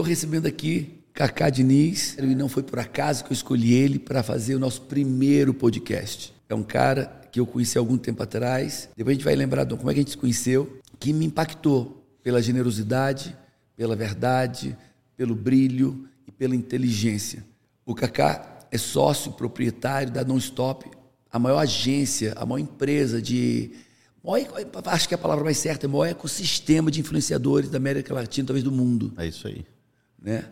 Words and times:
estou 0.00 0.08
recebendo 0.08 0.46
aqui 0.46 0.98
Cacá 1.12 1.50
Diniz, 1.50 2.16
e 2.16 2.34
não 2.34 2.48
foi 2.48 2.62
por 2.62 2.78
acaso 2.78 3.22
que 3.22 3.32
eu 3.32 3.34
escolhi 3.34 3.74
ele 3.74 3.98
para 3.98 4.22
fazer 4.22 4.54
o 4.54 4.58
nosso 4.58 4.80
primeiro 4.82 5.52
podcast. 5.52 6.32
É 6.48 6.54
um 6.54 6.62
cara 6.62 7.04
que 7.30 7.38
eu 7.38 7.46
conheci 7.46 7.76
há 7.76 7.82
algum 7.82 7.98
tempo 7.98 8.22
atrás, 8.22 8.88
depois 8.96 9.12
a 9.12 9.16
gente 9.18 9.24
vai 9.24 9.36
lembrar 9.36 9.64
de 9.64 9.76
como 9.76 9.90
é 9.90 9.94
que 9.94 10.00
a 10.00 10.02
gente 10.02 10.12
se 10.12 10.16
conheceu, 10.16 10.78
que 10.98 11.12
me 11.12 11.26
impactou 11.26 12.02
pela 12.22 12.40
generosidade, 12.40 13.36
pela 13.76 13.94
verdade, 13.94 14.74
pelo 15.18 15.34
brilho 15.34 16.08
e 16.26 16.32
pela 16.32 16.56
inteligência. 16.56 17.44
O 17.84 17.94
Cacá 17.94 18.60
é 18.70 18.78
sócio 18.78 19.32
proprietário 19.32 20.10
da 20.10 20.24
Nonstop, 20.24 20.90
a 21.30 21.38
maior 21.38 21.58
agência, 21.58 22.32
a 22.36 22.46
maior 22.46 22.60
empresa 22.60 23.20
de 23.20 23.72
maior, 24.24 24.48
acho 24.86 25.08
que 25.08 25.14
a 25.14 25.18
palavra 25.18 25.44
mais 25.44 25.58
certa 25.58 25.84
é 25.84 25.88
o 25.88 25.90
maior 25.90 26.06
ecossistema 26.06 26.90
de 26.90 27.00
influenciadores 27.00 27.68
da 27.68 27.76
América 27.76 28.14
Latina, 28.14 28.46
talvez 28.46 28.64
do 28.64 28.72
mundo. 28.72 29.12
É 29.18 29.26
isso 29.26 29.46
aí. 29.46 29.62
Né? 30.20 30.44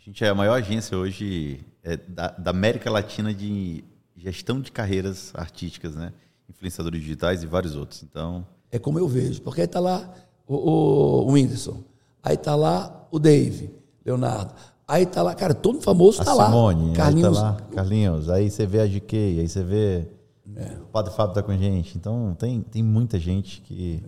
A 0.00 0.04
gente 0.04 0.24
é 0.24 0.28
a 0.28 0.34
maior 0.34 0.54
agência 0.54 0.96
hoje 0.96 1.60
é, 1.82 1.96
da, 1.96 2.28
da, 2.28 2.50
América 2.50 2.90
Latina 2.90 3.32
de 3.32 3.84
gestão 4.16 4.60
de 4.60 4.72
carreiras 4.72 5.32
artísticas, 5.34 5.94
né? 5.94 6.12
Influenciadores 6.48 7.00
digitais 7.00 7.42
e 7.42 7.46
vários 7.46 7.76
outros. 7.76 8.02
Então. 8.02 8.46
É 8.70 8.78
como 8.78 8.98
eu 8.98 9.08
vejo, 9.08 9.42
porque 9.42 9.60
aí 9.60 9.66
está 9.66 9.80
lá 9.80 10.12
o, 10.46 10.54
o, 10.54 11.28
o 11.28 11.32
Whindersson, 11.32 11.82
aí 12.22 12.34
está 12.34 12.54
lá 12.54 13.06
o 13.10 13.18
Dave, 13.18 13.70
Leonardo. 14.04 14.54
Aí 14.86 15.02
está 15.02 15.22
lá, 15.22 15.34
cara, 15.34 15.52
todo 15.52 15.80
famoso 15.82 16.20
está 16.20 16.32
lá. 16.32 16.46
Simone, 16.46 16.94
Carlinhos. 16.94 17.36
Aí 17.36 17.44
tá 17.44 17.50
lá, 17.50 17.60
Carlinhos. 17.74 18.30
Aí 18.30 18.50
você 18.50 18.66
vê 18.66 18.80
a 18.80 18.86
GK, 18.86 19.40
aí 19.40 19.48
você 19.48 19.62
vê 19.62 20.08
é. 20.56 20.76
O 20.82 20.86
Padre 20.86 21.12
Fábio 21.12 21.32
está 21.32 21.42
com 21.42 21.52
a 21.52 21.56
gente. 21.56 21.96
Então, 21.96 22.34
tem, 22.38 22.62
tem 22.62 22.82
muita 22.82 23.18
gente 23.18 23.60
que, 23.60 24.02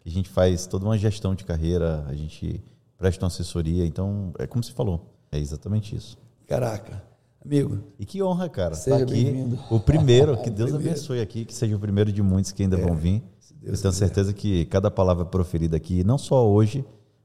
que 0.00 0.08
a 0.08 0.12
gente 0.12 0.28
faz 0.28 0.66
toda 0.66 0.84
uma 0.84 0.96
gestão 0.96 1.34
de 1.34 1.44
carreira, 1.44 2.04
a 2.08 2.14
gente 2.14 2.62
presta 2.96 3.24
uma 3.24 3.28
assessoria. 3.28 3.86
Então, 3.86 4.32
é 4.38 4.46
como 4.46 4.62
você 4.62 4.72
falou. 4.72 5.12
É 5.30 5.38
exatamente 5.38 5.94
isso. 5.94 6.18
Caraca. 6.46 7.02
Amigo. 7.44 7.78
E 7.98 8.04
que 8.04 8.22
honra, 8.22 8.48
cara. 8.48 8.74
Seja 8.74 8.98
tá 8.98 9.02
aqui. 9.04 9.58
O 9.70 9.78
primeiro, 9.78 10.36
que 10.42 10.50
Deus 10.50 10.70
primeiro. 10.70 10.90
abençoe 10.92 11.20
aqui, 11.20 11.44
que 11.44 11.54
seja 11.54 11.76
o 11.76 11.78
primeiro 11.78 12.12
de 12.12 12.22
muitos 12.22 12.52
que 12.52 12.62
ainda 12.62 12.76
é, 12.76 12.80
vão 12.80 12.96
vir. 12.96 13.22
Eu 13.62 13.76
tenho 13.80 13.92
certeza 13.92 14.32
que 14.32 14.64
cada 14.66 14.90
palavra 14.90 15.24
proferida 15.24 15.76
aqui, 15.76 16.04
não 16.04 16.18
só 16.18 16.48
hoje, 16.48 16.84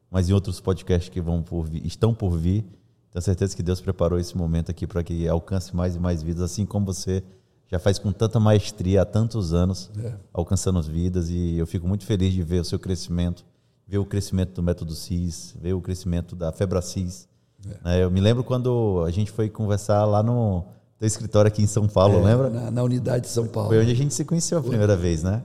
mas 0.10 0.30
em 0.30 0.34
outros 0.34 0.60
podcasts 0.60 1.10
que 1.10 1.22
vão 1.22 1.42
por 1.42 1.68
vir, 1.68 1.86
estão 1.86 2.14
por 2.14 2.38
vir, 2.38 2.66
tenho 3.12 3.22
certeza 3.22 3.56
que 3.56 3.62
Deus 3.62 3.82
preparou 3.82 4.18
esse 4.18 4.36
momento 4.38 4.72
aqui 4.72 4.88
para 4.88 5.04
que 5.04 5.28
alcance 5.28 5.76
mais 5.76 5.96
e 5.96 6.00
mais 6.00 6.24
vidas, 6.24 6.42
assim 6.42 6.66
como 6.66 6.86
você 6.86 7.24
já 7.68 7.80
faz 7.80 7.98
com 7.98 8.12
tanta 8.12 8.40
maestria 8.40 9.02
há 9.02 9.06
tantos 9.06 9.54
anos, 9.54 9.90
é. 9.98 10.14
alcançando 10.34 10.80
as 10.80 10.88
vidas. 10.88 11.30
E 11.30 11.58
eu 11.58 11.66
fico 11.66 11.88
muito 11.88 12.06
feliz 12.06 12.34
de 12.34 12.44
ver 12.44 12.60
o 12.60 12.66
seu 12.66 12.78
crescimento, 12.78 13.46
ver 13.92 13.98
o 13.98 14.06
crescimento 14.06 14.54
do 14.54 14.64
Método 14.64 14.96
CIS, 14.96 15.54
ver 15.60 15.74
o 15.74 15.82
crescimento 15.82 16.34
da 16.34 16.54
Febracis. 16.54 17.28
É. 17.84 17.98
É, 17.98 18.04
eu 18.06 18.10
me 18.10 18.22
lembro 18.22 18.42
quando 18.42 19.04
a 19.06 19.12
gente 19.12 19.30
foi 19.30 19.50
conversar 19.50 20.06
lá 20.06 20.24
no 20.24 20.64
teu 20.98 21.06
escritório 21.06 21.50
aqui 21.50 21.62
em 21.62 21.68
São 21.68 21.90
Paulo, 21.90 22.20
é, 22.20 22.24
lembra? 22.24 22.50
Na, 22.50 22.72
na, 22.72 22.84
unidade 22.84 23.26
de 23.26 23.30
São 23.30 23.46
Paulo. 23.48 23.68
Foi 23.68 23.82
onde 23.82 23.92
a 23.92 23.96
gente 23.96 24.14
se 24.14 24.24
conheceu 24.24 24.60
a 24.60 24.62
primeira 24.62 24.94
foi. 24.94 25.02
vez, 25.02 25.24
né? 25.24 25.44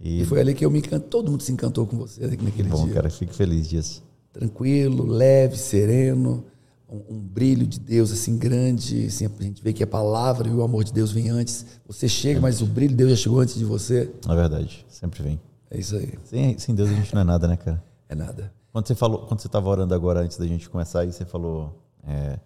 E... 0.00 0.22
e, 0.22 0.24
foi 0.24 0.40
ali 0.40 0.54
que 0.54 0.64
eu 0.64 0.70
me. 0.70 0.80
Todo 0.80 1.28
mundo 1.28 1.42
se 1.42 1.50
encantou 1.50 1.84
com 1.84 1.96
você 1.96 2.24
naquele 2.24 2.68
Bom, 2.68 2.84
dia. 2.84 2.94
cara, 2.94 3.10
fico 3.10 3.34
feliz 3.34 3.68
disso. 3.68 4.00
Tranquilo, 4.32 5.04
leve, 5.04 5.56
sereno 5.56 6.44
um, 6.88 7.16
um, 7.16 7.18
brilho 7.18 7.66
de 7.66 7.80
Deus 7.80 8.12
assim 8.12 8.36
grande, 8.36 9.06
assim, 9.06 9.26
a 9.26 9.42
gente 9.42 9.62
vê 9.62 9.72
que 9.72 9.82
a 9.82 9.86
palavra 9.86 10.48
e 10.48 10.52
o 10.52 10.62
amor 10.62 10.84
de 10.84 10.92
Deus 10.92 11.10
vem 11.10 11.30
antes. 11.30 11.66
Você 11.86 12.08
chega, 12.08 12.40
mas 12.40 12.60
o 12.60 12.66
brilho 12.66 12.90
de 12.90 12.96
Deus 12.96 13.10
já 13.10 13.16
chegou 13.16 13.40
antes 13.40 13.56
de 13.56 13.64
você. 13.64 14.10
É 14.28 14.34
verdade, 14.34 14.86
sempre 14.88 15.22
vem. 15.22 15.40
É 15.72 15.78
isso 15.78 15.96
aí. 15.96 16.18
Sem, 16.24 16.58
sem 16.58 16.74
Deus 16.74 16.90
a 16.90 16.92
gente 16.92 17.14
não 17.14 17.22
é 17.22 17.24
nada, 17.24 17.48
né, 17.48 17.56
cara? 17.56 17.82
É 18.06 18.14
nada. 18.14 18.52
Quando 18.70 18.86
você 18.86 18.94
falou, 18.94 19.26
quando 19.26 19.40
você 19.40 19.46
estava 19.46 19.68
orando 19.70 19.94
agora 19.94 20.20
antes 20.20 20.36
da 20.36 20.46
gente 20.46 20.68
começar, 20.68 21.00
aí 21.00 21.12
você 21.12 21.24
falou, 21.24 21.82
é, 22.06 22.38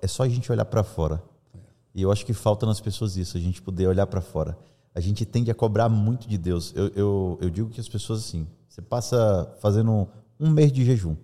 é 0.00 0.06
só 0.06 0.22
a 0.22 0.28
gente 0.28 0.50
olhar 0.50 0.64
para 0.64 0.82
fora. 0.82 1.22
É. 1.54 1.58
E 1.94 2.02
eu 2.02 2.10
acho 2.10 2.24
que 2.24 2.32
falta 2.32 2.64
nas 2.64 2.80
pessoas 2.80 3.18
isso, 3.18 3.36
a 3.36 3.40
gente 3.40 3.60
poder 3.60 3.86
olhar 3.86 4.06
para 4.06 4.22
fora. 4.22 4.56
A 4.94 5.00
gente 5.00 5.26
tende 5.26 5.50
a 5.50 5.54
cobrar 5.54 5.90
muito 5.90 6.26
de 6.26 6.38
Deus. 6.38 6.72
Eu, 6.74 6.88
eu, 6.96 7.38
eu 7.42 7.50
digo 7.50 7.68
que 7.68 7.80
as 7.80 7.88
pessoas 7.88 8.20
assim, 8.20 8.46
você 8.66 8.80
passa 8.80 9.54
fazendo 9.60 9.90
um, 9.90 10.06
um 10.38 10.50
mês 10.50 10.72
de 10.72 10.82
jejum, 10.82 11.16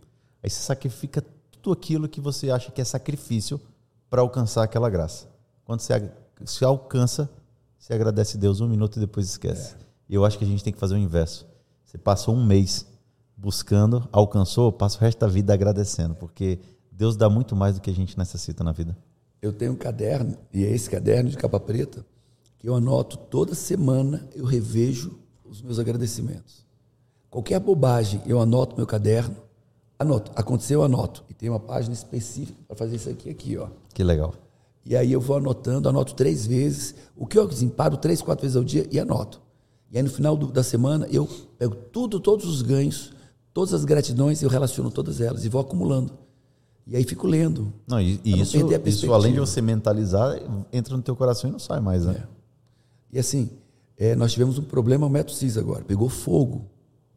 aí 0.43 0.51
você 0.51 0.61
sacrifica 0.61 1.25
tudo 1.51 1.73
aquilo 1.73 2.07
que 2.07 2.21
você 2.21 2.51
acha 2.51 2.71
que 2.71 2.83
é 2.83 2.85
sacrifício 2.85 3.59
para 4.11 4.21
alcançar 4.21 4.63
aquela 4.63 4.91
graça. 4.91 5.27
Quando 5.65 5.81
você 5.81 6.11
se 6.45 6.65
alcança, 6.67 7.31
você 7.79 7.95
agradece 7.95 8.37
a 8.37 8.41
Deus 8.41 8.61
um 8.61 8.69
minuto 8.69 8.97
e 8.97 9.01
depois 9.01 9.27
esquece. 9.27 9.75
É. 9.81 9.86
E 10.09 10.15
eu 10.15 10.25
acho 10.25 10.39
que 10.39 10.45
a 10.45 10.47
gente 10.47 10.63
tem 10.63 10.73
que 10.73 10.79
fazer 10.79 10.95
o 10.95 10.99
inverso. 10.99 11.47
Você 11.85 11.99
passou 11.99 12.35
um 12.35 12.45
mês 12.45 12.87
buscando, 13.37 14.09
alcançou, 14.13 14.73
passa 14.73 14.97
o 14.97 15.01
resto 15.01 15.19
da 15.19 15.27
vida 15.27 15.53
agradecendo, 15.53 16.15
porque 16.15 16.59
Deus 16.91 17.17
dá 17.17 17.29
muito 17.29 17.55
mais 17.55 17.75
do 17.75 17.81
que 17.81 17.91
a 17.91 17.95
gente 17.95 18.17
necessita 18.17 18.65
na 18.65 18.73
vida. 18.73 18.97
Eu 19.43 19.53
tenho 19.53 19.73
um 19.73 19.77
caderno, 19.77 20.37
e 20.53 20.65
é 20.65 20.71
esse 20.71 20.89
caderno 20.89 21.29
de 21.31 21.37
capa 21.37 21.61
preta, 21.61 22.05
que 22.59 22.69
eu 22.69 22.75
anoto 22.75 23.17
toda 23.17 23.55
semana, 23.55 24.27
eu 24.35 24.45
revejo 24.45 25.19
os 25.45 25.61
meus 25.61 25.79
agradecimentos. 25.79 26.65
Qualquer 27.29 27.61
bobagem, 27.61 28.23
eu 28.27 28.41
anoto 28.41 28.77
meu 28.77 28.87
caderno, 28.87 29.37
Anoto. 29.99 30.31
Aconteceu, 30.35 30.83
anoto. 30.83 31.25
E 31.29 31.35
tem 31.35 31.49
uma 31.49 31.61
página 31.61 31.95
específica 31.95 32.59
para 32.69 32.77
fazer 32.77 32.97
isso 32.97 33.09
aqui, 33.09 33.31
aqui, 33.31 33.57
ó. 33.57 33.69
Que 33.95 34.05
legal. 34.05 34.35
E 34.85 34.95
aí 34.95 35.11
eu 35.11 35.21
vou 35.21 35.37
anotando, 35.37 35.89
anoto 35.89 36.15
três 36.15 36.47
vezes. 36.47 36.95
O 37.17 37.27
que 37.27 37.39
eu 37.39 37.49
paro 37.75 37.97
três, 37.97 38.21
quatro 38.21 38.43
vezes 38.43 38.57
ao 38.57 38.63
dia 38.63 38.87
e 38.91 39.01
anoto. 39.01 39.41
E 39.91 39.97
aí 39.97 40.03
no 40.03 40.11
final 40.11 40.37
do, 40.37 40.47
da 40.49 40.63
semana 40.63 41.07
eu 41.11 41.29
pego 41.59 41.75
tudo, 41.75 42.19
todos 42.21 42.47
os 42.47 42.63
ganhos, 42.63 43.13
todas 43.53 43.73
as 43.73 43.85
gratidões, 43.85 44.43
eu 44.43 44.49
relaciono 44.49 44.91
todas 44.91 45.21
elas 45.21 45.45
e 45.45 45.49
vou 45.49 45.61
acumulando. 45.61 46.13
E 46.87 46.97
aí 46.97 47.05
fico 47.05 47.27
lendo. 47.27 47.73
Não, 47.87 48.01
e, 48.01 48.21
e 48.25 48.41
isso, 48.41 48.57
isso, 48.85 49.13
além 49.13 49.33
de 49.33 49.41
você 49.41 49.61
mentalizar, 49.61 50.39
entra 50.73 50.97
no 50.97 51.03
teu 51.03 51.17
coração 51.17 51.51
e 51.51 51.53
não 51.53 51.59
sai 51.59 51.81
mais, 51.81 52.05
né? 52.05 52.23
É. 52.23 52.27
E 53.13 53.19
assim, 53.19 53.51
é, 53.97 54.15
nós 54.15 54.33
tivemos 54.33 54.59
um 54.59 54.63
problema, 54.63 55.07
o 55.07 55.11
método 55.11 55.37
CIS 55.37 55.57
agora, 55.57 55.85
pegou 55.85 56.09
fogo 56.09 56.67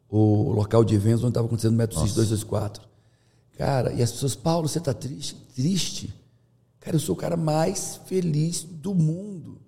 o 0.08 0.50
local 0.52 0.84
de 0.84 0.94
eventos 0.94 1.22
onde 1.22 1.30
estava 1.30 1.46
acontecendo 1.46 1.74
o 1.74 1.76
método 1.76 2.00
CIS 2.00 2.14
224. 2.14 2.82
Cara, 3.56 3.92
e 3.92 4.02
as 4.02 4.10
pessoas, 4.10 4.34
Paulo, 4.34 4.66
você 4.66 4.78
está 4.78 4.92
triste? 4.92 5.36
Triste? 5.54 6.12
Cara, 6.80 6.96
eu 6.96 7.00
sou 7.00 7.14
o 7.14 7.18
cara 7.18 7.36
mais 7.36 8.00
feliz 8.06 8.64
do 8.64 8.94
mundo. 8.94 9.60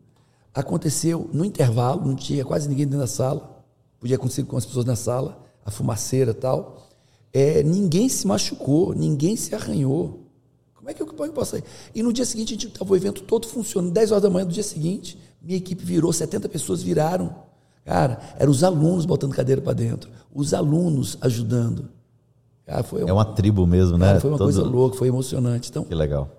Aconteceu 0.55 1.31
no 1.33 1.45
intervalo, 1.45 2.07
não 2.07 2.15
tinha 2.15 2.45
quase 2.45 2.69
ninguém 2.69 2.87
dentro 2.87 3.01
da 3.01 3.07
sala. 3.07 3.65
Podia 3.99 4.17
acontecer 4.17 4.45
com 4.45 4.57
as 4.57 4.67
pessoas 4.67 4.85
na 4.85 4.97
sala, 4.97 5.43
a 5.65 5.71
fumaceira 5.71 6.33
e 6.33 6.35
tal. 6.35 6.89
É, 7.33 7.63
ninguém 7.63 8.09
se 8.09 8.27
machucou, 8.27 8.95
ninguém 8.95 9.37
se 9.37 9.55
arranhou. 9.55 10.27
Como 10.75 10.91
é 10.91 10.95
que 10.95 11.01
eu 11.01 11.07
posso 11.07 11.53
sair? 11.53 11.65
E 11.95 12.03
no 12.03 12.13
dia 12.13 12.25
seguinte, 12.25 12.49
a 12.51 12.53
gente 12.55 12.67
estava 12.67 12.93
o 12.93 12.97
evento 12.97 13.23
todo 13.23 13.47
funcionando. 13.47 13.93
10 13.93 14.11
horas 14.11 14.23
da 14.23 14.29
manhã 14.29 14.45
do 14.45 14.53
dia 14.53 14.65
seguinte, 14.65 15.19
minha 15.41 15.57
equipe 15.57 15.85
virou, 15.85 16.13
70 16.13 16.49
pessoas 16.49 16.83
viraram. 16.83 17.35
Cara, 17.85 18.21
eram 18.39 18.51
os 18.51 18.63
alunos 18.63 19.07
botando 19.07 19.33
cadeira 19.33 19.61
para 19.61 19.73
dentro, 19.73 20.11
os 20.33 20.53
alunos 20.53 21.17
ajudando. 21.21 21.89
Cara, 22.65 22.83
foi 22.83 23.03
é 23.03 23.13
uma 23.13 23.25
tribo 23.25 23.67
mesmo, 23.67 23.99
cara, 23.99 24.15
né? 24.15 24.21
Foi 24.21 24.31
uma 24.31 24.39
Todo... 24.39 24.47
coisa 24.47 24.63
louca, 24.63 24.97
foi 24.97 25.09
emocionante. 25.09 25.71
Então, 25.71 25.85
que 25.85 25.95
legal. 25.95 26.31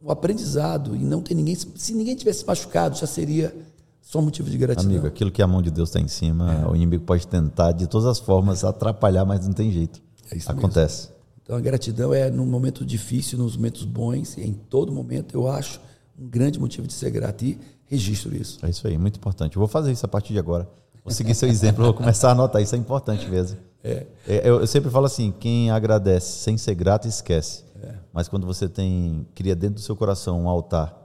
O 0.00 0.10
aprendizado 0.10 0.94
e 0.94 0.98
não 0.98 1.22
ter 1.22 1.34
ninguém. 1.34 1.54
Se 1.54 1.92
ninguém 1.94 2.14
tivesse 2.14 2.46
machucado, 2.46 2.96
já 2.96 3.06
seria 3.06 3.54
só 4.00 4.20
motivo 4.20 4.48
de 4.48 4.56
gratidão. 4.56 4.90
Amigo, 4.90 5.06
aquilo 5.06 5.30
que 5.30 5.42
a 5.42 5.46
mão 5.46 5.60
de 5.60 5.70
Deus 5.70 5.88
está 5.88 6.00
em 6.00 6.08
cima, 6.08 6.62
é. 6.62 6.68
o 6.68 6.76
inimigo 6.76 7.04
pode 7.04 7.26
tentar 7.26 7.72
de 7.72 7.86
todas 7.86 8.06
as 8.06 8.18
formas 8.18 8.62
atrapalhar, 8.62 9.24
mas 9.24 9.46
não 9.46 9.52
tem 9.52 9.70
jeito. 9.72 10.00
É 10.30 10.36
isso 10.36 10.50
Acontece. 10.50 11.08
Mesmo. 11.08 11.16
Então 11.42 11.56
a 11.56 11.60
gratidão 11.60 12.12
é 12.12 12.30
no 12.30 12.44
momento 12.44 12.84
difícil, 12.84 13.38
nos 13.38 13.56
momentos 13.56 13.84
bons, 13.84 14.36
e 14.36 14.42
em 14.42 14.52
todo 14.52 14.92
momento 14.92 15.36
eu 15.36 15.48
acho 15.48 15.80
um 16.18 16.26
grande 16.28 16.58
motivo 16.58 16.86
de 16.86 16.92
ser 16.92 17.10
grato. 17.10 17.44
E 17.44 17.58
registro 17.86 18.34
isso. 18.34 18.58
É 18.62 18.70
isso 18.70 18.86
aí, 18.86 18.98
muito 18.98 19.16
importante. 19.16 19.56
Eu 19.56 19.60
vou 19.60 19.68
fazer 19.68 19.92
isso 19.92 20.04
a 20.04 20.08
partir 20.08 20.32
de 20.32 20.38
agora. 20.38 20.68
Vou 21.04 21.14
seguir 21.14 21.34
seu 21.36 21.48
exemplo, 21.48 21.84
vou 21.84 21.94
começar 21.94 22.30
a 22.30 22.32
anotar. 22.32 22.60
Isso 22.60 22.74
é 22.74 22.78
importante 22.78 23.28
mesmo. 23.28 23.58
É. 23.82 24.06
é 24.26 24.48
eu, 24.48 24.60
eu, 24.60 24.66
sempre 24.66 24.90
falo 24.90 25.06
assim: 25.06 25.32
quem 25.38 25.70
agradece 25.70 26.40
sem 26.40 26.58
ser 26.58 26.74
grato, 26.74 27.06
esquece. 27.06 27.62
É. 27.86 27.94
Mas 28.12 28.28
quando 28.28 28.46
você 28.46 28.68
tem, 28.68 29.26
cria 29.34 29.54
dentro 29.54 29.76
do 29.76 29.80
seu 29.80 29.96
coração 29.96 30.42
um 30.42 30.48
altar, 30.48 30.96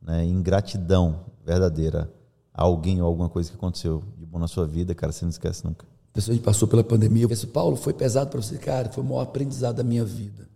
né, 0.00 0.24
em 0.24 0.42
gratidão 0.42 1.20
verdadeira 1.44 2.12
a 2.52 2.62
alguém 2.62 3.00
ou 3.00 3.06
alguma 3.06 3.28
coisa 3.28 3.50
que 3.50 3.56
aconteceu 3.56 4.02
de 4.18 4.24
bom 4.24 4.38
na 4.38 4.48
sua 4.48 4.66
vida, 4.66 4.94
cara, 4.94 5.12
você 5.12 5.24
não 5.24 5.30
esquece 5.30 5.64
nunca. 5.64 5.86
Pessoa 6.12 6.36
que 6.36 6.42
passou 6.42 6.66
pela 6.66 6.82
pandemia, 6.82 7.24
eu 7.24 7.28
disse, 7.28 7.46
Paulo, 7.46 7.76
foi 7.76 7.92
pesado 7.92 8.30
para 8.30 8.40
você, 8.40 8.56
cara, 8.56 8.90
foi 8.90 9.04
o 9.04 9.06
maior 9.06 9.22
aprendizado 9.22 9.76
da 9.76 9.84
minha 9.84 10.04
vida. 10.04 10.48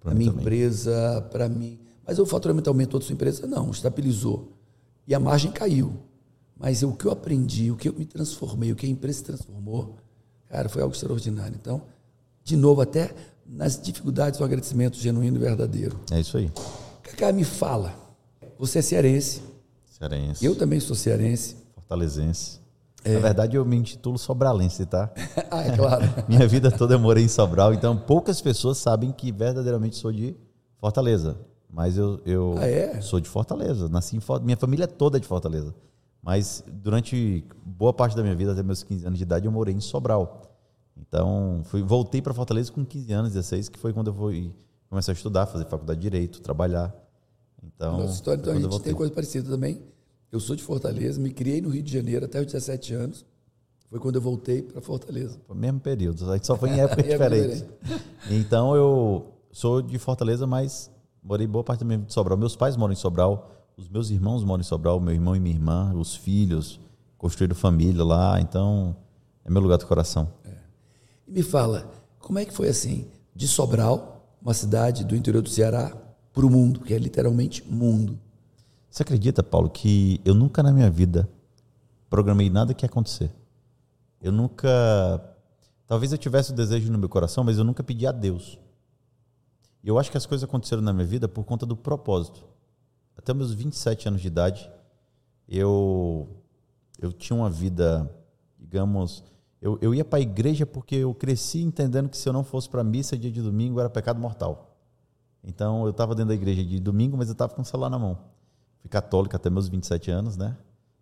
Para 0.00 0.14
minha 0.14 0.30
também. 0.30 0.42
empresa, 0.42 1.26
para 1.30 1.48
mim. 1.48 1.78
Mas 2.06 2.18
o 2.18 2.26
faturamento 2.26 2.68
aumentou 2.68 3.00
da 3.00 3.06
sua 3.06 3.14
empresa? 3.14 3.46
Não, 3.46 3.70
estabilizou 3.70 4.52
e 5.06 5.14
a 5.14 5.20
margem 5.20 5.50
caiu. 5.50 5.94
Mas 6.58 6.82
o 6.82 6.92
que 6.92 7.06
eu 7.06 7.12
aprendi, 7.12 7.70
o 7.70 7.76
que 7.76 7.88
eu 7.88 7.92
me 7.92 8.04
transformei, 8.04 8.72
o 8.72 8.76
que 8.76 8.86
a 8.86 8.88
empresa 8.88 9.18
se 9.18 9.24
transformou, 9.24 9.96
cara, 10.48 10.68
foi 10.68 10.82
algo 10.82 10.94
extraordinário. 10.94 11.56
Então, 11.60 11.82
de 12.42 12.56
novo, 12.56 12.80
até 12.80 13.14
nas 13.48 13.80
dificuldades, 13.80 14.40
um 14.40 14.44
agradecimento 14.44 14.98
genuíno 14.98 15.36
e 15.36 15.40
verdadeiro. 15.40 15.98
É 16.10 16.20
isso 16.20 16.36
aí. 16.36 16.50
Cacá, 17.02 17.32
me 17.32 17.44
fala. 17.44 17.94
Você 18.58 18.78
é 18.78 18.82
cearense. 18.82 19.42
Cearense. 19.86 20.44
Eu 20.44 20.54
também 20.54 20.80
sou 20.80 20.96
cearense. 20.96 21.56
Fortalezense. 21.74 22.60
É. 23.04 23.14
Na 23.14 23.20
verdade, 23.20 23.56
eu 23.56 23.64
me 23.64 23.76
intitulo 23.76 24.18
sobralense, 24.18 24.84
tá? 24.84 25.10
ah, 25.50 25.62
é 25.62 25.76
claro. 25.76 26.04
Minha 26.28 26.46
vida 26.48 26.70
toda 26.70 26.94
eu 26.94 26.98
morei 26.98 27.24
em 27.24 27.28
Sobral, 27.28 27.72
então 27.72 27.96
poucas 27.96 28.40
pessoas 28.40 28.78
sabem 28.78 29.12
que 29.12 29.30
verdadeiramente 29.30 29.96
sou 29.96 30.12
de 30.12 30.36
Fortaleza. 30.78 31.38
Mas 31.70 31.96
eu, 31.96 32.20
eu 32.24 32.54
ah, 32.58 32.66
é? 32.66 33.00
sou 33.00 33.20
de 33.20 33.28
Fortaleza. 33.28 33.88
Nasci 33.88 34.16
em 34.16 34.20
Fortaleza. 34.20 34.46
Minha 34.46 34.56
família 34.56 34.84
é 34.84 34.88
toda 34.88 35.20
de 35.20 35.26
Fortaleza. 35.26 35.74
Mas 36.22 36.64
durante 36.66 37.44
boa 37.64 37.92
parte 37.92 38.16
da 38.16 38.22
minha 38.22 38.34
vida, 38.34 38.52
até 38.52 38.62
meus 38.62 38.82
15 38.82 39.06
anos 39.06 39.18
de 39.18 39.22
idade, 39.22 39.46
eu 39.46 39.52
morei 39.52 39.74
em 39.74 39.80
Sobral. 39.80 40.55
Então, 40.96 41.62
fui, 41.64 41.82
voltei 41.82 42.22
para 42.22 42.32
Fortaleza 42.32 42.72
com 42.72 42.84
15 42.84 43.12
anos, 43.12 43.32
16, 43.32 43.68
que 43.68 43.78
foi 43.78 43.92
quando 43.92 44.08
eu 44.08 44.14
fui 44.14 44.52
começar 44.88 45.12
a 45.12 45.14
estudar, 45.14 45.46
fazer 45.46 45.66
faculdade 45.66 46.00
de 46.00 46.02
Direito, 46.02 46.40
trabalhar. 46.40 46.94
Então, 47.62 47.98
Nossa 47.98 48.14
história, 48.14 48.40
então 48.40 48.54
a 48.54 48.60
gente 48.60 48.80
tem 48.80 48.94
coisa 48.94 49.12
parecida 49.12 49.50
também. 49.50 49.82
Eu 50.30 50.40
sou 50.40 50.56
de 50.56 50.62
Fortaleza, 50.62 51.20
me 51.20 51.30
criei 51.30 51.60
no 51.60 51.68
Rio 51.68 51.82
de 51.82 51.92
Janeiro 51.92 52.24
até 52.24 52.40
os 52.40 52.46
17 52.46 52.94
anos. 52.94 53.26
Foi 53.88 54.00
quando 54.00 54.16
eu 54.16 54.20
voltei 54.20 54.62
para 54.62 54.80
Fortaleza. 54.80 55.38
Foi 55.46 55.54
o 55.54 55.58
mesmo 55.58 55.80
período, 55.80 56.28
a 56.30 56.34
gente 56.34 56.46
só 56.46 56.56
foi 56.56 56.70
em 56.70 56.80
época 56.80 57.02
diferente. 57.04 57.64
então, 58.30 58.74
eu 58.74 59.32
sou 59.52 59.80
de 59.80 59.98
Fortaleza, 59.98 60.46
mas 60.46 60.90
morei 61.22 61.46
boa 61.46 61.62
parte 61.62 61.84
minha 61.84 61.98
vida 61.98 62.10
em 62.10 62.12
Sobral. 62.12 62.36
Meus 62.36 62.56
pais 62.56 62.76
moram 62.76 62.92
em 62.92 62.96
Sobral, 62.96 63.50
os 63.76 63.88
meus 63.88 64.10
irmãos 64.10 64.42
moram 64.42 64.60
em 64.60 64.64
Sobral, 64.64 64.98
meu 65.00 65.14
irmão 65.14 65.36
e 65.36 65.40
minha 65.40 65.54
irmã, 65.54 65.92
os 65.94 66.16
filhos, 66.16 66.80
construíram 67.18 67.54
família 67.54 68.04
lá, 68.04 68.40
então 68.40 68.96
é 69.44 69.50
meu 69.50 69.62
lugar 69.62 69.78
do 69.78 69.86
coração. 69.86 70.32
E 71.26 71.32
me 71.32 71.42
fala, 71.42 71.90
como 72.18 72.38
é 72.38 72.44
que 72.44 72.52
foi 72.52 72.68
assim, 72.68 73.08
de 73.34 73.48
Sobral, 73.48 74.36
uma 74.40 74.54
cidade 74.54 75.04
do 75.04 75.16
interior 75.16 75.42
do 75.42 75.50
Ceará, 75.50 75.96
para 76.32 76.46
o 76.46 76.50
mundo, 76.50 76.80
que 76.80 76.94
é 76.94 76.98
literalmente 76.98 77.64
mundo? 77.64 78.18
Você 78.90 79.02
acredita, 79.02 79.42
Paulo, 79.42 79.68
que 79.68 80.20
eu 80.24 80.34
nunca 80.34 80.62
na 80.62 80.72
minha 80.72 80.90
vida 80.90 81.28
programei 82.08 82.48
nada 82.48 82.74
que 82.74 82.84
ia 82.84 82.88
acontecer? 82.88 83.30
Eu 84.20 84.32
nunca. 84.32 84.68
Talvez 85.86 86.12
eu 86.12 86.18
tivesse 86.18 86.52
o 86.52 86.54
desejo 86.54 86.90
no 86.90 86.98
meu 86.98 87.08
coração, 87.08 87.44
mas 87.44 87.58
eu 87.58 87.64
nunca 87.64 87.82
pedi 87.82 88.06
a 88.06 88.12
Deus. 88.12 88.58
E 89.82 89.88
eu 89.88 89.98
acho 89.98 90.10
que 90.10 90.16
as 90.16 90.26
coisas 90.26 90.44
aconteceram 90.48 90.82
na 90.82 90.92
minha 90.92 91.06
vida 91.06 91.28
por 91.28 91.44
conta 91.44 91.64
do 91.66 91.76
propósito 91.76 92.44
até 93.16 93.32
meus 93.32 93.52
27 93.52 94.08
anos 94.08 94.20
de 94.20 94.28
idade, 94.28 94.70
eu, 95.48 96.28
eu 96.98 97.12
tinha 97.12 97.36
uma 97.36 97.50
vida, 97.50 98.08
digamos, 98.58 99.24
eu, 99.66 99.76
eu 99.82 99.92
ia 99.92 100.04
para 100.04 100.20
a 100.20 100.22
igreja 100.22 100.64
porque 100.64 100.94
eu 100.94 101.12
cresci 101.12 101.60
entendendo 101.60 102.08
que 102.08 102.16
se 102.16 102.28
eu 102.28 102.32
não 102.32 102.44
fosse 102.44 102.68
para 102.70 102.82
a 102.82 102.84
missa 102.84 103.18
dia 103.18 103.32
de 103.32 103.42
domingo 103.42 103.80
era 103.80 103.90
pecado 103.90 104.20
mortal. 104.20 104.76
Então 105.42 105.82
eu 105.82 105.90
estava 105.90 106.14
dentro 106.14 106.28
da 106.28 106.34
igreja 106.34 106.64
de 106.64 106.78
domingo, 106.78 107.16
mas 107.16 107.26
eu 107.26 107.32
estava 107.32 107.52
com 107.52 107.62
o 107.62 107.64
celular 107.64 107.90
na 107.90 107.98
mão. 107.98 108.16
Fui 108.78 108.88
católico 108.88 109.34
até 109.34 109.50
meus 109.50 109.66
27 109.66 110.08
anos, 110.08 110.36
né? 110.36 110.56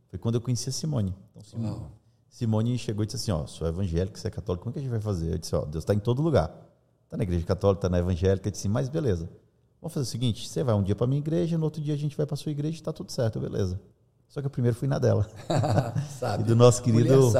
Foi 0.08 0.18
quando 0.18 0.36
eu 0.36 0.40
conheci 0.40 0.70
a 0.70 0.72
Simone. 0.72 1.14
Então, 1.30 1.42
Simone, 1.42 1.86
Simone 2.30 2.78
chegou 2.78 3.02
e 3.02 3.06
disse 3.06 3.16
assim: 3.16 3.32
Ó, 3.32 3.46
sou 3.46 3.68
evangélico, 3.68 4.18
você 4.18 4.28
é 4.28 4.30
católico, 4.30 4.64
como 4.64 4.70
é 4.70 4.72
que 4.72 4.78
a 4.78 4.82
gente 4.82 4.90
vai 4.90 5.00
fazer? 5.00 5.34
Eu 5.34 5.38
disse: 5.38 5.54
Ó, 5.54 5.66
Deus 5.66 5.82
está 5.82 5.92
em 5.92 5.98
todo 5.98 6.22
lugar. 6.22 6.50
Está 7.04 7.18
na 7.18 7.22
igreja 7.22 7.44
católica, 7.44 7.80
está 7.80 7.90
na 7.90 7.98
evangélica. 7.98 8.48
Eu 8.48 8.52
disse: 8.52 8.66
Mas 8.66 8.88
beleza. 8.88 9.28
Vamos 9.78 9.92
fazer 9.92 10.04
o 10.04 10.10
seguinte: 10.10 10.48
você 10.48 10.64
vai 10.64 10.74
um 10.74 10.82
dia 10.82 10.96
para 10.96 11.06
minha 11.06 11.20
igreja, 11.20 11.58
no 11.58 11.64
outro 11.64 11.82
dia 11.82 11.92
a 11.92 11.98
gente 11.98 12.16
vai 12.16 12.24
para 12.24 12.36
sua 12.36 12.50
igreja 12.50 12.76
e 12.76 12.80
está 12.80 12.94
tudo 12.94 13.12
certo, 13.12 13.38
beleza. 13.38 13.78
Só 14.34 14.40
que 14.40 14.48
eu 14.48 14.50
primeiro 14.50 14.76
fui 14.76 14.88
na 14.88 14.98
dela. 14.98 15.28
e 16.40 16.42
do 16.42 16.56
nosso 16.56 16.82
querido 16.82 17.30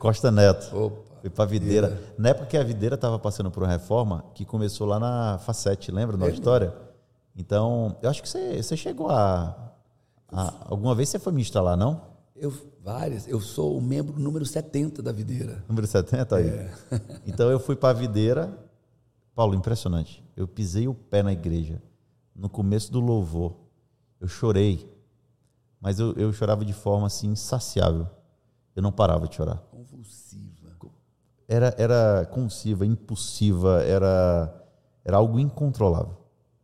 Costa 0.00 0.32
Neto. 0.32 0.76
Opa. 0.76 1.10
Fui 1.20 1.30
para 1.30 1.44
a 1.44 1.46
Videira. 1.46 1.86
É. 1.86 2.20
Na 2.20 2.30
época 2.30 2.46
que 2.46 2.56
a 2.56 2.64
Videira 2.64 2.96
estava 2.96 3.20
passando 3.20 3.52
por 3.52 3.62
uma 3.62 3.68
reforma, 3.68 4.24
que 4.34 4.44
começou 4.44 4.84
lá 4.84 4.98
na 4.98 5.38
Facete, 5.38 5.92
lembra 5.92 6.16
da 6.16 6.28
história? 6.28 6.74
Então, 7.36 7.96
eu 8.02 8.10
acho 8.10 8.20
que 8.20 8.28
você, 8.28 8.60
você 8.60 8.76
chegou 8.76 9.08
a, 9.10 9.54
a, 10.26 10.52
Alguma 10.64 10.92
vez 10.92 11.08
você 11.08 11.20
foi 11.20 11.32
ministrar 11.32 11.62
lá, 11.62 11.76
não? 11.76 12.02
Eu, 12.34 12.52
várias. 12.82 13.28
Eu 13.28 13.40
sou 13.40 13.78
o 13.78 13.80
membro 13.80 14.18
número 14.18 14.44
70 14.44 15.04
da 15.04 15.12
Videira. 15.12 15.62
Número 15.68 15.86
70 15.86 16.34
aí? 16.34 16.48
É. 16.48 16.70
Então 17.28 17.48
eu 17.48 17.60
fui 17.60 17.76
para 17.76 17.90
a 17.90 17.92
Videira. 17.92 18.52
Paulo, 19.36 19.54
impressionante. 19.54 20.20
Eu 20.36 20.48
pisei 20.48 20.88
o 20.88 20.94
pé 20.94 21.22
na 21.22 21.32
igreja 21.32 21.80
no 22.34 22.48
começo 22.48 22.90
do 22.90 22.98
louvor, 22.98 23.54
eu 24.20 24.26
chorei, 24.26 24.90
mas 25.80 25.98
eu, 25.98 26.12
eu 26.12 26.32
chorava 26.32 26.64
de 26.64 26.72
forma 26.72 27.06
assim 27.06 27.28
insaciável. 27.28 28.06
Eu 28.76 28.82
não 28.82 28.92
parava 28.92 29.26
de 29.26 29.34
chorar. 29.34 29.56
Convulsiva. 29.70 30.60
Era, 31.48 31.74
era 31.76 32.26
convulsiva, 32.26 32.86
impulsiva, 32.86 33.82
era, 33.82 34.64
era 35.04 35.16
algo 35.16 35.40
incontrolável. 35.40 36.16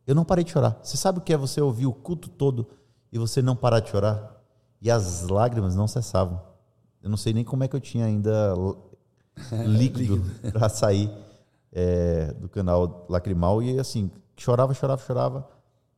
Eu 0.06 0.14
não 0.14 0.24
parei 0.24 0.44
de 0.44 0.52
chorar. 0.52 0.78
Você 0.80 0.96
sabe 0.96 1.18
o 1.18 1.20
que 1.20 1.32
é 1.32 1.36
você 1.36 1.60
ouvir 1.60 1.86
o 1.86 1.92
culto 1.92 2.28
todo 2.28 2.68
e 3.10 3.18
você 3.18 3.42
não 3.42 3.56
parar 3.56 3.80
de 3.80 3.90
chorar? 3.90 4.40
E 4.80 4.88
as 4.88 5.26
lágrimas 5.28 5.74
não 5.74 5.88
cessavam. 5.88 6.40
Eu 7.02 7.10
não 7.10 7.16
sei 7.16 7.32
nem 7.32 7.42
como 7.42 7.64
é 7.64 7.68
que 7.68 7.74
eu 7.74 7.80
tinha 7.80 8.04
ainda 8.04 8.54
líquido 9.66 10.22
para 10.52 10.68
sair 10.68 11.10
é, 11.72 12.32
do 12.34 12.48
canal 12.48 13.06
lacrimal. 13.08 13.60
E 13.60 13.80
assim, 13.80 14.08
chorava, 14.36 14.72
chorava, 14.72 15.02
chorava. 15.02 15.48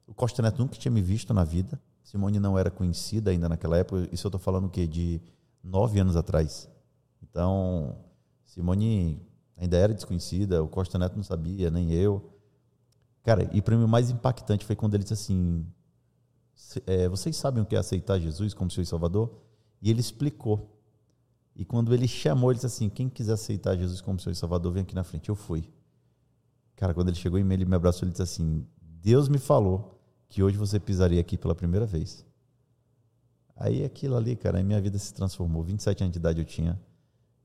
O 0.07 0.15
Costa 0.15 0.41
Neto 0.41 0.59
nunca 0.61 0.79
tinha 0.79 0.91
me 0.91 1.03
visto 1.03 1.35
na 1.35 1.45
vida. 1.45 1.79
Simone 2.09 2.41
não 2.41 2.59
era 2.59 2.71
conhecida 2.71 3.31
ainda 3.31 3.51
naquela 3.51 3.77
época. 3.77 4.09
Isso 4.11 4.27
eu 4.27 4.31
estou 4.31 4.41
falando 4.41 4.65
o 4.65 4.71
quê? 4.71 4.87
De 4.87 5.21
nove 5.63 6.01
anos 6.01 6.17
atrás. 6.17 6.67
Então, 7.23 7.99
Simone 8.47 9.21
ainda 9.55 9.77
era 9.77 9.93
desconhecida, 9.93 10.63
o 10.63 10.69
Costa 10.69 10.99
Neto 10.99 11.17
não 11.17 11.23
sabia, 11.23 11.71
nem 11.71 11.93
eu. 11.93 12.33
Cara, 13.23 13.51
e 13.53 13.61
para 13.61 13.77
mim 13.77 13.85
o 13.85 13.89
mais 13.89 14.09
impactante 14.09 14.65
foi 14.65 14.75
quando 14.75 14.95
ele 14.95 15.03
disse 15.03 15.13
assim: 15.13 15.67
é, 16.87 17.11
vocês 17.11 17.37
sabem 17.37 17.63
o 17.63 17.67
que 17.67 17.77
é 17.77 17.79
aceitar 17.79 18.19
Jesus 18.19 18.55
como 18.55 18.71
seu 18.71 18.87
Salvador? 18.87 19.31
E 19.83 19.91
ele 19.91 20.01
explicou. 20.01 20.81
E 21.55 21.63
quando 21.63 21.93
ele 21.93 22.09
chamou, 22.09 22.51
ele 22.51 22.57
disse 22.57 22.69
assim: 22.69 22.89
quem 22.89 23.11
quiser 23.11 23.35
aceitar 23.35 23.77
Jesus 23.77 24.01
como 24.01 24.19
seu 24.19 24.35
Salvador, 24.35 24.73
vem 24.73 24.83
aqui 24.83 24.95
na 24.95 25.05
frente. 25.05 25.29
Eu 25.29 25.35
fui. 25.35 25.69
Cara, 26.75 26.95
quando 26.95 27.09
ele 27.09 27.19
chegou 27.19 27.39
em 27.39 27.45
mim, 27.45 27.53
ele 27.53 27.67
me 27.67 27.77
abraçou 27.77 28.09
e 28.09 28.11
disse 28.11 28.23
assim: 28.23 28.67
Deus 28.81 29.29
me 29.29 29.37
falou 29.37 29.98
que 30.29 30.43
hoje 30.43 30.57
você 30.57 30.79
pisaria 30.79 31.21
aqui 31.21 31.37
pela 31.37 31.55
primeira 31.55 31.87
vez. 31.87 32.25
Aí 33.57 33.85
aquilo 33.85 34.17
ali, 34.17 34.37
cara, 34.37 34.61
a 34.61 34.63
minha 34.63 34.81
vida 34.81 34.99
se 34.99 35.13
transformou. 35.13 35.63
27 35.63 36.05
anos 36.05 36.13
de 36.13 36.19
idade 36.19 36.39
eu 36.39 36.45
tinha. 36.45 36.79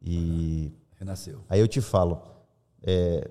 E. 0.02 0.72
Renasceu. 1.00 1.40
Aí 1.50 1.60
eu 1.60 1.68
te 1.68 1.82
falo. 1.82 2.22
É, 2.84 3.30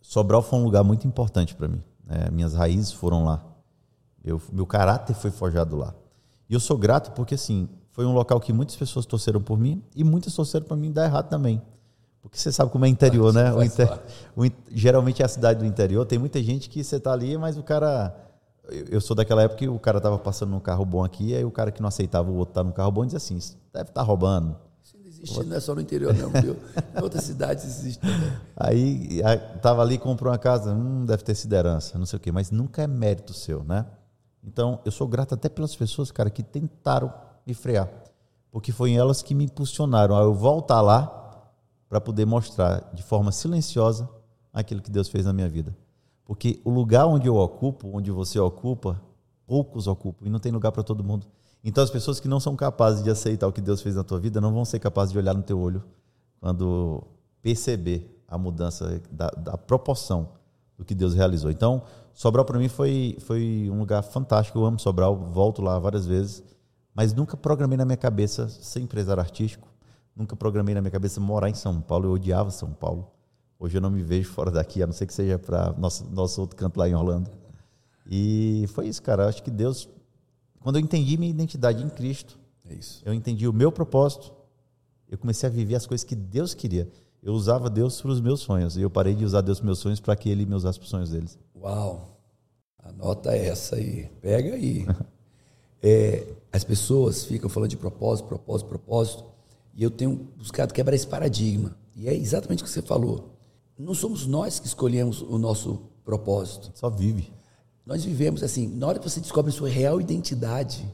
Sobral 0.00 0.42
foi 0.42 0.58
um 0.58 0.64
lugar 0.64 0.82
muito 0.82 1.06
importante 1.06 1.54
para 1.54 1.68
mim. 1.68 1.82
Né? 2.06 2.30
Minhas 2.32 2.54
raízes 2.54 2.92
foram 2.92 3.24
lá. 3.24 3.44
Eu, 4.24 4.40
meu 4.52 4.66
caráter 4.66 5.14
foi 5.14 5.30
forjado 5.30 5.76
lá. 5.76 5.94
E 6.48 6.54
eu 6.54 6.60
sou 6.60 6.78
grato 6.78 7.12
porque, 7.12 7.34
assim, 7.34 7.68
foi 7.92 8.06
um 8.06 8.12
local 8.12 8.40
que 8.40 8.52
muitas 8.52 8.76
pessoas 8.76 9.04
torceram 9.04 9.42
por 9.42 9.58
mim 9.58 9.82
e 9.94 10.02
muitas 10.02 10.34
torceram 10.34 10.64
para 10.64 10.76
mim 10.76 10.90
dar 10.90 11.04
errado 11.04 11.28
também. 11.28 11.60
Porque 12.22 12.38
você 12.38 12.52
sabe 12.52 12.70
como 12.70 12.84
é 12.84 12.88
interior, 12.88 13.32
né? 13.32 13.52
O 13.52 13.62
inter... 13.62 13.88
o, 14.36 14.42
geralmente 14.70 15.22
é 15.22 15.24
a 15.24 15.28
cidade 15.28 15.60
do 15.60 15.66
interior. 15.66 16.04
Tem 16.06 16.18
muita 16.18 16.42
gente 16.42 16.68
que 16.68 16.82
você 16.82 16.98
tá 16.98 17.12
ali, 17.12 17.36
mas 17.36 17.56
o 17.56 17.62
cara 17.62 18.14
eu 18.90 19.00
sou 19.00 19.14
daquela 19.16 19.42
época 19.42 19.58
que 19.58 19.68
o 19.68 19.78
cara 19.78 20.00
tava 20.00 20.18
passando 20.18 20.50
num 20.50 20.60
carro 20.60 20.84
bom 20.84 21.04
aqui, 21.04 21.34
aí 21.34 21.44
o 21.44 21.50
cara 21.50 21.70
que 21.70 21.80
não 21.80 21.88
aceitava 21.88 22.30
o 22.30 22.34
outro 22.34 22.52
estar 22.52 22.60
tá 22.60 22.64
num 22.64 22.72
carro 22.72 22.90
bom 22.90 23.04
dizia 23.04 23.18
assim: 23.18 23.38
deve 23.72 23.90
estar 23.90 24.00
tá 24.00 24.02
roubando. 24.02 24.56
Isso 24.82 24.96
não 24.98 25.06
existe, 25.06 25.44
não 25.44 25.56
é 25.56 25.60
só 25.60 25.74
no 25.74 25.80
interior, 25.80 26.14
não, 26.14 26.30
viu? 26.30 26.56
Em 26.96 27.02
outras 27.02 27.24
cidades 27.24 27.64
existe 27.64 28.00
também. 28.00 28.32
Aí 28.56 29.22
tava 29.60 29.82
ali, 29.82 29.98
comprou 29.98 30.32
uma 30.32 30.38
casa, 30.38 30.72
hum, 30.72 31.04
deve 31.04 31.22
ter 31.22 31.34
sido 31.34 31.52
herança, 31.52 31.98
não 31.98 32.06
sei 32.06 32.16
o 32.16 32.20
quê, 32.20 32.32
mas 32.32 32.50
nunca 32.50 32.82
é 32.82 32.86
mérito 32.86 33.32
seu, 33.34 33.62
né? 33.64 33.86
Então, 34.42 34.80
eu 34.84 34.90
sou 34.90 35.06
grato 35.06 35.34
até 35.34 35.48
pelas 35.48 35.76
pessoas, 35.76 36.10
cara, 36.10 36.30
que 36.30 36.42
tentaram 36.42 37.12
me 37.46 37.54
frear. 37.54 37.88
Porque 38.50 38.72
foi 38.72 38.94
elas 38.94 39.22
que 39.22 39.34
me 39.34 39.44
impulsionaram 39.44 40.16
a 40.16 40.22
eu 40.22 40.34
voltar 40.34 40.80
lá 40.80 41.16
para 41.88 42.00
poder 42.00 42.24
mostrar 42.24 42.90
de 42.94 43.02
forma 43.02 43.32
silenciosa 43.32 44.08
aquilo 44.52 44.80
que 44.80 44.90
Deus 44.90 45.08
fez 45.08 45.26
na 45.26 45.32
minha 45.32 45.48
vida. 45.48 45.76
Porque 46.30 46.60
o 46.64 46.70
lugar 46.70 47.06
onde 47.06 47.26
eu 47.26 47.34
ocupo, 47.34 47.90
onde 47.92 48.08
você 48.12 48.38
ocupa, 48.38 49.02
poucos 49.48 49.88
ocupam 49.88 50.24
e 50.24 50.30
não 50.30 50.38
tem 50.38 50.52
lugar 50.52 50.70
para 50.70 50.84
todo 50.84 51.02
mundo. 51.02 51.26
Então 51.64 51.82
as 51.82 51.90
pessoas 51.90 52.20
que 52.20 52.28
não 52.28 52.38
são 52.38 52.54
capazes 52.54 53.02
de 53.02 53.10
aceitar 53.10 53.48
o 53.48 53.52
que 53.52 53.60
Deus 53.60 53.82
fez 53.82 53.96
na 53.96 54.04
tua 54.04 54.20
vida 54.20 54.40
não 54.40 54.54
vão 54.54 54.64
ser 54.64 54.78
capazes 54.78 55.10
de 55.10 55.18
olhar 55.18 55.34
no 55.34 55.42
teu 55.42 55.58
olho 55.58 55.82
quando 56.40 57.02
perceber 57.42 58.22
a 58.28 58.38
mudança 58.38 59.02
da, 59.10 59.26
da 59.30 59.58
proporção 59.58 60.28
do 60.78 60.84
que 60.84 60.94
Deus 60.94 61.14
realizou. 61.14 61.50
Então, 61.50 61.82
Sobral 62.14 62.44
para 62.44 62.60
mim 62.60 62.68
foi, 62.68 63.16
foi 63.22 63.68
um 63.68 63.80
lugar 63.80 64.04
fantástico. 64.04 64.56
Eu 64.56 64.66
amo 64.66 64.78
Sobral, 64.78 65.16
volto 65.32 65.60
lá 65.60 65.80
várias 65.80 66.06
vezes, 66.06 66.44
mas 66.94 67.12
nunca 67.12 67.36
programei 67.36 67.76
na 67.76 67.84
minha 67.84 67.96
cabeça 67.96 68.48
ser 68.48 68.78
empresário 68.78 69.20
artístico. 69.20 69.66
Nunca 70.14 70.36
programei 70.36 70.76
na 70.76 70.80
minha 70.80 70.92
cabeça 70.92 71.20
morar 71.20 71.50
em 71.50 71.54
São 71.54 71.80
Paulo. 71.80 72.06
Eu 72.06 72.12
odiava 72.12 72.52
São 72.52 72.72
Paulo. 72.72 73.10
Hoje 73.60 73.76
eu 73.76 73.80
não 73.82 73.90
me 73.90 74.02
vejo 74.02 74.30
fora 74.30 74.50
daqui, 74.50 74.82
a 74.82 74.86
não 74.86 74.94
ser 74.94 75.06
que 75.06 75.12
seja 75.12 75.38
para 75.38 75.74
nosso, 75.74 76.08
nosso 76.10 76.40
outro 76.40 76.56
canto 76.56 76.78
lá 76.78 76.88
em 76.88 76.94
Orlando. 76.94 77.30
E 78.10 78.64
foi 78.68 78.88
isso, 78.88 79.02
cara. 79.02 79.24
Eu 79.24 79.28
acho 79.28 79.42
que 79.42 79.50
Deus, 79.50 79.86
quando 80.60 80.76
eu 80.76 80.80
entendi 80.80 81.18
minha 81.18 81.30
identidade 81.30 81.84
em 81.84 81.90
Cristo, 81.90 82.40
é 82.64 82.78
eu 83.04 83.12
entendi 83.12 83.46
o 83.46 83.52
meu 83.52 83.70
propósito, 83.70 84.32
eu 85.10 85.18
comecei 85.18 85.46
a 85.46 85.52
viver 85.52 85.74
as 85.74 85.86
coisas 85.86 86.02
que 86.04 86.14
Deus 86.14 86.54
queria. 86.54 86.90
Eu 87.22 87.34
usava 87.34 87.68
Deus 87.68 88.00
para 88.00 88.10
os 88.10 88.20
meus 88.20 88.40
sonhos 88.40 88.78
e 88.78 88.80
eu 88.80 88.88
parei 88.88 89.14
de 89.14 89.26
usar 89.26 89.42
Deus 89.42 89.58
para 89.58 89.64
os 89.64 89.66
meus 89.66 89.78
sonhos 89.78 90.00
para 90.00 90.16
que 90.16 90.30
Ele 90.30 90.46
me 90.46 90.54
usasse 90.54 90.78
para 90.78 90.84
os 90.84 90.90
sonhos 90.90 91.10
deles. 91.10 91.38
Uau! 91.54 92.18
Anota 92.78 93.36
essa 93.36 93.76
aí. 93.76 94.08
Pega 94.22 94.54
aí. 94.54 94.86
é, 95.82 96.26
as 96.50 96.64
pessoas 96.64 97.24
ficam 97.24 97.50
falando 97.50 97.68
de 97.68 97.76
propósito, 97.76 98.26
propósito, 98.26 98.68
propósito. 98.68 99.24
E 99.74 99.82
eu 99.82 99.90
tenho 99.90 100.28
buscado 100.38 100.72
quebrar 100.72 100.96
esse 100.96 101.06
paradigma. 101.06 101.76
E 101.94 102.08
é 102.08 102.14
exatamente 102.14 102.62
o 102.62 102.64
que 102.64 102.70
você 102.70 102.80
falou. 102.80 103.29
Não 103.80 103.94
somos 103.94 104.26
nós 104.26 104.60
que 104.60 104.66
escolhemos 104.66 105.22
o 105.22 105.38
nosso 105.38 105.80
propósito. 106.04 106.70
Só 106.74 106.90
vive. 106.90 107.32
Nós 107.86 108.04
vivemos 108.04 108.42
assim, 108.42 108.68
na 108.68 108.86
hora 108.86 108.98
que 108.98 109.08
você 109.08 109.20
descobre 109.20 109.50
a 109.50 109.54
sua 109.54 109.70
real 109.70 109.98
identidade, 109.98 110.86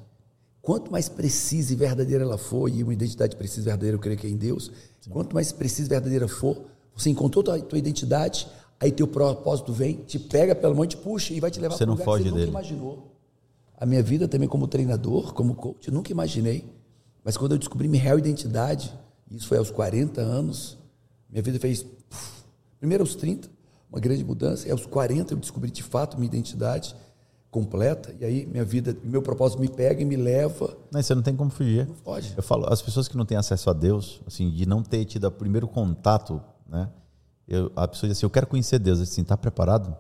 quanto 0.62 0.90
mais 0.92 1.08
precisa 1.08 1.72
e 1.72 1.76
verdadeira 1.76 2.22
ela 2.22 2.38
for, 2.38 2.68
e 2.68 2.84
uma 2.84 2.92
identidade 2.92 3.34
precisa 3.34 3.62
e 3.62 3.64
verdadeira, 3.64 3.96
eu 3.96 4.00
creio 4.00 4.16
que 4.16 4.26
é 4.26 4.30
em 4.30 4.36
Deus, 4.36 4.70
Sim. 5.00 5.10
quanto 5.10 5.34
mais 5.34 5.50
precisa 5.50 5.88
e 5.88 5.90
verdadeira 5.90 6.28
for, 6.28 6.62
você 6.94 7.10
encontrou 7.10 7.42
a 7.42 7.44
tua, 7.44 7.60
tua 7.60 7.78
identidade, 7.78 8.46
aí 8.78 8.92
teu 8.92 9.08
propósito 9.08 9.72
vem, 9.72 9.96
te 10.04 10.20
pega 10.20 10.54
pela 10.54 10.72
mão, 10.72 10.86
te 10.86 10.96
puxa 10.96 11.34
e 11.34 11.40
vai 11.40 11.50
te 11.50 11.58
levar 11.58 11.76
para 11.76 11.86
um 11.88 11.90
lugar 11.90 12.04
foge 12.04 12.22
que 12.22 12.28
você 12.28 12.34
dele. 12.36 12.46
nunca 12.52 12.60
imaginou. 12.60 13.16
A 13.76 13.84
minha 13.84 14.02
vida 14.02 14.28
também 14.28 14.48
como 14.48 14.68
treinador, 14.68 15.34
como 15.34 15.56
coach, 15.56 15.88
eu 15.88 15.92
nunca 15.92 16.12
imaginei. 16.12 16.64
Mas 17.24 17.36
quando 17.36 17.52
eu 17.52 17.58
descobri 17.58 17.88
minha 17.88 18.02
real 18.02 18.16
identidade, 18.16 18.96
isso 19.28 19.48
foi 19.48 19.58
aos 19.58 19.72
40 19.72 20.20
anos, 20.20 20.78
minha 21.28 21.42
vida 21.42 21.58
fez. 21.58 21.84
Primeiro 22.78 23.02
aos 23.02 23.14
30, 23.14 23.48
uma 23.90 24.00
grande 24.00 24.24
mudança. 24.24 24.68
E 24.68 24.70
aos 24.70 24.86
40 24.86 25.34
eu 25.34 25.38
descobri 25.38 25.70
de 25.70 25.82
fato 25.82 26.16
minha 26.16 26.26
identidade 26.26 26.94
completa. 27.50 28.14
E 28.20 28.24
aí 28.24 28.46
minha 28.46 28.64
vida, 28.64 28.96
meu 29.02 29.22
propósito 29.22 29.60
me 29.60 29.68
pega 29.68 30.02
e 30.02 30.04
me 30.04 30.16
leva. 30.16 30.76
Mas 30.92 31.06
você 31.06 31.14
não 31.14 31.22
tem 31.22 31.34
como 31.34 31.50
fugir. 31.50 31.86
Não 31.86 31.94
pode. 31.94 32.34
Eu 32.36 32.42
falo, 32.42 32.70
as 32.70 32.82
pessoas 32.82 33.08
que 33.08 33.16
não 33.16 33.24
têm 33.24 33.38
acesso 33.38 33.70
a 33.70 33.72
Deus, 33.72 34.20
assim, 34.26 34.50
de 34.50 34.66
não 34.66 34.82
ter 34.82 35.04
tido 35.04 35.26
o 35.26 35.30
primeiro 35.30 35.66
contato, 35.66 36.42
né? 36.68 36.90
Eu, 37.48 37.70
a 37.76 37.86
pessoa 37.86 38.08
diz 38.08 38.18
assim, 38.18 38.26
eu 38.26 38.30
quero 38.30 38.46
conhecer 38.46 38.78
Deus. 38.78 39.00
Assim, 39.00 39.22
tá 39.22 39.36
preparado? 39.36 39.96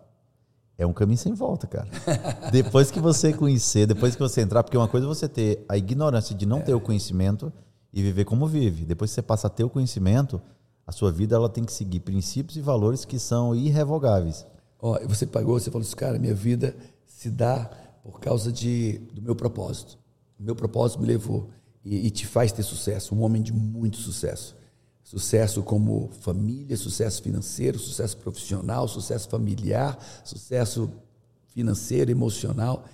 É 0.76 0.86
um 0.86 0.92
caminho 0.92 1.16
sem 1.16 1.32
volta, 1.32 1.66
cara. 1.66 1.88
depois 2.52 2.90
que 2.90 3.00
você 3.00 3.32
conhecer, 3.32 3.86
depois 3.86 4.14
que 4.14 4.20
você 4.20 4.42
entrar, 4.42 4.62
porque 4.62 4.76
uma 4.76 4.88
coisa 4.88 5.06
é 5.06 5.08
você 5.08 5.28
ter 5.28 5.64
a 5.68 5.76
ignorância 5.78 6.34
de 6.34 6.44
não 6.44 6.58
é. 6.58 6.62
ter 6.62 6.74
o 6.74 6.80
conhecimento 6.80 7.50
e 7.92 8.02
viver 8.02 8.26
como 8.26 8.46
vive. 8.46 8.84
Depois 8.84 9.10
que 9.10 9.14
você 9.14 9.22
passa 9.22 9.46
a 9.46 9.50
ter 9.50 9.64
o 9.64 9.70
conhecimento, 9.70 10.42
a 10.86 10.92
sua 10.92 11.10
vida 11.10 11.34
ela 11.34 11.48
tem 11.48 11.64
que 11.64 11.72
seguir 11.72 12.00
princípios 12.00 12.56
e 12.56 12.60
valores 12.60 13.04
que 13.04 13.18
são 13.18 13.54
irrevogáveis. 13.54 14.46
Ó, 14.78 14.98
você 15.06 15.26
pagou, 15.26 15.58
você 15.58 15.70
falou 15.70 15.84
assim, 15.84 15.96
cara, 15.96 16.18
minha 16.18 16.34
vida 16.34 16.76
se 17.06 17.28
dá 17.28 17.70
por 18.04 18.20
causa 18.20 18.52
de, 18.52 18.98
do 19.12 19.20
meu 19.20 19.34
propósito. 19.34 19.98
O 20.38 20.42
meu 20.44 20.54
propósito 20.54 21.00
me 21.00 21.06
levou 21.08 21.50
e, 21.84 22.06
e 22.06 22.10
te 22.10 22.24
faz 22.26 22.52
ter 22.52 22.62
sucesso, 22.62 23.14
um 23.14 23.22
homem 23.22 23.42
de 23.42 23.52
muito 23.52 23.96
sucesso. 23.96 24.54
Sucesso 25.02 25.62
como 25.62 26.10
família, 26.20 26.76
sucesso 26.76 27.22
financeiro, 27.22 27.78
sucesso 27.78 28.16
profissional, 28.16 28.86
sucesso 28.86 29.28
familiar, 29.28 29.98
sucesso 30.24 30.90
financeiro, 31.48 32.10
emocional. 32.10 32.84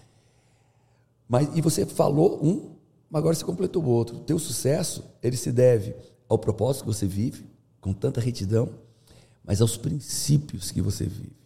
Mas 1.29 1.49
e 1.55 1.61
você 1.61 1.85
falou 1.85 2.39
um, 2.43 2.77
mas 3.11 3.19
agora 3.19 3.35
você 3.35 3.45
completou 3.45 3.83
o 3.83 3.89
outro. 3.89 4.17
O 4.17 4.21
teu 4.21 4.39
sucesso, 4.39 5.05
ele 5.23 5.37
se 5.37 5.53
deve 5.53 5.95
ao 6.29 6.39
propósito 6.39 6.85
que 6.85 6.95
você 6.95 7.07
vive, 7.07 7.52
com 7.83 7.93
tanta 7.93 8.21
retidão, 8.21 8.71
mas 9.45 9.61
aos 9.61 9.77
princípios 9.77 10.71
que 10.71 10.81
você 10.81 11.05
vive. 11.05 11.37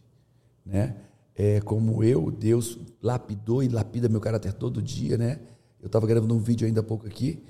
Né? 0.65 0.95
É, 1.35 1.61
como 1.63 2.05
eu, 2.05 2.31
Deus 2.31 2.79
lapidou 3.03 3.63
e 3.63 3.69
lapida 3.69 4.07
meu 4.07 4.21
caráter 4.21 4.53
todo 4.53 4.83
dia. 4.83 5.17
Né? 5.17 5.41
Eu 5.81 5.87
estava 5.87 6.07
gravando 6.07 6.35
um 6.35 6.39
vídeo 6.39 6.67
ainda 6.67 6.81
há 6.81 6.85
pouco 6.85 7.07
aqui. 7.07 7.43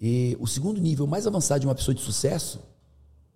E 0.00 0.36
o 0.40 0.46
segundo 0.48 0.80
nível 0.80 1.06
mais 1.06 1.24
avançado 1.24 1.60
de 1.60 1.66
uma 1.68 1.74
pessoa 1.74 1.94
de 1.94 2.00
sucesso 2.02 2.60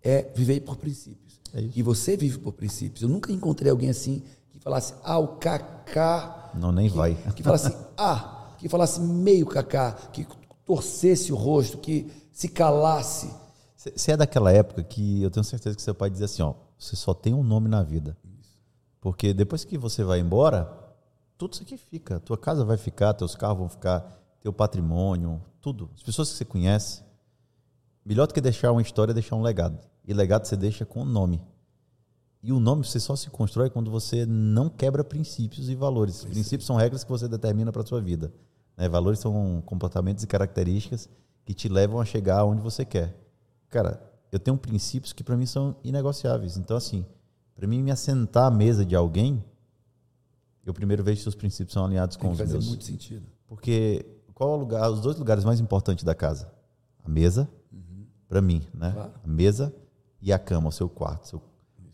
é 0.02 0.28
viver 0.34 0.60
por 0.60 0.76
princípios. 0.76 1.40
É 1.54 1.60
e 1.75 1.82
você 1.82 2.16
vive 2.16 2.38
por 2.38 2.52
princípios. 2.52 3.02
Eu 3.02 3.08
nunca 3.08 3.32
encontrei 3.32 3.70
alguém 3.70 3.90
assim 3.90 4.25
que 4.50 4.58
falasse, 4.58 4.92
ah, 5.04 5.18
o 5.20 5.36
Kaká. 5.36 6.50
Não, 6.54 6.72
nem 6.72 6.90
que, 6.90 6.96
vai. 6.96 7.16
Que 7.36 7.44
falasse, 7.44 7.72
ah, 7.96 8.56
que 8.58 8.68
falasse 8.68 9.00
meio 9.00 9.46
Kaká, 9.46 9.92
que 10.12 10.26
torcesse 10.64 11.32
o 11.32 11.36
rosto, 11.36 11.78
que 11.78 12.10
se 12.32 12.48
calasse 12.48 13.30
você 13.94 14.12
é 14.12 14.16
daquela 14.16 14.50
época 14.50 14.82
que 14.82 15.22
eu 15.22 15.30
tenho 15.30 15.44
certeza 15.44 15.76
que 15.76 15.82
seu 15.82 15.94
pai 15.94 16.10
dizia 16.10 16.26
assim, 16.26 16.42
ó, 16.42 16.54
você 16.78 16.96
só 16.96 17.14
tem 17.14 17.34
um 17.34 17.42
nome 17.42 17.68
na 17.68 17.82
vida. 17.82 18.16
Porque 19.00 19.32
depois 19.32 19.64
que 19.64 19.78
você 19.78 20.02
vai 20.02 20.18
embora, 20.18 20.72
tudo 21.38 21.52
isso 21.52 21.62
aqui 21.62 21.76
fica. 21.76 22.18
Tua 22.20 22.36
casa 22.36 22.64
vai 22.64 22.76
ficar, 22.76 23.14
teus 23.14 23.34
carros 23.34 23.58
vão 23.58 23.68
ficar, 23.68 24.00
teu 24.40 24.52
patrimônio, 24.52 25.40
tudo. 25.60 25.90
As 25.94 26.02
pessoas 26.02 26.30
que 26.30 26.36
você 26.36 26.44
conhece. 26.44 27.04
Melhor 28.04 28.26
do 28.26 28.34
que 28.34 28.40
deixar 28.40 28.72
uma 28.72 28.82
história 28.82 29.12
é 29.12 29.14
deixar 29.14 29.36
um 29.36 29.42
legado. 29.42 29.78
E 30.04 30.12
legado 30.12 30.46
você 30.46 30.56
deixa 30.56 30.84
com 30.84 31.02
o 31.02 31.04
nome. 31.04 31.42
E 32.42 32.52
o 32.52 32.60
nome 32.60 32.84
você 32.84 33.00
só 33.00 33.16
se 33.16 33.28
constrói 33.30 33.70
quando 33.70 33.90
você 33.90 34.24
não 34.24 34.68
quebra 34.68 35.02
princípios 35.04 35.68
e 35.68 35.74
valores. 35.74 36.16
Isso. 36.16 36.28
Princípios 36.28 36.66
são 36.66 36.76
regras 36.76 37.02
que 37.04 37.10
você 37.10 37.28
determina 37.28 37.72
para 37.72 37.82
a 37.82 37.86
sua 37.86 38.00
vida. 38.00 38.32
Né? 38.76 38.88
Valores 38.88 39.18
são 39.18 39.62
comportamentos 39.66 40.22
e 40.22 40.26
características 40.26 41.08
que 41.44 41.54
te 41.54 41.68
levam 41.68 42.00
a 42.00 42.04
chegar 42.04 42.44
onde 42.44 42.60
você 42.60 42.84
quer 42.84 43.25
cara, 43.68 44.00
eu 44.30 44.38
tenho 44.38 44.56
princípios 44.56 45.12
que 45.12 45.25
para 45.25 45.37
mim 45.37 45.46
são 45.46 45.76
inegociáveis. 45.82 46.56
Então, 46.56 46.76
assim, 46.76 47.04
para 47.54 47.66
mim 47.66 47.82
me 47.82 47.90
assentar 47.90 48.46
à 48.46 48.50
mesa 48.50 48.85
de 48.85 48.94
alguém, 48.94 49.44
eu 50.64 50.75
primeiro 50.75 51.02
vejo 51.02 51.23
se 51.23 51.28
os 51.28 51.35
princípios 51.35 51.73
são 51.73 51.85
alinhados 51.85 52.16
com 52.16 52.30
os 52.30 52.38
meus. 52.38 52.66
muito 52.66 52.85
sentido. 52.85 53.26
Porque 53.46 54.04
qual 54.35 54.50
é 54.50 54.54
o 54.54 54.56
lugar, 54.56 54.90
os 54.90 55.00
dois 55.00 55.16
lugares 55.16 55.44
mais 55.44 55.61
importantes 55.61 56.04
da 56.04 56.14
casa? 56.14 56.52
A 57.04 57.08
mesa, 57.08 57.49
uhum. 57.73 58.04
para 58.28 58.42
mim, 58.42 58.62
né? 58.75 58.90
Claro. 58.92 59.12
A 59.23 59.26
mesa 59.26 59.75
e 60.20 60.32
a 60.32 60.38
cama, 60.38 60.68
o 60.68 60.73
seu 60.73 60.88
quarto, 60.88 61.28
seu, 61.28 61.42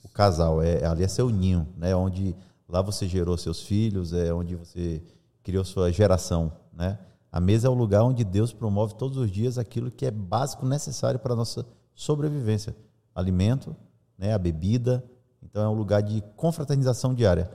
o 0.02 0.09
casal, 0.09 0.62
é, 0.62 0.85
ali 0.85 1.05
é 1.05 1.09
seu 1.09 1.29
ninho, 1.31 1.69
né? 1.76 1.95
Onde 1.95 2.35
lá 2.69 2.83
você 2.83 3.07
gerou 3.07 3.37
seus 3.37 3.61
filhos, 3.62 4.12
é 4.12 4.33
onde 4.33 4.57
você 4.57 5.02
criou 5.43 5.64
sua 5.64 5.93
geração, 5.93 6.50
né? 6.73 6.99
A 7.33 7.41
mesa 7.41 7.67
é 7.67 7.71
o 7.71 7.75
lugar 7.75 8.03
onde 8.03 8.25
Deus 8.25 8.53
promove 8.53 8.95
todos 8.95 9.17
os 9.17 9.31
dias 9.31 9.57
aquilo 9.57 9.91
que 9.91 10.05
é 10.05 10.11
básico, 10.11 10.67
necessário 10.67 11.19
para 11.19 11.33
a 11.33 11.37
nossa 11.37 11.65
sobrevivência. 11.95 12.77
Alimento, 13.15 13.75
né, 14.19 14.35
a 14.35 14.39
bebida. 14.39 15.03
Então 15.43 15.62
é 15.62 15.69
um 15.69 15.75
lugar 15.75 16.03
de 16.03 16.23
confraternização 16.37 17.15
diária. 17.15 17.51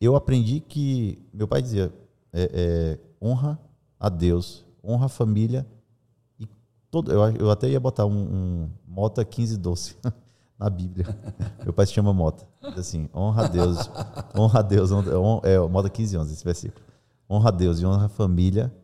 Eu 0.00 0.16
aprendi 0.16 0.58
que, 0.58 1.24
meu 1.32 1.46
pai 1.46 1.62
dizia, 1.62 1.94
é, 2.32 2.50
é, 2.52 2.98
honra 3.24 3.56
a 4.00 4.08
Deus, 4.08 4.64
honra 4.84 5.06
a 5.06 5.08
família. 5.08 5.64
E 6.36 6.48
todo, 6.90 7.12
eu, 7.12 7.20
eu 7.36 7.50
até 7.52 7.68
ia 7.68 7.78
botar 7.78 8.04
um, 8.04 8.10
um 8.10 8.70
Mota 8.84 9.24
15 9.24 9.58
doce 9.58 9.96
na 10.58 10.68
Bíblia. 10.68 11.06
meu 11.62 11.72
pai 11.72 11.86
se 11.86 11.92
chama 11.92 12.12
Mota. 12.12 12.44
Diz 12.70 12.78
assim, 12.80 13.08
honra 13.14 13.44
a 13.44 13.48
Deus, 13.48 13.90
honra 14.36 14.58
a 14.58 14.62
Deus, 14.62 14.90
honra, 14.90 15.48
é, 15.48 15.56
Mota 15.60 15.88
15, 15.88 16.18
11, 16.18 16.32
esse 16.32 16.44
versículo. 16.44 16.84
Honra 17.30 17.50
a 17.50 17.52
Deus 17.52 17.78
e 17.78 17.86
honra 17.86 18.06
a 18.06 18.08
família 18.08 18.74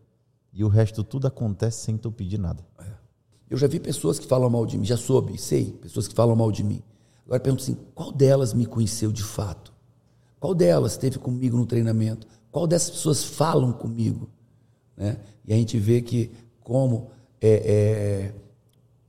e 0.55 0.63
o 0.63 0.69
resto 0.69 1.03
tudo 1.03 1.27
acontece 1.27 1.85
sem 1.85 1.99
tu 1.99 2.13
pedir 2.13 2.39
nada. 2.39 2.65
É. 2.79 2.85
Eu 3.51 3.59
já 3.59 3.67
vi 3.67 3.81
pessoas 3.81 4.19
que 4.19 4.27
falam 4.27 4.49
mal 4.49 4.65
de 4.65 4.79
mim, 4.79 4.85
já 4.85 4.97
soube, 4.97 5.37
sei, 5.37 5.73
pessoas 5.73 6.07
que 6.07 6.15
falam 6.15 6.37
mal 6.37 6.51
de 6.53 6.63
mim. 6.63 6.81
Agora 7.27 7.41
pergunto 7.41 7.63
assim: 7.63 7.77
qual 7.95 8.13
delas 8.13 8.55
me 8.55 8.65
conheceu 8.65 9.11
de 9.11 9.25
fato? 9.25 9.73
Qual 10.39 10.55
delas 10.55 10.93
esteve 10.93 11.19
comigo 11.19 11.57
no 11.57 11.67
treinamento? 11.67 12.27
Qual 12.53 12.67
dessas 12.67 12.91
pessoas 12.91 13.25
falam 13.25 13.73
comigo? 13.73 14.31
Né? 14.97 15.19
E 15.45 15.53
a 15.53 15.57
gente 15.57 15.79
vê 15.79 16.01
que 16.01 16.31
como 16.63 17.11
é, 17.41 17.51
é, 17.51 18.35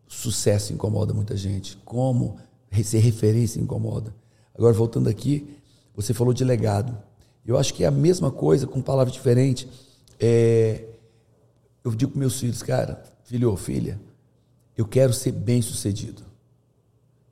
sucesso 0.08 0.74
incomoda 0.74 1.14
muita 1.14 1.38
gente, 1.38 1.78
como 1.86 2.38
ser 2.84 3.00
referência 3.00 3.60
incomoda. 3.60 4.14
Agora, 4.54 4.74
voltando 4.74 5.08
aqui, 5.08 5.58
você 5.96 6.14
falou 6.14 6.34
de 6.34 6.44
legado. 6.44 6.98
Eu 7.46 7.58
acho 7.58 7.74
que 7.74 7.84
é 7.84 7.88
a 7.88 7.92
mesma 7.92 8.32
coisa, 8.32 8.66
com 8.66 8.82
palavras 8.82 9.14
diferentes. 9.14 9.68
É, 10.20 10.86
eu 11.86 11.92
digo 11.94 12.12
para 12.12 12.20
meus 12.20 12.40
filhos, 12.40 12.64
cara, 12.64 13.04
filho 13.24 13.52
ou 13.52 13.56
filha, 13.56 14.02
eu 14.76 14.86
quero 14.86 15.14
ser 15.14 15.32
bem 15.32 15.62
sucedido. 15.62 16.24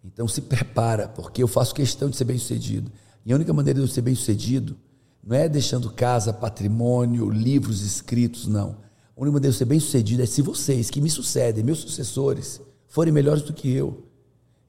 Então 0.05 0.27
se 0.27 0.41
prepara, 0.41 1.07
porque 1.07 1.41
eu 1.41 1.47
faço 1.47 1.73
questão 1.73 2.07
de 2.07 2.15
ser 2.15 2.25
bem 2.25 2.37
sucedido. 2.37 2.91
E 3.25 3.33
a 3.33 3.35
única 3.35 3.51
maneira 3.51 3.79
de 3.79 3.85
eu 3.85 3.91
ser 3.91 4.01
bem 4.01 4.13
sucedido 4.13 4.77
não 5.23 5.35
é 5.35 5.49
deixando 5.49 5.91
casa, 5.91 6.31
patrimônio, 6.31 7.31
livros 7.31 7.81
escritos, 7.81 8.45
não. 8.45 8.77
A 9.17 9.21
única 9.21 9.33
maneira 9.33 9.51
de 9.51 9.55
eu 9.55 9.57
ser 9.57 9.65
bem 9.65 9.79
sucedido 9.79 10.21
é 10.21 10.25
se 10.27 10.41
vocês 10.43 10.91
que 10.91 11.01
me 11.01 11.09
sucedem, 11.09 11.63
meus 11.63 11.79
sucessores, 11.79 12.61
forem 12.87 13.11
melhores 13.11 13.41
do 13.41 13.53
que 13.53 13.71
eu. 13.71 14.05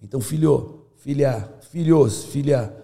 Então, 0.01 0.19
filho, 0.19 0.87
filha, 0.97 1.47
filhos, 1.71 2.25
filha, 2.25 2.75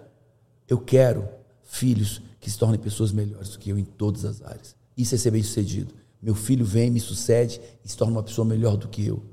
eu 0.67 0.77
quero 0.77 1.27
filhos 1.63 2.21
que 2.39 2.49
se 2.49 2.59
tornem 2.59 2.79
pessoas 2.79 3.11
melhores 3.11 3.49
do 3.49 3.57
que 3.57 3.71
eu 3.71 3.77
em 3.79 3.85
todas 3.85 4.23
as 4.23 4.41
áreas. 4.43 4.75
Isso 4.95 5.15
é 5.15 5.17
ser 5.17 5.31
bem 5.31 5.41
sucedido. 5.41 6.00
Meu 6.21 6.35
filho 6.35 6.63
vem, 6.63 6.91
me 6.91 6.99
sucede 6.99 7.59
e 7.83 7.89
se 7.89 7.97
torna 7.97 8.13
uma 8.13 8.23
pessoa 8.23 8.45
melhor 8.45 8.77
do 8.77 8.87
que 8.87 9.05
eu. 9.05 9.23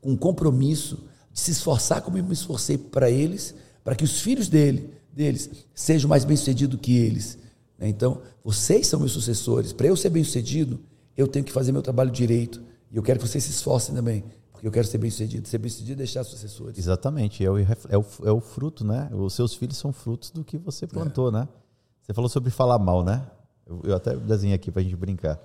Com 0.00 0.12
um 0.12 0.16
compromisso 0.16 1.04
de 1.32 1.40
se 1.40 1.50
esforçar 1.50 2.00
como 2.00 2.16
eu 2.16 2.24
me 2.24 2.32
esforcei 2.32 2.78
para 2.78 3.10
eles, 3.10 3.54
para 3.84 3.94
que 3.94 4.04
os 4.04 4.20
filhos 4.20 4.48
dele, 4.48 4.90
deles 5.12 5.50
sejam 5.74 6.08
mais 6.08 6.24
bem-sucedidos 6.24 6.80
que 6.80 6.96
eles. 6.96 7.38
Né? 7.78 7.88
Então, 7.88 8.22
vocês 8.42 8.86
são 8.86 8.98
meus 8.98 9.12
sucessores. 9.12 9.72
Para 9.72 9.88
eu 9.88 9.96
ser 9.96 10.08
bem-sucedido, 10.08 10.80
eu 11.16 11.28
tenho 11.28 11.44
que 11.44 11.52
fazer 11.52 11.70
meu 11.70 11.82
trabalho 11.82 12.10
direito. 12.10 12.62
E 12.90 12.96
eu 12.96 13.02
quero 13.02 13.18
que 13.18 13.28
vocês 13.28 13.44
se 13.44 13.50
esforcem 13.50 13.94
também, 13.94 14.24
porque 14.50 14.66
eu 14.66 14.72
quero 14.72 14.86
ser 14.86 14.98
bem-sucedido. 14.98 15.46
Ser 15.46 15.58
bem-sucedido 15.58 15.94
é 15.94 16.04
deixar 16.04 16.24
sucessores. 16.24 16.78
Exatamente. 16.78 17.44
É 17.44 17.50
o, 17.50 17.58
é, 17.58 17.98
o, 17.98 18.04
é 18.24 18.32
o 18.32 18.40
fruto, 18.40 18.84
né? 18.84 19.10
Os 19.12 19.34
seus 19.34 19.54
filhos 19.54 19.76
são 19.76 19.92
frutos 19.92 20.30
do 20.30 20.42
que 20.42 20.56
você 20.56 20.86
plantou, 20.86 21.28
é. 21.28 21.32
né? 21.32 21.48
Você 22.02 22.14
falou 22.14 22.30
sobre 22.30 22.50
falar 22.50 22.78
mal, 22.78 23.04
né? 23.04 23.26
Eu, 23.66 23.82
eu 23.84 23.94
até 23.94 24.16
desenhei 24.16 24.54
aqui 24.54 24.70
para 24.70 24.80
a 24.80 24.82
gente 24.82 24.96
brincar. 24.96 25.38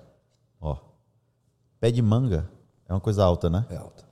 Ó. 0.60 0.93
Pé 1.84 1.90
de 1.90 2.00
manga 2.00 2.50
é 2.88 2.94
uma 2.94 3.00
coisa 3.00 3.22
alta, 3.22 3.50
né? 3.50 3.66
É 3.68 3.76
alta. 3.76 4.04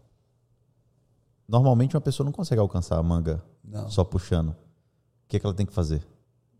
Normalmente 1.48 1.96
uma 1.96 2.02
pessoa 2.02 2.22
não 2.22 2.30
consegue 2.30 2.60
alcançar 2.60 2.98
a 2.98 3.02
manga 3.02 3.42
Não. 3.64 3.88
só 3.88 4.04
puxando. 4.04 4.50
O 4.50 4.56
que, 5.26 5.38
é 5.38 5.40
que 5.40 5.46
ela 5.46 5.54
tem 5.54 5.64
que 5.64 5.72
fazer? 5.72 6.06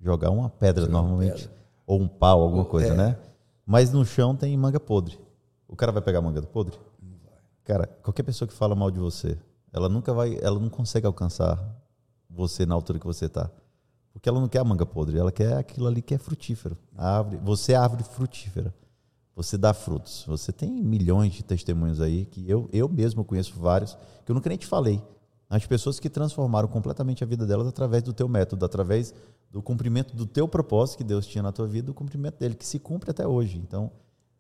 Jogar 0.00 0.30
uma 0.30 0.48
pedra, 0.48 0.86
Jogar 0.86 0.96
uma 1.00 1.02
normalmente. 1.02 1.42
pedra. 1.48 1.56
Ou 1.86 2.00
um 2.00 2.08
pau, 2.08 2.40
alguma 2.40 2.62
Ou- 2.62 2.68
coisa, 2.70 2.94
é. 2.94 2.96
né? 2.96 3.18
Mas 3.66 3.92
no 3.92 4.06
chão 4.06 4.34
tem 4.34 4.56
manga 4.56 4.80
podre. 4.80 5.18
O 5.68 5.76
cara 5.76 5.92
vai 5.92 6.00
pegar 6.00 6.20
a 6.20 6.22
manga 6.22 6.40
do 6.40 6.46
podre? 6.46 6.78
Cara, 7.62 7.86
qualquer 8.02 8.22
pessoa 8.22 8.48
que 8.48 8.54
fala 8.54 8.74
mal 8.74 8.90
de 8.90 8.98
você, 8.98 9.38
ela 9.70 9.90
nunca 9.90 10.14
vai, 10.14 10.38
ela 10.40 10.58
não 10.58 10.70
consegue 10.70 11.06
alcançar 11.06 11.62
você 12.30 12.64
na 12.64 12.74
altura 12.74 12.98
que 12.98 13.04
você 13.06 13.26
está. 13.26 13.50
Porque 14.14 14.30
ela 14.30 14.40
não 14.40 14.48
quer 14.48 14.60
a 14.60 14.64
manga 14.64 14.86
podre, 14.86 15.18
ela 15.18 15.30
quer 15.30 15.58
aquilo 15.58 15.86
ali 15.86 16.00
que 16.00 16.14
é 16.14 16.18
frutífero. 16.18 16.74
A 16.96 17.18
árvore, 17.18 17.36
você 17.36 17.72
é 17.74 17.76
a 17.76 17.82
árvore 17.82 18.02
frutífera. 18.02 18.72
Você 19.34 19.56
dá 19.56 19.72
frutos. 19.72 20.24
Você 20.26 20.52
tem 20.52 20.70
milhões 20.82 21.32
de 21.32 21.42
testemunhos 21.42 22.00
aí 22.00 22.26
que 22.26 22.48
eu, 22.48 22.68
eu 22.72 22.88
mesmo 22.88 23.24
conheço 23.24 23.58
vários 23.58 23.96
que 24.24 24.30
eu 24.30 24.34
nunca 24.34 24.48
nem 24.48 24.58
te 24.58 24.66
falei. 24.66 25.02
As 25.48 25.66
pessoas 25.66 26.00
que 26.00 26.08
transformaram 26.08 26.68
completamente 26.68 27.22
a 27.22 27.26
vida 27.26 27.46
delas 27.46 27.66
através 27.66 28.02
do 28.02 28.12
teu 28.12 28.28
método, 28.28 28.64
através 28.64 29.14
do 29.50 29.60
cumprimento 29.60 30.16
do 30.16 30.24
teu 30.24 30.48
propósito 30.48 30.98
que 30.98 31.04
Deus 31.04 31.26
tinha 31.26 31.42
na 31.42 31.52
tua 31.52 31.66
vida, 31.66 31.90
o 31.90 31.94
cumprimento 31.94 32.38
dele 32.38 32.54
que 32.54 32.66
se 32.66 32.78
cumpre 32.78 33.10
até 33.10 33.26
hoje. 33.26 33.58
Então, 33.58 33.90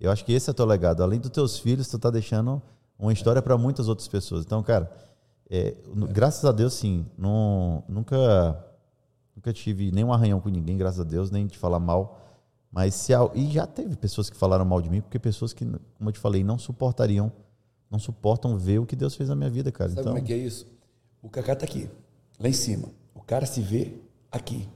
eu 0.00 0.10
acho 0.10 0.24
que 0.24 0.32
esse 0.32 0.48
é 0.48 0.52
o 0.52 0.54
teu 0.54 0.64
legado. 0.64 1.02
Além 1.02 1.20
dos 1.20 1.30
teus 1.30 1.58
filhos, 1.58 1.86
tu 1.88 1.96
está 1.96 2.08
deixando 2.08 2.62
uma 2.98 3.12
história 3.12 3.42
para 3.42 3.58
muitas 3.58 3.88
outras 3.88 4.08
pessoas. 4.08 4.44
Então, 4.44 4.62
cara, 4.62 4.90
é, 5.50 5.76
graças 6.10 6.44
a 6.46 6.50
Deus, 6.52 6.72
sim, 6.72 7.04
não, 7.18 7.84
nunca, 7.86 8.64
nunca 9.36 9.52
tive 9.52 9.92
nenhum 9.92 10.12
arranhão 10.12 10.40
com 10.40 10.48
ninguém, 10.48 10.78
graças 10.78 11.00
a 11.00 11.04
Deus, 11.04 11.30
nem 11.30 11.46
de 11.46 11.58
falar 11.58 11.78
mal. 11.78 12.18
Mas 12.72 12.94
se 12.94 13.12
al- 13.12 13.30
e 13.34 13.50
já 13.50 13.66
teve 13.66 13.94
pessoas 13.96 14.30
que 14.30 14.36
falaram 14.36 14.64
mal 14.64 14.80
de 14.80 14.88
mim, 14.88 15.02
porque 15.02 15.18
pessoas 15.18 15.52
que, 15.52 15.64
como 15.64 16.08
eu 16.08 16.12
te 16.12 16.18
falei, 16.18 16.42
não 16.42 16.58
suportariam, 16.58 17.30
não 17.90 17.98
suportam 17.98 18.56
ver 18.56 18.78
o 18.78 18.86
que 18.86 18.96
Deus 18.96 19.14
fez 19.14 19.28
na 19.28 19.36
minha 19.36 19.50
vida, 19.50 19.70
cara. 19.70 19.90
Sabe 19.90 20.00
então, 20.00 20.12
como 20.14 20.24
é 20.24 20.26
que 20.26 20.32
é 20.32 20.36
isso? 20.38 20.66
O 21.20 21.28
Cacá 21.28 21.54
tá 21.54 21.66
aqui, 21.66 21.90
lá 22.40 22.48
em 22.48 22.52
cima. 22.54 22.88
O 23.14 23.20
cara 23.20 23.44
se 23.44 23.60
vê 23.60 23.92
aqui. 24.30 24.66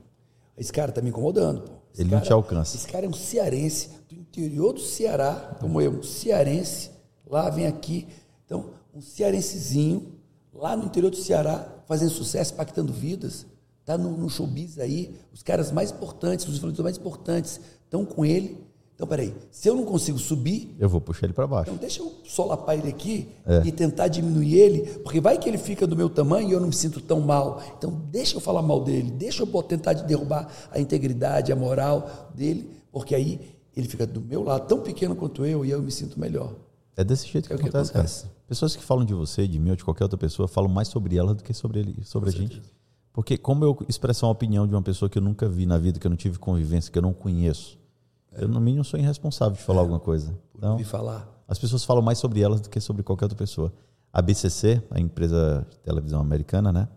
Esse 0.55 0.71
cara 0.71 0.91
tá 0.91 1.01
me 1.01 1.09
incomodando, 1.09 1.61
pô. 1.61 1.73
Esse 1.91 2.03
Ele 2.03 2.11
não 2.11 2.17
cara- 2.19 2.25
te 2.27 2.33
alcança. 2.33 2.77
Esse 2.77 2.87
cara 2.87 3.05
é 3.07 3.09
um 3.09 3.13
cearense 3.13 3.89
do 4.07 4.13
interior 4.15 4.73
do 4.73 4.79
Ceará, 4.79 5.57
como 5.59 5.81
eu, 5.81 5.91
um 5.91 6.03
cearense, 6.03 6.91
lá 7.25 7.49
vem 7.49 7.65
aqui. 7.65 8.07
Então, 8.45 8.69
um 8.93 9.01
cearensezinho, 9.01 10.13
lá 10.53 10.75
no 10.75 10.85
interior 10.85 11.09
do 11.09 11.17
Ceará, 11.17 11.67
fazendo 11.87 12.11
sucesso, 12.11 12.53
impactando 12.53 12.93
vidas, 12.93 13.45
tá 13.87 13.97
no, 13.97 14.15
no 14.17 14.29
showbiz 14.29 14.77
aí, 14.77 15.15
os 15.33 15.41
caras 15.41 15.71
mais 15.71 15.91
importantes, 15.91 16.45
os 16.45 16.57
influenciadores 16.57 16.83
mais 16.83 16.97
importantes 16.97 17.59
estão 17.85 18.03
com 18.05 18.25
ele. 18.25 18.57
Então, 18.93 19.07
peraí, 19.07 19.33
se 19.51 19.69
eu 19.69 19.75
não 19.75 19.85
consigo 19.85 20.17
subir, 20.19 20.75
eu 20.79 20.89
vou 20.89 20.99
puxar 20.99 21.27
ele 21.27 21.33
para 21.33 21.45
baixo. 21.47 21.69
então 21.69 21.79
deixa 21.79 22.01
eu 22.01 22.11
solapar 22.25 22.77
ele 22.77 22.89
aqui 22.89 23.29
É. 23.45 23.61
e 23.65 23.71
tentar 23.71 24.07
diminuir 24.07 24.55
ele, 24.55 24.79
porque 25.03 25.21
vai 25.21 25.37
que 25.37 25.47
ele 25.47 25.57
fica 25.59 25.85
do 25.87 25.95
meu 25.95 26.09
tamanho 26.09 26.49
e 26.49 26.51
eu 26.51 26.59
não 26.59 26.67
me 26.67 26.73
sinto 26.73 26.99
tão 26.99 27.21
mal. 27.21 27.61
Então 27.77 27.91
deixa 28.11 28.35
eu 28.35 28.41
falar 28.41 28.61
mal 28.63 28.83
dele, 28.83 29.09
deixa 29.11 29.43
eu 29.43 29.63
tentar 29.63 29.93
de 29.93 30.03
derrubar 30.03 30.51
a 30.71 30.79
integridade, 30.79 31.51
a 31.51 31.55
moral 31.55 32.29
dele, 32.35 32.69
porque 32.91 33.13
aí 33.15 33.39
ele 33.75 33.87
fica 33.87 34.05
do 34.07 34.19
meu 34.19 34.43
lado, 34.43 34.67
tão 34.67 34.81
pequeno 34.81 35.15
quanto 35.15 35.45
eu, 35.45 35.63
e 35.63 35.69
eu 35.69 35.81
me 35.81 35.91
sinto 35.91 36.19
melhor. 36.19 36.53
É 36.95 37.03
desse 37.03 37.27
jeito 37.27 37.47
que, 37.47 37.53
É 37.53 37.55
o 37.55 37.59
que 37.59 37.69
acontece, 37.69 37.91
acontece. 37.91 38.21
cara. 38.23 38.33
Pessoas 38.47 38.75
que 38.75 38.83
falam 38.83 39.05
de 39.05 39.13
você, 39.13 39.47
de 39.47 39.59
mim 39.59 39.69
ou 39.69 39.75
de 39.75 39.83
qualquer 39.85 40.05
outra 40.05 40.17
pessoa, 40.17 40.47
falam 40.47 40.69
mais 40.71 40.87
sobre 40.87 41.15
ela 41.15 41.35
do 41.35 41.43
que 41.43 41.53
sobre 41.53 41.79
ele, 41.81 42.03
sobre 42.03 42.29
a 42.29 42.31
gente. 42.33 42.59
Porque 43.17 43.35
como 43.35 43.65
eu 43.65 43.75
expressar 43.89 44.27
uma 44.27 44.31
opinião 44.31 44.67
de 44.67 44.75
uma 44.75 44.81
pessoa 44.83 45.09
que 45.09 45.17
eu 45.17 45.21
nunca 45.23 45.49
vi 45.49 45.65
na 45.65 45.75
vida, 45.79 45.97
que 45.97 46.05
eu 46.05 46.09
não 46.09 46.15
tive 46.15 46.37
convivência, 46.37 46.91
que 46.91 46.99
eu 46.99 47.01
não 47.01 47.13
conheço, 47.13 47.75
eu 48.33 48.47
no 48.47 48.61
mínimo 48.61 48.83
sou 48.83 48.99
irresponsável 48.99 49.57
de 49.57 49.63
falar 49.63 49.79
alguma 49.79 49.99
coisa. 49.99 50.37
Então, 50.55 50.77
falar. 50.83 51.27
as 51.47 51.57
pessoas 51.57 51.83
falam 51.83 52.03
mais 52.03 52.19
sobre 52.19 52.41
elas 52.41 52.61
do 52.61 52.69
que 52.69 52.79
sobre 52.79 53.01
qualquer 53.01 53.25
outra 53.25 53.35
pessoa. 53.35 53.73
A 54.13 54.21
BCC, 54.21 54.83
a 54.91 54.99
empresa 54.99 55.65
de 55.67 55.79
televisão 55.79 56.21
americana, 56.21 56.71
né? 56.71 56.87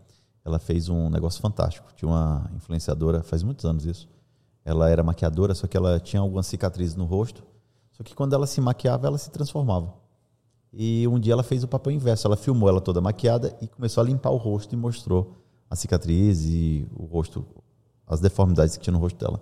Ela 0.44 0.58
fez 0.58 0.90
um 0.90 1.08
negócio 1.08 1.40
fantástico. 1.40 1.88
Tinha 1.96 2.10
uma 2.10 2.50
influenciadora, 2.54 3.22
faz 3.22 3.42
muitos 3.42 3.64
anos 3.64 3.86
isso. 3.86 4.06
Ela 4.62 4.90
era 4.90 5.02
maquiadora, 5.02 5.54
só 5.54 5.66
que 5.66 5.74
ela 5.74 5.98
tinha 5.98 6.20
algumas 6.20 6.46
cicatrizes 6.46 6.96
no 6.96 7.06
rosto. 7.06 7.42
Só 7.92 8.02
que 8.02 8.14
quando 8.14 8.34
ela 8.34 8.46
se 8.46 8.60
maquiava, 8.60 9.06
ela 9.06 9.16
se 9.16 9.30
transformava. 9.30 9.94
E 10.70 11.08
um 11.08 11.18
dia 11.18 11.32
ela 11.32 11.42
fez 11.42 11.64
o 11.64 11.68
papel 11.68 11.92
inverso. 11.94 12.26
Ela 12.26 12.36
filmou 12.36 12.68
ela 12.68 12.82
toda 12.82 13.00
maquiada 13.00 13.56
e 13.62 13.66
começou 13.66 14.02
a 14.02 14.04
limpar 14.04 14.28
o 14.28 14.36
rosto 14.36 14.74
e 14.74 14.76
mostrou 14.76 15.39
a 15.70 15.76
cicatriz 15.76 16.44
e 16.44 16.84
o 16.96 17.04
rosto, 17.04 17.46
as 18.06 18.18
deformidades 18.18 18.76
que 18.76 18.82
tinha 18.82 18.92
no 18.92 18.98
rosto 18.98 19.24
dela. 19.24 19.40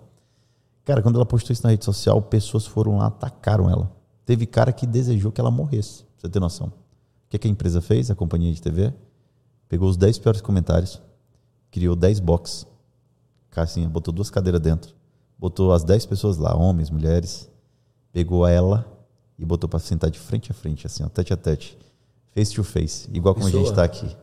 Cara, 0.85 1.01
quando 1.01 1.15
ela 1.15 1.25
postou 1.25 1.51
isso 1.51 1.63
na 1.63 1.71
rede 1.71 1.83
social, 1.83 2.21
pessoas 2.21 2.67
foram 2.67 2.97
lá, 2.97 3.07
atacaram 3.07 3.69
ela. 3.69 3.91
Teve 4.25 4.45
cara 4.45 4.71
que 4.71 4.85
desejou 4.85 5.31
que 5.31 5.41
ela 5.41 5.49
morresse, 5.49 6.03
pra 6.03 6.21
você 6.21 6.29
ter 6.29 6.39
noção. 6.39 6.67
O 6.67 7.29
que, 7.29 7.39
que 7.39 7.47
a 7.47 7.51
empresa 7.51 7.81
fez, 7.81 8.11
a 8.11 8.15
companhia 8.15 8.53
de 8.53 8.61
TV? 8.61 8.93
Pegou 9.67 9.89
os 9.89 9.97
10 9.97 10.19
piores 10.19 10.41
comentários, 10.41 11.01
criou 11.71 11.95
10 11.95 12.19
boxes, 12.19 12.65
caixinha, 13.49 13.89
botou 13.89 14.13
duas 14.13 14.29
cadeiras 14.29 14.61
dentro, 14.61 14.95
botou 15.37 15.73
as 15.73 15.83
10 15.83 16.05
pessoas 16.05 16.37
lá, 16.37 16.55
homens, 16.55 16.89
mulheres, 16.89 17.49
pegou 18.11 18.47
ela 18.47 18.85
e 19.37 19.45
botou 19.45 19.69
para 19.69 19.79
sentar 19.79 20.09
de 20.09 20.19
frente 20.19 20.51
a 20.51 20.53
frente, 20.53 20.85
assim, 20.85 21.03
ó, 21.03 21.09
tete 21.09 21.33
a 21.33 21.37
tete, 21.37 21.77
face 22.33 22.53
to 22.53 22.63
face, 22.63 23.09
igual 23.13 23.33
como 23.33 23.47
a 23.47 23.51
gente 23.51 23.69
está 23.69 23.83
aqui. 23.83 24.15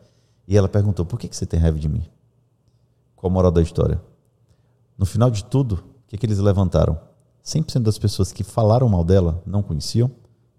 E 0.47 0.57
ela 0.57 0.69
perguntou: 0.69 1.05
por 1.05 1.19
que, 1.19 1.29
que 1.29 1.37
você 1.37 1.47
tem 1.47 1.59
raiva 1.61 1.79
de 1.79 1.89
mim? 1.89 2.05
Qual 3.15 3.31
a 3.31 3.35
moral 3.35 3.51
da 3.51 3.63
história? 3.63 4.01
No 4.97 5.05
final 5.07 5.31
de 5.31 5.45
tudo, 5.45 5.75
o 5.75 6.09
que, 6.09 6.17
que 6.17 6.27
eles 6.27 6.39
levantaram? 6.39 6.99
100% 7.45 7.83
das 7.83 7.99
pessoas 7.99 8.33
que 8.33 8.43
falaram 8.43 8.89
mal 8.89 9.05
dela 9.05 9.43
não 9.47 9.63
conheciam, 9.63 10.11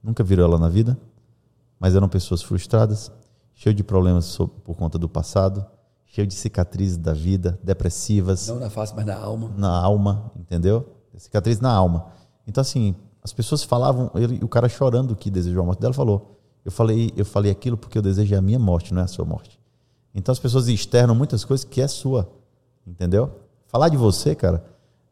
nunca 0.02 0.24
viram 0.24 0.44
ela 0.46 0.58
na 0.58 0.70
vida, 0.70 0.98
mas 1.80 1.96
eram 1.96 2.08
pessoas 2.08 2.42
frustradas, 2.42 3.12
cheias 3.54 3.76
de 3.76 3.84
problemas 3.84 4.38
por 4.38 4.76
conta 4.76 4.98
do 4.98 5.10
passado, 5.10 5.66
cheias 6.06 6.28
de 6.28 6.34
cicatrizes 6.36 6.98
da 6.98 7.14
vida, 7.14 7.60
depressivas, 7.64 8.48
Não 8.48 8.60
na 8.60 8.70
face, 8.70 8.94
mas 8.96 9.06
na 9.06 9.18
alma. 9.18 9.52
na 9.58 9.70
alma, 9.70 10.32
entendeu? 10.36 10.88
Cicatriz 11.18 11.60
na 11.60 11.72
alma. 11.72 12.08
Então, 12.46 12.62
assim, 12.62 12.96
as 13.24 13.34
pessoas 13.34 13.64
falavam, 13.64 14.12
ele, 14.16 14.40
o 14.44 14.48
cara 14.48 14.70
chorando 14.70 15.16
que 15.16 15.30
desejou 15.32 15.64
a 15.64 15.66
morte 15.66 15.80
dela 15.80 15.94
falou: 15.94 16.40
eu 16.64 16.72
falei, 16.72 17.12
eu 17.18 17.26
falei 17.26 17.52
aquilo 17.52 17.76
porque 17.76 17.98
eu 17.98 18.02
desejei 18.02 18.38
a 18.38 18.42
minha 18.42 18.60
morte, 18.60 18.94
não 18.94 19.02
é 19.02 19.06
a 19.06 19.08
sua 19.08 19.26
morte. 19.26 19.60
Então 20.14 20.32
as 20.32 20.40
pessoas 20.40 20.68
externam 20.68 21.14
muitas 21.16 21.46
coisas 21.46 21.64
que 21.64 21.80
é 21.82 21.88
sua, 21.88 22.30
entendeu? 22.86 23.30
Falar 23.68 23.90
de 23.90 23.98
você, 23.98 24.34
cara, 24.34 24.64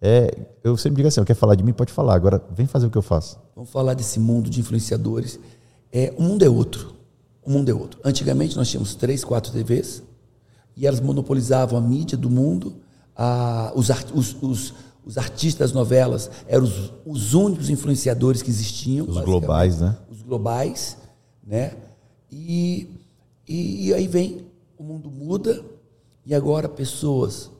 é, 0.01 0.35
eu 0.63 0.75
sempre 0.77 0.97
digo 0.97 1.07
assim: 1.07 1.23
quer 1.23 1.33
falar 1.35 1.55
de 1.55 1.63
mim, 1.63 1.73
pode 1.73 1.91
falar. 1.91 2.15
Agora, 2.15 2.41
vem 2.51 2.65
fazer 2.65 2.87
o 2.87 2.89
que 2.89 2.97
eu 2.97 3.01
faço. 3.01 3.39
Vamos 3.55 3.69
falar 3.69 3.93
desse 3.93 4.19
mundo 4.19 4.49
de 4.49 4.59
influenciadores. 4.59 5.39
É, 5.91 6.13
o 6.17 6.23
mundo 6.23 6.43
é 6.43 6.49
outro. 6.49 6.93
O 7.43 7.49
mundo 7.51 7.69
é 7.69 7.73
outro. 7.73 7.99
Antigamente 8.03 8.55
nós 8.57 8.69
tínhamos 8.69 8.95
três, 8.95 9.23
quatro 9.23 9.51
TVs 9.51 10.01
e 10.75 10.85
elas 10.87 10.99
monopolizavam 10.99 11.77
a 11.77 11.81
mídia 11.81 12.17
do 12.17 12.29
mundo. 12.29 12.75
A- 13.15 13.71
os, 13.75 13.89
os- 14.13 14.35
os- 14.41 14.73
os 15.05 15.17
artistas 15.19 15.69
das 15.69 15.71
novelas 15.71 16.31
eram 16.47 16.63
os, 16.65 16.91
os 17.05 17.33
únicos 17.35 17.69
influenciadores 17.69 18.41
que 18.41 18.49
existiam. 18.49 19.07
Os 19.07 19.17
globais, 19.19 19.79
né? 19.79 19.95
Os 20.09 20.21
globais, 20.23 20.97
né? 21.45 21.73
E, 22.31 22.89
e, 23.47 23.87
e 23.89 23.93
aí 23.93 24.07
vem, 24.07 24.45
o 24.77 24.83
mundo 24.83 25.09
muda 25.09 25.63
e 26.25 26.33
agora 26.33 26.67
pessoas 26.69 27.51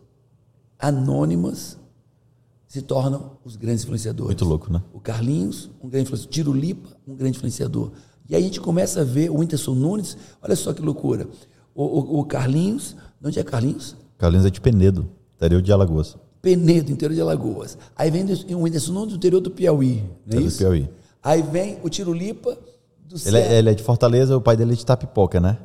anônimas 0.80 1.78
se 2.68 2.82
tornam 2.82 3.38
os 3.44 3.56
grandes 3.56 3.84
influenciadores. 3.84 4.28
Muito 4.30 4.46
louco, 4.46 4.72
né? 4.72 4.82
O 4.94 5.00
Carlinhos, 5.00 5.70
um 5.82 5.88
grande 5.88 6.08
influenciador. 6.08 6.32
Tiro 6.34 6.52
Lipa, 6.54 6.90
um 7.08 7.16
grande 7.16 7.38
influenciador. 7.38 7.92
E 8.28 8.36
aí 8.36 8.42
a 8.42 8.46
gente 8.46 8.60
começa 8.60 9.02
a 9.02 9.04
ver 9.04 9.30
o 9.30 9.38
Whindersson 9.40 9.76
Nunes, 9.76 10.18
olha 10.42 10.56
só 10.56 10.74
que 10.74 10.82
loucura. 10.82 11.28
O, 11.74 11.84
o- 11.84 12.20
o 12.20 12.26
Carlinhos, 12.26 12.96
de 13.22 13.28
onde 13.28 13.40
é 13.40 13.44
Carlinhos? 13.44 13.96
Carlinhos 14.18 14.46
é 14.46 14.50
de 14.50 14.60
Penedo, 14.60 15.08
interior 15.36 15.62
de 15.62 15.72
Alagoas. 15.72 16.18
Penedo, 16.42 16.92
interior 16.92 17.14
de 17.16 17.22
Alagoas. 17.22 17.78
Aí 17.96 18.10
vem 18.12 18.24
o 18.56 18.62
Whindersson 18.64 18.92
Nunes 18.94 19.14
do 19.14 19.18
interior 19.18 19.42
do 19.42 19.52
Piauí, 19.52 20.04
não 20.26 20.38
é 20.38 20.38
É 20.38 20.42
do 20.42 20.48
isso? 20.48 20.58
Piauí. 20.58 20.90
Aí 21.24 21.42
vem 21.42 21.80
o 21.84 21.90
Tiro 21.90 22.14
Lipa 22.14 22.58
do 23.08 23.16
Ele 23.26 23.38
é, 23.38 23.58
ele 23.60 23.70
é 23.70 23.74
de 23.74 23.84
Fortaleza, 23.84 24.36
o 24.36 24.42
pai 24.42 24.58
dele 24.58 24.74
é 24.74 24.76
de 24.76 24.86
Tapipoca, 24.86 25.40
né? 25.40 25.58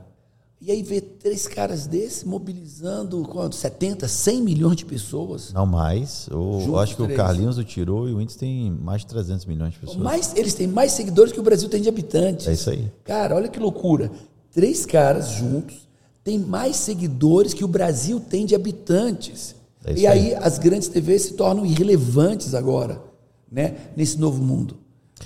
E 0.62 0.70
aí 0.70 0.82
vê 0.82 1.00
três 1.00 1.48
caras 1.48 1.86
desses 1.86 2.22
mobilizando 2.22 3.22
quanto? 3.22 3.56
70, 3.56 4.06
100 4.06 4.42
milhões 4.42 4.76
de 4.76 4.84
pessoas. 4.84 5.54
Não 5.54 5.64
mais. 5.64 6.28
O, 6.30 6.60
eu 6.66 6.78
acho 6.78 6.96
que 6.96 7.02
o 7.02 7.06
três. 7.06 7.18
Carlinhos 7.18 7.56
o 7.56 7.64
tirou 7.64 8.06
e 8.06 8.12
o 8.12 8.18
Whindersson 8.18 8.40
tem 8.40 8.70
mais 8.70 9.00
de 9.00 9.06
300 9.06 9.46
milhões 9.46 9.72
de 9.72 9.78
pessoas. 9.78 9.96
Mais, 9.96 10.34
eles 10.36 10.52
têm 10.52 10.66
mais 10.66 10.92
seguidores 10.92 11.32
que 11.32 11.40
o 11.40 11.42
Brasil 11.42 11.66
tem 11.70 11.80
de 11.80 11.88
habitantes. 11.88 12.46
É 12.46 12.52
isso 12.52 12.68
aí. 12.68 12.92
Cara, 13.04 13.36
olha 13.36 13.48
que 13.48 13.58
loucura. 13.58 14.12
Três 14.52 14.84
caras 14.84 15.30
juntos 15.30 15.88
têm 16.22 16.38
mais 16.38 16.76
seguidores 16.76 17.54
que 17.54 17.64
o 17.64 17.68
Brasil 17.68 18.20
tem 18.20 18.44
de 18.44 18.54
habitantes. 18.54 19.54
É 19.82 19.94
e 19.94 20.06
aí, 20.06 20.34
as 20.34 20.58
grandes 20.58 20.88
TVs 20.88 21.22
se 21.22 21.32
tornam 21.32 21.64
irrelevantes 21.64 22.54
agora, 22.54 23.02
né? 23.50 23.76
Nesse 23.96 24.18
novo 24.18 24.42
mundo. 24.42 24.76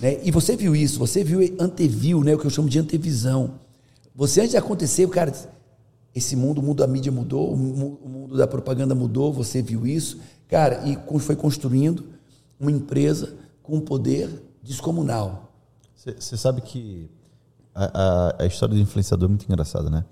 Né? 0.01 0.18
E 0.23 0.31
você 0.31 0.55
viu 0.55 0.77
isso, 0.77 1.01
você 1.01 1.25
viu, 1.25 1.40
anteviu, 1.59 2.23
né? 2.23 2.35
O 2.35 2.38
que 2.38 2.47
eu 2.47 2.51
chamo 2.51 2.68
de 2.68 2.79
antevisão. 2.79 3.63
Você 4.14 4.40
antes 4.40 4.53
de 4.53 4.57
acontecer, 4.57 5.09
cara, 5.09 5.33
esse 6.14 6.37
mundo, 6.37 6.59
o 6.59 6.62
mundo 6.62 6.79
da 6.79 6.87
mídia 6.87 7.11
mudou, 7.11 7.53
o 7.53 7.57
mu- 7.57 7.98
o 8.03 8.09
mundo 8.09 8.37
da 8.37 8.46
propaganda 8.46 8.94
mudou, 8.94 9.33
você 9.33 9.61
viu 9.61 9.87
isso, 9.87 10.18
cara, 10.48 10.83
e 10.88 10.96
foi 11.18 11.35
construindo 11.35 12.05
uma 12.61 12.70
empresa 12.70 13.35
com 13.62 13.77
um 13.77 13.81
poder 13.81 14.31
descomunal. 14.62 15.53
Você 15.96 16.37
sabe 16.37 16.61
que 16.61 17.11
a, 17.74 17.85
a- 18.38 18.42
a 18.44 18.46
história 18.46 18.74
do 18.74 18.81
influenciador 18.81 19.27
é 19.27 19.31
muito 19.31 19.44
engraçada, 19.46 19.90
né? 19.90 20.05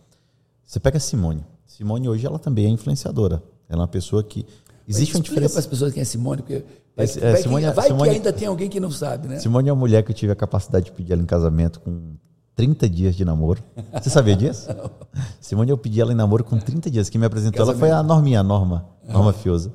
Você 0.64 0.80
pega 0.80 0.96
a 0.96 1.00
Simone. 1.00 1.44
Simone 1.66 2.08
hoje 2.08 2.26
ela 2.26 2.38
também 2.38 2.66
é 2.66 2.68
influenciadora. 2.68 3.42
Ela 3.68 3.80
é 3.80 3.82
uma 3.82 3.88
pessoa 3.88 4.22
que 4.24 4.44
existe 4.88 5.14
uma 5.14 5.22
diferença 5.22 5.52
para 5.52 5.60
as 5.60 5.66
pessoas 5.66 5.92
quem 5.92 6.00
é 6.00 6.04
Simone, 6.04 6.42
porque 6.42 6.64
vai, 6.96 7.04
Esse- 7.04 7.18
é, 7.22 7.32
vai, 7.32 7.42
Simone- 7.42 7.66
que, 7.66 7.70
vai 7.72 7.86
Simone- 7.88 8.08
que 8.10 8.16
ainda 8.16 8.32
tem 8.32 8.48
alguém 8.48 8.68
que 8.68 8.80
não 8.80 8.90
sabe, 8.90 9.28
né? 9.28 9.38
Simone 9.38 9.68
é 9.68 9.72
uma 9.72 9.78
mulher 9.78 10.02
que 10.02 10.10
eu 10.10 10.14
tive 10.16 10.32
a 10.32 10.36
capacidade 10.36 10.86
de 10.86 10.92
pedir 10.92 11.12
ela 11.12 11.22
em 11.22 11.26
casamento 11.26 11.78
com 11.80 12.14
30 12.54 12.88
dias 12.88 13.16
de 13.16 13.24
namoro. 13.24 13.62
Você 13.94 14.10
sabia 14.10 14.36
disso? 14.36 14.68
Simone, 15.40 15.70
eu 15.70 15.78
pedi 15.78 16.00
ela 16.00 16.12
em 16.12 16.16
namoro 16.16 16.44
com 16.44 16.58
30 16.58 16.90
dias. 16.90 17.08
Quem 17.08 17.18
me 17.18 17.26
apresentou 17.26 17.62
ela 17.62 17.74
foi 17.74 17.90
a 17.90 18.02
Norminha, 18.02 18.40
a 18.40 18.42
Norma, 18.42 18.86
Norma 19.08 19.32
Fiosa. 19.32 19.72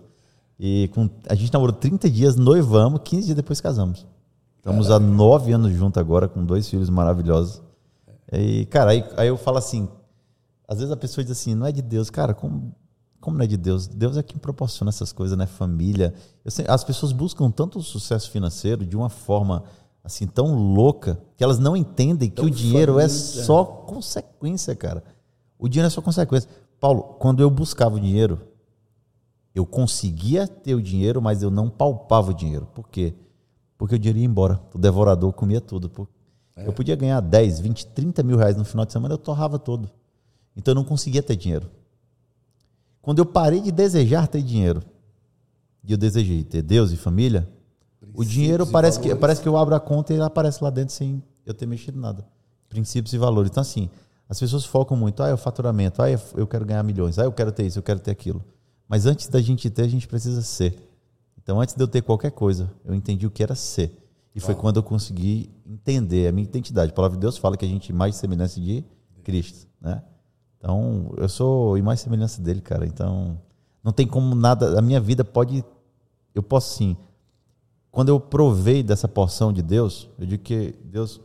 E 0.59 0.89
com, 0.93 1.09
a 1.29 1.35
gente 1.35 1.51
namorou 1.53 1.75
30 1.75 2.09
dias, 2.09 2.35
noivamos, 2.35 3.01
15 3.03 3.25
dias 3.25 3.35
depois 3.35 3.61
casamos. 3.61 4.05
Estamos 4.57 4.91
há 4.91 4.99
nove 4.99 5.51
anos 5.53 5.71
juntos 5.73 5.99
agora, 5.99 6.27
com 6.27 6.43
dois 6.43 6.67
filhos 6.67 6.89
maravilhosos. 6.89 7.61
E, 8.31 8.65
cara, 8.65 8.91
aí, 8.91 9.03
aí 9.15 9.27
eu 9.27 9.37
falo 9.37 9.57
assim, 9.57 9.87
às 10.67 10.79
vezes 10.79 10.91
a 10.91 10.97
pessoa 10.97 11.23
diz 11.23 11.31
assim, 11.31 11.55
não 11.55 11.65
é 11.65 11.71
de 11.71 11.81
Deus. 11.81 12.09
Cara, 12.09 12.33
como, 12.33 12.75
como 13.21 13.37
não 13.37 13.43
é 13.45 13.47
de 13.47 13.55
Deus? 13.55 13.87
Deus 13.87 14.17
é 14.17 14.23
quem 14.23 14.37
proporciona 14.37 14.89
essas 14.89 15.13
coisas, 15.13 15.37
né? 15.37 15.45
Família. 15.45 16.13
Sei- 16.47 16.65
as 16.67 16.83
pessoas 16.83 17.11
buscam 17.11 17.49
tanto 17.49 17.79
o 17.79 17.83
sucesso 17.83 18.29
financeiro 18.29 18.85
de 18.85 18.97
uma 18.97 19.09
forma 19.09 19.63
assim 20.07 20.25
tão 20.25 20.55
louca 20.55 21.19
que 21.35 21.43
elas 21.43 21.59
não 21.59 21.75
entendem 21.75 22.29
que 22.29 22.37
Tão 22.37 22.45
o 22.45 22.49
dinheiro 22.49 22.97
é 22.97 23.09
faminta. 23.09 23.43
só 23.43 23.65
consequência, 23.65 24.73
cara. 24.73 25.03
O 25.59 25.67
dinheiro 25.67 25.87
é 25.87 25.89
só 25.89 26.01
consequência. 26.01 26.49
Paulo, 26.79 27.03
quando 27.19 27.41
eu 27.43 27.49
buscava 27.49 27.95
o 27.95 27.99
dinheiro, 27.99 28.39
eu 29.53 29.65
conseguia 29.65 30.47
ter 30.47 30.75
o 30.75 30.81
dinheiro, 30.81 31.21
mas 31.21 31.43
eu 31.43 31.51
não 31.51 31.69
palpava 31.69 32.31
o 32.31 32.33
dinheiro. 32.33 32.67
Por 32.73 32.87
quê? 32.87 33.13
Porque 33.77 33.95
o 33.95 33.99
dinheiro 33.99 34.19
ia 34.19 34.25
embora. 34.25 34.61
O 34.73 34.77
devorador 34.77 35.33
comia 35.33 35.59
tudo. 35.59 35.89
Por- 35.89 36.07
Eu 36.55 36.71
podia 36.71 36.95
ganhar 36.95 37.19
10, 37.19 37.59
20, 37.59 37.85
30 37.87 38.23
mil 38.23 38.37
reais 38.37 38.55
no 38.55 38.63
final 38.63 38.85
de 38.85 38.93
semana, 38.93 39.13
eu 39.13 39.17
torrava 39.17 39.59
todo. 39.59 39.91
Então 40.55 40.71
eu 40.71 40.75
não 40.75 40.83
conseguia 40.85 41.21
ter 41.21 41.35
dinheiro. 41.35 41.69
Quando 43.01 43.19
eu 43.19 43.25
parei 43.25 43.59
de 43.59 43.71
desejar 43.71 44.27
ter 44.27 44.41
dinheiro, 44.41 44.81
e 45.83 45.91
eu 45.91 45.97
desejei 45.97 46.43
ter 46.43 46.61
Deus 46.61 46.91
e 46.91 46.97
família, 46.97 47.47
o 48.13 48.23
dinheiro 48.23 48.65
e 48.67 48.71
parece 48.71 48.99
que, 48.99 49.13
parece 49.15 49.41
que 49.41 49.47
eu 49.47 49.57
abro 49.57 49.75
a 49.75 49.79
conta 49.79 50.13
e 50.13 50.15
ele 50.15 50.23
aparece 50.23 50.63
lá 50.63 50.69
dentro 50.69 50.93
sem 50.93 51.21
eu 51.45 51.53
ter 51.53 51.65
mexido 51.65 51.99
nada. 51.99 52.25
Princípios 52.69 53.13
e 53.13 53.17
valores. 53.17 53.49
Então, 53.51 53.61
assim, 53.61 53.89
as 54.29 54.39
pessoas 54.39 54.65
focam 54.65 54.97
muito, 54.97 55.23
ah, 55.23 55.29
é 55.29 55.33
o 55.33 55.37
faturamento, 55.37 56.01
ah, 56.01 56.09
eu 56.09 56.45
quero 56.45 56.65
ganhar 56.65 56.83
milhões, 56.83 57.17
ah, 57.17 57.23
eu 57.23 57.31
quero 57.31 57.51
ter 57.51 57.65
isso, 57.65 57.79
eu 57.79 57.83
quero 57.83 57.99
ter 57.99 58.11
aquilo. 58.11 58.43
Mas 58.87 59.05
antes 59.05 59.27
da 59.27 59.41
gente 59.41 59.69
ter, 59.69 59.83
a 59.83 59.87
gente 59.87 60.07
precisa 60.07 60.41
ser. 60.41 60.75
Então, 61.37 61.61
antes 61.61 61.75
de 61.75 61.81
eu 61.81 61.87
ter 61.87 62.01
qualquer 62.01 62.31
coisa, 62.31 62.69
eu 62.83 62.93
entendi 62.93 63.25
o 63.25 63.31
que 63.31 63.41
era 63.41 63.55
ser. 63.55 63.95
E 64.35 64.39
foi 64.39 64.53
quando 64.53 64.77
eu 64.77 64.83
consegui 64.83 65.49
entender 65.65 66.27
a 66.27 66.31
minha 66.31 66.47
identidade. 66.47 66.91
A 66.91 66.93
palavra 66.93 67.17
de 67.17 67.21
Deus 67.21 67.37
fala 67.37 67.57
que 67.57 67.65
a 67.65 67.67
gente 67.67 67.91
é 67.91 67.95
mais 67.95 68.15
semelhança 68.15 68.59
de 68.61 68.85
Cristo, 69.23 69.67
né? 69.81 70.03
Então, 70.59 71.11
eu 71.17 71.27
sou 71.27 71.81
mais 71.81 72.01
semelhança 72.01 72.39
dele, 72.39 72.61
cara. 72.61 72.85
Então, 72.85 73.39
não 73.83 73.91
tem 73.91 74.05
como 74.05 74.35
nada. 74.35 74.77
A 74.77 74.81
minha 74.81 74.99
vida 74.99 75.23
pode. 75.23 75.65
Eu 76.35 76.43
posso 76.43 76.75
sim. 76.75 76.95
Quando 77.97 78.09
eu 78.09 78.19
provei 78.19 78.83
dessa 78.83 79.07
porção 79.07 79.51
de 79.51 79.63
Deus, 79.63 80.07
eu 80.19 80.27
digo 80.27 80.43
que 80.43 80.75
Deus. 80.85 81.19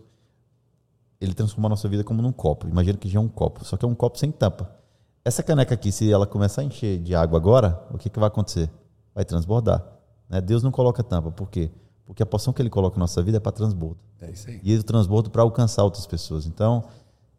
Ele 1.21 1.35
transformou 1.35 1.67
a 1.67 1.69
nossa 1.69 1.87
vida 1.87 2.03
como 2.03 2.23
num 2.23 2.33
copo. 2.33 2.67
Imagina 2.67 2.97
que 2.97 3.11
já 3.11 3.19
é 3.19 3.23
um 3.23 3.29
copo, 3.29 3.63
só 3.63 3.77
que 3.77 3.85
é 3.85 3.89
um 3.89 3.95
copo 3.95 4.19
sem 4.19 4.33
tampa. 4.33 4.75
Essa 5.23 5.43
caneca 5.43 5.75
aqui, 5.75 5.93
se 5.93 6.11
ela 6.11 6.27
começar 6.27 6.63
a 6.63 6.65
encher 6.65 6.99
de 6.99 7.15
água 7.15 7.37
agora, 7.39 7.87
o 7.91 7.99
que, 7.99 8.09
que 8.09 8.19
vai 8.19 8.29
acontecer? 8.29 8.71
Vai 9.15 9.23
transbordar. 9.23 9.85
né? 10.31 10.41
Deus 10.41 10.63
não 10.63 10.71
coloca 10.71 11.03
tampa. 11.03 11.31
Por 11.31 11.51
quê? 11.51 11.71
Porque 12.07 12.23
a 12.23 12.27
porção 12.27 12.55
que 12.55 12.63
ele 12.63 12.71
coloca 12.71 12.97
na 12.97 13.01
nossa 13.03 13.23
vida 13.23 13.37
é 13.37 13.41
para 13.41 13.53
transbordo 13.53 14.01
É 14.19 14.31
isso 14.31 14.49
aí. 14.49 14.59
e 14.65 14.75
o 14.75 14.83
transbordo 14.83 15.29
para 15.29 15.43
alcançar 15.43 15.85
outras 15.85 16.07
pessoas. 16.07 16.47
Então, 16.47 16.85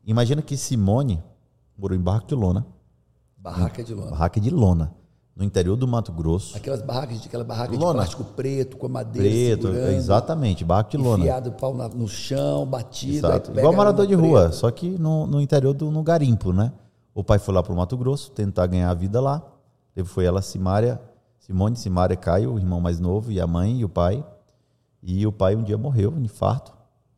imagina 0.05 0.43
que 0.43 0.55
Simone 0.55 1.23
morou 1.75 1.97
em 1.97 1.99
Barraco 2.01 2.27
de 2.27 2.35
Lona, 2.35 2.67
Barraca 3.35 3.83
de 3.83 3.95
lona. 3.95 4.11
barraca 4.11 4.39
de 4.39 4.49
lona, 4.51 4.93
no 5.35 5.43
interior 5.43 5.75
do 5.75 5.87
Mato 5.87 6.11
Grosso. 6.11 6.55
Aquelas 6.55 6.81
barracas, 6.81 7.19
de- 7.21 7.27
aquela 7.27 7.43
barraca 7.43 7.71
Lona. 7.73 7.85
de 7.87 7.93
plástico 7.95 8.23
preto, 8.23 8.77
com 8.77 8.85
a 8.85 8.89
madeira 8.89 9.27
Preto, 9.27 9.67
exatamente, 9.69 10.63
barraco 10.63 10.91
de 10.91 10.97
lona. 10.97 11.23
enfiado 11.23 11.49
o 11.49 11.53
pau 11.53 11.73
na- 11.73 11.89
no 11.89 12.07
chão, 12.07 12.65
batido. 12.67 13.27
Igual 13.57 13.73
morador 13.73 14.05
de 14.05 14.13
rua, 14.13 14.41
preta. 14.41 14.55
só 14.55 14.69
que 14.69 14.89
no, 14.91 15.25
no 15.25 15.41
interior 15.41 15.73
do 15.73 15.89
no 15.89 16.03
garimpo, 16.03 16.53
né? 16.53 16.71
O 17.15 17.23
pai 17.23 17.39
foi 17.39 17.53
lá 17.53 17.61
para 17.63 17.73
o 17.73 17.75
Mato 17.75 17.97
Grosso 17.97 18.31
tentar 18.31 18.67
ganhar 18.67 18.89
a 18.89 18.93
vida 18.93 19.19
lá. 19.21 19.41
Teve 19.93 20.07
foi 20.07 20.25
ela, 20.25 20.41
Simária, 20.41 20.99
Simone, 21.39 21.75
Simária, 21.75 22.15
Caio, 22.15 22.53
o 22.53 22.57
irmão 22.59 22.79
mais 22.79 22.99
novo, 22.99 23.31
e 23.31 23.39
a 23.39 23.45
mãe 23.47 23.79
e 23.79 23.85
o 23.85 23.89
pai. 23.89 24.23
E 25.01 25.25
o 25.27 25.31
pai 25.31 25.55
um 25.55 25.63
dia 25.63 25.77
morreu, 25.77 26.11
um 26.11 26.21
infarto. 26.23 26.71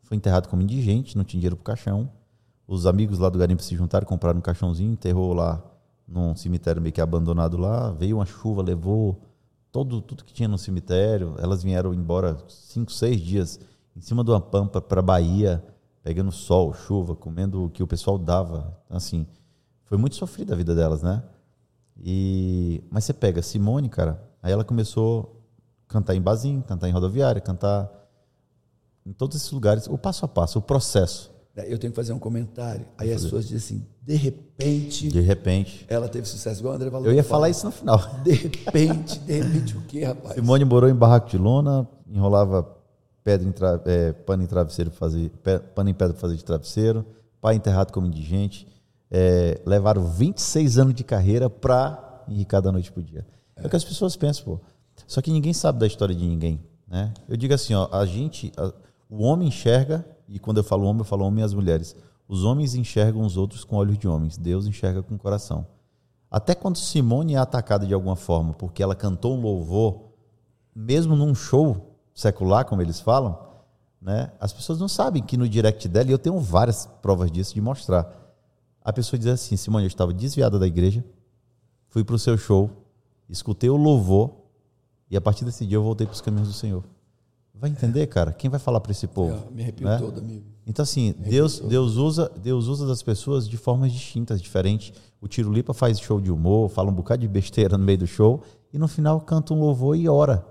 Foi 0.03 0.17
enterrado 0.17 0.47
como 0.49 0.61
indigente, 0.61 1.17
não 1.17 1.23
tinha 1.23 1.39
dinheiro 1.39 1.55
pro 1.55 1.63
caixão. 1.65 2.09
Os 2.67 2.85
amigos 2.85 3.19
lá 3.19 3.29
do 3.29 3.37
garimpo 3.37 3.61
se 3.61 3.75
juntaram, 3.75 4.05
compraram 4.07 4.39
um 4.39 4.41
caixãozinho, 4.41 4.91
enterrou 4.91 5.33
lá 5.33 5.61
num 6.07 6.35
cemitério 6.35 6.81
meio 6.81 6.93
que 6.93 7.01
abandonado 7.01 7.57
lá. 7.57 7.91
Veio 7.91 8.17
uma 8.17 8.25
chuva, 8.25 8.61
levou 8.61 9.21
todo 9.71 10.01
tudo 10.01 10.23
que 10.23 10.33
tinha 10.33 10.47
no 10.47 10.57
cemitério. 10.57 11.35
Elas 11.37 11.63
vieram 11.63 11.93
embora 11.93 12.37
cinco, 12.47 12.91
seis 12.91 13.19
dias 13.19 13.59
em 13.95 14.01
cima 14.01 14.23
de 14.23 14.31
uma 14.31 14.41
pampa 14.41 14.81
para 14.81 15.01
Bahia, 15.01 15.63
pegando 16.03 16.31
sol, 16.31 16.73
chuva, 16.73 17.15
comendo 17.15 17.65
o 17.65 17.69
que 17.69 17.81
o 17.81 17.87
pessoal 17.87 18.17
dava. 18.17 18.77
Então, 18.85 18.97
assim, 18.97 19.25
foi 19.83 19.97
muito 19.97 20.15
sofrida 20.15 20.53
a 20.53 20.57
vida 20.57 20.75
delas, 20.75 21.01
né? 21.01 21.23
E 21.97 22.83
mas 22.89 23.05
você 23.05 23.13
pega 23.13 23.41
Simone, 23.41 23.89
cara, 23.89 24.21
aí 24.41 24.51
ela 24.51 24.63
começou 24.63 25.41
a 25.87 25.93
cantar 25.93 26.15
em 26.15 26.21
barzinho, 26.21 26.61
cantar 26.63 26.89
em 26.89 26.91
rodoviária, 26.91 27.41
cantar 27.41 27.89
em 29.05 29.13
todos 29.13 29.37
esses 29.37 29.51
lugares, 29.51 29.87
o 29.87 29.97
passo 29.97 30.25
a 30.25 30.27
passo, 30.27 30.59
o 30.59 30.61
processo. 30.61 31.34
Eu 31.57 31.77
tenho 31.79 31.91
que 31.91 31.95
fazer 31.95 32.11
um 32.13 32.19
comentário. 32.19 32.85
Aí 32.97 33.11
as 33.13 33.23
pessoas 33.23 33.47
dizem 33.47 33.77
assim, 33.79 33.85
de 34.01 34.15
repente, 34.15 35.07
De 35.09 35.21
repente, 35.21 35.85
ela 35.87 36.09
teve 36.09 36.27
sucesso, 36.27 36.59
igual 36.59 36.73
o 36.73 36.75
André 36.75 36.91
falou. 36.91 37.07
eu 37.07 37.13
ia 37.13 37.23
falar 37.23 37.49
isso 37.49 37.65
no 37.65 37.71
final. 37.71 37.97
De 38.23 38.31
repente, 38.33 39.19
de 39.19 39.33
repente 39.41 39.77
o 39.77 39.81
quê, 39.81 40.03
rapaz? 40.03 40.35
Simone 40.35 40.65
morou 40.65 40.89
em 40.89 40.93
barraco 40.95 41.29
de 41.29 41.37
lona, 41.37 41.87
enrolava 42.07 42.67
pedra 43.23 43.47
em 43.47 43.51
tra- 43.51 43.81
é, 43.85 44.11
pano 44.11 44.43
em 44.43 44.47
travesseiro 44.47 44.91
pra 44.91 44.99
fazer 44.99 45.29
pano 45.73 45.89
em 45.89 45.93
pedra 45.93 46.13
para 46.13 46.21
fazer 46.21 46.35
de 46.35 46.43
travesseiro, 46.45 47.05
pai 47.41 47.55
enterrado 47.55 47.91
como 47.93 48.05
indigente, 48.05 48.67
é, 49.09 49.61
levaram 49.65 50.05
26 50.05 50.77
anos 50.77 50.93
de 50.93 51.03
carreira 51.03 51.49
para 51.49 52.23
enricar 52.27 52.61
da 52.61 52.71
noite 52.71 52.91
pro 52.91 53.01
dia. 53.01 53.25
É. 53.55 53.65
o 53.65 53.69
que 53.69 53.75
as 53.75 53.83
pessoas 53.83 54.15
pensam, 54.17 54.43
pô. 54.43 54.59
Só 55.07 55.21
que 55.21 55.31
ninguém 55.31 55.53
sabe 55.53 55.79
da 55.79 55.87
história 55.87 56.13
de 56.13 56.25
ninguém, 56.25 56.59
né? 56.87 57.13
Eu 57.29 57.37
digo 57.37 57.53
assim, 57.53 57.73
ó, 57.73 57.87
a 57.91 58.05
gente, 58.05 58.51
a- 58.57 58.73
o 59.09 59.23
homem 59.23 59.47
enxerga 59.47 60.05
e 60.27 60.39
quando 60.39 60.57
eu 60.57 60.63
falo 60.63 60.85
homem, 60.85 61.01
eu 61.01 61.05
falo 61.05 61.25
homem 61.25 61.41
e 61.41 61.45
as 61.45 61.53
mulheres. 61.53 61.95
Os 62.27 62.43
homens 62.43 62.75
enxergam 62.75 63.21
os 63.21 63.37
outros 63.37 63.63
com 63.63 63.75
olhos 63.75 63.97
de 63.97 64.07
homens, 64.07 64.37
Deus 64.37 64.65
enxerga 64.65 65.03
com 65.03 65.15
o 65.15 65.19
coração. 65.19 65.65
Até 66.29 66.55
quando 66.55 66.77
Simone 66.77 67.35
é 67.35 67.37
atacada 67.37 67.85
de 67.85 67.93
alguma 67.93 68.15
forma 68.15 68.53
porque 68.53 68.81
ela 68.81 68.95
cantou 68.95 69.37
um 69.37 69.41
louvor, 69.41 70.09
mesmo 70.75 71.15
num 71.15 71.33
show 71.35 71.95
secular, 72.13 72.65
como 72.65 72.81
eles 72.81 72.99
falam, 72.99 73.37
né, 74.01 74.31
as 74.39 74.51
pessoas 74.51 74.79
não 74.79 74.87
sabem 74.87 75.23
que 75.23 75.37
no 75.37 75.47
direct 75.47 75.87
dela, 75.87 76.09
e 76.09 76.11
eu 76.11 76.19
tenho 76.19 76.39
várias 76.39 76.85
provas 77.01 77.31
disso 77.31 77.53
de 77.53 77.61
mostrar, 77.61 78.25
a 78.83 78.93
pessoa 78.93 79.17
diz 79.17 79.27
assim: 79.27 79.55
Simone, 79.55 79.85
eu 79.85 79.87
estava 79.87 80.13
desviada 80.13 80.59
da 80.59 80.67
igreja, 80.67 81.03
fui 81.87 82.03
para 82.03 82.15
o 82.15 82.19
seu 82.19 82.37
show, 82.37 82.69
escutei 83.29 83.69
o 83.69 83.77
louvor, 83.77 84.31
e 85.09 85.17
a 85.17 85.21
partir 85.21 85.45
desse 85.45 85.65
dia 85.65 85.77
eu 85.77 85.83
voltei 85.83 86.05
para 86.05 86.13
os 86.13 86.21
caminhos 86.21 86.47
do 86.47 86.53
Senhor. 86.53 86.83
Vai 87.59 87.69
entender, 87.69 88.05
cara? 88.07 88.31
Quem 88.33 88.49
vai 88.49 88.59
falar 88.59 88.79
para 88.79 88.91
esse 88.91 89.07
povo? 89.07 89.45
Eu 89.47 89.51
me 89.51 89.61
arrepio 89.63 89.87
né? 89.87 89.97
todo, 89.97 90.19
amigo. 90.19 90.45
Então, 90.67 90.83
assim, 90.83 91.13
Deus, 91.17 91.59
Deus, 91.59 91.95
usa, 91.95 92.31
Deus 92.41 92.67
usa 92.67 92.85
das 92.87 93.01
pessoas 93.03 93.47
de 93.47 93.55
formas 93.55 93.91
distintas, 93.91 94.41
diferentes. 94.41 94.91
O 95.21 95.27
Tiro 95.27 95.51
Lipa 95.53 95.73
faz 95.73 95.99
show 95.99 96.19
de 96.19 96.31
humor, 96.31 96.69
fala 96.69 96.89
um 96.89 96.93
bocado 96.93 97.21
de 97.21 97.27
besteira 97.27 97.77
no 97.77 97.83
meio 97.85 97.99
do 97.99 98.07
show, 98.07 98.41
e 98.73 98.77
no 98.79 98.87
final 98.87 99.21
canta 99.21 99.53
um 99.53 99.59
louvor 99.59 99.95
e 99.95 100.09
ora. 100.09 100.45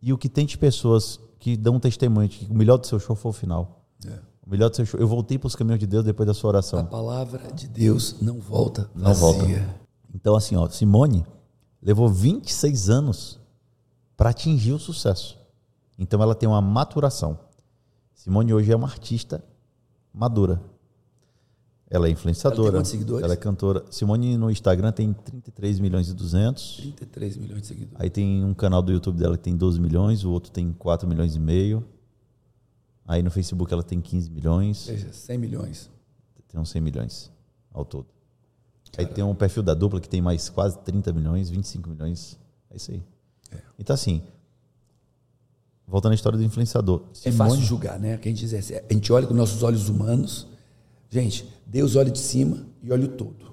E 0.00 0.12
o 0.12 0.18
que 0.18 0.28
tem 0.28 0.46
de 0.46 0.56
pessoas 0.56 1.18
que 1.38 1.56
dão 1.56 1.80
testemunho 1.80 2.28
de 2.28 2.38
que 2.38 2.50
o 2.50 2.54
melhor 2.54 2.76
do 2.76 2.86
seu 2.86 3.00
show 3.00 3.16
foi 3.16 3.30
o 3.30 3.32
final. 3.32 3.84
É. 4.06 4.18
O 4.46 4.50
melhor 4.50 4.68
do 4.70 4.76
seu 4.76 4.86
show. 4.86 5.00
Eu 5.00 5.08
voltei 5.08 5.38
para 5.38 5.46
os 5.46 5.56
caminhos 5.56 5.80
de 5.80 5.86
Deus 5.86 6.04
depois 6.04 6.26
da 6.26 6.34
sua 6.34 6.48
A 6.48 6.52
oração. 6.52 6.84
palavra 6.86 7.50
de 7.52 7.66
Deus 7.68 8.16
não 8.20 8.38
volta 8.38 8.90
Não 8.94 9.14
volta. 9.14 9.40
vazia. 9.40 9.66
Então, 10.14 10.36
assim, 10.36 10.56
ó, 10.56 10.68
Simone 10.68 11.24
levou 11.82 12.08
26 12.08 12.90
anos 12.90 13.40
para 14.16 14.30
atingir 14.30 14.72
o 14.72 14.78
sucesso. 14.78 15.37
Então, 15.98 16.22
ela 16.22 16.34
tem 16.34 16.48
uma 16.48 16.60
maturação. 16.60 17.38
Simone 18.14 18.52
hoje 18.52 18.72
é 18.72 18.76
uma 18.76 18.86
artista 18.86 19.44
madura. 20.12 20.60
Ela 21.90 22.08
é 22.08 22.10
influenciadora. 22.10 22.76
Ela 22.76 22.82
tem 22.82 22.84
seguidores? 22.84 23.24
Ela 23.24 23.32
é 23.32 23.36
cantora. 23.36 23.84
Simone 23.90 24.36
no 24.36 24.50
Instagram 24.50 24.92
tem 24.92 25.12
33 25.12 25.80
milhões 25.80 26.08
e 26.10 26.14
200. 26.14 26.76
33 26.76 27.36
milhões 27.38 27.62
de 27.62 27.66
seguidores. 27.68 28.00
Aí 28.00 28.10
tem 28.10 28.44
um 28.44 28.52
canal 28.52 28.82
do 28.82 28.92
YouTube 28.92 29.16
dela 29.16 29.36
que 29.38 29.44
tem 29.44 29.56
12 29.56 29.80
milhões, 29.80 30.22
o 30.24 30.30
outro 30.30 30.50
tem 30.50 30.72
4 30.72 31.08
milhões 31.08 31.34
e 31.34 31.40
meio. 31.40 31.84
Aí 33.06 33.22
no 33.22 33.30
Facebook 33.30 33.72
ela 33.72 33.82
tem 33.82 34.00
15 34.02 34.30
milhões. 34.30 34.86
Ou 34.86 34.94
seja, 34.94 35.12
100 35.12 35.38
milhões. 35.38 35.90
Tem 36.46 36.60
uns 36.60 36.68
100 36.70 36.82
milhões 36.82 37.32
ao 37.72 37.84
todo. 37.84 38.06
Aí 38.96 39.06
tem 39.06 39.24
um 39.24 39.34
perfil 39.34 39.62
da 39.62 39.74
dupla 39.74 40.00
que 40.00 40.08
tem 40.08 40.20
mais 40.20 40.48
quase 40.48 40.78
30 40.78 41.12
milhões, 41.12 41.48
25 41.48 41.88
milhões. 41.88 42.38
É 42.70 42.76
isso 42.76 42.90
aí. 42.90 43.02
Então, 43.78 43.94
assim, 43.94 44.22
voltando 45.88 46.12
à 46.12 46.14
história 46.14 46.38
do 46.38 46.44
influenciador. 46.44 47.02
É 47.24 47.32
fácil 47.32 47.60
julgar, 47.62 47.98
né? 47.98 48.18
Que 48.18 48.28
a 48.28 48.30
gente 48.30 48.40
diz 48.40 48.54
assim, 48.54 48.74
a 48.74 48.92
gente 48.92 49.12
olha 49.12 49.26
com 49.26 49.34
nossos 49.34 49.62
olhos 49.62 49.88
humanos. 49.88 50.46
Gente, 51.10 51.48
Deus 51.66 51.96
olha 51.96 52.10
de 52.10 52.18
cima 52.18 52.66
e 52.82 52.92
olha 52.92 53.06
o 53.06 53.08
todo. 53.08 53.48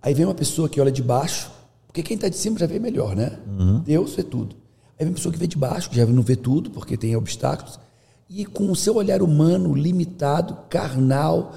Aí 0.00 0.14
vem 0.14 0.24
uma 0.24 0.34
pessoa 0.34 0.68
que 0.68 0.80
olha 0.80 0.90
de 0.90 1.02
baixo, 1.02 1.50
porque 1.86 2.02
quem 2.02 2.14
está 2.16 2.28
de 2.28 2.36
cima 2.36 2.58
já 2.58 2.66
vê 2.66 2.78
melhor, 2.78 3.14
né? 3.14 3.38
Uhum. 3.46 3.80
Deus 3.80 4.14
vê 4.14 4.22
tudo. 4.22 4.56
Aí 4.98 5.04
vem 5.04 5.08
uma 5.08 5.14
pessoa 5.14 5.32
que 5.32 5.38
vê 5.38 5.46
de 5.46 5.56
baixo, 5.56 5.90
que 5.90 5.96
já 5.96 6.06
não 6.06 6.22
vê 6.22 6.34
tudo, 6.34 6.70
porque 6.70 6.96
tem 6.96 7.14
obstáculos, 7.14 7.78
e 8.28 8.46
com 8.46 8.70
o 8.70 8.74
seu 8.74 8.96
olhar 8.96 9.22
humano, 9.22 9.74
limitado, 9.74 10.56
carnal, 10.70 11.54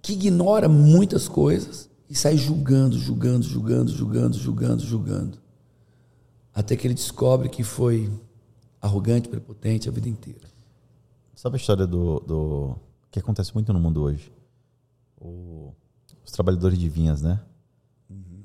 que 0.00 0.14
ignora 0.14 0.68
muitas 0.68 1.28
coisas 1.28 1.88
e 2.08 2.14
sai 2.14 2.36
julgando, 2.36 2.98
julgando, 2.98 3.44
julgando, 3.44 3.90
julgando, 3.90 4.38
julgando, 4.38 4.82
julgando. 4.82 5.43
Até 6.54 6.76
que 6.76 6.86
ele 6.86 6.94
descobre 6.94 7.48
que 7.48 7.64
foi 7.64 8.10
arrogante, 8.80 9.28
prepotente 9.28 9.88
a 9.88 9.92
vida 9.92 10.08
inteira. 10.08 10.48
Sabe 11.34 11.56
a 11.56 11.58
história 11.58 11.86
do, 11.86 12.20
do 12.20 12.76
que 13.10 13.18
acontece 13.18 13.52
muito 13.54 13.72
no 13.72 13.80
mundo 13.80 14.02
hoje? 14.02 14.32
O, 15.20 15.72
os 16.24 16.30
trabalhadores 16.30 16.78
de 16.78 16.88
vinhas, 16.88 17.22
né? 17.22 17.40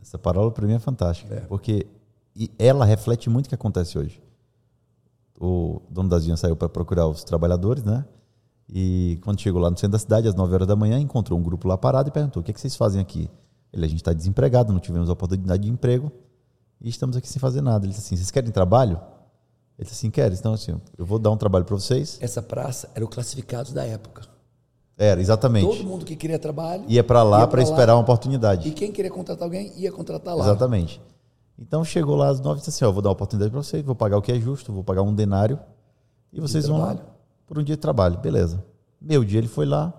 Essa 0.02 0.18
parábola 0.18 0.52
para 0.52 0.66
mim 0.66 0.74
é 0.74 0.80
fantástica, 0.80 1.36
É. 1.36 1.40
porque 1.42 1.86
ela 2.58 2.84
reflete 2.84 3.30
muito 3.30 3.46
o 3.46 3.50
que 3.50 3.56
acontece 3.56 3.98
hoje. 4.00 4.20
O 5.40 5.82
dono 5.90 6.10
das 6.10 6.26
vinhas 6.26 6.40
saiu 6.40 6.56
para 6.56 6.68
procurar 6.68 7.08
os 7.08 7.24
trabalhadores, 7.24 7.84
né? 7.84 8.06
E 8.68 9.20
quando 9.24 9.40
chegou 9.40 9.62
lá 9.62 9.70
no 9.70 9.78
centro 9.78 9.92
da 9.94 10.00
cidade, 10.00 10.28
às 10.28 10.36
9 10.36 10.54
horas 10.54 10.68
da 10.68 10.76
manhã, 10.76 11.00
encontrou 11.00 11.38
um 11.38 11.44
grupo 11.44 11.68
lá 11.68 11.78
parado 11.78 12.10
e 12.10 12.12
perguntou: 12.12 12.42
o 12.42 12.44
que, 12.44 12.52
é 12.52 12.54
que 12.54 12.60
vocês 12.60 12.76
fazem 12.76 13.02
aqui? 13.02 13.30
Ele, 13.72 13.86
a 13.86 13.88
gente 13.88 14.00
está 14.00 14.14
desempregado, 14.14 14.74
não 14.74 14.80
tivemos 14.80 15.10
oportunidade 15.10 15.64
de 15.64 15.70
emprego 15.70 16.12
e 16.82 16.90
estamos 16.90 17.16
aqui 17.18 17.28
sem 17.28 17.40
fazer 17.40 17.62
nada. 17.62 17.86
Ele 17.86 17.94
disse 17.94 18.06
assim: 18.06 18.16
vocês 18.16 18.32
querem 18.32 18.52
trabalho? 18.52 19.00
Ele 19.78 19.86
disse 19.88 19.94
assim: 19.94 20.10
quero. 20.12 20.34
Então, 20.34 20.54
assim, 20.54 20.80
eu 20.98 21.06
vou 21.06 21.20
dar 21.20 21.32
um 21.32 21.38
trabalho 21.38 21.66
para 21.66 21.76
vocês. 21.76 22.18
Essa 22.22 22.42
praça 22.42 22.90
era 22.96 23.04
o 23.04 23.08
classificados 23.08 23.74
da 23.74 23.86
época. 23.86 24.24
Era, 24.98 25.22
exatamente. 25.22 25.66
Todo 25.66 25.88
mundo 25.88 26.04
que 26.04 26.14
queria 26.14 26.38
trabalho 26.38 26.84
Ia 26.86 27.02
para 27.02 27.24
lá 27.24 27.48
para 27.48 27.62
esperar 27.64 27.96
uma 27.96 28.02
oportunidade. 28.02 28.68
E 28.68 28.72
quem 28.74 28.92
queria 28.92 29.10
contratar 29.10 29.46
alguém 29.46 29.72
ia 29.78 29.92
contratar 29.94 30.36
lá. 30.36 30.44
Exatamente. 30.44 31.02
Então 31.58 31.86
chegou 31.86 32.16
lá 32.18 32.28
às 32.28 32.40
nove 32.42 32.58
e 32.58 32.60
disse 32.60 32.70
assim: 32.70 32.86
ó, 32.86 32.92
vou 32.92 33.02
dar 33.02 33.10
uma 33.10 33.14
oportunidade 33.14 33.52
para 33.52 33.62
vocês, 33.64 33.84
vou 33.84 33.96
pagar 33.96 34.18
o 34.18 34.22
que 34.22 34.32
é 34.32 34.40
justo, 34.40 34.74
vou 34.74 34.84
pagar 34.84 35.02
um 35.02 35.14
denário 35.16 35.58
e 36.34 36.40
vocês 36.42 36.68
vão 36.68 36.80
lá 36.80 36.88
trabalho. 36.96 37.10
por 37.48 37.58
um 37.58 37.64
dia 37.64 37.76
de 37.76 37.82
trabalho. 37.82 38.18
Beleza. 38.18 38.64
Meio 39.02 39.24
dia 39.24 39.40
ele 39.40 39.48
foi 39.48 39.66
lá, 39.66 39.94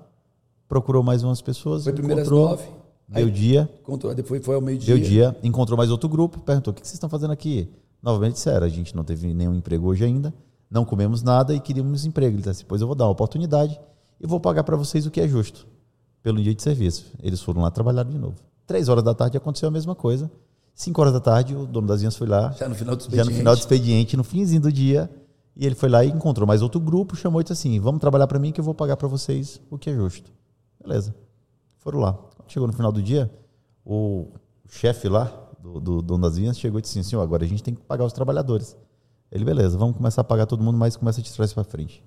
procurou 0.69 1.03
mais 1.03 1.23
umas 1.25 1.41
pessoas, 1.41 1.85
Foi 1.85 1.93
primeiro 1.95 2.21
às 2.21 2.27
encontrou. 2.27 2.51
nove. 2.51 2.80
Meio 3.11 3.27
Aí- 3.27 3.33
dia, 3.33 3.69
Encontrou, 3.83 4.15
depois 4.15 4.45
foi 4.45 4.55
ao 4.55 4.61
meio-dia. 4.61 4.95
meio 4.95 5.05
dia, 5.07 5.37
encontrou 5.43 5.77
mais 5.77 5.91
outro 5.91 6.09
grupo, 6.09 6.39
perguntou: 6.41 6.71
o 6.71 6.75
que 6.75 6.81
vocês 6.87 6.95
estão 6.95 7.09
fazendo 7.09 7.33
aqui? 7.33 7.69
Novamente 8.03 8.35
disseram: 8.35 8.65
a 8.67 8.69
gente 8.71 8.95
não 8.95 9.03
teve 9.03 9.35
nenhum 9.35 9.55
emprego 9.55 9.89
hoje 9.89 10.05
ainda, 10.05 10.33
não 10.71 10.85
comemos 10.85 11.23
nada 11.23 11.53
e 11.55 11.59
queríamos 11.61 12.05
emprego. 12.07 12.31
Ele 12.35 12.39
disse 12.39 12.51
assim: 12.51 12.65
pois 12.69 12.81
eu 12.81 12.87
vou 12.87 12.95
dar 12.95 13.07
uma 13.07 13.11
oportunidade 13.11 13.79
e 14.21 14.27
vou 14.27 14.39
pagar 14.39 14.63
para 14.63 14.77
vocês 14.77 15.07
o 15.07 15.11
que 15.11 15.21
é 15.21 15.27
justo 15.27 15.67
pelo 16.23 16.41
dia 16.41 16.55
de 16.55 16.63
serviço. 16.63 17.07
Eles 17.23 17.41
foram 17.43 17.63
lá 17.63 17.71
trabalhar 17.71 18.05
de 18.05 18.17
novo. 18.17 18.37
Três 18.67 18.89
horas 18.89 19.03
da 19.03 19.13
tarde 19.15 19.37
aconteceu 19.37 19.69
a 19.69 19.73
mesma 19.73 19.95
coisa. 19.97 20.31
Cinco 20.73 21.01
horas 21.01 21.13
da 21.13 21.21
tarde, 21.21 21.55
o 21.57 21.67
dono 21.67 21.89
das 21.89 22.01
vinhas 22.01 22.17
foi 22.17 22.29
lá, 22.29 22.53
Já 22.53 22.69
no 22.69 22.75
final 22.75 22.95
do 22.95 23.01
já 23.03 23.07
expediente. 23.09 23.31
no 23.31 23.37
final 23.37 23.55
do 23.55 23.59
expediente, 23.59 24.17
no 24.17 24.25
finzinho 24.25 24.61
do 24.63 24.73
dia, 24.73 25.11
e 25.57 25.67
ele 25.67 25.75
foi 25.75 25.89
lá 25.89 26.05
e 26.05 26.09
encontrou 26.09 26.47
mais 26.47 26.63
outro 26.63 26.79
grupo, 26.81 27.17
chamou 27.17 27.41
e 27.41 27.45
disse 27.45 27.53
assim: 27.55 27.79
vamos 27.81 28.01
trabalhar 28.01 28.27
para 28.29 28.39
mim 28.39 28.53
que 28.53 28.61
eu 28.61 28.65
vou 28.65 28.73
pagar 28.75 28.97
para 28.97 29.09
vocês 29.09 29.61
o 29.69 29.77
que 29.77 29.91
é 29.91 29.95
justo. 29.95 30.31
Beleza. 30.81 31.13
Foram 31.81 31.99
lá. 31.99 32.13
Quando 32.13 32.51
chegou 32.51 32.67
no 32.67 32.73
final 32.73 32.93
do 32.93 33.03
dia, 33.03 33.31
o 33.85 34.29
chefe 34.69 35.09
lá, 35.09 35.33
do, 35.59 35.81
do 35.81 36.03
dono 36.03 36.23
das 36.23 36.37
vinhas, 36.37 36.59
chegou 36.59 36.79
e 36.79 36.83
disse 36.83 36.99
assim: 36.99 37.09
senhor, 37.09 37.23
agora 37.23 37.45
a 37.45 37.49
gente 37.49 37.63
tem 37.63 37.75
que 37.75 37.83
pagar 37.83 38.05
os 38.05 38.13
trabalhadores. 38.13 38.77
Ele, 39.31 39.45
beleza, 39.45 39.77
vamos 39.79 39.97
começar 39.97 40.21
a 40.21 40.25
pagar 40.25 40.47
todo 40.47 40.63
mundo, 40.63 40.77
mas 40.79 40.97
começa 40.97 41.23
de 41.23 41.33
trás 41.33 41.53
para 41.53 41.65
frente. 41.65 42.03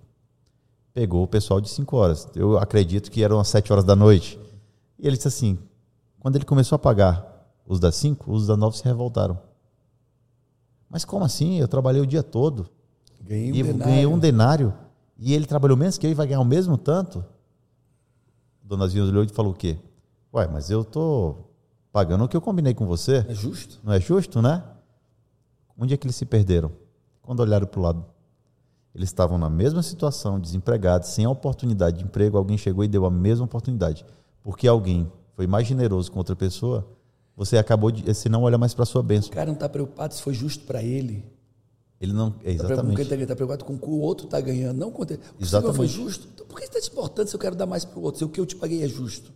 Pegou 0.93 1.23
o 1.23 1.27
pessoal 1.27 1.59
de 1.59 1.69
5 1.69 1.95
horas. 1.97 2.27
Eu 2.36 2.57
acredito 2.57 3.09
que 3.09 3.23
eram 3.23 3.39
as 3.39 3.47
7 3.47 3.71
horas 3.71 3.83
da 3.83 3.95
noite. 3.95 4.39
E 4.99 5.07
ele 5.07 5.15
disse 5.15 5.27
assim: 5.27 5.57
quando 6.19 6.36
ele 6.36 6.45
começou 6.45 6.75
a 6.75 6.79
pagar 6.79 7.25
os 7.65 7.79
das 7.79 7.95
5, 7.95 8.31
os 8.31 8.47
das 8.47 8.57
9 8.57 8.77
se 8.77 8.83
revoltaram. 8.83 9.39
Mas 10.89 11.03
como 11.03 11.25
assim? 11.25 11.59
Eu 11.59 11.67
trabalhei 11.67 12.01
o 12.01 12.05
dia 12.07 12.21
todo 12.21 12.69
Ganhei 13.19 13.51
um 13.51 13.55
e 13.55 13.63
denário. 13.63 13.86
ganhei 13.86 14.05
um 14.05 14.19
denário 14.19 14.73
e 15.17 15.33
ele 15.33 15.45
trabalhou 15.45 15.75
menos 15.77 15.97
que 15.97 16.05
eu 16.05 16.12
e 16.12 16.13
vai 16.13 16.27
ganhar 16.27 16.41
o 16.41 16.45
mesmo 16.45 16.77
tanto? 16.77 17.25
Dona 18.63 18.88
Zinha 18.88 19.04
olhou 19.04 19.23
e 19.23 19.30
falou 19.30 19.52
o 19.52 19.56
quê? 19.56 19.78
Ué, 20.34 20.47
mas 20.47 20.69
eu 20.69 20.84
tô 20.84 21.36
pagando 21.91 22.23
o 22.23 22.28
que 22.28 22.36
eu 22.36 22.41
combinei 22.41 22.73
com 22.73 22.86
você. 22.88 23.26
É 23.28 23.34
justo? 23.34 23.80
Não 23.84 23.93
é 23.93 23.99
justo, 23.99 24.41
né? 24.41 24.63
Onde 25.78 25.93
é 25.93 25.97
que 25.97 26.06
eles 26.06 26.15
se 26.15 26.26
perderam? 26.26 26.71
Quando 27.21 27.39
olharam 27.41 27.67
para 27.67 27.80
o 27.80 27.84
lado. 27.84 28.06
Eles 28.95 29.10
estavam 29.10 29.38
na 29.38 29.49
mesma 29.49 29.82
situação, 29.82 30.39
desempregados, 30.39 31.10
sem 31.10 31.26
a 31.26 31.30
oportunidade 31.30 31.97
de 31.97 32.04
emprego. 32.06 32.38
Alguém 32.38 32.58
chegou 32.58 32.84
e 32.84 32.88
deu 32.88 33.06
a 33.06 33.12
mesma 33.12 33.45
oportunidade. 33.45 34.06
Porque 34.43 34.67
alguém 34.67 35.12
foi 35.36 35.47
mais 35.47 35.65
generoso 35.67 36.12
com 36.12 36.19
outra 36.19 36.36
pessoa, 36.36 36.88
você 37.36 37.58
acabou 37.58 37.89
de. 37.89 38.04
Você 38.04 38.30
não 38.30 38.43
olha 38.43 38.58
mais 38.58 38.73
para 38.76 38.86
sua 38.86 39.02
O 39.02 39.04
bênção. 39.04 39.32
cara 39.32 39.47
não 39.47 39.54
está 39.56 39.67
preocupado 39.67 40.13
se 40.13 40.21
foi 40.21 40.34
justo 40.36 40.63
para 40.65 40.84
ele. 40.84 41.26
Ele 42.03 42.11
não. 42.11 42.35
é, 42.43 42.51
Está 42.51 42.65
preocupado, 42.65 42.99
exatamente. 42.99 43.25
tá 43.27 43.35
preocupado 43.35 43.63
com 43.63 43.75
o 43.75 43.79
que 43.79 43.89
o 43.89 43.99
outro 44.01 44.25
está 44.25 44.41
ganhando. 44.41 44.77
Não 44.77 44.91
com 44.91 45.03
o 45.03 45.07
Exatamente. 45.39 45.77
foi 45.77 45.87
justo. 45.87 46.27
Então, 46.33 46.45
por 46.45 46.59
que 46.59 46.65
você 46.65 46.67
está 46.77 46.81
se 46.81 46.89
importando 46.89 47.29
se 47.29 47.35
eu 47.35 47.39
quero 47.39 47.55
dar 47.55 47.65
mais 47.65 47.85
para 47.85 47.97
o 47.97 48.03
outro? 48.03 48.19
Se 48.19 48.25
o 48.25 48.29
que 48.29 48.41
eu 48.41 48.45
te 48.45 48.57
paguei 48.57 48.83
é 48.83 48.87
justo? 48.89 49.31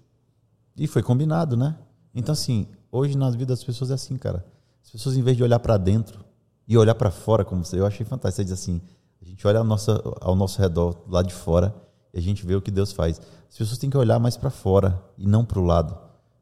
E 0.75 0.85
foi 0.85 1.01
combinado, 1.01 1.55
né? 1.55 1.77
Então, 2.13 2.33
assim, 2.33 2.67
hoje 2.91 3.17
nas 3.17 3.35
vidas 3.35 3.59
das 3.59 3.63
pessoas 3.63 3.89
é 3.89 3.93
assim, 3.93 4.17
cara. 4.17 4.45
As 4.83 4.91
pessoas, 4.91 5.15
em 5.15 5.21
vez 5.21 5.37
de 5.37 5.43
olhar 5.43 5.59
para 5.59 5.77
dentro 5.77 6.25
e 6.67 6.77
olhar 6.77 6.93
para 6.93 7.09
fora, 7.09 7.45
como 7.45 7.63
você, 7.63 7.79
eu 7.79 7.85
achei 7.85 8.05
fantástico. 8.05 8.35
Você 8.35 8.43
diz 8.43 8.51
assim: 8.51 8.81
a 9.21 9.23
gente 9.23 9.47
olha 9.47 9.59
ao 9.59 9.63
nosso, 9.63 9.91
ao 10.19 10.35
nosso 10.35 10.61
redor, 10.61 10.97
lá 11.07 11.21
de 11.21 11.33
fora, 11.33 11.73
e 12.13 12.19
a 12.19 12.21
gente 12.21 12.45
vê 12.45 12.53
o 12.53 12.61
que 12.61 12.69
Deus 12.69 12.91
faz. 12.91 13.21
As 13.49 13.57
pessoas 13.57 13.77
têm 13.77 13.89
que 13.89 13.97
olhar 13.97 14.19
mais 14.19 14.35
para 14.35 14.49
fora 14.49 15.01
e 15.17 15.25
não 15.25 15.45
para 15.45 15.57
o 15.57 15.63
lado. 15.63 15.97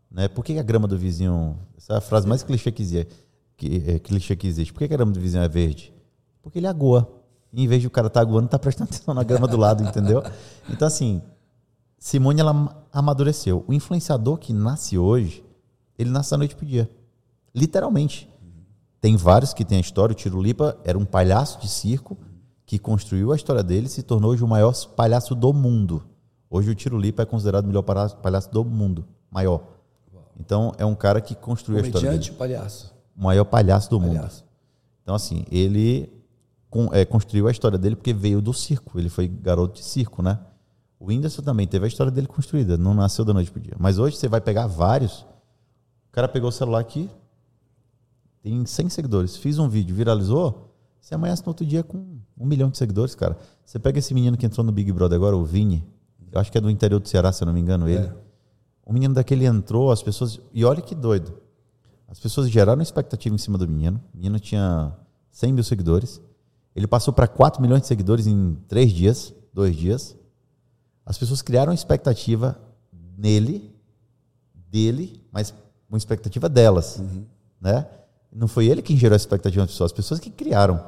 Né? 0.10 0.28
Por 0.28 0.44
que 0.44 0.58
a 0.58 0.64
grama 0.64 0.88
do 0.88 0.98
vizinho. 0.98 1.56
Essa 1.78 1.94
é 1.94 1.98
a 1.98 2.02
frase 2.02 2.28
mais 2.28 2.42
clichê 2.42 2.72
que 2.72 2.82
existe. 2.82 3.14
Que, 3.56 3.84
é, 3.86 4.00
clichê 4.00 4.36
que 4.36 4.48
existe. 4.48 4.74
Por 4.74 4.80
que 4.80 4.86
a 4.86 4.88
grama 4.88 5.12
do 5.12 5.20
vizinho 5.20 5.44
é 5.44 5.48
verde? 5.48 5.94
Porque 6.46 6.60
ele 6.60 6.68
agoa. 6.68 7.12
E 7.52 7.64
em 7.64 7.68
vez 7.68 7.82
de 7.82 7.88
o 7.88 7.90
cara 7.90 8.06
estar 8.06 8.20
tá 8.20 8.22
aguando, 8.24 8.48
tá 8.48 8.60
prestando 8.60 8.92
atenção 8.92 9.16
na 9.16 9.24
grama 9.24 9.48
do 9.48 9.58
lado, 9.58 9.84
entendeu? 9.84 10.22
Então, 10.70 10.88
assim, 10.88 11.20
Simone 11.98 12.40
ela 12.40 12.86
amadureceu. 12.94 13.66
O 13.68 13.74
influenciador 13.74 14.38
que 14.38 14.54
nasce 14.54 14.96
hoje, 14.96 15.44
ele 15.98 16.12
nasce 16.12 16.30
da 16.30 16.38
noite 16.38 16.56
pro 16.56 16.64
dia. 16.64 16.88
Literalmente. 17.54 18.30
Tem 19.02 19.18
vários 19.18 19.56
que 19.56 19.66
tem 19.66 19.80
a 19.80 19.82
história. 19.82 20.14
O 20.14 20.16
Tiro 20.16 20.40
Lipa 20.40 20.78
era 20.84 20.96
um 20.96 21.04
palhaço 21.04 21.60
de 21.60 21.68
circo 21.68 22.16
que 22.64 22.78
construiu 22.78 23.32
a 23.32 23.36
história 23.36 23.64
dele 23.64 23.88
e 23.88 23.90
se 23.90 24.04
tornou 24.04 24.30
hoje 24.30 24.44
o 24.44 24.48
maior 24.48 24.72
palhaço 24.96 25.34
do 25.34 25.52
mundo. 25.52 26.04
Hoje 26.48 26.70
o 26.70 26.76
Tiro 26.76 26.96
Lipa 26.96 27.24
é 27.24 27.26
considerado 27.26 27.64
o 27.64 27.68
melhor 27.68 27.82
palhaço 27.82 28.52
do 28.52 28.64
mundo. 28.64 29.04
Maior. 29.32 29.64
Então 30.40 30.74
é 30.78 30.86
um 30.86 30.94
cara 30.94 31.20
que 31.20 31.34
construiu 31.34 31.80
a 31.80 31.82
história 31.82 32.12
dele. 32.12 32.20
Comediante, 32.20 32.38
palhaço. 32.38 32.94
O 33.18 33.24
maior 33.24 33.46
palhaço 33.46 33.90
do 33.90 34.00
mundo. 34.00 34.18
Palhaço. 34.18 34.46
Então, 35.02 35.16
assim, 35.16 35.44
ele 35.50 36.15
con- 36.76 36.90
é, 36.94 37.06
construiu 37.06 37.48
a 37.48 37.52
história 37.52 37.78
dele 37.78 37.96
porque 37.96 38.14
veio 38.14 38.42
do 38.42 38.54
circo. 38.54 39.00
Ele 39.00 39.08
foi 39.10 39.28
garoto 39.30 39.76
de 39.80 39.86
circo, 39.86 40.22
né? 40.22 40.38
O 41.00 41.06
Whindersson 41.08 41.42
também 41.42 41.66
teve 41.68 41.86
a 41.86 41.88
história 41.88 42.12
dele 42.12 42.28
construída. 42.28 42.78
Não 42.78 42.94
nasceu 42.94 43.24
da 43.24 43.34
noite 43.34 43.50
pro 43.52 43.62
dia. 43.62 43.76
Mas 43.80 43.98
hoje 43.98 44.18
você 44.18 44.28
vai 44.28 44.42
pegar 44.42 44.68
vários. 44.68 45.22
O 46.10 46.12
cara 46.12 46.28
pegou 46.28 46.50
o 46.50 46.52
celular 46.52 46.80
aqui, 46.80 47.10
tem 48.42 48.66
100 48.66 48.90
seguidores. 48.90 49.38
Fiz 49.38 49.58
um 49.58 49.68
vídeo, 49.70 49.96
viralizou. 49.96 50.74
Você 51.00 51.16
amanhece 51.16 51.42
no 51.44 51.50
outro 51.50 51.66
dia 51.66 51.84
com 51.84 51.98
um 52.38 52.46
milhão 52.46 52.70
de 52.70 52.78
seguidores, 52.78 53.16
cara. 53.16 53.38
Você 53.66 53.78
pega 53.80 54.00
esse 54.00 54.14
menino 54.14 54.36
que 54.38 54.46
entrou 54.46 54.66
no 54.66 54.72
Big 54.72 54.92
Brother 54.92 55.16
agora, 55.16 55.36
o 55.36 55.44
Vini. 55.46 55.84
Eu 56.32 56.40
acho 56.42 56.52
que 56.52 56.58
é 56.58 56.62
do 56.62 56.70
interior 56.70 57.00
do 57.00 57.08
Ceará, 57.08 57.32
se 57.32 57.44
eu 57.44 57.46
não 57.46 57.54
me 57.54 57.60
engano, 57.62 57.88
ele. 57.88 58.12
O 58.86 58.94
menino 58.94 59.14
daquele 59.14 59.46
entrou, 59.46 59.92
as 59.92 60.02
pessoas. 60.04 60.40
E 60.54 60.64
olha 60.66 60.82
que 60.82 60.94
doido. 60.96 61.38
As 62.08 62.20
pessoas 62.20 62.50
geraram 62.50 62.82
expectativa 62.82 63.34
em 63.34 63.38
cima 63.38 63.58
do 63.58 63.68
menino. 63.68 64.00
O 64.14 64.18
menino 64.18 64.40
tinha 64.40 64.94
100 65.32 65.54
mil 65.54 65.64
seguidores. 65.64 66.22
Ele 66.76 66.88
passou 66.88 67.14
para 67.14 67.28
4 67.28 67.62
milhões 67.62 67.82
de 67.82 67.88
seguidores 67.88 68.28
em 68.28 68.56
3 68.68 68.92
dias, 68.92 69.34
2 69.54 69.76
dias. 69.76 70.16
As 71.06 71.18
pessoas 71.18 71.42
criaram 71.42 71.72
expectativa 71.72 72.60
nele, 73.18 73.74
dele, 74.70 75.24
mas 75.32 75.54
uma 75.90 75.98
expectativa 75.98 76.50
delas. 76.50 77.02
Né? 77.62 77.88
Não 78.32 78.48
foi 78.48 78.68
ele 78.68 78.82
que 78.82 78.98
gerou 78.98 79.14
a 79.14 79.18
expectativa 79.18 79.64
das 79.64 79.72
pessoas, 79.72 79.92
as 79.92 79.96
pessoas 79.96 80.20
que 80.20 80.30
criaram. 80.30 80.84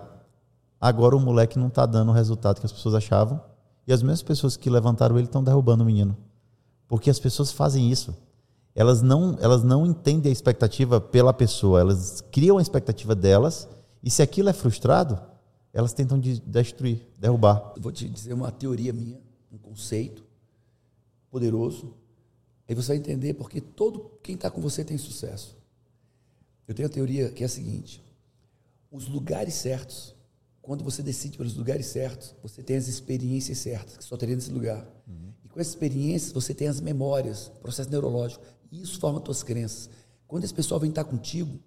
Agora 0.80 1.16
o 1.16 1.20
moleque 1.20 1.58
não 1.58 1.68
está 1.68 1.86
dando 1.86 2.10
o 2.10 2.14
resultado 2.14 2.60
que 2.60 2.66
as 2.66 2.72
pessoas 2.72 2.96
achavam. 2.96 3.42
E 3.88 3.94
as 3.94 4.04
mesmas 4.04 4.22
pessoas 4.22 4.58
que 4.58 4.70
levantaram 4.70 5.18
ele 5.18 5.28
estão 5.28 5.42
derrubando 5.42 5.84
o 5.84 5.86
menino. 5.86 6.18
Porque 6.88 7.10
as 7.10 7.20
pessoas 7.20 7.52
fazem 7.52 7.90
isso. 7.90 8.14
Elas 8.76 9.02
não, 9.02 9.38
elas 9.40 9.64
não 9.64 9.86
entendem 9.86 10.30
a 10.30 10.34
expectativa 10.34 11.02
pela 11.02 11.34
pessoa, 11.34 11.80
elas 11.80 12.22
criam 12.32 12.60
a 12.60 12.62
expectativa 12.62 13.16
delas, 13.16 13.68
e 14.04 14.12
se 14.12 14.22
aquilo 14.22 14.50
é 14.50 14.54
frustrado, 14.54 15.20
elas 15.78 15.94
tentam 15.94 16.20
de- 16.20 16.40
destruir, 16.40 17.08
derrubar. 17.20 17.74
Eu 17.76 17.82
vou 17.84 17.92
te 17.92 18.10
dizer 18.10 18.34
uma 18.34 18.52
teoria 18.52 18.92
minha, 18.92 19.22
um 19.52 19.60
conceito 19.60 20.26
poderoso. 21.30 21.94
Aí 22.68 22.74
você 22.74 22.88
vai 22.88 22.98
entender 22.98 23.36
porque 23.36 23.62
todo 23.62 24.12
quem 24.24 24.34
está 24.34 24.50
com 24.50 24.60
você 24.60 24.84
tem 24.84 24.98
sucesso. 24.98 25.56
Eu 26.68 26.74
tenho 26.74 26.88
a 26.88 26.92
teoria 26.92 27.30
que 27.30 27.44
é 27.44 27.46
a 27.46 27.50
seguinte: 27.50 28.04
os 28.92 29.08
lugares 29.08 29.54
certos, 29.54 30.16
quando 30.64 30.84
você 30.84 31.04
decide 31.04 31.38
pelos 31.38 31.56
lugares 31.56 31.86
certos, 31.86 32.34
você 32.42 32.64
tem 32.64 32.76
as 32.76 32.88
experiências 32.88 33.60
certas, 33.60 33.98
que 33.98 34.04
só 34.04 34.18
teria 34.18 34.36
nesse 34.36 34.52
lugar. 34.52 34.84
E 35.44 35.48
com 35.48 35.60
essas 35.60 35.74
experiências, 35.74 36.32
você 36.32 36.56
tem 36.56 36.68
as 36.68 36.82
memórias, 36.82 37.50
processo 37.62 37.92
neurológico. 37.92 38.44
E 38.72 38.82
isso 38.82 39.00
forma 39.00 39.20
tuas 39.20 39.44
crenças. 39.44 39.92
Quando 40.28 40.44
esse 40.44 40.56
pessoal 40.56 40.80
vem 40.80 40.90
estar 40.90 41.04
contigo, 41.04 41.60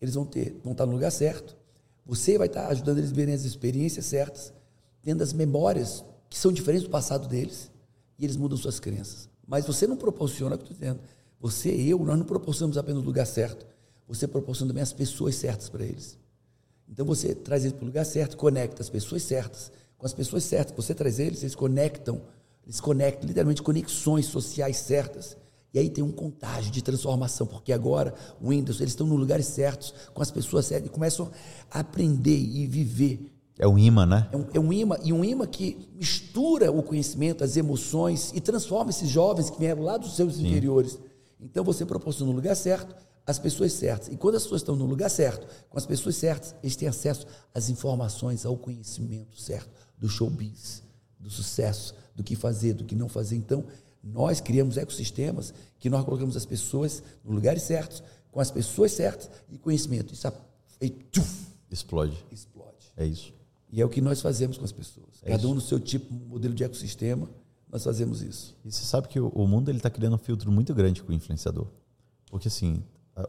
eles 0.00 0.14
vão 0.14 0.24
ter, 0.24 0.60
vão 0.62 0.70
estar 0.70 0.86
no 0.86 0.92
lugar 0.92 1.10
certo. 1.10 1.58
Você 2.10 2.36
vai 2.36 2.48
estar 2.48 2.66
ajudando 2.66 2.98
eles 2.98 3.12
a 3.12 3.14
verem 3.14 3.32
as 3.32 3.44
experiências 3.44 4.04
certas, 4.04 4.52
tendo 5.00 5.22
as 5.22 5.32
memórias 5.32 6.04
que 6.28 6.36
são 6.36 6.50
diferentes 6.50 6.82
do 6.82 6.90
passado 6.90 7.28
deles, 7.28 7.70
e 8.18 8.24
eles 8.24 8.36
mudam 8.36 8.58
suas 8.58 8.80
crenças. 8.80 9.28
Mas 9.46 9.64
você 9.64 9.86
não 9.86 9.96
proporciona, 9.96 10.56
o 10.56 10.58
que 10.58 10.64
eu 10.64 10.72
estou 10.72 10.76
dizendo. 10.76 11.00
Você 11.38 11.70
eu, 11.70 12.00
nós 12.00 12.18
não 12.18 12.26
proporcionamos 12.26 12.76
apenas 12.76 13.00
o 13.00 13.06
lugar 13.06 13.28
certo. 13.28 13.64
Você 14.08 14.26
proporciona 14.26 14.70
também 14.70 14.82
as 14.82 14.92
pessoas 14.92 15.36
certas 15.36 15.68
para 15.68 15.84
eles. 15.84 16.18
Então 16.88 17.06
você 17.06 17.32
traz 17.32 17.62
eles 17.62 17.74
para 17.74 17.84
o 17.84 17.86
lugar 17.86 18.04
certo, 18.04 18.36
conecta 18.36 18.82
as 18.82 18.90
pessoas 18.90 19.22
certas. 19.22 19.70
Com 19.96 20.04
as 20.04 20.12
pessoas 20.12 20.42
certas, 20.42 20.74
você 20.74 20.92
traz 20.92 21.20
eles, 21.20 21.44
eles 21.44 21.54
conectam, 21.54 22.20
eles 22.64 22.80
conectam 22.80 23.28
literalmente 23.28 23.62
conexões 23.62 24.26
sociais 24.26 24.78
certas. 24.78 25.36
E 25.72 25.78
aí 25.78 25.88
tem 25.88 26.02
um 26.02 26.10
contágio 26.10 26.70
de 26.70 26.82
transformação, 26.82 27.46
porque 27.46 27.72
agora 27.72 28.14
o 28.40 28.48
Windows, 28.50 28.80
eles 28.80 28.92
estão 28.92 29.06
nos 29.06 29.18
lugares 29.18 29.46
certos, 29.46 29.94
com 30.12 30.22
as 30.22 30.30
pessoas 30.30 30.66
certas, 30.66 30.88
e 30.88 30.92
começam 30.92 31.30
a 31.70 31.80
aprender 31.80 32.36
e 32.36 32.66
viver. 32.66 33.32
É 33.58 33.68
um 33.68 33.78
imã, 33.78 34.06
né? 34.06 34.28
É 34.32 34.36
um, 34.36 34.46
é 34.54 34.60
um 34.60 34.72
imã, 34.72 34.96
e 35.04 35.12
um 35.12 35.24
imã 35.24 35.46
que 35.46 35.88
mistura 35.94 36.72
o 36.72 36.82
conhecimento, 36.82 37.44
as 37.44 37.56
emoções, 37.56 38.32
e 38.34 38.40
transforma 38.40 38.90
esses 38.90 39.08
jovens 39.08 39.50
que 39.50 39.58
vieram 39.58 39.82
lá 39.82 39.96
dos 39.96 40.16
seus 40.16 40.36
Sim. 40.36 40.48
interiores. 40.48 40.98
Então 41.40 41.62
você 41.62 41.84
proporciona 41.84 42.32
o 42.32 42.34
lugar 42.34 42.56
certo, 42.56 42.94
as 43.26 43.38
pessoas 43.38 43.72
certas. 43.72 44.08
E 44.08 44.16
quando 44.16 44.36
as 44.36 44.42
pessoas 44.42 44.62
estão 44.62 44.74
no 44.74 44.86
lugar 44.86 45.10
certo, 45.10 45.46
com 45.68 45.78
as 45.78 45.86
pessoas 45.86 46.16
certas, 46.16 46.54
eles 46.62 46.74
têm 46.74 46.88
acesso 46.88 47.26
às 47.54 47.68
informações, 47.68 48.44
ao 48.44 48.56
conhecimento 48.56 49.40
certo 49.40 49.70
do 49.96 50.08
showbiz, 50.08 50.82
do 51.18 51.30
sucesso, 51.30 51.94
do 52.16 52.24
que 52.24 52.34
fazer, 52.34 52.72
do 52.72 52.84
que 52.84 52.94
não 52.94 53.08
fazer. 53.08 53.36
Então, 53.36 53.64
nós 54.02 54.40
criamos 54.40 54.76
ecossistemas 54.76 55.52
que 55.78 55.90
nós 55.90 56.04
colocamos 56.04 56.36
as 56.36 56.46
pessoas 56.46 57.02
nos 57.24 57.34
lugares 57.34 57.62
certos, 57.62 58.02
com 58.30 58.40
as 58.40 58.50
pessoas 58.50 58.92
certas 58.92 59.30
e 59.50 59.58
conhecimento. 59.58 60.14
Isso 60.14 60.30
e, 60.80 60.88
tchuf, 60.88 61.46
explode. 61.70 62.16
Explode. 62.30 62.92
É 62.96 63.04
isso. 63.04 63.32
E 63.70 63.80
é 63.80 63.84
o 63.84 63.88
que 63.88 64.00
nós 64.00 64.20
fazemos 64.20 64.58
com 64.58 64.64
as 64.64 64.72
pessoas. 64.72 65.06
É 65.22 65.30
Cada 65.30 65.46
um 65.46 65.54
no 65.54 65.60
seu 65.60 65.78
tipo, 65.78 66.12
modelo 66.12 66.54
de 66.54 66.64
ecossistema, 66.64 67.28
nós 67.70 67.84
fazemos 67.84 68.22
isso. 68.22 68.56
E 68.64 68.72
você 68.72 68.84
sabe 68.84 69.08
que 69.08 69.20
o, 69.20 69.28
o 69.28 69.46
mundo 69.46 69.70
ele 69.70 69.78
está 69.78 69.90
criando 69.90 70.14
um 70.14 70.18
filtro 70.18 70.50
muito 70.50 70.74
grande 70.74 71.02
com 71.02 71.12
o 71.12 71.14
influenciador. 71.14 71.66
Porque 72.30 72.48
assim, 72.48 72.82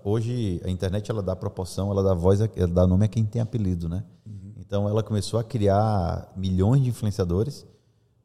hoje 0.04 0.62
a 0.64 0.70
internet 0.70 1.12
ela 1.12 1.22
dá 1.22 1.36
proporção, 1.36 1.92
ela 1.92 2.02
dá 2.02 2.14
voz, 2.14 2.40
ela 2.40 2.68
dá 2.68 2.88
nome 2.88 3.06
a 3.06 3.08
quem 3.08 3.26
tem 3.26 3.42
apelido, 3.42 3.88
né? 3.88 4.04
Uhum. 4.26 4.54
Então 4.58 4.90
ela 4.90 5.04
começou 5.04 5.40
a 5.40 5.44
criar 5.44 6.32
milhões 6.36 6.82
de 6.82 6.90
influenciadores 6.90 7.66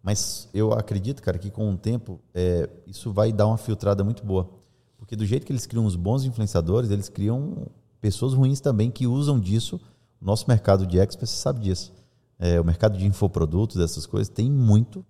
mas 0.06 0.48
eu 0.54 0.72
acredito, 0.72 1.20
cara, 1.20 1.36
que 1.36 1.50
com 1.50 1.68
o 1.68 1.76
tempo 1.76 2.20
é, 2.32 2.70
isso 2.86 3.12
vai 3.12 3.32
dar 3.32 3.48
uma 3.48 3.58
filtrada 3.58 4.04
muito 4.04 4.24
boa. 4.24 4.48
Porque 4.96 5.16
do 5.16 5.26
jeito 5.26 5.44
que 5.44 5.50
eles 5.50 5.66
criam 5.66 5.84
os 5.84 5.96
bons 5.96 6.22
influenciadores, 6.22 6.92
eles 6.92 7.08
criam 7.08 7.66
pessoas 8.00 8.32
ruins 8.32 8.60
também 8.60 8.88
que 8.88 9.04
usam 9.04 9.40
disso. 9.40 9.80
O 10.20 10.24
nosso 10.24 10.44
mercado 10.46 10.86
de 10.86 10.96
expert, 10.96 11.28
você 11.28 11.36
sabe 11.36 11.58
disso. 11.58 11.92
É, 12.38 12.60
o 12.60 12.64
mercado 12.64 12.96
de 12.96 13.04
infoprodutos, 13.04 13.78
essas 13.78 14.06
coisas, 14.06 14.28
tem 14.28 14.48
muito, 14.48 15.04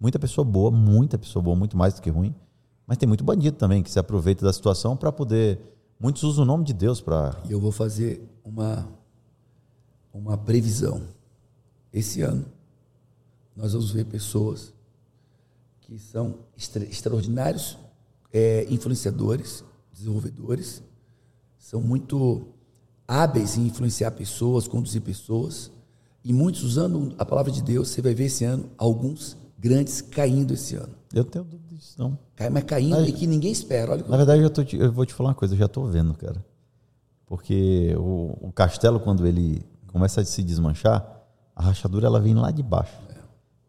muita 0.00 0.18
pessoa 0.18 0.44
boa, 0.44 0.72
muita 0.72 1.16
pessoa 1.16 1.40
boa, 1.40 1.54
muito 1.54 1.76
mais 1.76 1.94
do 1.94 2.02
que 2.02 2.10
ruim. 2.10 2.34
Mas 2.84 2.98
tem 2.98 3.06
muito 3.06 3.22
bandido 3.22 3.56
também 3.56 3.80
que 3.80 3.92
se 3.92 3.98
aproveita 4.00 4.44
da 4.44 4.52
situação 4.52 4.96
para 4.96 5.12
poder. 5.12 5.60
Muitos 6.00 6.24
usam 6.24 6.42
o 6.42 6.46
nome 6.48 6.64
de 6.64 6.72
Deus 6.72 7.00
para. 7.00 7.40
Eu 7.48 7.60
vou 7.60 7.70
fazer 7.70 8.28
uma, 8.42 8.88
uma 10.12 10.36
previsão. 10.36 11.00
Esse 11.92 12.22
ano, 12.22 12.44
nós 13.56 13.72
vamos 13.72 13.90
ver 13.90 14.04
pessoas 14.06 14.72
que 15.80 15.98
são 15.98 16.38
extra, 16.56 16.84
extraordinários 16.84 17.78
é, 18.32 18.66
influenciadores, 18.70 19.62
desenvolvedores, 19.92 20.82
são 21.58 21.80
muito 21.80 22.48
hábeis 23.06 23.56
em 23.58 23.66
influenciar 23.66 24.12
pessoas, 24.12 24.66
conduzir 24.66 25.02
pessoas, 25.02 25.70
e 26.24 26.32
muitos 26.32 26.62
usando 26.62 27.14
a 27.18 27.24
palavra 27.24 27.52
de 27.52 27.62
Deus. 27.62 27.88
Você 27.88 28.00
vai 28.00 28.14
ver 28.14 28.24
esse 28.24 28.44
ano 28.44 28.70
alguns 28.78 29.36
grandes 29.58 30.00
caindo 30.00 30.54
esse 30.54 30.76
ano. 30.76 30.94
Eu 31.12 31.24
tenho 31.24 31.44
dúvida 31.44 31.74
disso, 31.74 31.94
não. 31.98 32.18
Cai, 32.34 32.48
mas 32.48 32.64
caindo 32.64 32.96
mas, 32.96 33.08
e 33.08 33.12
que 33.12 33.26
ninguém 33.26 33.52
espera. 33.52 33.92
Olha 33.92 34.04
na 34.08 34.16
verdade, 34.16 34.42
eu, 34.42 34.50
tô, 34.50 34.62
eu, 34.62 34.90
vou 34.90 35.04
te 35.04 35.12
falar 35.12 35.30
uma 35.30 35.34
coisa, 35.34 35.54
eu 35.54 35.58
já 35.58 35.66
estou 35.66 35.86
vendo, 35.86 36.14
cara. 36.14 36.44
Porque 37.26 37.94
o, 37.98 38.48
o, 38.48 38.52
castelo, 38.52 38.98
quando 38.98 39.26
ele 39.26 39.64
começa 39.88 40.20
a 40.20 40.24
se 40.24 40.42
desmanchar, 40.42 41.22
a 41.54 41.62
rachadura 41.62 42.06
ela 42.06 42.20
vem 42.20 42.34
lá 42.34 42.50
de 42.50 42.62
baixo. 42.62 42.96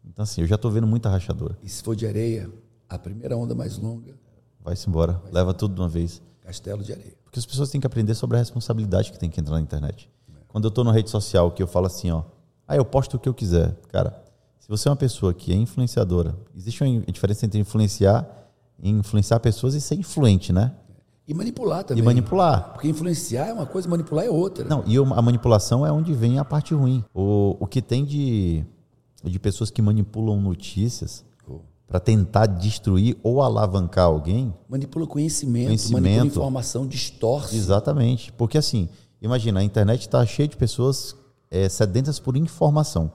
Então, 0.06 0.22
assim, 0.22 0.42
eu 0.42 0.46
já 0.46 0.54
estou 0.54 0.70
vendo 0.70 0.86
muita 0.86 1.08
rachadura. 1.08 1.56
E 1.62 1.68
se 1.68 1.82
for 1.82 1.96
de 1.96 2.06
areia, 2.06 2.50
a 2.88 2.98
primeira 2.98 3.36
onda 3.36 3.54
mais 3.54 3.78
longa. 3.78 4.14
Vai-se 4.60 4.88
embora, 4.88 5.14
vai 5.24 5.32
leva 5.32 5.52
tudo 5.52 5.74
de 5.74 5.80
uma 5.80 5.88
vez. 5.88 6.22
Castelo 6.40 6.82
de 6.82 6.92
areia. 6.92 7.14
Porque 7.24 7.38
as 7.38 7.46
pessoas 7.46 7.70
têm 7.70 7.80
que 7.80 7.86
aprender 7.86 8.14
sobre 8.14 8.36
a 8.36 8.40
responsabilidade 8.40 9.10
que 9.10 9.18
tem 9.18 9.30
que 9.30 9.40
entrar 9.40 9.54
na 9.54 9.60
internet. 9.60 10.10
É. 10.28 10.38
Quando 10.48 10.64
eu 10.64 10.68
estou 10.68 10.84
na 10.84 10.92
rede 10.92 11.10
social, 11.10 11.50
que 11.50 11.62
eu 11.62 11.66
falo 11.66 11.86
assim, 11.86 12.10
ó, 12.10 12.22
ah, 12.66 12.76
eu 12.76 12.84
posto 12.84 13.14
o 13.14 13.18
que 13.18 13.28
eu 13.28 13.34
quiser. 13.34 13.74
Cara, 13.88 14.22
se 14.58 14.68
você 14.68 14.88
é 14.88 14.90
uma 14.90 14.96
pessoa 14.96 15.34
que 15.34 15.52
é 15.52 15.56
influenciadora, 15.56 16.34
existe 16.56 16.82
uma 16.82 17.00
diferença 17.12 17.44
entre 17.44 17.58
influenciar 17.58 18.26
e 18.78 18.90
influenciar 18.90 19.38
pessoas 19.40 19.74
e 19.74 19.80
ser 19.80 19.96
influente, 19.96 20.52
né? 20.52 20.72
E 21.26 21.34
manipular 21.34 21.84
também. 21.84 22.02
E 22.02 22.04
manipular. 22.04 22.72
Porque 22.72 22.88
influenciar 22.88 23.46
é 23.46 23.52
uma 23.52 23.66
coisa, 23.66 23.88
manipular 23.88 24.24
é 24.24 24.30
outra. 24.30 24.64
Não, 24.64 24.84
e 24.86 24.96
a 24.96 25.22
manipulação 25.22 25.86
é 25.86 25.90
onde 25.92 26.12
vem 26.12 26.38
a 26.38 26.44
parte 26.44 26.74
ruim. 26.74 27.02
O, 27.14 27.56
o 27.60 27.66
que 27.66 27.80
tem 27.80 28.04
de 28.04 28.64
de 29.30 29.38
pessoas 29.38 29.70
que 29.70 29.82
manipulam 29.82 30.40
notícias 30.40 31.24
oh. 31.48 31.60
para 31.86 32.00
tentar 32.00 32.46
destruir 32.46 33.16
ou 33.22 33.42
alavancar 33.42 34.06
alguém. 34.06 34.54
Manipula 34.68 35.06
conhecimento, 35.06 35.66
conhecimento, 35.66 36.02
manipula 36.02 36.26
informação, 36.26 36.86
distorce. 36.86 37.56
Exatamente. 37.56 38.32
Porque 38.32 38.58
assim, 38.58 38.88
imagina, 39.20 39.60
a 39.60 39.64
internet 39.64 40.02
está 40.02 40.24
cheia 40.26 40.48
de 40.48 40.56
pessoas 40.56 41.16
é, 41.50 41.68
sedentas 41.68 42.18
por 42.18 42.36
informação. 42.36 43.10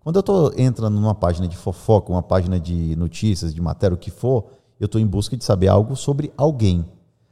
Quando 0.00 0.16
eu 0.16 0.20
estou 0.20 0.52
entrando 0.58 1.00
numa 1.00 1.14
página 1.14 1.48
de 1.48 1.56
fofoca, 1.56 2.12
uma 2.12 2.22
página 2.22 2.60
de 2.60 2.94
notícias, 2.96 3.54
de 3.54 3.60
matéria, 3.62 3.94
o 3.94 3.98
que 3.98 4.10
for, 4.10 4.44
eu 4.78 4.84
estou 4.84 5.00
em 5.00 5.06
busca 5.06 5.36
de 5.36 5.44
saber 5.44 5.68
algo 5.68 5.96
sobre 5.96 6.30
alguém. 6.36 6.84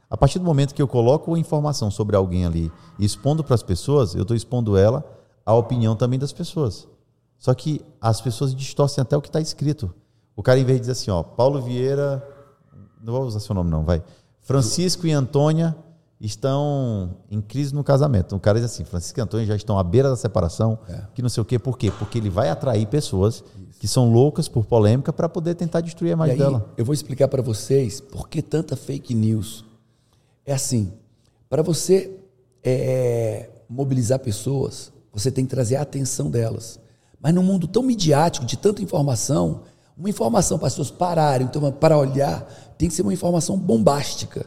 A 0.09 0.17
partir 0.17 0.39
do 0.39 0.45
momento 0.45 0.73
que 0.73 0.81
eu 0.81 0.87
coloco 0.87 1.35
informação 1.37 1.91
sobre 1.91 2.15
alguém 2.15 2.45
ali 2.45 2.71
e 2.97 3.05
expondo 3.05 3.43
para 3.43 3.55
as 3.55 3.63
pessoas, 3.63 4.15
eu 4.15 4.23
estou 4.23 4.35
expondo 4.35 4.77
ela 4.77 5.03
à 5.45 5.53
opinião 5.53 5.95
também 5.95 6.17
das 6.17 6.31
pessoas. 6.31 6.87
Só 7.43 7.53
que 7.53 7.81
as 7.99 8.21
pessoas 8.21 8.55
distorcem 8.55 9.01
até 9.01 9.17
o 9.17 9.21
que 9.21 9.27
está 9.27 9.41
escrito. 9.41 9.93
O 10.33 10.41
cara, 10.41 10.57
em 10.57 10.63
vez 10.63 10.77
de 10.77 10.83
dizer 10.83 10.93
assim, 10.93 11.11
ó, 11.11 11.21
Paulo 11.21 11.61
Vieira, 11.61 12.25
não 13.03 13.11
vou 13.11 13.23
usar 13.23 13.41
seu 13.41 13.53
nome 13.53 13.69
não, 13.69 13.83
vai. 13.83 14.01
Francisco 14.39 15.05
e 15.05 15.11
Antônia 15.11 15.75
estão 16.21 17.17
em 17.29 17.41
crise 17.41 17.75
no 17.75 17.83
casamento. 17.83 18.33
O 18.33 18.39
cara 18.39 18.61
diz 18.61 18.71
assim, 18.71 18.85
Francisco 18.85 19.19
e 19.19 19.21
Antônia 19.21 19.45
já 19.45 19.57
estão 19.57 19.77
à 19.77 19.83
beira 19.83 20.09
da 20.09 20.15
separação, 20.15 20.79
é. 20.87 21.01
que 21.13 21.21
não 21.21 21.27
sei 21.27 21.41
o 21.41 21.45
quê. 21.45 21.59
Por 21.59 21.77
quê? 21.77 21.91
Porque 21.91 22.17
ele 22.17 22.29
vai 22.29 22.49
atrair 22.49 22.87
pessoas 22.87 23.43
Isso. 23.69 23.77
que 23.77 23.89
são 23.89 24.09
loucas 24.09 24.47
por 24.47 24.65
polêmica 24.65 25.11
para 25.11 25.27
poder 25.27 25.55
tentar 25.55 25.81
destruir 25.81 26.11
a 26.11 26.13
imagem 26.13 26.35
aí, 26.35 26.39
dela. 26.39 26.73
Eu 26.77 26.85
vou 26.85 26.93
explicar 26.93 27.27
para 27.27 27.41
vocês 27.41 27.99
por 27.99 28.29
que 28.29 28.41
tanta 28.41 28.77
fake 28.77 29.13
news. 29.13 29.65
É 30.45 30.53
assim, 30.53 30.93
para 31.49 31.61
você 31.61 32.21
é, 32.63 33.49
mobilizar 33.67 34.19
pessoas, 34.19 34.93
você 35.11 35.29
tem 35.29 35.43
que 35.43 35.49
trazer 35.51 35.75
a 35.75 35.81
atenção 35.81 36.31
delas. 36.31 36.81
Mas 37.23 37.33
num 37.33 37.41
mundo 37.41 37.67
tão 37.67 37.81
midiático, 37.81 38.45
de 38.45 38.57
tanta 38.57 38.83
informação, 38.83 39.61
uma 39.97 40.09
informação 40.09 40.57
para 40.59 40.67
as 40.67 40.73
pessoas 40.73 40.91
pararem, 40.91 41.47
então, 41.47 41.71
para 41.71 41.97
olhar, 41.97 42.45
tem 42.77 42.89
que 42.89 42.93
ser 42.93 43.01
uma 43.01 43.13
informação 43.13 43.57
bombástica. 43.57 44.45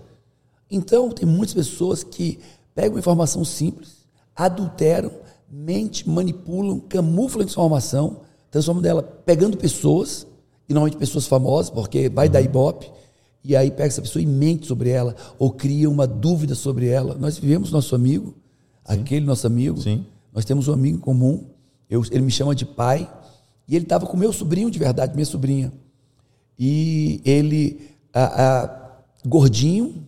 Então, 0.71 1.09
tem 1.09 1.27
muitas 1.27 1.55
pessoas 1.55 2.05
que 2.05 2.39
pegam 2.75 2.99
informação 2.99 3.43
simples, 3.47 4.07
adulteram, 4.35 5.11
mente, 5.51 6.07
manipulam, 6.07 6.79
camuflam 6.79 7.45
a 7.45 7.47
informação, 7.47 8.19
transformam 8.51 8.83
dela 8.83 9.03
pegando 9.03 9.57
pessoas, 9.57 10.27
e 10.69 10.75
normalmente 10.75 10.99
pessoas 10.99 11.27
famosas, 11.27 11.71
porque 11.71 12.11
vai 12.11 12.27
uhum. 12.27 12.33
dar 12.33 12.43
ibope, 12.43 12.93
e 13.43 13.57
aí 13.57 13.71
pega 13.71 13.87
essa 13.87 14.03
pessoa 14.03 14.23
e 14.23 14.27
mente 14.27 14.67
sobre 14.67 14.91
ela, 14.91 15.17
ou 15.39 15.51
cria 15.51 15.89
uma 15.89 16.07
dúvida 16.07 16.55
sobre 16.55 16.89
ela. 16.89 17.15
Nós 17.15 17.39
vivemos 17.39 17.71
nosso 17.71 17.95
amigo, 17.95 18.35
Sim. 18.87 19.01
aquele 19.01 19.25
nosso 19.25 19.47
amigo, 19.47 19.81
Sim. 19.81 20.05
nós 20.31 20.45
temos 20.45 20.69
um 20.69 20.75
amigo 20.75 20.99
em 20.99 21.01
comum, 21.01 21.56
eu, 21.89 22.03
ele 22.11 22.23
me 22.23 22.31
chama 22.31 22.55
de 22.55 22.65
pai. 22.65 23.11
E 23.69 23.75
ele 23.75 23.85
estava 23.85 24.07
com 24.07 24.17
meu 24.17 24.33
sobrinho 24.33 24.71
de 24.71 24.79
verdade, 24.79 25.15
minha 25.15 25.27
sobrinha. 25.27 25.73
E 26.59 27.21
ele, 27.25 27.91
a, 28.13 28.65
a, 28.65 28.91
gordinho, 29.27 30.07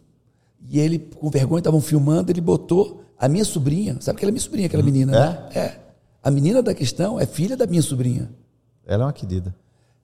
e 0.68 0.78
ele, 0.78 0.98
com 0.98 1.28
vergonha, 1.28 1.58
estavam 1.58 1.80
filmando, 1.80 2.30
ele 2.30 2.40
botou 2.40 3.04
a 3.18 3.28
minha 3.28 3.44
sobrinha. 3.44 3.96
Sabe 4.00 4.16
aquela 4.16 4.30
minha 4.30 4.40
sobrinha, 4.40 4.66
aquela 4.66 4.82
hum, 4.82 4.86
menina, 4.86 5.16
é? 5.16 5.18
né? 5.18 5.48
É. 5.54 5.78
A 6.22 6.30
menina 6.30 6.62
da 6.62 6.74
questão 6.74 7.18
é 7.18 7.26
filha 7.26 7.56
da 7.56 7.66
minha 7.66 7.82
sobrinha. 7.82 8.30
Ela 8.86 9.04
é 9.04 9.06
uma 9.06 9.12
querida. 9.12 9.54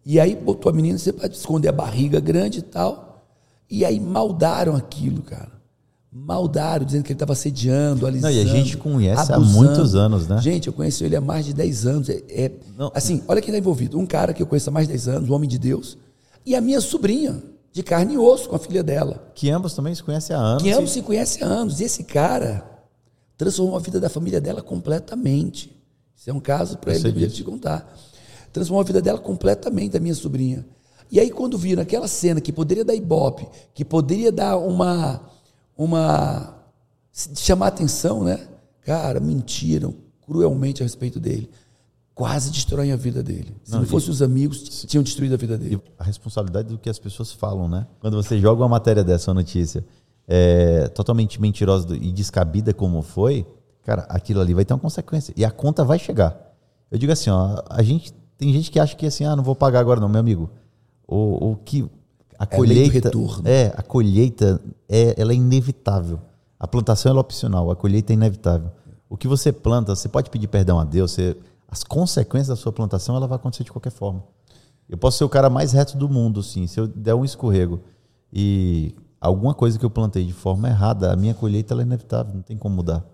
E 0.04 0.18
aí 0.18 0.34
botou 0.34 0.70
a 0.70 0.72
menina, 0.72 0.98
você 0.98 1.12
pode 1.12 1.36
esconder 1.36 1.68
a 1.68 1.72
barriga 1.72 2.20
grande 2.20 2.58
e 2.58 2.62
tal. 2.62 3.24
E 3.70 3.84
aí 3.84 3.98
maldaram 3.98 4.76
aquilo, 4.76 5.22
cara 5.22 5.54
maldaram, 6.16 6.86
dizendo 6.86 7.02
que 7.02 7.12
ele 7.12 7.16
estava 7.16 7.32
assediando, 7.32 8.06
alisando. 8.06 8.32
Não, 8.32 8.40
e 8.40 8.40
a 8.40 8.46
gente 8.46 8.76
conhece 8.76 9.32
abusando. 9.32 9.58
há 9.58 9.66
muitos 9.66 9.94
anos, 9.96 10.28
né? 10.28 10.40
Gente, 10.40 10.68
eu 10.68 10.72
conheço 10.72 11.02
ele 11.02 11.16
há 11.16 11.20
mais 11.20 11.44
de 11.44 11.52
10 11.52 11.86
anos. 11.86 12.08
É, 12.08 12.22
é 12.28 12.52
assim, 12.94 13.20
olha 13.26 13.40
quem 13.40 13.50
está 13.50 13.58
envolvido. 13.58 13.98
Um 13.98 14.06
cara 14.06 14.32
que 14.32 14.40
eu 14.40 14.46
conheço 14.46 14.70
há 14.70 14.72
mais 14.72 14.86
de 14.86 14.92
10 14.92 15.08
anos, 15.08 15.28
um 15.28 15.34
homem 15.34 15.48
de 15.48 15.58
Deus, 15.58 15.98
e 16.46 16.54
a 16.54 16.60
minha 16.60 16.80
sobrinha. 16.80 17.42
de 17.72 17.82
carne 17.82 18.14
e 18.14 18.18
osso 18.18 18.48
com 18.48 18.54
a 18.54 18.58
filha 18.60 18.84
dela. 18.84 19.32
Que 19.34 19.50
ambos 19.50 19.74
também 19.74 19.92
se 19.92 20.04
conhecem 20.04 20.36
há 20.36 20.38
anos. 20.38 20.62
Que 20.62 20.70
ambos 20.70 20.92
se 20.92 21.02
conhecem 21.02 21.42
há 21.42 21.46
anos. 21.46 21.80
E 21.80 21.84
esse 21.84 22.04
cara 22.04 22.64
transformou 23.36 23.76
a 23.76 23.80
vida 23.80 23.98
da 23.98 24.08
família 24.08 24.40
dela 24.40 24.62
completamente. 24.62 25.76
Isso 26.16 26.30
é 26.30 26.32
um 26.32 26.38
caso 26.38 26.78
para 26.78 26.94
ele, 26.94 27.24
eu 27.24 27.30
te 27.30 27.42
contar. 27.42 27.92
Transformou 28.52 28.80
a 28.80 28.84
vida 28.84 29.02
dela 29.02 29.18
completamente, 29.18 29.92
da 29.92 29.98
minha 29.98 30.14
sobrinha. 30.14 30.64
E 31.10 31.18
aí, 31.18 31.30
quando 31.30 31.58
viram 31.58 31.82
aquela 31.82 32.06
cena 32.06 32.40
que 32.40 32.52
poderia 32.52 32.84
dar 32.84 32.94
ibope, 32.94 33.48
que 33.74 33.84
poderia 33.84 34.30
dar 34.30 34.56
uma. 34.56 35.20
Uma 35.76 36.54
chamar 37.36 37.68
atenção, 37.68 38.24
né? 38.24 38.46
Cara, 38.82 39.20
mentiram 39.20 39.94
cruelmente 40.26 40.82
a 40.82 40.84
respeito 40.84 41.20
dele 41.20 41.50
quase 42.14 42.50
destroem 42.50 42.92
a 42.92 42.96
vida 42.96 43.22
dele. 43.22 43.54
Se 43.64 43.72
não, 43.72 43.80
não 43.80 43.86
fossem 43.86 44.10
os 44.10 44.22
amigos, 44.22 44.84
tinham 44.86 45.02
destruído 45.02 45.34
a 45.34 45.36
vida 45.36 45.58
dele. 45.58 45.82
a 45.98 46.04
responsabilidade 46.04 46.68
do 46.68 46.78
que 46.78 46.88
as 46.88 46.98
pessoas 46.98 47.32
falam, 47.32 47.68
né? 47.68 47.86
Quando 48.00 48.14
você 48.14 48.38
joga 48.38 48.62
uma 48.62 48.68
matéria 48.68 49.02
dessa, 49.02 49.30
uma 49.30 49.40
notícia, 49.40 49.84
é, 50.28 50.88
totalmente 50.88 51.40
mentirosa 51.40 51.94
e 51.96 52.12
descabida 52.12 52.72
como 52.72 53.02
foi, 53.02 53.44
cara, 53.82 54.02
aquilo 54.02 54.40
ali 54.40 54.54
vai 54.54 54.64
ter 54.64 54.72
uma 54.72 54.80
consequência. 54.80 55.34
E 55.36 55.44
a 55.44 55.50
conta 55.50 55.84
vai 55.84 55.98
chegar. 55.98 56.38
Eu 56.90 56.98
digo 56.98 57.12
assim, 57.12 57.30
ó, 57.30 57.60
a 57.68 57.82
gente 57.82 58.12
tem 58.38 58.52
gente 58.52 58.70
que 58.70 58.78
acha 58.78 58.94
que 58.94 59.06
assim, 59.06 59.24
ah, 59.24 59.34
não 59.34 59.42
vou 59.42 59.56
pagar 59.56 59.80
agora 59.80 60.00
não, 60.00 60.08
meu 60.08 60.20
amigo. 60.20 60.50
O, 61.06 61.50
o 61.50 61.56
que 61.56 61.84
a 62.38 62.44
é 62.44 62.46
colheita 62.46 63.10
é 63.44 63.72
a 63.76 63.82
colheita 63.82 64.60
é 64.88 65.14
ela 65.20 65.32
é 65.32 65.36
inevitável. 65.36 66.20
A 66.58 66.66
plantação 66.66 67.14
é 67.14 67.18
opcional, 67.18 67.70
a 67.70 67.76
colheita 67.76 68.12
é 68.12 68.14
inevitável. 68.14 68.70
O 69.08 69.16
que 69.16 69.28
você 69.28 69.52
planta, 69.52 69.94
você 69.94 70.08
pode 70.08 70.30
pedir 70.30 70.48
perdão 70.48 70.78
a 70.78 70.84
Deus, 70.84 71.12
você 71.12 71.36
as 71.68 71.82
consequências 71.82 72.48
da 72.48 72.56
sua 72.56 72.72
plantação 72.72 73.16
ela 73.16 73.26
vai 73.26 73.36
acontecer 73.36 73.64
de 73.64 73.72
qualquer 73.72 73.90
forma. 73.90 74.22
Eu 74.88 74.98
posso 74.98 75.18
ser 75.18 75.24
o 75.24 75.28
cara 75.28 75.48
mais 75.50 75.72
reto 75.72 75.96
do 75.96 76.08
mundo, 76.08 76.42
sim. 76.42 76.66
Se 76.66 76.78
eu 76.78 76.86
der 76.86 77.14
um 77.14 77.24
escorrego 77.24 77.80
e 78.32 78.94
alguma 79.20 79.54
coisa 79.54 79.78
que 79.78 79.84
eu 79.84 79.90
plantei 79.90 80.24
de 80.24 80.32
forma 80.32 80.68
errada, 80.68 81.12
a 81.12 81.16
minha 81.16 81.34
colheita 81.34 81.74
é 81.74 81.78
inevitável, 81.78 82.34
não 82.34 82.42
tem 82.42 82.56
como 82.56 82.76
mudar. 82.76 83.04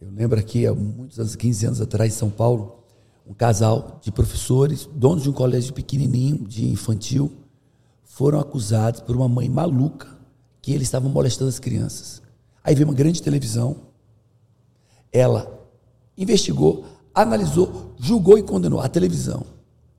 Eu 0.00 0.10
lembro 0.10 0.38
aqui, 0.38 0.66
há 0.66 0.74
muitos 0.74 1.18
anos, 1.18 1.34
15 1.34 1.66
anos 1.66 1.80
atrás, 1.80 2.12
em 2.12 2.16
São 2.16 2.30
Paulo, 2.30 2.84
um 3.26 3.32
casal 3.32 3.98
de 4.02 4.12
professores, 4.12 4.88
donos 4.94 5.22
de 5.22 5.30
um 5.30 5.32
colégio 5.32 5.72
pequenininho, 5.72 6.46
de 6.46 6.68
infantil, 6.68 7.32
foram 8.16 8.40
acusados 8.40 9.02
por 9.02 9.14
uma 9.14 9.28
mãe 9.28 9.46
maluca 9.46 10.08
que 10.62 10.72
eles 10.72 10.88
estavam 10.88 11.10
molestando 11.10 11.50
as 11.50 11.58
crianças. 11.58 12.22
Aí 12.64 12.74
veio 12.74 12.88
uma 12.88 12.94
grande 12.94 13.22
televisão, 13.22 13.76
ela 15.12 15.46
investigou, 16.16 16.86
analisou, 17.14 17.94
julgou 17.98 18.38
e 18.38 18.42
condenou. 18.42 18.80
A 18.80 18.88
televisão. 18.88 19.44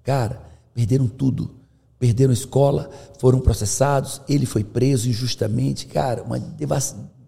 Cara, 0.01 0.41
perderam 0.73 1.07
tudo. 1.07 1.51
Perderam 1.99 2.31
a 2.31 2.33
escola, 2.33 2.89
foram 3.19 3.39
processados, 3.39 4.19
ele 4.27 4.47
foi 4.47 4.63
preso 4.63 5.07
injustamente. 5.07 5.85
Cara, 5.85 6.23
uma 6.23 6.39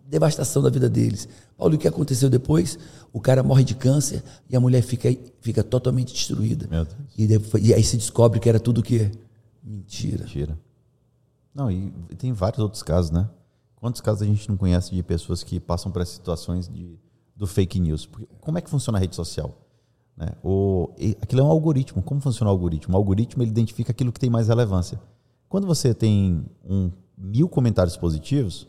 devastação 0.08 0.64
da 0.64 0.72
vida 0.72 0.90
deles. 0.90 1.30
Paulo, 1.56 1.76
o 1.76 1.78
que 1.78 1.88
aconteceu 1.88 2.32
depois? 2.32 2.80
O 3.14 3.22
cara 3.22 3.44
morre 3.44 3.64
de 3.64 3.76
câncer 3.76 4.24
e 4.50 4.56
a 4.56 4.60
mulher 4.60 4.82
fica, 4.82 5.16
fica 5.40 5.64
totalmente 5.64 6.16
destruída. 6.16 6.68
E, 7.16 7.28
depois, 7.28 7.64
e 7.64 7.76
aí 7.76 7.84
se 7.84 7.96
descobre 7.96 8.40
que 8.40 8.50
era 8.50 8.60
tudo 8.60 8.80
o 8.80 8.84
quê? 8.84 9.12
Mentira. 9.64 10.24
Mentira. 10.24 10.69
Não, 11.54 11.72
e 11.72 11.92
tem 12.18 12.32
vários 12.32 12.60
outros 12.60 12.84
casos, 12.84 13.12
né? 13.12 13.30
Quantos 13.76 14.02
casos 14.02 14.22
a 14.22 14.26
gente 14.26 14.48
não 14.50 14.58
conhece 14.58 14.94
de 14.94 15.02
pessoas 15.02 15.44
que 15.44 15.60
passam 15.60 15.92
por 15.92 16.06
situações 16.06 16.68
de, 16.68 17.00
do 17.36 17.48
fake 17.48 17.80
news? 17.80 18.06
Porque 18.06 18.28
como 18.42 18.58
é 18.58 18.62
que 18.62 18.70
funciona 18.70 18.98
a 18.98 19.02
rede 19.02 19.16
social? 19.16 19.56
Né? 20.18 20.28
O, 20.44 20.90
aquilo 21.22 21.42
é 21.42 21.44
um 21.44 21.50
algoritmo. 21.50 22.02
Como 22.04 22.20
funciona 22.20 22.52
o 22.52 22.54
algoritmo? 22.54 22.94
O 22.94 22.98
algoritmo 22.98 23.42
ele 23.42 23.52
identifica 23.52 23.92
aquilo 23.92 24.12
que 24.12 24.20
tem 24.20 24.30
mais 24.30 24.50
relevância. 24.50 25.00
Quando 25.48 25.66
você 25.66 25.94
tem 25.94 26.46
um, 26.64 26.92
mil 27.18 27.48
comentários 27.48 27.96
positivos, 27.96 28.68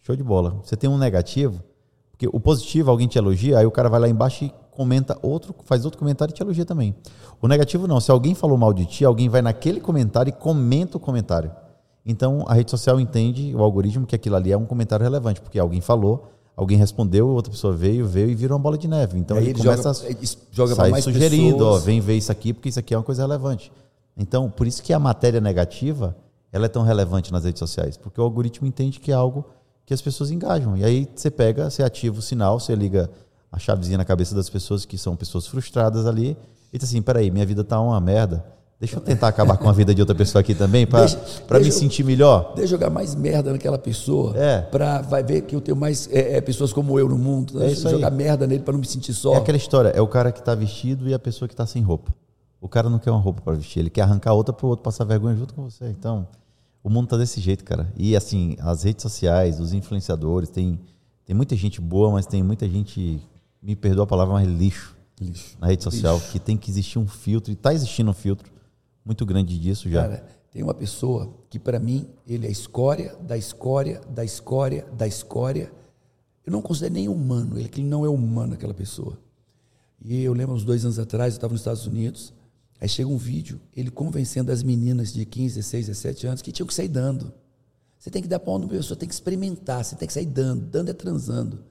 show 0.00 0.16
de 0.16 0.22
bola. 0.22 0.60
Você 0.64 0.76
tem 0.76 0.88
um 0.88 0.96
negativo, 0.96 1.62
porque 2.10 2.26
o 2.26 2.40
positivo, 2.40 2.90
alguém 2.90 3.06
te 3.06 3.18
elogia, 3.18 3.58
aí 3.58 3.66
o 3.66 3.70
cara 3.70 3.88
vai 3.88 4.00
lá 4.00 4.08
embaixo 4.08 4.44
e 4.44 4.52
comenta 4.70 5.18
outro, 5.22 5.54
faz 5.64 5.84
outro 5.84 5.98
comentário 5.98 6.32
e 6.32 6.34
te 6.34 6.42
elogia 6.42 6.64
também. 6.64 6.94
O 7.40 7.46
negativo 7.46 7.86
não. 7.86 8.00
Se 8.00 8.10
alguém 8.10 8.34
falou 8.34 8.56
mal 8.56 8.72
de 8.72 8.86
ti, 8.86 9.04
alguém 9.04 9.28
vai 9.28 9.42
naquele 9.42 9.80
comentário 9.80 10.30
e 10.30 10.32
comenta 10.32 10.96
o 10.96 11.00
comentário. 11.00 11.50
Então 12.08 12.42
a 12.48 12.54
rede 12.54 12.70
social 12.70 12.98
entende, 12.98 13.54
o 13.54 13.62
algoritmo, 13.62 14.06
que 14.06 14.16
aquilo 14.16 14.34
ali 14.34 14.50
é 14.50 14.56
um 14.56 14.64
comentário 14.64 15.04
relevante, 15.04 15.42
porque 15.42 15.58
alguém 15.58 15.82
falou, 15.82 16.30
alguém 16.56 16.78
respondeu, 16.78 17.28
outra 17.28 17.52
pessoa 17.52 17.74
veio, 17.74 18.06
veio 18.06 18.30
e 18.30 18.34
virou 18.34 18.56
uma 18.56 18.62
bola 18.62 18.78
de 18.78 18.88
neve. 18.88 19.18
Então 19.18 19.36
ele, 19.36 19.50
ele, 19.50 19.58
começa 19.58 19.92
joga, 19.92 20.08
a 20.08 20.26
joga 20.50 20.74
sair 20.74 20.90
mais 20.90 21.04
sugerindo, 21.04 21.66
ó, 21.66 21.78
vem 21.78 22.00
ver 22.00 22.16
isso 22.16 22.32
aqui 22.32 22.54
porque 22.54 22.70
isso 22.70 22.78
aqui 22.78 22.94
é 22.94 22.96
uma 22.96 23.04
coisa 23.04 23.20
relevante. 23.20 23.70
Então, 24.16 24.50
por 24.50 24.66
isso 24.66 24.82
que 24.82 24.92
a 24.92 24.98
matéria 24.98 25.38
negativa 25.38 26.16
ela 26.50 26.64
é 26.64 26.68
tão 26.68 26.82
relevante 26.82 27.30
nas 27.30 27.44
redes 27.44 27.58
sociais, 27.58 27.98
porque 27.98 28.18
o 28.18 28.24
algoritmo 28.24 28.66
entende 28.66 28.98
que 28.98 29.12
é 29.12 29.14
algo 29.14 29.44
que 29.84 29.92
as 29.92 30.00
pessoas 30.00 30.30
engajam. 30.30 30.78
E 30.78 30.84
aí 30.84 31.06
você 31.14 31.30
pega, 31.30 31.70
você 31.70 31.82
ativa 31.82 32.18
o 32.18 32.22
sinal, 32.22 32.58
você 32.58 32.74
liga 32.74 33.10
a 33.52 33.58
chavezinha 33.58 33.98
na 33.98 34.04
cabeça 34.04 34.34
das 34.34 34.48
pessoas 34.48 34.86
que 34.86 34.96
são 34.96 35.14
pessoas 35.14 35.46
frustradas 35.46 36.06
ali 36.06 36.38
e 36.72 36.78
diz 36.78 36.88
assim, 36.88 37.02
peraí, 37.02 37.30
minha 37.30 37.44
vida 37.44 37.62
tá 37.62 37.78
uma 37.78 38.00
merda 38.00 38.44
Deixa 38.80 38.96
eu 38.96 39.00
tentar 39.00 39.26
acabar 39.26 39.56
com 39.56 39.68
a 39.68 39.72
vida 39.72 39.92
de 39.92 40.00
outra 40.00 40.14
pessoa 40.14 40.40
aqui 40.40 40.54
também, 40.54 40.86
para 40.86 41.58
me 41.58 41.72
sentir 41.72 42.04
melhor. 42.04 42.52
Deixa 42.54 42.62
eu 42.62 42.78
jogar 42.78 42.90
mais 42.90 43.12
merda 43.12 43.50
naquela 43.50 43.76
pessoa, 43.76 44.38
é. 44.38 44.60
para 44.60 45.02
vai 45.02 45.20
ver 45.20 45.42
que 45.42 45.56
eu 45.56 45.60
tenho 45.60 45.76
mais 45.76 46.08
é, 46.12 46.36
é, 46.36 46.40
pessoas 46.40 46.72
como 46.72 46.96
eu 46.96 47.08
no 47.08 47.18
mundo. 47.18 47.60
É 47.60 47.72
isso 47.72 47.90
jogar 47.90 48.08
aí. 48.08 48.14
merda 48.14 48.46
nele 48.46 48.62
para 48.62 48.72
não 48.72 48.78
me 48.78 48.86
sentir 48.86 49.12
só. 49.14 49.34
É 49.34 49.38
aquela 49.38 49.56
história, 49.56 49.88
é 49.88 50.00
o 50.00 50.06
cara 50.06 50.30
que 50.30 50.38
está 50.38 50.54
vestido 50.54 51.08
e 51.08 51.14
a 51.14 51.18
pessoa 51.18 51.48
que 51.48 51.54
está 51.54 51.66
sem 51.66 51.82
roupa. 51.82 52.14
O 52.60 52.68
cara 52.68 52.88
não 52.88 53.00
quer 53.00 53.10
uma 53.10 53.18
roupa 53.18 53.42
para 53.42 53.54
vestir, 53.54 53.80
ele 53.80 53.90
quer 53.90 54.02
arrancar 54.02 54.32
outra 54.32 54.52
para 54.52 54.64
o 54.64 54.68
outro 54.68 54.84
passar 54.84 55.04
vergonha 55.04 55.34
junto 55.34 55.54
com 55.54 55.68
você. 55.68 55.88
Então, 55.88 56.28
o 56.82 56.88
mundo 56.88 57.08
tá 57.08 57.16
desse 57.16 57.40
jeito, 57.40 57.64
cara. 57.64 57.92
E 57.96 58.14
assim, 58.14 58.56
as 58.60 58.84
redes 58.84 59.02
sociais, 59.02 59.58
os 59.58 59.72
influenciadores, 59.72 60.50
tem, 60.50 60.78
tem 61.26 61.34
muita 61.34 61.56
gente 61.56 61.80
boa, 61.80 62.12
mas 62.12 62.26
tem 62.26 62.44
muita 62.44 62.68
gente, 62.68 63.20
me 63.60 63.74
perdoa 63.74 64.04
a 64.04 64.06
palavra, 64.06 64.34
mas 64.34 64.46
lixo, 64.46 64.96
lixo. 65.20 65.56
na 65.60 65.66
rede 65.66 65.82
social, 65.82 66.14
lixo. 66.14 66.30
que 66.30 66.38
tem 66.38 66.56
que 66.56 66.70
existir 66.70 67.00
um 67.00 67.08
filtro, 67.08 67.50
e 67.50 67.54
está 67.54 67.74
existindo 67.74 68.08
um 68.08 68.14
filtro 68.14 68.57
muito 69.04 69.24
grande 69.24 69.58
disso 69.58 69.88
já. 69.88 70.02
Cara, 70.02 70.26
tem 70.50 70.62
uma 70.62 70.74
pessoa 70.74 71.34
que, 71.50 71.58
para 71.58 71.78
mim, 71.78 72.08
ele 72.26 72.46
é 72.46 72.50
escória 72.50 73.16
da 73.16 73.36
escória, 73.36 74.00
da 74.08 74.24
escória, 74.24 74.86
da 74.96 75.06
escória. 75.06 75.72
Eu 76.44 76.52
não 76.52 76.62
considero 76.62 76.94
nem 76.94 77.08
humano, 77.08 77.58
ele 77.58 77.68
que 77.68 77.82
não 77.82 78.04
é 78.04 78.08
humano, 78.08 78.54
aquela 78.54 78.74
pessoa. 78.74 79.18
E 80.02 80.22
eu 80.22 80.32
lembro, 80.32 80.54
uns 80.54 80.64
dois 80.64 80.84
anos 80.84 80.98
atrás, 80.98 81.34
eu 81.34 81.38
estava 81.38 81.52
nos 81.52 81.60
Estados 81.60 81.86
Unidos, 81.86 82.32
aí 82.80 82.88
chega 82.88 83.08
um 83.08 83.18
vídeo, 83.18 83.60
ele 83.76 83.90
convencendo 83.90 84.52
as 84.52 84.62
meninas 84.62 85.12
de 85.12 85.24
15, 85.24 85.56
16, 85.56 85.86
17 85.86 86.26
anos 86.26 86.42
que 86.42 86.52
tinham 86.52 86.66
que 86.66 86.74
sair 86.74 86.88
dando. 86.88 87.32
Você 87.98 88.10
tem 88.10 88.22
que 88.22 88.28
dar 88.28 88.38
para 88.38 88.52
uma 88.52 88.68
pessoa, 88.68 88.96
tem 88.96 89.08
que 89.08 89.14
experimentar, 89.14 89.84
você 89.84 89.96
tem 89.96 90.06
que 90.06 90.14
sair 90.14 90.26
dando. 90.26 90.64
Dando 90.66 90.90
é 90.90 90.92
transando. 90.92 91.64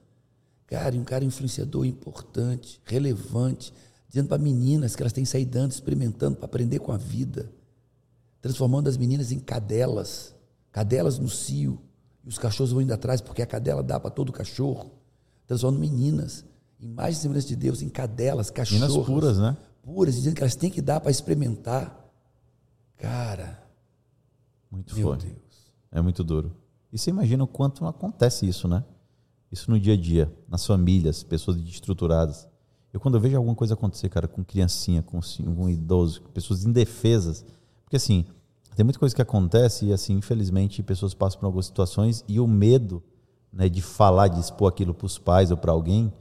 Cara, 0.66 0.94
um 0.94 1.04
cara 1.04 1.24
influenciador 1.24 1.86
importante, 1.86 2.80
relevante, 2.84 3.72
dizendo 4.08 4.28
para 4.28 4.38
meninas 4.38 4.96
que 4.96 5.02
elas 5.02 5.12
têm 5.12 5.24
que 5.24 5.30
sair 5.30 5.44
dando, 5.44 5.72
experimentando 5.72 6.36
para 6.36 6.46
aprender 6.46 6.78
com 6.78 6.92
a 6.92 6.96
vida, 6.96 7.52
transformando 8.40 8.88
as 8.88 8.96
meninas 8.96 9.30
em 9.30 9.38
cadelas, 9.38 10.34
cadelas 10.72 11.18
no 11.18 11.28
cio, 11.28 11.78
e 12.24 12.28
os 12.28 12.38
cachorros 12.38 12.72
vão 12.72 12.82
indo 12.82 12.92
atrás 12.92 13.20
porque 13.20 13.42
a 13.42 13.46
cadela 13.46 13.82
dá 13.82 14.00
para 14.00 14.10
todo 14.10 14.32
cachorro, 14.32 14.90
transformando 15.46 15.80
meninas, 15.80 16.44
imagens 16.80 17.18
e 17.18 17.22
semelhança 17.22 17.48
de 17.48 17.56
Deus, 17.56 17.82
em 17.82 17.88
cadelas, 17.88 18.50
cachorros. 18.50 18.88
Meninas 18.88 19.06
puras, 19.06 19.38
né? 19.38 19.56
Puras, 19.82 20.14
dizendo 20.14 20.34
que 20.34 20.42
elas 20.42 20.56
têm 20.56 20.70
que 20.70 20.82
dar 20.82 21.00
para 21.00 21.10
experimentar. 21.10 21.94
Cara, 22.96 23.62
muito 24.70 24.94
meu 24.94 25.08
forte. 25.08 25.26
Deus. 25.26 25.38
É 25.90 26.00
muito 26.00 26.24
duro. 26.24 26.56
E 26.92 26.98
você 26.98 27.10
imagina 27.10 27.44
o 27.44 27.46
quanto 27.46 27.82
não 27.82 27.88
acontece 27.88 28.46
isso, 28.46 28.66
né? 28.66 28.84
Isso 29.50 29.70
no 29.70 29.78
dia 29.78 29.94
a 29.94 29.96
dia, 29.96 30.32
nas 30.48 30.66
famílias, 30.66 31.22
pessoas 31.22 31.56
destruturadas. 31.58 32.47
Eu, 32.92 33.00
quando 33.00 33.16
eu 33.16 33.20
vejo 33.20 33.36
alguma 33.36 33.54
coisa 33.54 33.74
acontecer, 33.74 34.08
cara, 34.08 34.26
com 34.26 34.42
criancinha, 34.44 35.02
com, 35.02 35.20
um 35.46 35.68
idoso, 35.68 36.22
pessoas 36.32 36.64
indefesas, 36.64 37.44
porque 37.84 37.96
assim, 37.96 38.24
tem 38.74 38.84
muita 38.84 38.98
coisa 38.98 39.14
que 39.14 39.20
acontece 39.20 39.86
e, 39.86 39.92
assim, 39.92 40.14
infelizmente, 40.14 40.82
pessoas 40.82 41.12
passam 41.12 41.40
por 41.40 41.46
algumas 41.46 41.66
situações 41.66 42.24
e 42.28 42.38
o 42.38 42.46
medo 42.46 43.02
né, 43.52 43.68
de 43.68 43.82
falar, 43.82 44.28
de 44.28 44.38
expor 44.40 44.68
aquilo 44.68 44.94
para 44.94 45.06
os 45.06 45.18
pais 45.18 45.50
ou 45.50 45.56
para 45.56 45.72
alguém, 45.72 46.12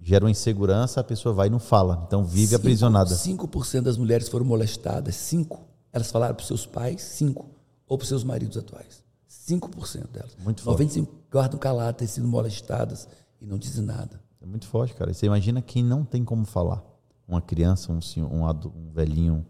gera 0.00 0.24
uma 0.24 0.30
insegurança, 0.30 1.00
a 1.00 1.04
pessoa 1.04 1.34
vai 1.34 1.48
e 1.48 1.50
não 1.50 1.58
fala. 1.58 2.04
Então, 2.06 2.24
vive 2.24 2.46
cinco, 2.46 2.60
aprisionada. 2.60 3.10
5% 3.10 3.82
das 3.82 3.98
mulheres 3.98 4.28
foram 4.28 4.46
molestadas. 4.46 5.16
5%. 5.16 5.58
Elas 5.92 6.10
falaram 6.10 6.34
para 6.34 6.46
seus 6.46 6.64
pais, 6.64 7.02
5%. 7.20 7.44
Ou 7.88 7.98
para 7.98 8.04
os 8.04 8.08
seus 8.08 8.22
maridos 8.22 8.56
atuais. 8.56 9.02
5% 9.28 10.08
delas. 10.12 10.36
Muito 10.44 10.62
forte. 10.62 10.84
95% 10.84 11.08
guardam 11.28 11.58
calado, 11.58 11.96
têm 11.96 12.06
sido 12.06 12.28
molestadas 12.28 13.08
e 13.40 13.46
não 13.46 13.58
dizem 13.58 13.84
nada. 13.84 14.20
É 14.46 14.48
muito 14.48 14.66
forte, 14.68 14.94
cara. 14.94 15.12
Você 15.12 15.26
imagina 15.26 15.60
quem 15.60 15.82
não 15.82 16.04
tem 16.04 16.24
como 16.24 16.44
falar. 16.44 16.82
Uma 17.26 17.42
criança, 17.42 17.90
um, 17.90 17.98
um, 18.22 18.48
um 18.48 18.92
velhinho. 18.92 19.44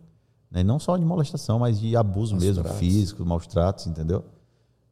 Né? 0.50 0.64
Não 0.64 0.78
só 0.78 0.96
de 0.96 1.04
molestação, 1.04 1.58
mas 1.58 1.78
de 1.78 1.94
abuso 1.94 2.32
maus 2.32 2.44
mesmo, 2.44 2.62
tratos. 2.62 2.80
físico, 2.80 3.26
maus 3.26 3.46
tratos, 3.46 3.86
entendeu? 3.86 4.24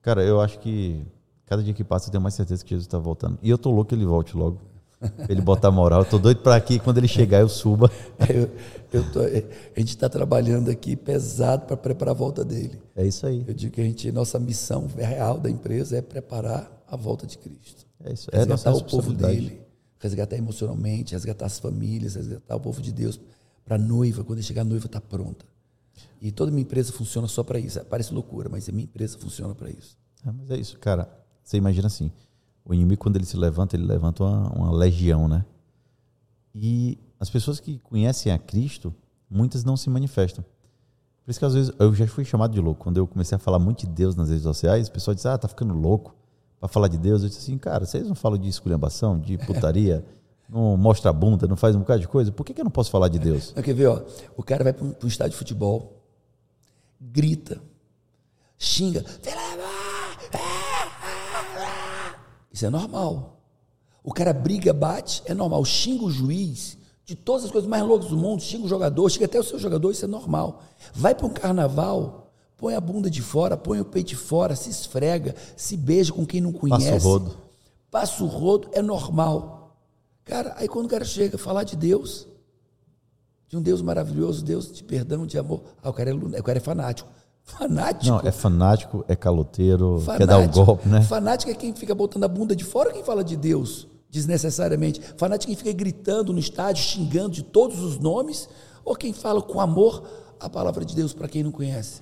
Cara, 0.02 0.22
eu 0.22 0.42
acho 0.42 0.58
que 0.58 1.06
cada 1.46 1.62
dia 1.62 1.72
que 1.72 1.82
passa 1.82 2.08
eu 2.08 2.12
tenho 2.12 2.22
mais 2.22 2.34
certeza 2.34 2.62
que 2.62 2.70
Jesus 2.70 2.86
está 2.86 2.98
voltando. 2.98 3.38
E 3.42 3.48
eu 3.48 3.56
tô 3.56 3.70
louco 3.70 3.88
que 3.88 3.94
ele 3.94 4.04
volte 4.04 4.36
logo. 4.36 4.60
Ele 5.28 5.42
botar 5.42 5.70
moral. 5.70 6.00
Eu 6.00 6.06
tô 6.06 6.18
doido 6.18 6.40
para 6.40 6.56
aqui, 6.56 6.78
quando 6.78 6.96
ele 6.96 7.08
chegar, 7.08 7.40
eu 7.40 7.48
suba. 7.48 7.90
Eu, 8.26 8.48
eu 8.90 9.12
tô, 9.12 9.20
a 9.20 9.78
gente 9.78 9.90
está 9.90 10.08
trabalhando 10.08 10.70
aqui 10.70 10.96
pesado 10.96 11.66
para 11.66 11.76
preparar 11.76 12.14
a 12.14 12.16
volta 12.16 12.42
dele. 12.42 12.80
É 12.96 13.04
isso 13.04 13.26
aí. 13.26 13.44
Eu 13.46 13.52
digo 13.52 13.74
que 13.74 13.82
a 13.82 13.84
gente, 13.84 14.10
nossa 14.10 14.38
missão 14.38 14.86
real 14.96 15.38
da 15.38 15.50
empresa 15.50 15.98
é 15.98 16.00
preparar 16.00 16.70
a 16.88 16.96
volta 16.96 17.26
de 17.26 17.36
Cristo. 17.36 17.84
É 18.02 18.12
isso. 18.14 18.30
É 18.32 18.46
nossa 18.46 18.72
o 18.72 18.82
povo 18.82 19.12
dele, 19.12 19.63
resgatar 20.04 20.36
emocionalmente, 20.36 21.12
resgatar 21.12 21.46
as 21.46 21.58
famílias, 21.58 22.14
resgatar 22.14 22.54
o 22.54 22.60
povo 22.60 22.80
de 22.80 22.92
Deus 22.92 23.18
para 23.64 23.76
a 23.76 23.78
noiva, 23.78 24.22
quando 24.22 24.42
chegar 24.42 24.62
a 24.62 24.64
noiva 24.64 24.86
está 24.86 25.00
pronta. 25.00 25.44
E 26.20 26.30
toda 26.30 26.50
minha 26.50 26.62
empresa 26.62 26.92
funciona 26.92 27.26
só 27.26 27.42
para 27.42 27.58
isso. 27.58 27.82
Parece 27.86 28.12
loucura, 28.12 28.48
mas 28.48 28.68
a 28.68 28.72
minha 28.72 28.84
empresa 28.84 29.18
funciona 29.18 29.54
para 29.54 29.70
isso. 29.70 29.96
É, 30.26 30.30
mas 30.30 30.50
é 30.50 30.56
isso, 30.56 30.78
cara. 30.78 31.08
Você 31.42 31.56
imagina 31.56 31.86
assim: 31.86 32.10
o 32.64 32.74
inimigo, 32.74 33.00
quando 33.00 33.16
ele 33.16 33.24
se 33.24 33.36
levanta, 33.36 33.76
ele 33.76 33.84
levanta 33.84 34.22
uma, 34.22 34.52
uma 34.52 34.72
legião, 34.72 35.26
né? 35.26 35.44
E 36.54 36.98
as 37.18 37.30
pessoas 37.30 37.58
que 37.58 37.78
conhecem 37.78 38.32
a 38.32 38.38
Cristo, 38.38 38.94
muitas 39.28 39.64
não 39.64 39.76
se 39.76 39.88
manifestam. 39.88 40.44
Por 41.24 41.30
isso 41.30 41.38
que 41.38 41.44
às 41.46 41.54
vezes 41.54 41.72
eu 41.78 41.94
já 41.94 42.06
fui 42.06 42.24
chamado 42.24 42.52
de 42.52 42.60
louco. 42.60 42.84
Quando 42.84 42.98
eu 42.98 43.06
comecei 43.06 43.36
a 43.36 43.38
falar 43.38 43.58
muito 43.58 43.86
de 43.86 43.92
Deus 43.92 44.14
nas 44.14 44.28
redes 44.28 44.42
sociais, 44.42 44.88
o 44.88 44.92
pessoal 44.92 45.14
diz: 45.14 45.24
Ah, 45.24 45.38
tá 45.38 45.48
ficando 45.48 45.72
louco 45.72 46.14
para 46.64 46.72
falar 46.72 46.88
de 46.88 46.96
Deus. 46.96 47.22
Eu 47.22 47.28
disse 47.28 47.40
assim: 47.40 47.58
Cara, 47.58 47.84
vocês 47.84 48.08
não 48.08 48.14
falam 48.14 48.38
de 48.38 48.48
esculhambação, 48.48 49.18
de 49.18 49.36
putaria, 49.36 50.02
não 50.48 50.76
mostra 50.78 51.10
a 51.10 51.12
bunda, 51.12 51.46
não 51.46 51.56
faz 51.56 51.76
um 51.76 51.80
bocado 51.80 52.00
de 52.00 52.08
coisa? 52.08 52.32
Por 52.32 52.44
que, 52.44 52.54
que 52.54 52.60
eu 52.60 52.64
não 52.64 52.70
posso 52.70 52.90
falar 52.90 53.08
de 53.08 53.18
Deus? 53.18 53.52
Não, 53.54 53.62
quer 53.62 53.74
ver, 53.74 53.86
ó? 53.86 54.02
O 54.34 54.42
cara 54.42 54.64
vai 54.64 54.72
para 54.72 54.84
um, 54.84 55.06
estádio 55.06 55.32
de 55.32 55.36
futebol, 55.36 56.02
grita, 56.98 57.60
xinga. 58.58 59.04
"Filha 59.04 59.36
da 59.36 59.56
mãe!" 59.56 60.40
Isso 62.50 62.64
é 62.64 62.70
normal. 62.70 63.40
O 64.02 64.12
cara 64.12 64.32
briga, 64.32 64.72
bate, 64.72 65.22
é 65.26 65.34
normal. 65.34 65.64
Xinga 65.64 66.04
o 66.04 66.10
juiz 66.10 66.78
de 67.04 67.14
todas 67.14 67.44
as 67.44 67.50
coisas 67.50 67.68
mais 67.68 67.82
loucas 67.84 68.08
do 68.08 68.16
mundo, 68.16 68.40
xinga 68.40 68.64
o 68.64 68.68
jogador, 68.68 69.10
xinga 69.10 69.26
até 69.26 69.38
o 69.38 69.42
seu 69.42 69.58
jogador, 69.58 69.90
isso 69.90 70.06
é 70.06 70.08
normal. 70.08 70.62
Vai 70.94 71.14
para 71.14 71.26
um 71.26 71.30
carnaval, 71.30 72.23
põe 72.56 72.74
a 72.74 72.80
bunda 72.80 73.10
de 73.10 73.22
fora, 73.22 73.56
põe 73.56 73.80
o 73.80 73.84
peito 73.84 74.08
de 74.08 74.16
fora, 74.16 74.54
se 74.56 74.70
esfrega, 74.70 75.34
se 75.56 75.76
beija 75.76 76.12
com 76.12 76.24
quem 76.24 76.40
não 76.40 76.52
conhece. 76.52 76.90
Passa 76.90 77.06
o 77.06 77.10
rodo. 77.10 77.36
Passa 77.90 78.24
o 78.24 78.26
rodo, 78.26 78.68
é 78.72 78.82
normal. 78.82 79.76
Cara, 80.24 80.54
aí 80.56 80.66
quando 80.68 80.86
o 80.86 80.88
cara 80.88 81.04
chega 81.04 81.36
a 81.36 81.38
falar 81.38 81.64
de 81.64 81.76
Deus, 81.76 82.26
de 83.48 83.56
um 83.56 83.62
Deus 83.62 83.82
maravilhoso, 83.82 84.44
Deus 84.44 84.72
de 84.72 84.82
perdão, 84.82 85.26
de 85.26 85.38
amor, 85.38 85.62
ah, 85.82 85.90
o 85.90 85.92
cara 85.92 86.10
é, 86.10 86.14
o 86.14 86.42
cara 86.42 86.58
é 86.58 86.60
fanático. 86.60 87.08
Fanático. 87.44 88.06
Não, 88.06 88.20
é 88.20 88.32
fanático, 88.32 89.04
é 89.06 89.14
caloteiro, 89.14 90.02
quer 90.16 90.26
dar 90.26 90.38
o 90.38 90.48
golpe, 90.48 90.88
né? 90.88 91.02
Fanático 91.02 91.50
é 91.50 91.54
quem 91.54 91.74
fica 91.74 91.94
botando 91.94 92.24
a 92.24 92.28
bunda 92.28 92.56
de 92.56 92.64
fora, 92.64 92.90
quem 92.90 93.04
fala 93.04 93.22
de 93.22 93.36
Deus 93.36 93.86
desnecessariamente. 94.14 95.00
Fanático 95.18 95.50
é 95.50 95.54
quem 95.54 95.56
fica 95.62 95.72
gritando 95.76 96.32
no 96.32 96.38
estádio, 96.38 96.82
xingando 96.82 97.30
de 97.30 97.42
todos 97.42 97.80
os 97.80 97.98
nomes, 97.98 98.48
ou 98.82 98.94
quem 98.94 99.12
fala 99.12 99.42
com 99.42 99.60
amor 99.60 100.04
a 100.40 100.48
palavra 100.48 100.84
de 100.84 100.94
Deus 100.94 101.12
para 101.12 101.28
quem 101.28 101.42
não 101.42 101.50
conhece. 101.50 102.00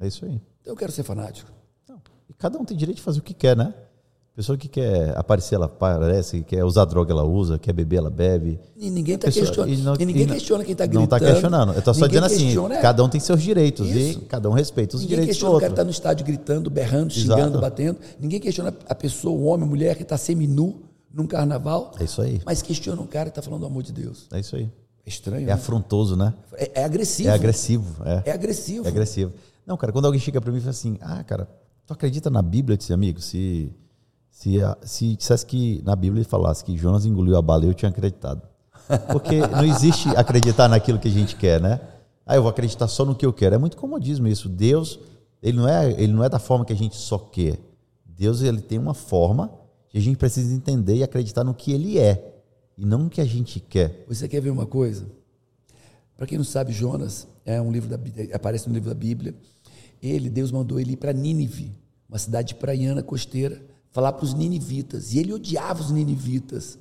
É 0.00 0.06
isso 0.06 0.24
aí. 0.24 0.40
Então 0.60 0.72
eu 0.72 0.76
quero 0.76 0.92
ser 0.92 1.02
fanático. 1.02 1.50
Não. 1.88 1.96
E 2.28 2.32
cada 2.34 2.58
um 2.58 2.64
tem 2.64 2.76
direito 2.76 2.98
de 2.98 3.02
fazer 3.02 3.18
o 3.18 3.22
que 3.22 3.34
quer, 3.34 3.56
né? 3.56 3.74
Pessoa 4.34 4.56
que 4.56 4.68
quer 4.68 5.18
aparecer, 5.18 5.56
ela 5.56 5.66
aparece, 5.66 6.42
quer 6.42 6.62
usar 6.62 6.84
droga, 6.84 7.12
ela 7.12 7.24
usa, 7.24 7.58
quer 7.58 7.72
beber, 7.72 7.96
ela 7.96 8.08
bebe. 8.10 8.60
E 8.76 8.88
ninguém 8.88 9.16
está 9.16 9.28
questionando. 9.32 9.68
e 9.72 9.76
não- 9.78 9.96
e 9.98 10.04
ninguém 10.06 10.22
e 10.22 10.26
questiona 10.28 10.62
quem 10.62 10.72
está 10.74 10.86
gritando. 10.86 11.00
Não 11.10 11.16
está 11.16 11.18
questionando. 11.18 11.72
Eu 11.72 11.78
estou 11.80 11.92
só 11.92 12.02
Ninguém 12.06 12.20
dizendo 12.20 12.26
assim, 12.26 12.44
questiona, 12.44 12.74
é. 12.76 12.80
cada 12.80 13.02
um 13.02 13.08
tem 13.08 13.20
seus 13.20 13.42
direitos 13.42 13.88
Isso. 13.88 14.20
e 14.20 14.22
cada 14.26 14.48
um 14.48 14.52
respeita 14.52 14.94
os 14.94 15.02
Ninguém 15.02 15.16
direitos 15.16 15.36
do 15.36 15.40
questiona 15.40 15.56
o 15.56 15.58
cara 15.60 15.70
outro. 15.72 15.74
que 15.74 15.80
está 15.80 15.84
no 15.84 15.90
estádio 15.90 16.24
gritando, 16.24 16.70
berrando, 16.70 17.12
Exato. 17.12 17.40
xingando, 17.40 17.60
batendo. 17.60 17.98
Ninguém 18.20 18.38
questiona 18.38 18.72
a 18.88 18.94
pessoa, 18.94 19.34
o 19.36 19.44
homem, 19.46 19.66
a 19.66 19.68
mulher 19.68 19.96
que 19.96 20.04
está 20.04 20.16
seminu 20.16 20.82
num 21.12 21.26
carnaval. 21.26 21.90
É 21.98 22.04
isso 22.04 22.22
aí. 22.22 22.40
Mas 22.46 22.62
questiona 22.62 23.02
um 23.02 23.06
cara 23.08 23.24
que 23.24 23.30
está 23.32 23.42
falando 23.42 23.62
do 23.62 23.66
amor 23.66 23.82
de 23.82 23.92
Deus. 23.92 24.28
É 24.32 24.38
isso 24.38 24.54
aí. 24.54 24.70
É 25.04 25.08
estranho, 25.08 25.42
É 25.42 25.46
né? 25.46 25.52
afrontoso, 25.52 26.14
né? 26.14 26.32
É, 26.52 26.82
é 26.82 26.84
agressivo. 26.84 27.28
É 27.28 27.32
agressivo. 27.32 27.96
É. 28.04 28.22
É 28.26 28.30
agressivo. 28.32 28.84
É 28.84 28.88
agressivo. 28.88 29.32
Não, 29.68 29.76
cara, 29.76 29.92
quando 29.92 30.06
alguém 30.06 30.18
chega 30.18 30.40
pra 30.40 30.50
mim 30.50 30.56
e 30.56 30.60
fala 30.62 30.70
assim, 30.70 30.96
ah, 31.02 31.22
cara, 31.22 31.46
tu 31.86 31.92
acredita 31.92 32.30
na 32.30 32.40
Bíblia? 32.40 32.74
Disse, 32.74 32.90
amigo, 32.94 33.20
se, 33.20 33.70
se, 34.30 34.62
a- 34.62 34.78
se 34.80 35.14
dissesse 35.14 35.44
que 35.44 35.82
na 35.84 35.94
Bíblia 35.94 36.20
ele 36.22 36.28
falasse 36.28 36.64
que 36.64 36.74
Jonas 36.74 37.04
engoliu 37.04 37.36
a 37.36 37.42
baleia, 37.42 37.68
eu 37.68 37.74
tinha 37.74 37.90
acreditado. 37.90 38.40
Porque 39.12 39.38
não 39.46 39.64
existe 39.66 40.08
acreditar 40.16 40.68
naquilo 40.68 40.98
que 40.98 41.08
a 41.08 41.10
gente 41.10 41.36
quer, 41.36 41.60
né? 41.60 41.78
Ah, 42.24 42.34
eu 42.36 42.40
vou 42.42 42.50
acreditar 42.50 42.88
só 42.88 43.04
no 43.04 43.14
que 43.14 43.26
eu 43.26 43.32
quero. 43.32 43.56
É 43.56 43.58
muito 43.58 43.76
comodismo 43.76 44.26
isso. 44.26 44.48
Deus, 44.48 44.98
ele 45.42 45.58
não 45.58 45.68
é, 45.68 45.90
ele 46.00 46.14
não 46.14 46.24
é 46.24 46.30
da 46.30 46.38
forma 46.38 46.64
que 46.64 46.72
a 46.72 46.76
gente 46.76 46.96
só 46.96 47.18
quer. 47.18 47.58
Deus, 48.06 48.40
ele 48.40 48.62
tem 48.62 48.78
uma 48.78 48.94
forma 48.94 49.52
que 49.90 49.98
a 49.98 50.00
gente 50.00 50.16
precisa 50.16 50.54
entender 50.54 50.96
e 50.96 51.02
acreditar 51.02 51.44
no 51.44 51.52
que 51.52 51.72
ele 51.72 51.98
é 51.98 52.40
e 52.78 52.86
não 52.86 53.00
no 53.00 53.10
que 53.10 53.20
a 53.20 53.24
gente 53.26 53.60
quer. 53.60 54.06
Você 54.08 54.26
quer 54.26 54.40
ver 54.40 54.48
uma 54.50 54.64
coisa? 54.64 55.04
Para 56.16 56.26
quem 56.26 56.38
não 56.38 56.44
sabe, 56.44 56.72
Jonas 56.72 57.28
é 57.44 57.60
um 57.60 57.70
livro 57.70 57.88
da 57.90 57.96
Bí- 57.98 58.30
aparece 58.32 58.66
no 58.68 58.74
livro 58.74 58.88
da 58.88 58.94
Bíblia. 58.94 59.34
Ele, 60.02 60.30
Deus 60.30 60.50
mandou 60.50 60.78
ele 60.78 60.92
ir 60.92 60.96
para 60.96 61.12
Nínive, 61.12 61.74
uma 62.08 62.18
cidade 62.18 62.54
praiana 62.54 63.02
costeira, 63.02 63.62
falar 63.90 64.12
para 64.12 64.24
os 64.24 64.34
ninivitas. 64.34 65.12
E 65.12 65.18
ele 65.18 65.32
odiava 65.32 65.80
os 65.80 65.90
ninivitas. 65.90 66.78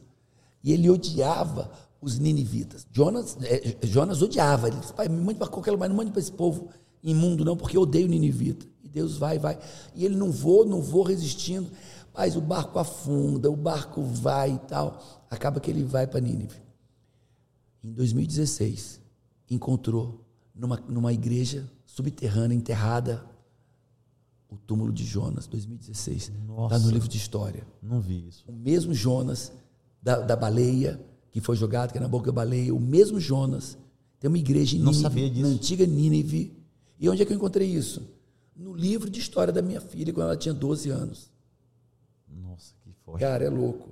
E 0.63 0.71
ele 0.71 0.89
odiava 0.89 1.71
os 2.01 2.19
ninivitas. 2.19 2.85
Jonas, 2.91 3.37
eh, 3.41 3.77
Jonas 3.83 4.21
odiava. 4.21 4.67
Ele 4.67 4.77
disse, 4.77 4.93
pai, 4.93 5.07
me 5.09 5.19
mande 5.19 5.39
para 5.39 5.47
qualquer 5.47 5.71
lugar, 5.71 5.89
não 5.89 5.95
mande 5.95 6.11
para 6.11 6.19
esse 6.19 6.31
povo 6.31 6.69
imundo, 7.03 7.45
não, 7.45 7.55
porque 7.55 7.77
eu 7.77 7.81
odeio 7.81 8.07
ninivita. 8.07 8.65
E 8.83 8.89
Deus 8.89 9.17
vai, 9.17 9.39
vai. 9.39 9.57
E 9.95 10.05
ele 10.05 10.15
não 10.15 10.31
vou, 10.31 10.65
não 10.65 10.81
vou 10.81 11.03
resistindo. 11.03 11.69
Mas 12.13 12.35
o 12.35 12.41
barco 12.41 12.79
afunda, 12.79 13.49
o 13.49 13.55
barco 13.55 14.01
vai 14.01 14.53
e 14.53 14.59
tal. 14.59 15.25
Acaba 15.29 15.59
que 15.59 15.69
ele 15.69 15.83
vai 15.83 16.07
para 16.07 16.19
Nínive. 16.19 16.61
Em 17.83 17.93
2016, 17.93 18.99
encontrou 19.49 20.26
numa, 20.57 20.77
numa 20.87 21.13
igreja 21.13 21.69
subterrânea, 21.85 22.55
enterrada, 22.55 23.23
o 24.49 24.57
túmulo 24.57 24.91
de 24.91 25.05
Jonas, 25.05 25.47
2016. 25.47 26.31
Está 26.63 26.79
no 26.79 26.89
livro 26.89 27.07
de 27.07 27.17
história. 27.17 27.67
Não 27.81 27.99
vi 27.99 28.27
isso. 28.27 28.43
O 28.47 28.53
mesmo 28.53 28.93
Jonas 28.93 29.51
da, 30.01 30.19
da 30.19 30.35
baleia, 30.35 30.99
que 31.31 31.41
foi 31.41 31.55
jogado, 31.55 31.91
que 31.91 31.97
é 31.97 32.01
na 32.01 32.07
boca 32.07 32.27
da 32.27 32.31
baleia, 32.31 32.73
o 32.73 32.79
mesmo 32.79 33.19
Jonas. 33.19 33.77
Tem 34.19 34.27
uma 34.27 34.37
igreja 34.37 34.75
em 34.75 34.79
Nínive, 34.79 35.41
na 35.41 35.47
antiga 35.49 35.85
Nínive. 35.85 36.57
E 36.99 37.09
onde 37.09 37.21
é 37.21 37.25
que 37.25 37.31
eu 37.31 37.37
encontrei 37.37 37.67
isso? 37.67 38.01
No 38.55 38.73
livro 38.73 39.09
de 39.09 39.19
história 39.19 39.53
da 39.53 39.61
minha 39.61 39.79
filha, 39.79 40.11
quando 40.11 40.27
ela 40.27 40.37
tinha 40.37 40.53
12 40.53 40.89
anos. 40.89 41.31
Nossa, 42.27 42.73
que 42.81 42.91
forte. 43.05 43.19
Cara, 43.19 43.43
é 43.43 43.49
louco. 43.49 43.91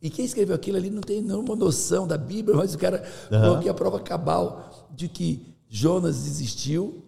E 0.00 0.10
quem 0.10 0.24
escreveu 0.24 0.54
aquilo 0.54 0.76
ali 0.76 0.90
não 0.90 1.00
tem 1.00 1.22
nenhuma 1.22 1.56
noção 1.56 2.06
da 2.06 2.18
Bíblia, 2.18 2.56
mas 2.56 2.74
o 2.74 2.78
cara 2.78 3.02
Aham. 3.30 3.40
colocou 3.40 3.58
aqui 3.58 3.68
a 3.68 3.74
prova 3.74 4.00
cabal 4.00 4.88
de 4.94 5.08
que 5.08 5.51
Jonas 5.74 6.26
existiu 6.26 7.02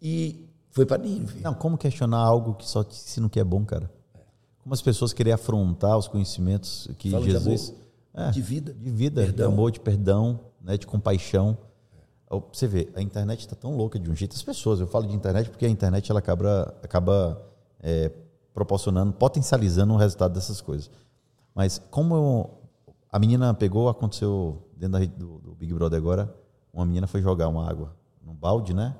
e 0.00 0.48
foi 0.70 0.86
para 0.86 1.02
Nínive. 1.02 1.40
Não, 1.42 1.52
como 1.52 1.76
questionar 1.76 2.16
algo 2.18 2.54
que 2.54 2.66
só 2.66 2.82
te 2.82 2.94
ensina 2.94 3.26
o 3.26 3.30
que 3.30 3.38
é 3.38 3.44
bom, 3.44 3.62
cara? 3.64 3.90
Como 4.62 4.72
as 4.72 4.80
pessoas 4.80 5.12
querem 5.12 5.32
afrontar 5.34 5.98
os 5.98 6.08
conhecimentos 6.08 6.88
que 6.98 7.10
Fala 7.10 7.24
de 7.26 7.32
Jesus. 7.32 7.68
amor, 7.70 7.80
É, 8.28 8.30
de 8.30 8.40
vida, 8.40 8.72
de 8.72 8.90
vida, 8.90 9.20
de 9.20 9.26
perdão. 9.28 9.52
amor, 9.52 9.70
de 9.70 9.80
perdão, 9.80 10.40
né, 10.62 10.78
de 10.78 10.86
compaixão. 10.86 11.58
Você 12.52 12.66
vê, 12.66 12.88
a 12.94 13.02
internet 13.02 13.40
está 13.40 13.54
tão 13.54 13.76
louca 13.76 13.98
de 13.98 14.10
um 14.10 14.14
jeito. 14.16 14.34
As 14.34 14.42
pessoas, 14.42 14.80
eu 14.80 14.86
falo 14.86 15.06
de 15.06 15.14
internet 15.14 15.50
porque 15.50 15.66
a 15.66 15.68
internet 15.68 16.10
ela 16.10 16.20
acaba, 16.20 16.74
acaba 16.82 17.40
é, 17.82 18.10
proporcionando, 18.54 19.12
potencializando 19.12 19.92
o 19.92 19.96
resultado 19.96 20.32
dessas 20.32 20.60
coisas. 20.62 20.90
Mas 21.54 21.80
como 21.90 22.14
eu- 22.14 22.50
a 23.12 23.18
menina 23.18 23.52
pegou, 23.52 23.88
aconteceu 23.90 24.62
dentro 24.76 24.98
da 25.00 25.04
do, 25.04 25.38
do 25.40 25.54
Big 25.54 25.72
Brother 25.74 25.98
agora, 25.98 26.34
uma 26.72 26.84
menina 26.86 27.06
foi 27.06 27.20
jogar 27.22 27.48
uma 27.48 27.68
água 27.68 27.94
num 28.24 28.34
balde, 28.34 28.72
né? 28.74 28.96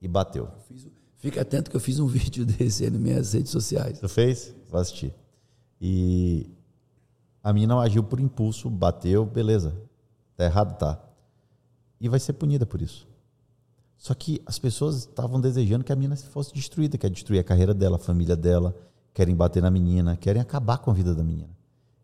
E 0.00 0.08
bateu. 0.08 0.48
Fiz- 0.68 0.88
Fica 1.18 1.40
atento 1.40 1.70
que 1.70 1.76
eu 1.76 1.80
fiz 1.80 1.98
um 1.98 2.06
vídeo 2.08 2.44
desse 2.44 2.84
aí 2.84 2.90
nas 2.90 3.00
minhas 3.00 3.32
redes 3.32 3.50
sociais. 3.50 3.98
Tu 3.98 4.08
fez? 4.08 4.54
Vou 4.68 4.80
assistir. 4.80 5.14
E 5.80 6.48
a 7.42 7.52
menina 7.52 7.78
agiu 7.80 8.02
por 8.02 8.20
impulso, 8.20 8.68
bateu, 8.70 9.24
beleza. 9.24 9.74
Tá 10.36 10.44
errado, 10.44 10.76
tá. 10.78 11.02
E 12.00 12.08
vai 12.08 12.20
ser 12.20 12.34
punida 12.34 12.66
por 12.66 12.82
isso. 12.82 13.06
Só 13.96 14.12
que 14.14 14.42
as 14.44 14.58
pessoas 14.58 14.96
estavam 14.98 15.40
desejando 15.40 15.82
que 15.82 15.92
a 15.92 15.96
menina 15.96 16.14
fosse 16.16 16.52
destruída, 16.52 16.98
quer 16.98 17.08
destruir 17.10 17.38
a 17.40 17.44
carreira 17.44 17.72
dela, 17.72 17.96
a 17.96 17.98
família 17.98 18.36
dela, 18.36 18.76
querem 19.14 19.34
bater 19.34 19.62
na 19.62 19.70
menina, 19.70 20.16
querem 20.16 20.40
acabar 20.42 20.78
com 20.78 20.90
a 20.90 20.94
vida 20.94 21.14
da 21.14 21.24
menina. 21.24 21.55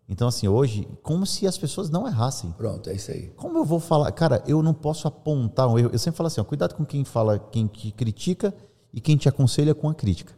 Então, 0.08 0.28
assim, 0.28 0.48
hoje, 0.48 0.86
como 1.02 1.24
se 1.24 1.46
as 1.46 1.56
pessoas 1.56 1.88
não 1.88 2.06
errassem. 2.06 2.50
Pronto, 2.52 2.90
é 2.90 2.94
isso 2.94 3.10
aí. 3.10 3.28
Como 3.36 3.58
eu 3.58 3.64
vou 3.64 3.80
falar? 3.80 4.10
Cara, 4.12 4.42
eu 4.46 4.62
não 4.62 4.74
posso 4.74 5.08
apontar 5.08 5.68
um 5.68 5.78
erro. 5.78 5.90
Eu 5.92 5.98
sempre 5.98 6.18
falo 6.18 6.26
assim, 6.26 6.40
ó, 6.40 6.44
cuidado 6.44 6.74
com 6.74 6.84
quem 6.84 7.04
fala, 7.04 7.38
quem 7.38 7.66
te 7.66 7.90
critica 7.92 8.54
e 8.92 9.00
quem 9.00 9.16
te 9.16 9.28
aconselha 9.28 9.74
com 9.74 9.88
a 9.88 9.94
crítica. 9.94 10.34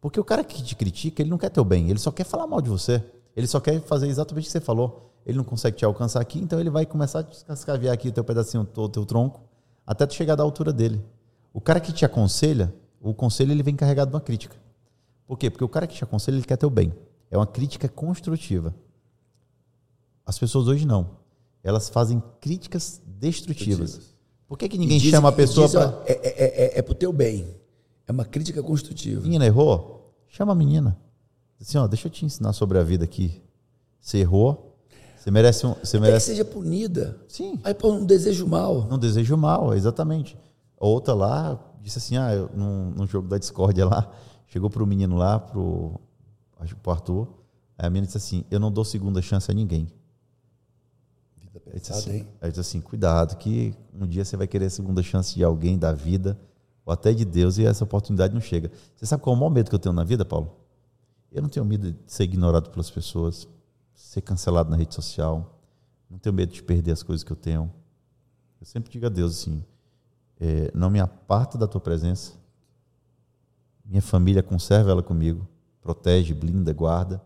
Porque 0.00 0.20
o 0.20 0.24
cara 0.24 0.44
que 0.44 0.62
te 0.62 0.76
critica, 0.76 1.22
ele 1.22 1.30
não 1.30 1.38
quer 1.38 1.50
teu 1.50 1.64
bem, 1.64 1.90
ele 1.90 1.98
só 1.98 2.10
quer 2.10 2.24
falar 2.24 2.46
mal 2.46 2.60
de 2.60 2.68
você. 2.68 3.02
Ele 3.34 3.46
só 3.46 3.60
quer 3.60 3.80
fazer 3.80 4.08
exatamente 4.08 4.44
o 4.44 4.46
que 4.46 4.52
você 4.52 4.60
falou. 4.60 5.12
Ele 5.24 5.36
não 5.36 5.44
consegue 5.44 5.76
te 5.76 5.84
alcançar 5.84 6.20
aqui, 6.20 6.38
então 6.38 6.58
ele 6.58 6.70
vai 6.70 6.86
começar 6.86 7.20
a 7.20 7.22
descascaviar 7.22 7.94
aqui 7.94 8.08
o 8.08 8.12
teu 8.12 8.24
pedacinho, 8.24 8.68
o 8.76 8.88
teu 8.88 9.04
tronco, 9.04 9.42
até 9.86 10.06
tu 10.06 10.14
chegar 10.14 10.34
da 10.34 10.42
altura 10.42 10.72
dele. 10.72 11.04
O 11.52 11.60
cara 11.60 11.80
que 11.80 11.92
te 11.92 12.04
aconselha, 12.04 12.74
o 13.00 13.14
conselho 13.14 13.52
ele 13.52 13.62
vem 13.62 13.76
carregado 13.76 14.10
de 14.10 14.14
uma 14.14 14.20
crítica. 14.20 14.56
Por 15.26 15.36
quê? 15.38 15.50
Porque 15.50 15.64
o 15.64 15.68
cara 15.68 15.86
que 15.86 15.94
te 15.94 16.04
aconselha, 16.04 16.36
ele 16.36 16.44
quer 16.44 16.56
teu 16.56 16.70
bem. 16.70 16.92
É 17.30 17.36
uma 17.36 17.46
crítica 17.46 17.88
construtiva. 17.88 18.74
As 20.28 20.38
pessoas 20.38 20.68
hoje 20.68 20.84
não. 20.86 21.16
Elas 21.64 21.88
fazem 21.88 22.22
críticas 22.38 23.00
destrutivas. 23.06 23.78
Destrutivas. 23.92 24.14
Por 24.46 24.58
que, 24.58 24.68
que 24.68 24.76
ninguém 24.76 24.98
diz- 24.98 25.10
chama 25.10 25.30
a 25.30 25.32
pessoa 25.32 25.66
diz, 25.66 25.74
para. 25.74 26.02
é, 26.06 26.12
é, 26.12 26.64
é, 26.76 26.78
é 26.78 26.82
pro 26.82 26.94
teu 26.94 27.10
bem. 27.14 27.56
É 28.06 28.12
uma 28.12 28.26
crítica 28.26 28.62
construtiva. 28.62 29.22
Menina 29.22 29.46
errou? 29.46 30.14
Chama 30.28 30.52
a 30.52 30.54
menina. 30.54 30.98
Assim, 31.58 31.78
ó, 31.78 31.86
deixa 31.86 32.08
eu 32.08 32.12
te 32.12 32.26
ensinar 32.26 32.52
sobre 32.52 32.76
a 32.78 32.82
vida 32.82 33.04
aqui. 33.04 33.42
Você 34.00 34.18
errou, 34.18 34.78
você 35.16 35.30
merece 35.30 35.66
um. 35.66 35.72
Você 35.74 35.96
Até 35.96 35.98
que 35.98 36.00
merece. 36.00 36.26
seja 36.26 36.44
punida. 36.44 37.18
Sim. 37.26 37.58
Aí, 37.64 37.72
pô, 37.72 37.90
um 37.92 38.04
desejo 38.04 38.46
mal. 38.46 38.86
Não 38.86 38.98
desejo 38.98 39.34
mal, 39.34 39.74
exatamente. 39.74 40.36
A 40.78 40.86
outra 40.86 41.14
lá 41.14 41.58
disse 41.82 41.96
assim: 41.98 42.18
ah, 42.18 42.34
eu, 42.34 42.50
num, 42.54 42.90
num 42.90 43.06
jogo 43.06 43.26
da 43.28 43.38
discórdia 43.38 43.86
lá, 43.86 44.12
chegou 44.46 44.68
pro 44.68 44.86
menino 44.86 45.16
lá, 45.16 45.38
pro, 45.38 45.98
acho 46.60 46.74
que 46.74 46.80
pro 46.82 46.92
Arthur. 46.92 47.26
Aí 47.78 47.86
a 47.86 47.90
menina 47.90 48.06
disse 48.06 48.18
assim: 48.18 48.44
eu 48.50 48.60
não 48.60 48.70
dou 48.70 48.84
segunda 48.84 49.20
chance 49.22 49.50
a 49.50 49.54
ninguém. 49.54 49.88
Aí 51.72 51.80
disse, 51.80 51.92
assim, 51.92 52.26
aí 52.40 52.50
disse 52.50 52.60
assim: 52.60 52.80
cuidado, 52.80 53.36
que 53.36 53.74
um 53.92 54.06
dia 54.06 54.24
você 54.24 54.36
vai 54.36 54.46
querer 54.46 54.66
a 54.66 54.70
segunda 54.70 55.02
chance 55.02 55.34
de 55.34 55.44
alguém, 55.44 55.78
da 55.78 55.92
vida, 55.92 56.38
ou 56.84 56.92
até 56.92 57.12
de 57.12 57.24
Deus, 57.24 57.58
e 57.58 57.66
essa 57.66 57.84
oportunidade 57.84 58.32
não 58.32 58.40
chega. 58.40 58.70
Você 58.96 59.06
sabe 59.06 59.22
qual 59.22 59.34
é 59.34 59.36
o 59.36 59.40
maior 59.40 59.50
medo 59.50 59.68
que 59.68 59.74
eu 59.74 59.78
tenho 59.78 59.94
na 59.94 60.04
vida, 60.04 60.24
Paulo? 60.24 60.56
Eu 61.30 61.42
não 61.42 61.48
tenho 61.48 61.64
medo 61.64 61.92
de 61.92 61.98
ser 62.06 62.24
ignorado 62.24 62.70
pelas 62.70 62.90
pessoas, 62.90 63.46
ser 63.94 64.22
cancelado 64.22 64.70
na 64.70 64.76
rede 64.76 64.94
social, 64.94 65.60
não 66.08 66.18
tenho 66.18 66.34
medo 66.34 66.52
de 66.52 66.62
perder 66.62 66.92
as 66.92 67.02
coisas 67.02 67.22
que 67.22 67.32
eu 67.32 67.36
tenho. 67.36 67.70
Eu 68.60 68.66
sempre 68.66 68.90
digo 68.90 69.06
a 69.06 69.10
Deus 69.10 69.40
assim: 69.40 69.62
é, 70.40 70.70
não 70.74 70.88
me 70.88 71.00
aparta 71.00 71.58
da 71.58 71.66
tua 71.66 71.80
presença, 71.80 72.32
minha 73.84 74.02
família 74.02 74.42
conserva 74.42 74.90
ela 74.90 75.02
comigo, 75.02 75.46
protege, 75.80 76.34
blinda, 76.34 76.72
guarda, 76.72 77.22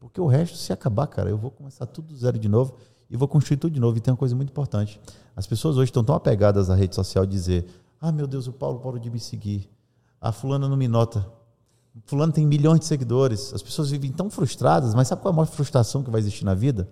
porque 0.00 0.20
o 0.20 0.26
resto, 0.26 0.56
se 0.56 0.72
acabar, 0.72 1.06
cara, 1.06 1.28
eu 1.28 1.36
vou 1.36 1.50
começar 1.50 1.84
tudo 1.86 2.08
do 2.08 2.16
zero 2.16 2.38
de 2.38 2.48
novo 2.48 2.74
e 3.10 3.16
vou 3.16 3.26
construir 3.26 3.56
tudo 3.56 3.72
de 3.72 3.80
novo. 3.80 3.98
E 3.98 4.00
tem 4.00 4.12
uma 4.12 4.16
coisa 4.18 4.34
muito 4.36 4.50
importante: 4.50 5.00
as 5.34 5.46
pessoas 5.46 5.76
hoje 5.76 5.90
estão 5.90 6.04
tão 6.04 6.14
apegadas 6.14 6.70
à 6.70 6.74
rede 6.74 6.94
social 6.94 7.26
dizer, 7.26 7.66
ah, 8.00 8.12
meu 8.12 8.26
Deus, 8.26 8.46
o 8.46 8.52
Paulo 8.52 8.78
parou 8.80 8.98
de 8.98 9.10
me 9.10 9.18
seguir, 9.18 9.68
a 10.20 10.32
fulana 10.32 10.68
não 10.68 10.76
me 10.76 10.88
nota. 10.88 11.26
Fulano 12.06 12.32
tem 12.32 12.46
milhões 12.46 12.80
de 12.80 12.86
seguidores. 12.86 13.52
As 13.52 13.62
pessoas 13.62 13.90
vivem 13.90 14.12
tão 14.12 14.30
frustradas, 14.30 14.94
mas 14.94 15.08
sabe 15.08 15.22
qual 15.22 15.32
é 15.32 15.34
a 15.34 15.36
maior 15.36 15.46
frustração 15.46 16.02
que 16.04 16.10
vai 16.10 16.20
existir 16.20 16.44
na 16.44 16.54
vida? 16.54 16.88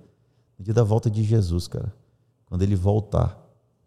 No 0.58 0.64
dia 0.64 0.74
da 0.74 0.82
volta 0.82 1.08
de 1.08 1.22
Jesus, 1.22 1.68
cara. 1.68 1.94
Quando 2.46 2.62
ele 2.62 2.74
voltar, 2.74 3.38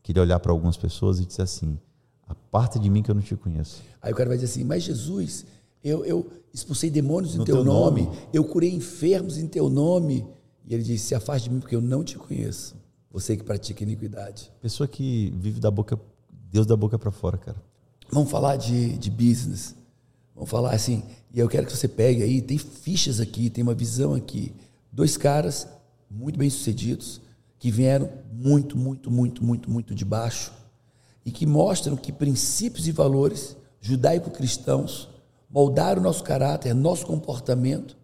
que 0.02 0.14
ele 0.14 0.22
olhar 0.22 0.40
para 0.40 0.52
algumas 0.54 0.78
pessoas 0.78 1.20
e 1.20 1.26
dizer 1.26 1.42
assim: 1.42 1.78
aparta 2.26 2.80
de 2.80 2.90
mim 2.90 3.04
que 3.04 3.12
eu 3.12 3.16
não 3.16 3.22
te 3.22 3.36
conheço. 3.36 3.82
Aí 4.02 4.14
o 4.14 4.16
cara 4.16 4.30
vai 4.30 4.38
dizer 4.38 4.52
assim, 4.52 4.64
mas 4.64 4.84
Jesus, 4.84 5.46
eu, 5.84 6.06
eu 6.06 6.32
expulsei 6.54 6.90
demônios 6.90 7.36
em 7.36 7.40
No 7.40 7.46
teu, 7.46 7.58
teu 7.58 7.64
nome, 7.66 8.04
nome. 8.04 8.18
eu 8.34 8.44
curei 8.46 8.74
enfermos 8.74 9.38
em 9.38 9.48
teu 9.48 9.70
nome. 9.70 10.26
E 10.66 10.74
ele 10.74 10.84
diz, 10.84 11.02
se 11.02 11.16
afaste 11.16 11.50
de 11.50 11.56
mim 11.56 11.60
porque 11.60 11.76
eu 11.76 11.82
não 11.82 12.04
te 12.04 12.18
conheço. 12.18 12.76
Você 13.12 13.36
que 13.36 13.44
pratica 13.44 13.84
iniquidade. 13.84 14.52
Pessoa 14.62 14.88
que 14.88 15.34
vive 15.38 15.60
da 15.60 15.70
boca, 15.70 16.00
Deus 16.50 16.66
da 16.66 16.76
boca 16.76 16.98
para 16.98 17.12
fora, 17.12 17.38
cara. 17.38 17.62
Vamos 18.10 18.30
falar 18.30 18.56
de, 18.56 18.98
de 18.98 19.10
business. 19.10 19.76
Vamos 20.34 20.50
falar 20.50 20.74
assim, 20.74 21.04
e 21.34 21.40
eu 21.40 21.48
quero 21.48 21.68
que 21.68 21.76
você 21.76 21.88
pegue 21.88 22.24
aí, 22.24 22.42
tem 22.42 22.58
fichas 22.58 23.20
aqui, 23.20 23.50
tem 23.50 23.64
uma 23.64 23.74
visão 23.74 24.14
aqui. 24.14 24.54
Dois 24.92 25.18
caras 25.18 25.68
muito 26.10 26.38
bem 26.38 26.50
sucedidos, 26.50 27.22
que 27.60 27.70
vieram 27.70 28.10
muito, 28.34 28.78
muito, 28.78 29.12
muito, 29.12 29.44
muito, 29.44 29.70
muito 29.70 29.96
de 29.96 30.04
baixo, 30.04 30.52
e 31.26 31.32
que 31.32 31.46
mostram 31.46 31.96
que 31.96 32.12
princípios 32.12 32.88
e 32.88 32.92
valores 32.92 33.56
judaico-cristãos 33.80 35.10
moldaram 35.50 36.02
nosso 36.02 36.24
caráter, 36.24 36.74
nosso 36.74 37.06
comportamento, 37.06 37.96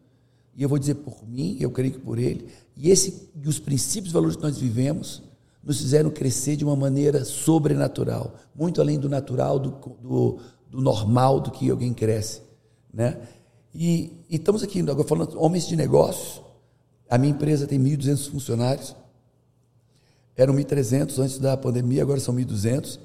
e 0.58 0.64
eu 0.64 0.68
vou 0.68 0.80
dizer 0.80 0.95
por 0.95 1.26
mim, 1.28 1.55
eu 1.60 1.70
creio 1.70 1.93
que 1.93 1.99
por 1.99 2.18
ele, 2.18 2.47
e, 2.76 2.89
esse, 2.89 3.30
e 3.36 3.47
os 3.47 3.60
princípios 3.60 4.10
e 4.10 4.14
valores 4.14 4.36
que 4.36 4.41
nós 4.41 4.58
vivemos 4.58 5.22
nos 5.64 5.78
fizeram 5.78 6.10
crescer 6.10 6.55
de 6.55 6.66
uma 6.66 6.76
maneira 6.76 7.24
sobrenatural, 7.24 8.34
muito 8.55 8.82
além 8.82 8.97
do 8.97 9.08
natural, 9.08 9.60
do, 9.60 9.72
do, 10.01 10.39
do 10.72 10.82
normal 10.82 11.39
do 11.39 11.51
que 11.51 11.70
alguém 11.70 11.93
cresce. 11.93 12.41
Né? 12.91 13.20
E, 13.74 14.14
e 14.28 14.38
estamos 14.38 14.64
aqui 14.64 14.80
agora 14.82 15.08
falando 15.08 15.39
homens 15.39 15.68
de 15.68 15.76
negócios. 15.76 16.41
A 17.08 17.18
minha 17.18 17.32
empresa 17.32 17.68
tem 17.68 17.80
1.200 17.80 18.32
funcionários. 18.32 18.95
Eram 20.36 20.55
1.300 20.55 21.20
antes 21.20 21.38
da 21.38 21.55
pandemia, 21.55 22.01
agora 22.01 22.20
são 22.20 22.36
1.200. 22.36 22.99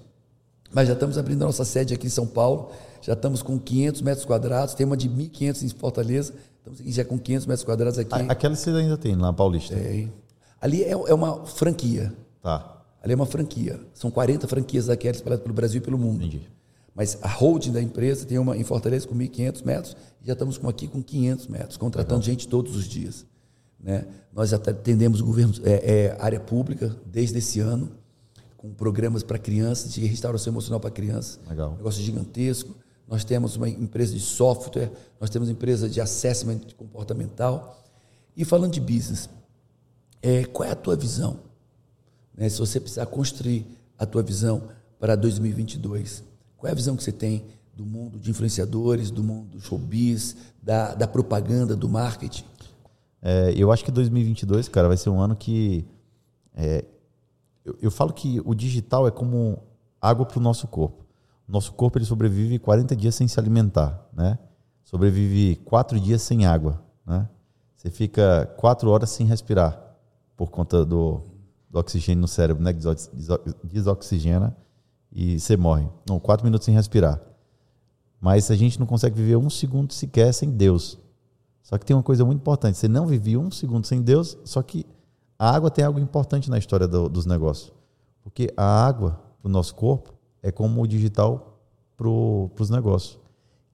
Mas 0.73 0.89
já 0.89 0.95
estamos 0.95 1.19
abrindo 1.19 1.43
a 1.43 1.47
nossa 1.47 1.65
sede 1.65 1.93
aqui 1.93 2.07
em 2.07 2.11
São 2.11 2.27
Paulo. 2.27 2.71
Já 3.03 3.13
estamos 3.13 3.43
com 3.43 3.59
500 3.59 4.01
metros 4.01 4.25
quadrados. 4.25 4.75
Tem 4.75 4.87
uma 4.87 4.97
de 4.97 5.09
1.500 5.09 5.63
em 5.65 5.69
Fortaleza. 5.69 6.33
Estamos 6.63 6.81
aqui 6.81 6.93
já 6.93 7.05
com 7.05 7.19
500 7.19 7.47
metros 7.47 7.65
quadrados 7.65 7.99
aqui. 7.99 8.15
Aquela 8.29 8.55
você 8.55 8.71
ainda 8.71 8.97
tem 8.97 9.17
lá, 9.17 9.33
Paulista. 9.33 9.75
Tem. 9.75 10.13
Ali 10.61 10.85
é, 10.85 10.93
é 10.93 11.15
uma 11.15 11.45
franquia. 11.45 12.15
Tá, 12.41 12.85
Ali 13.03 13.13
é 13.13 13.17
uma 13.17 13.27
franquia. 13.27 13.81
São 13.93 14.13
40 14.13 14.47
franquias 14.47 14.87
daquela 14.87 15.17
espalhadas 15.17 15.43
pelo 15.43 15.55
Brasil 15.55 15.81
e 15.81 15.85
pelo 15.85 15.99
mundo. 15.99 16.25
entendi. 16.25 16.49
Mas 16.95 17.19
a 17.21 17.29
holding 17.29 17.73
da 17.73 17.83
empresa 17.83 18.25
tem 18.25 18.39
uma 18.39 18.57
em 18.57 18.63
Fortaleza 18.63 19.09
com 19.09 19.15
1.500 19.15 19.65
metros 19.65 19.97
e 20.23 20.27
já 20.27 20.35
estamos 20.35 20.57
com 20.57 20.69
aqui 20.69 20.87
com 20.87 21.03
500 21.03 21.49
metros, 21.49 21.77
contratando 21.77 22.23
gente 22.23 22.47
todos 22.47 22.77
os 22.77 22.87
dias. 22.87 23.27
Né? 23.81 24.05
Nós 24.33 24.51
já 24.51 24.57
atendemos 24.57 25.21
o 25.21 25.25
governo, 25.25 25.55
é, 25.65 25.73
é, 25.73 26.17
área 26.21 26.39
pública 26.39 26.95
desde 27.05 27.39
esse 27.39 27.59
ano, 27.59 27.91
com 28.57 28.73
programas 28.73 29.25
para 29.25 29.39
crianças, 29.39 29.93
de 29.93 30.05
restauração 30.05 30.53
emocional 30.53 30.79
para 30.79 30.91
crianças. 30.91 31.41
Legal. 31.49 31.73
Um 31.73 31.77
negócio 31.77 32.01
gigantesco. 32.01 32.77
Nós 33.13 33.25
temos 33.25 33.57
uma 33.57 33.69
empresa 33.69 34.15
de 34.15 34.21
software, 34.21 34.91
nós 35.21 35.29
temos 35.29 35.47
uma 35.47 35.53
empresa 35.53 35.87
de 35.87 36.01
assessment 36.01 36.61
comportamental. 36.79 37.85
E 38.35 38.43
falando 38.43 38.73
de 38.73 38.81
business, 38.81 39.29
é, 40.23 40.45
qual 40.47 40.67
é 40.67 40.73
a 40.73 40.75
tua 40.75 40.97
visão? 40.97 41.41
Né, 42.35 42.49
se 42.49 42.59
você 42.59 42.81
precisar 42.81 43.05
construir 43.05 43.67
a 43.99 44.07
tua 44.07 44.23
visão 44.23 44.63
para 44.99 45.15
2022, 45.15 46.25
qual 46.57 46.71
é 46.71 46.73
a 46.73 46.75
visão 46.75 46.97
que 46.97 47.05
você 47.05 47.13
tem 47.13 47.45
do 47.77 47.85
mundo 47.85 48.19
de 48.19 48.31
influenciadores, 48.31 49.11
do 49.11 49.23
mundo 49.23 49.51
do 49.51 49.61
showbiz, 49.61 50.35
da, 50.63 50.95
da 50.95 51.07
propaganda, 51.07 51.77
do 51.77 51.91
marketing? 51.91 52.47
É, 53.21 53.53
eu 53.55 53.71
acho 53.71 53.85
que 53.85 53.91
2022, 53.91 54.71
cara, 54.71 54.89
vai 54.89 54.97
ser 54.97 55.11
um 55.11 55.21
ano 55.21 55.37
que. 55.37 55.85
é, 56.57 56.83
eu, 57.63 57.77
eu 57.83 57.91
falo 57.91 58.15
que 58.15 58.41
o 58.43 58.55
digital 58.55 59.07
é 59.07 59.11
como 59.11 59.59
água 60.01 60.25
para 60.25 60.39
o 60.39 60.43
nosso 60.43 60.67
corpo. 60.67 61.02
Nosso 61.47 61.73
corpo 61.73 61.99
ele 61.99 62.05
sobrevive 62.05 62.59
40 62.59 62.95
dias 62.97 63.15
sem 63.15 63.29
se 63.29 63.39
alimentar, 63.39 64.07
né? 64.13 64.39
Sobrevive 64.85 65.57
4 65.65 65.99
dias 66.01 66.23
sem 66.23 66.47
água, 66.47 66.83
né? 67.07 67.29
Você 67.77 67.91
fica 67.91 68.47
4 68.59 68.89
horas 68.91 69.11
sem 69.11 69.27
respirar 69.27 69.79
por 70.37 70.51
conta 70.51 70.85
do, 70.85 71.23
do 71.69 71.79
oxigênio 71.79 72.21
no 72.21 72.29
cérebro, 72.29 72.63
né? 72.63 72.73
Desoxigena 73.65 74.57
e 75.11 75.39
você 75.39 75.57
morre. 75.57 75.89
Não, 76.09 76.19
4 76.19 76.45
minutos 76.45 76.65
sem 76.65 76.75
respirar. 76.75 77.21
Mas 78.21 78.51
a 78.51 78.55
gente 78.55 78.79
não 78.79 78.87
consegue 78.87 79.17
viver 79.17 79.37
um 79.37 79.51
segundo 79.51 79.93
sequer 79.93 80.33
sem 80.33 80.51
Deus. 80.51 80.99
Só 81.63 81.77
que 81.77 81.85
tem 81.85 81.97
uma 81.97 82.03
coisa 82.03 82.25
muito 82.25 82.41
importante: 82.41 82.79
você 82.79 82.89
não 82.89 83.07
vive 83.07 83.37
um 83.37 83.51
segundo 83.51 83.87
sem 83.87 84.01
Deus, 84.01 84.39
só 84.45 84.63
que 84.63 84.87
a 85.39 85.51
água 85.51 85.71
tem 85.71 85.85
algo 85.85 85.99
importante 85.99 86.49
na 86.49 86.57
história 86.59 86.87
do- 86.87 87.09
dos 87.09 87.27
negócios. 87.27 87.73
Porque 88.23 88.53
a 88.57 88.87
água 88.87 89.21
para 89.41 89.49
o 89.49 89.53
nosso 89.53 89.75
corpo 89.75 90.12
é 90.43 90.51
como 90.51 90.83
o 90.83 90.87
digital 90.87 91.59
para 91.97 92.09
os 92.09 92.71
negócios. 92.71 93.19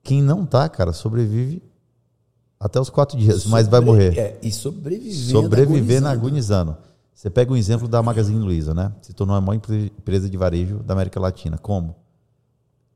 Quem 0.02 0.22
não 0.22 0.44
tá, 0.44 0.68
cara, 0.68 0.92
sobrevive 0.92 1.62
até 2.60 2.80
os 2.80 2.90
quatro 2.90 3.16
dias, 3.18 3.46
mas 3.46 3.68
vai 3.68 3.80
Sobre- 3.80 3.90
morrer. 3.90 4.18
É, 4.18 4.38
e 4.42 4.50
sobrevivendo. 4.52 5.14
Sobrevivendo 5.42 6.08
agonizando. 6.08 6.70
agonizando. 6.72 6.76
Você 7.14 7.28
pega 7.30 7.52
o 7.52 7.56
exemplo 7.56 7.88
da 7.88 8.00
Magazine 8.02 8.38
Luiza, 8.38 8.72
né? 8.74 8.92
Se 9.02 9.12
tornou 9.12 9.34
a 9.36 9.40
maior 9.40 9.56
empre- 9.56 9.92
empresa 9.98 10.28
de 10.30 10.36
varejo 10.36 10.78
da 10.84 10.94
América 10.94 11.18
Latina. 11.18 11.58
Como? 11.58 11.96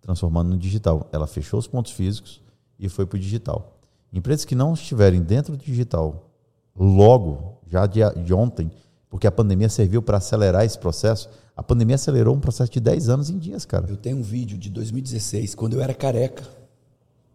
Transformando 0.01 0.51
no 0.51 0.59
digital. 0.59 1.09
Ela 1.12 1.27
fechou 1.27 1.59
os 1.59 1.66
pontos 1.66 1.93
físicos 1.93 2.41
e 2.79 2.89
foi 2.89 3.07
para 3.07 3.16
o 3.16 3.20
digital. 3.20 3.79
Empresas 4.12 4.45
que 4.45 4.55
não 4.55 4.75
estiverem 4.75 5.23
dentro 5.23 5.57
do 5.57 5.64
digital 5.64 6.31
logo, 6.77 7.59
já 7.68 7.87
de, 7.87 8.01
de 8.25 8.33
ontem, 8.35 8.70
porque 9.09 9.27
a 9.27 9.33
pandemia 9.33 9.68
serviu 9.68 10.03
para 10.03 10.18
acelerar 10.18 10.64
esse 10.64 10.79
processo, 10.79 11.29
a 11.57 11.62
pandemia 11.62 11.96
acelerou 11.96 12.34
um 12.34 12.40
processo 12.40 12.72
de 12.72 12.80
10 12.80 13.09
anos 13.09 13.30
em 13.30 13.38
dias, 13.38 13.64
cara. 13.64 13.86
Eu 13.88 13.96
tenho 13.96 14.16
um 14.16 14.22
vídeo 14.22 14.57
de 14.57 14.70
2016, 14.70 15.55
quando 15.55 15.74
eu 15.74 15.82
era 15.82 15.92
careca, 15.92 16.44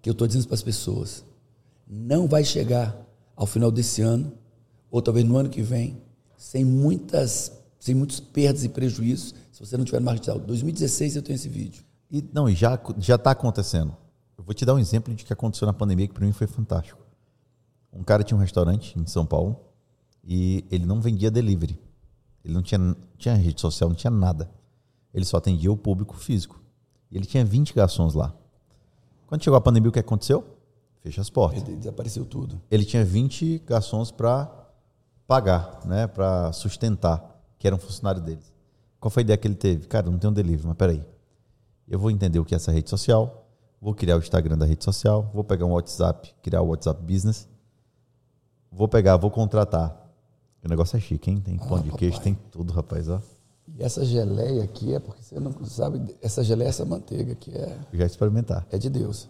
que 0.02 0.10
eu 0.10 0.14
estou 0.14 0.28
dizendo 0.28 0.46
para 0.46 0.56
as 0.56 0.64
pessoas: 0.64 1.24
não 1.88 2.28
vai 2.28 2.44
chegar 2.44 2.96
ao 3.36 3.46
final 3.46 3.72
desse 3.72 4.02
ano, 4.02 4.34
ou 4.90 5.02
talvez 5.02 5.26
no 5.26 5.38
ano 5.38 5.50
que 5.50 5.62
vem, 5.62 6.02
sem 6.36 6.66
muitas, 6.66 7.52
sem 7.80 7.94
muitos 7.94 8.20
perdas 8.20 8.64
e 8.64 8.70
prejuízos, 8.70 9.36
se 9.52 9.60
você 9.60 9.78
não 9.78 9.86
tiver 9.86 10.00
no 10.00 10.06
marketing 10.06 10.32
digital. 10.32 10.48
2016 10.48 11.16
eu 11.16 11.22
tenho 11.22 11.36
esse 11.36 11.50
vídeo. 11.50 11.84
E, 12.12 12.24
não, 12.34 12.50
e 12.50 12.56
já 12.56 12.80
já 12.98 13.16
está 13.16 13.32
acontecendo. 13.32 13.96
Eu 14.38 14.44
vou 14.44 14.54
te 14.54 14.66
dar 14.66 14.76
um 14.76 14.80
exemplo 14.80 15.14
de 15.14 15.26
que 15.26 15.34
aconteceu 15.34 15.66
na 15.66 15.74
pandemia 15.74 16.08
que 16.08 16.14
para 16.14 16.26
mim 16.26 16.32
foi 16.32 16.48
fantástico. 16.48 17.00
Um 17.92 18.04
cara 18.04 18.24
tinha 18.24 18.38
um 18.38 18.42
restaurante 18.42 18.98
em 18.98 19.06
São 19.06 19.26
Paulo 19.26 19.60
e 20.24 20.64
ele 20.70 20.86
não 20.86 21.02
vendia 21.02 21.32
delivery. 21.32 21.80
Ele 22.46 22.54
não 22.54 22.62
tinha, 22.62 22.96
tinha 23.18 23.36
rede 23.36 23.60
social, 23.60 23.90
não 23.90 23.96
tinha 23.96 24.12
nada. 24.12 24.50
Ele 25.14 25.26
só 25.26 25.38
atendia 25.38 25.72
o 25.72 25.78
público 25.78 26.16
físico. 26.16 26.62
E 27.12 27.18
ele 27.18 27.26
tinha 27.26 27.44
20 27.44 27.74
garçons 27.74 28.14
lá. 28.14 28.34
Quando 29.28 29.44
chegou 29.44 29.58
a 29.58 29.62
pandemia, 29.62 29.90
o 29.90 29.92
que 29.92 30.00
aconteceu? 30.00 30.44
Fecha 31.02 31.22
as 31.22 31.30
portas. 31.30 31.64
Desapareceu 31.64 32.26
tudo. 32.26 32.62
Ele 32.70 32.86
tinha 32.86 33.04
20 33.04 33.60
garçons 33.66 34.12
para 34.12 34.52
pagar, 35.28 35.86
né, 35.86 36.08
para 36.08 36.52
sustentar, 36.54 37.44
que 37.60 37.68
era 37.68 37.76
um 37.76 37.80
funcionário 37.80 38.22
deles. 38.22 38.52
Qual 39.00 39.12
foi 39.12 39.22
a 39.22 39.26
ideia 39.26 39.38
que 39.38 39.48
ele 39.48 39.56
teve? 39.56 39.88
Cara, 39.88 40.10
não 40.10 40.18
tem 40.18 40.30
um 40.30 40.34
delivery, 40.34 40.68
mas 40.68 40.78
peraí. 40.78 41.06
Eu 41.88 42.00
vou 42.00 42.10
entender 42.10 42.40
o 42.40 42.46
que 42.46 42.56
é 42.56 42.58
essa 42.58 42.72
rede 42.72 42.90
social, 42.90 43.48
vou 43.82 43.94
criar 43.94 44.16
o 44.16 44.20
Instagram 44.20 44.58
da 44.58 44.66
rede 44.66 44.84
social, 44.84 45.30
vou 45.34 45.44
pegar 45.44 45.66
um 45.66 45.72
WhatsApp, 45.72 46.34
criar 46.42 46.62
o 46.62 46.68
WhatsApp 46.68 47.02
Business, 47.02 47.48
vou 48.72 48.88
pegar, 48.88 49.18
vou 49.18 49.32
contratar. 49.32 50.07
O 50.68 50.70
negócio 50.70 50.98
é 50.98 51.00
chique, 51.00 51.32
hein? 51.32 51.40
Tem 51.40 51.58
pão 51.58 51.78
ah, 51.78 51.80
de 51.80 51.92
queijo, 51.94 52.20
tem 52.20 52.38
tudo, 52.52 52.74
rapaz, 52.74 53.08
ó. 53.08 53.22
E 53.74 53.82
essa 53.82 54.04
geleia 54.04 54.64
aqui 54.64 54.94
é 54.94 55.00
porque 55.00 55.24
você 55.24 55.40
não 55.40 55.54
sabe, 55.64 56.14
essa 56.22 56.44
geleia, 56.44 56.68
essa 56.68 56.84
manteiga 56.84 57.34
que 57.36 57.52
é. 57.52 57.78
Já 57.94 58.06
experimentar. 58.06 58.68
É 58.70 58.78
de 58.78 58.90
Deus. 58.90 59.30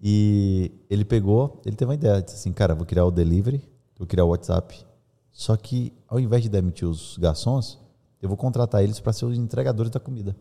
E 0.00 0.70
ele 0.88 1.04
pegou, 1.04 1.60
ele 1.66 1.74
teve 1.74 1.88
uma 1.88 1.96
ideia, 1.96 2.22
disse 2.22 2.36
assim, 2.36 2.52
cara, 2.52 2.76
vou 2.76 2.86
criar 2.86 3.04
o 3.04 3.10
delivery, 3.10 3.60
vou 3.98 4.06
criar 4.06 4.24
o 4.24 4.28
WhatsApp. 4.28 4.86
Só 5.32 5.56
que 5.56 5.92
ao 6.06 6.20
invés 6.20 6.44
de 6.44 6.48
demitir 6.48 6.86
os 6.86 7.18
garçons, 7.18 7.76
eu 8.20 8.28
vou 8.28 8.38
contratar 8.38 8.84
eles 8.84 9.00
para 9.00 9.12
ser 9.12 9.24
os 9.24 9.36
entregadores 9.36 9.90
da 9.90 9.98
comida. 9.98 10.36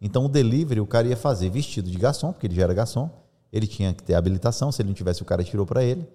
Então 0.00 0.24
o 0.24 0.28
delivery 0.28 0.80
o 0.80 0.86
cara 0.86 1.06
ia 1.06 1.18
fazer 1.18 1.50
vestido 1.50 1.90
de 1.90 1.98
garçom, 1.98 2.32
porque 2.32 2.46
ele 2.46 2.54
já 2.54 2.62
era 2.62 2.72
garçom, 2.72 3.10
ele 3.52 3.66
tinha 3.66 3.92
que 3.92 4.02
ter 4.02 4.14
habilitação, 4.14 4.72
se 4.72 4.80
ele 4.80 4.88
não 4.88 4.94
tivesse 4.94 5.20
o 5.20 5.26
cara 5.26 5.44
tirou 5.44 5.66
para 5.66 5.84
ele. 5.84 6.08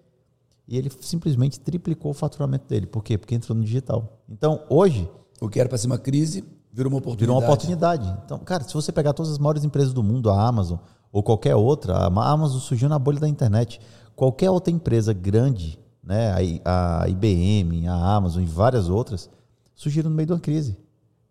E 0.68 0.78
ele 0.78 0.92
simplesmente 1.02 1.60
triplicou 1.60 2.12
o 2.12 2.14
faturamento 2.14 2.68
dele. 2.68 2.88
Por 2.88 3.04
quê? 3.04 3.18
Porque 3.18 3.36
entrou 3.36 3.56
no 3.56 3.64
digital. 3.64 4.22
Então, 4.28 4.64
hoje, 4.70 5.10
o 5.40 5.48
que 5.48 5.60
era 5.60 5.70
para 5.70 5.78
ser 5.78 5.88
uma 5.88 5.98
crise 5.98 6.44
virou 6.72 6.92
uma 6.92 6.98
oportunidade. 6.98 7.20
Virou 7.20 7.38
uma 7.38 7.46
oportunidade. 7.46 8.22
Então, 8.26 8.40
cara, 8.40 8.64
se 8.64 8.74
você 8.74 8.92
pegar 8.92 9.14
todas 9.14 9.32
as 9.32 9.38
maiores 9.38 9.64
empresas 9.64 9.94
do 9.94 10.04
mundo, 10.04 10.30
a 10.30 10.48
Amazon 10.48 10.80
ou 11.12 11.24
qualquer 11.24 11.56
outra, 11.56 11.96
a 11.96 12.08
Amazon 12.08 12.60
surgiu 12.60 12.90
na 12.90 13.00
bolha 13.00 13.20
da 13.20 13.30
internet. 13.30 13.80
Qualquer 14.16 14.50
outra 14.50 14.74
empresa 14.74 15.14
grande, 15.14 15.80
né, 16.04 16.34
a 16.66 17.08
IBM, 17.08 17.88
a 17.88 18.16
Amazon 18.16 18.44
e 18.44 18.46
várias 18.46 18.90
outras, 18.90 19.30
surgiram 19.76 20.10
no 20.10 20.16
meio 20.16 20.28
de 20.28 20.34
uma 20.34 20.40
crise. 20.40 20.78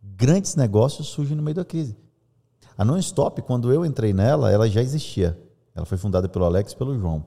Grandes 0.03 0.55
negócios 0.55 1.09
surgem 1.09 1.37
no 1.37 1.43
meio 1.43 1.57
da 1.57 1.65
crise. 1.65 1.97
A 2.79 2.85
Non-Stop, 2.85 3.43
quando 3.43 3.73
eu 3.73 3.85
entrei 3.85 4.13
nela, 4.13 4.51
ela 4.51 4.69
já 4.69 4.81
existia. 4.81 5.39
Ela 5.75 5.85
foi 5.85 5.99
fundada 5.99 6.29
pelo 6.29 6.45
Alex 6.45 6.73
e 6.73 6.77
pelo 6.77 6.99
João. 6.99 7.27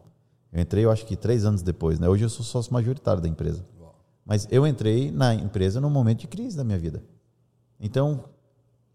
Eu 0.51 0.61
entrei, 0.61 0.85
eu 0.85 0.91
acho 0.91 1.05
que 1.05 1.15
três 1.15 1.45
anos 1.45 1.61
depois. 1.61 1.99
Né? 1.99 2.07
Hoje 2.07 2.23
eu 2.23 2.29
sou 2.29 2.45
sócio 2.45 2.73
majoritário 2.73 3.21
da 3.21 3.27
empresa. 3.27 3.65
Mas 4.25 4.47
eu 4.51 4.67
entrei 4.67 5.09
na 5.09 5.33
empresa 5.33 5.79
num 5.79 5.89
momento 5.89 6.19
de 6.19 6.27
crise 6.27 6.57
da 6.57 6.63
minha 6.63 6.77
vida. 6.77 7.01
Então, 7.79 8.25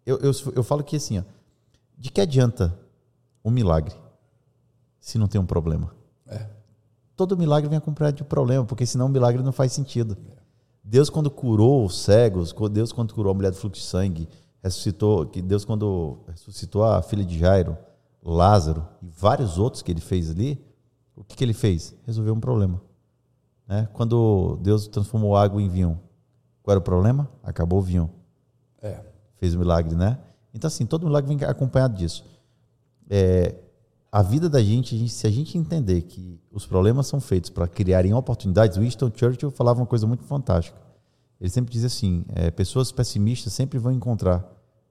eu, 0.04 0.18
eu, 0.18 0.32
eu 0.54 0.62
falo 0.62 0.84
que 0.84 0.96
assim, 0.96 1.20
ó, 1.20 1.22
de 1.96 2.10
que 2.10 2.20
adianta 2.20 2.78
um 3.44 3.50
milagre 3.50 3.94
se 5.00 5.16
não 5.16 5.26
tem 5.26 5.40
um 5.40 5.46
problema? 5.46 5.94
É. 6.26 6.46
Todo 7.16 7.36
milagre 7.36 7.68
vem 7.68 7.78
acompanhado 7.78 8.16
de 8.16 8.24
problema, 8.24 8.64
porque 8.64 8.84
senão 8.84 9.06
o 9.06 9.08
milagre 9.08 9.42
não 9.42 9.52
faz 9.52 9.72
sentido. 9.72 10.16
É. 10.38 10.42
Deus, 10.84 11.08
quando 11.08 11.30
curou 11.30 11.84
os 11.84 12.02
cegos, 12.02 12.54
Deus, 12.70 12.92
quando 12.92 13.14
curou 13.14 13.30
a 13.30 13.34
mulher 13.34 13.50
do 13.50 13.56
fluxo 13.56 13.80
de 13.80 13.86
sangue, 13.86 14.28
ressuscitou, 14.62 15.26
que 15.26 15.40
Deus, 15.40 15.64
quando 15.64 16.18
ressuscitou 16.28 16.84
a 16.84 17.00
filha 17.02 17.24
de 17.24 17.38
Jairo, 17.38 17.76
Lázaro 18.22 18.86
e 19.00 19.08
vários 19.08 19.58
outros 19.58 19.82
que 19.82 19.90
ele 19.90 20.00
fez 20.00 20.30
ali, 20.30 20.62
o 21.16 21.24
que, 21.24 21.36
que 21.36 21.44
ele 21.44 21.52
fez? 21.52 21.94
Resolveu 22.06 22.34
um 22.34 22.40
problema. 22.40 22.80
Né? 23.66 23.88
Quando 23.92 24.58
Deus 24.62 24.86
transformou 24.86 25.36
água 25.36 25.60
em 25.60 25.68
vinho, 25.68 26.00
qual 26.62 26.72
era 26.72 26.80
o 26.80 26.82
problema? 26.82 27.28
Acabou 27.42 27.78
o 27.78 27.82
vinho. 27.82 28.10
É. 28.80 29.00
Fez 29.36 29.54
o 29.54 29.56
um 29.56 29.60
milagre, 29.60 29.94
né? 29.94 30.18
Então, 30.54 30.68
assim, 30.68 30.84
todo 30.86 31.06
milagre 31.06 31.34
vem 31.34 31.48
acompanhado 31.48 31.96
disso. 31.96 32.24
É, 33.08 33.54
a 34.10 34.22
vida 34.22 34.48
da 34.48 34.62
gente, 34.62 34.94
a 34.94 34.98
gente, 34.98 35.12
se 35.12 35.26
a 35.26 35.30
gente 35.30 35.56
entender 35.56 36.02
que 36.02 36.38
os 36.50 36.66
problemas 36.66 37.06
são 37.06 37.20
feitos 37.20 37.50
para 37.50 37.66
criarem 37.66 38.12
oportunidades, 38.12 38.76
Winston 38.76 39.10
Churchill 39.14 39.50
falava 39.50 39.80
uma 39.80 39.86
coisa 39.86 40.06
muito 40.06 40.22
fantástica. 40.24 40.78
Ele 41.40 41.50
sempre 41.50 41.72
dizia 41.72 41.86
assim: 41.86 42.24
é, 42.28 42.50
pessoas 42.50 42.92
pessimistas 42.92 43.52
sempre 43.52 43.78
vão 43.78 43.90
encontrar 43.90 44.46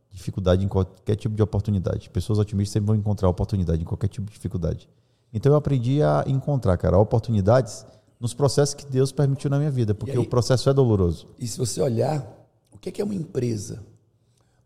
dificuldade 0.09 0.65
em 0.65 0.67
qualquer 0.67 1.15
tipo 1.15 1.35
de 1.35 1.41
oportunidade. 1.41 2.09
Pessoas 2.09 2.39
otimistas 2.39 2.73
sempre 2.73 2.87
vão 2.87 2.95
encontrar 2.95 3.29
oportunidade 3.29 3.81
em 3.81 3.85
qualquer 3.85 4.07
tipo 4.07 4.27
de 4.27 4.33
dificuldade. 4.33 4.89
Então 5.33 5.51
eu 5.51 5.57
aprendi 5.57 6.01
a 6.01 6.23
encontrar, 6.27 6.77
cara, 6.77 6.97
oportunidades 6.97 7.85
nos 8.19 8.33
processos 8.33 8.75
que 8.75 8.85
Deus 8.85 9.11
permitiu 9.11 9.49
na 9.49 9.57
minha 9.57 9.71
vida, 9.71 9.95
porque 9.95 10.11
aí, 10.11 10.17
o 10.17 10.29
processo 10.29 10.69
é 10.69 10.73
doloroso. 10.73 11.27
E 11.39 11.47
se 11.47 11.57
você 11.57 11.81
olhar, 11.81 12.25
o 12.71 12.77
que 12.77 12.89
é, 12.89 13.01
é 13.01 13.03
uma 13.03 13.15
empresa? 13.15 13.83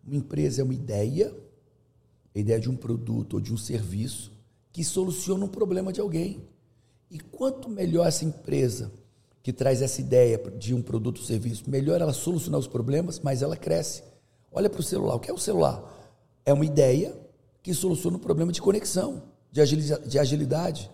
Uma 0.06 0.16
empresa 0.18 0.62
é 0.62 0.64
uma 0.64 0.74
ideia, 0.74 1.34
a 2.36 2.40
ideia 2.40 2.60
de 2.60 2.70
um 2.70 2.76
produto 2.76 3.36
ou 3.36 3.40
de 3.40 3.54
um 3.54 3.58
serviço 3.58 4.32
que 4.74 4.84
soluciona 4.84 5.46
um 5.46 5.48
problema 5.48 5.94
de 5.94 6.02
alguém. 6.02 6.44
E 7.10 7.20
quanto 7.20 7.70
melhor 7.70 8.06
essa 8.08 8.26
empresa 8.26 8.92
que 9.42 9.54
traz 9.54 9.82
essa 9.82 10.02
ideia 10.02 10.38
de 10.58 10.74
um 10.74 10.82
produto 10.82 11.20
ou 11.20 11.24
serviço, 11.24 11.70
melhor 11.70 12.02
ela 12.02 12.12
solucionar 12.12 12.60
os 12.60 12.68
problemas, 12.68 13.20
mais 13.20 13.42
ela 13.42 13.56
cresce. 13.56 14.04
Olha 14.52 14.70
para 14.70 14.80
o 14.80 14.84
celular. 14.84 15.16
O 15.16 15.20
que 15.20 15.30
é 15.30 15.34
o 15.34 15.38
celular? 15.38 15.84
É 16.46 16.52
uma 16.52 16.66
ideia 16.66 17.16
que 17.62 17.74
soluciona 17.74 18.18
um 18.18 18.20
problema 18.20 18.52
de 18.52 18.62
conexão, 18.62 19.22
de 19.64 20.20
agilidade. 20.20 20.92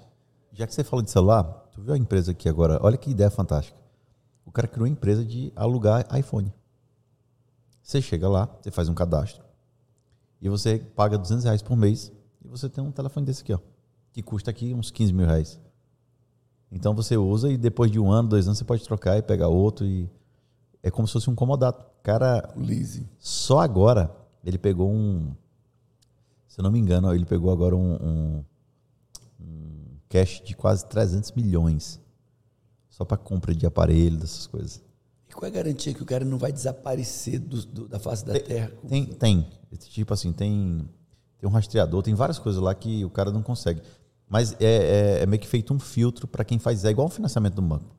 Já 0.54 0.68
que 0.68 0.74
você 0.74 0.84
falou 0.84 1.04
de 1.04 1.10
celular, 1.10 1.62
Tu 1.72 1.82
viu 1.82 1.94
a 1.94 1.98
empresa 1.98 2.32
aqui 2.32 2.50
agora? 2.50 2.80
Olha 2.82 2.98
que 2.98 3.10
ideia 3.10 3.30
fantástica. 3.30 3.80
O 4.46 4.52
cara 4.52 4.68
criou 4.68 4.86
uma 4.86 4.92
empresa 4.92 5.24
de 5.24 5.52
alugar 5.56 6.06
iPhone. 6.18 6.54
Você 7.82 8.02
chega 8.02 8.28
lá, 8.28 8.50
você 8.62 8.70
faz 8.70 8.90
um 8.90 8.94
cadastro 8.94 9.44
e 10.42 10.50
você 10.50 10.78
paga 10.78 11.18
200 11.18 11.46
reais 11.46 11.62
por 11.62 11.76
mês 11.78 12.12
e 12.44 12.48
você 12.48 12.70
tem 12.70 12.84
um 12.84 12.92
telefone 12.92 13.26
desse 13.26 13.42
aqui, 13.42 13.54
ó, 13.54 13.60
que 14.12 14.22
custa 14.22 14.52
aqui 14.52 14.74
uns 14.74 14.92
15 14.92 15.14
mil 15.14 15.26
reais. 15.26 15.60
Então 16.72 16.94
você 16.94 17.18
usa 17.18 17.52
e 17.52 17.58
depois 17.58 17.90
de 17.90 18.00
um 18.00 18.12
ano, 18.12 18.30
dois 18.30 18.48
anos, 18.48 18.58
você 18.58 18.66
pode 18.66 18.84
trocar 18.84 19.18
e 19.18 19.22
pegar 19.22 19.48
outro 19.48 19.86
e 19.86 20.10
é 20.84 20.92
como 20.92 21.08
se 21.08 21.14
fosse 21.14 21.30
um 21.30 21.36
comodato. 21.36 21.86
Cara, 22.04 22.54
leasing. 22.56 23.08
Só 23.18 23.60
agora 23.60 24.14
ele 24.44 24.58
pegou 24.58 24.90
um, 24.92 25.34
se 26.48 26.60
eu 26.60 26.64
não 26.64 26.72
me 26.72 26.80
engano, 26.80 27.14
ele 27.14 27.26
pegou 27.26 27.52
agora 27.52 27.76
um, 27.76 27.94
um 27.94 28.44
cash 30.12 30.42
de 30.44 30.54
quase 30.54 30.86
300 30.86 31.32
milhões 31.32 32.00
só 32.90 33.06
para 33.06 33.18
compra 33.18 33.56
de 33.56 33.66
aparelho, 33.66 34.18
dessas 34.18 34.46
coisas. 34.46 34.84
E 35.30 35.34
qual 35.34 35.46
é 35.46 35.48
a 35.48 35.64
garantia 35.64 35.94
que 35.94 36.04
o 36.04 36.06
cara 36.06 36.26
não 36.26 36.38
vai 36.38 36.52
desaparecer 36.52 37.40
do, 37.40 37.66
do, 37.66 37.88
da 37.88 37.98
face 37.98 38.26
da 38.26 38.34
tem, 38.34 38.44
terra? 38.44 38.72
Tem, 38.88 39.06
tem. 39.06 39.48
Tipo 39.80 40.14
assim, 40.14 40.34
tem, 40.34 40.88
tem 41.40 41.50
um 41.50 41.52
rastreador, 41.52 42.04
tem 42.04 42.14
várias 42.14 42.38
coisas 42.38 42.62
lá 42.62 42.76
que 42.76 43.06
o 43.06 43.10
cara 43.10 43.32
não 43.32 43.42
consegue. 43.42 43.82
Mas 44.28 44.54
é, 44.60 45.20
é, 45.20 45.24
é 45.24 45.26
meio 45.26 45.42
que 45.42 45.48
feito 45.48 45.74
um 45.74 45.80
filtro 45.80 46.28
para 46.28 46.44
quem 46.44 46.60
faz. 46.60 46.84
É 46.84 46.90
igual 46.90 47.08
o 47.08 47.10
financiamento 47.10 47.56
do 47.56 47.62
banco. 47.62 47.96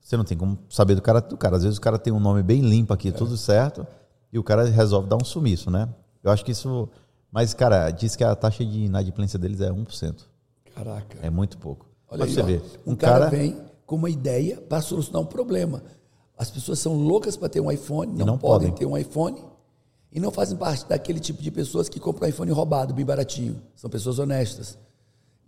Você 0.00 0.16
não 0.16 0.24
tem 0.24 0.36
como 0.36 0.58
saber 0.68 0.96
do 0.96 1.02
cara 1.02 1.20
do 1.20 1.36
cara. 1.36 1.56
Às 1.56 1.62
vezes 1.62 1.78
o 1.78 1.80
cara 1.80 1.98
tem 1.98 2.12
um 2.12 2.18
nome 2.18 2.42
bem 2.42 2.60
limpo 2.60 2.92
aqui, 2.92 3.08
é. 3.08 3.12
tudo 3.12 3.36
certo, 3.36 3.86
e 4.32 4.38
o 4.38 4.42
cara 4.42 4.64
resolve 4.64 5.08
dar 5.08 5.16
um 5.16 5.24
sumiço, 5.24 5.70
né? 5.70 5.88
Eu 6.22 6.32
acho 6.32 6.44
que 6.44 6.50
isso. 6.50 6.88
Mas, 7.30 7.54
cara, 7.54 7.90
diz 7.90 8.16
que 8.16 8.24
a 8.24 8.34
taxa 8.34 8.64
de 8.64 8.80
inadimplência 8.80 9.38
deles 9.38 9.60
é 9.60 9.70
1%. 9.70 10.31
Caraca. 10.74 11.18
É 11.22 11.30
muito 11.30 11.58
pouco. 11.58 11.86
Olha 12.08 12.24
aí, 12.24 12.32
você 12.32 12.42
ver. 12.42 12.62
Um, 12.86 12.92
um 12.92 12.96
cara, 12.96 13.26
cara, 13.26 13.30
vem 13.30 13.56
com 13.86 13.96
uma 13.96 14.10
ideia 14.10 14.60
para 14.60 14.80
solucionar 14.80 15.22
um 15.22 15.26
problema. 15.26 15.82
As 16.36 16.50
pessoas 16.50 16.78
são 16.78 16.94
loucas 16.94 17.36
para 17.36 17.48
ter 17.48 17.60
um 17.60 17.70
iPhone, 17.70 18.12
não, 18.12 18.26
não 18.26 18.38
podem, 18.38 18.70
podem 18.70 18.74
ter 18.74 18.86
um 18.86 18.96
iPhone 18.96 19.42
e 20.10 20.20
não 20.20 20.30
fazem 20.30 20.56
parte 20.56 20.86
daquele 20.86 21.20
tipo 21.20 21.42
de 21.42 21.50
pessoas 21.50 21.88
que 21.88 21.98
compram 21.98 22.26
um 22.26 22.30
iPhone 22.30 22.50
roubado, 22.52 22.92
bem 22.92 23.04
baratinho. 23.04 23.62
São 23.74 23.88
pessoas 23.88 24.18
honestas. 24.18 24.78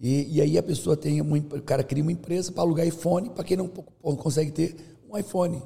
E, 0.00 0.36
e 0.36 0.40
aí 0.40 0.58
a 0.58 0.62
pessoa 0.62 0.96
tem 0.96 1.20
um, 1.20 1.36
o 1.36 1.62
cara 1.62 1.84
cria 1.84 2.02
uma 2.02 2.12
empresa 2.12 2.50
para 2.50 2.62
alugar 2.62 2.86
iPhone 2.86 3.30
para 3.30 3.44
quem 3.44 3.56
não 3.56 3.68
consegue 3.68 4.50
ter 4.50 4.98
um 5.08 5.16
iPhone. 5.16 5.62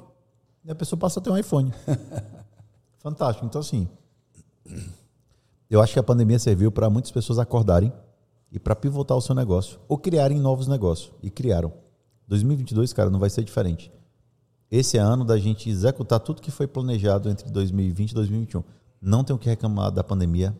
E 0.65 0.71
a 0.71 0.75
pessoa 0.75 0.99
passa 0.99 1.19
a 1.19 1.23
ter 1.23 1.29
um 1.29 1.37
iPhone. 1.37 1.73
Fantástico. 2.99 3.45
Então 3.45 3.61
assim, 3.61 3.87
eu 5.69 5.81
acho 5.81 5.93
que 5.93 5.99
a 5.99 6.03
pandemia 6.03 6.39
serviu 6.39 6.71
para 6.71 6.89
muitas 6.89 7.11
pessoas 7.11 7.39
acordarem 7.39 7.91
e 8.51 8.59
para 8.59 8.75
pivotar 8.75 9.17
o 9.17 9.21
seu 9.21 9.35
negócio 9.35 9.79
ou 9.87 9.97
criarem 9.97 10.39
novos 10.39 10.67
negócios. 10.67 11.11
E 11.21 11.29
criaram. 11.29 11.71
2022, 12.27 12.93
cara, 12.93 13.09
não 13.09 13.19
vai 13.19 13.29
ser 13.29 13.43
diferente. 13.43 13.91
Esse 14.71 14.97
é 14.97 15.01
ano 15.01 15.25
da 15.25 15.37
gente 15.37 15.69
executar 15.69 16.19
tudo 16.19 16.41
que 16.41 16.51
foi 16.51 16.67
planejado 16.67 17.29
entre 17.29 17.49
2020 17.49 18.11
e 18.11 18.13
2021. 18.13 18.63
Não 19.01 19.23
tenho 19.23 19.39
que 19.39 19.49
reclamar 19.49 19.91
da 19.91 20.03
pandemia, 20.03 20.55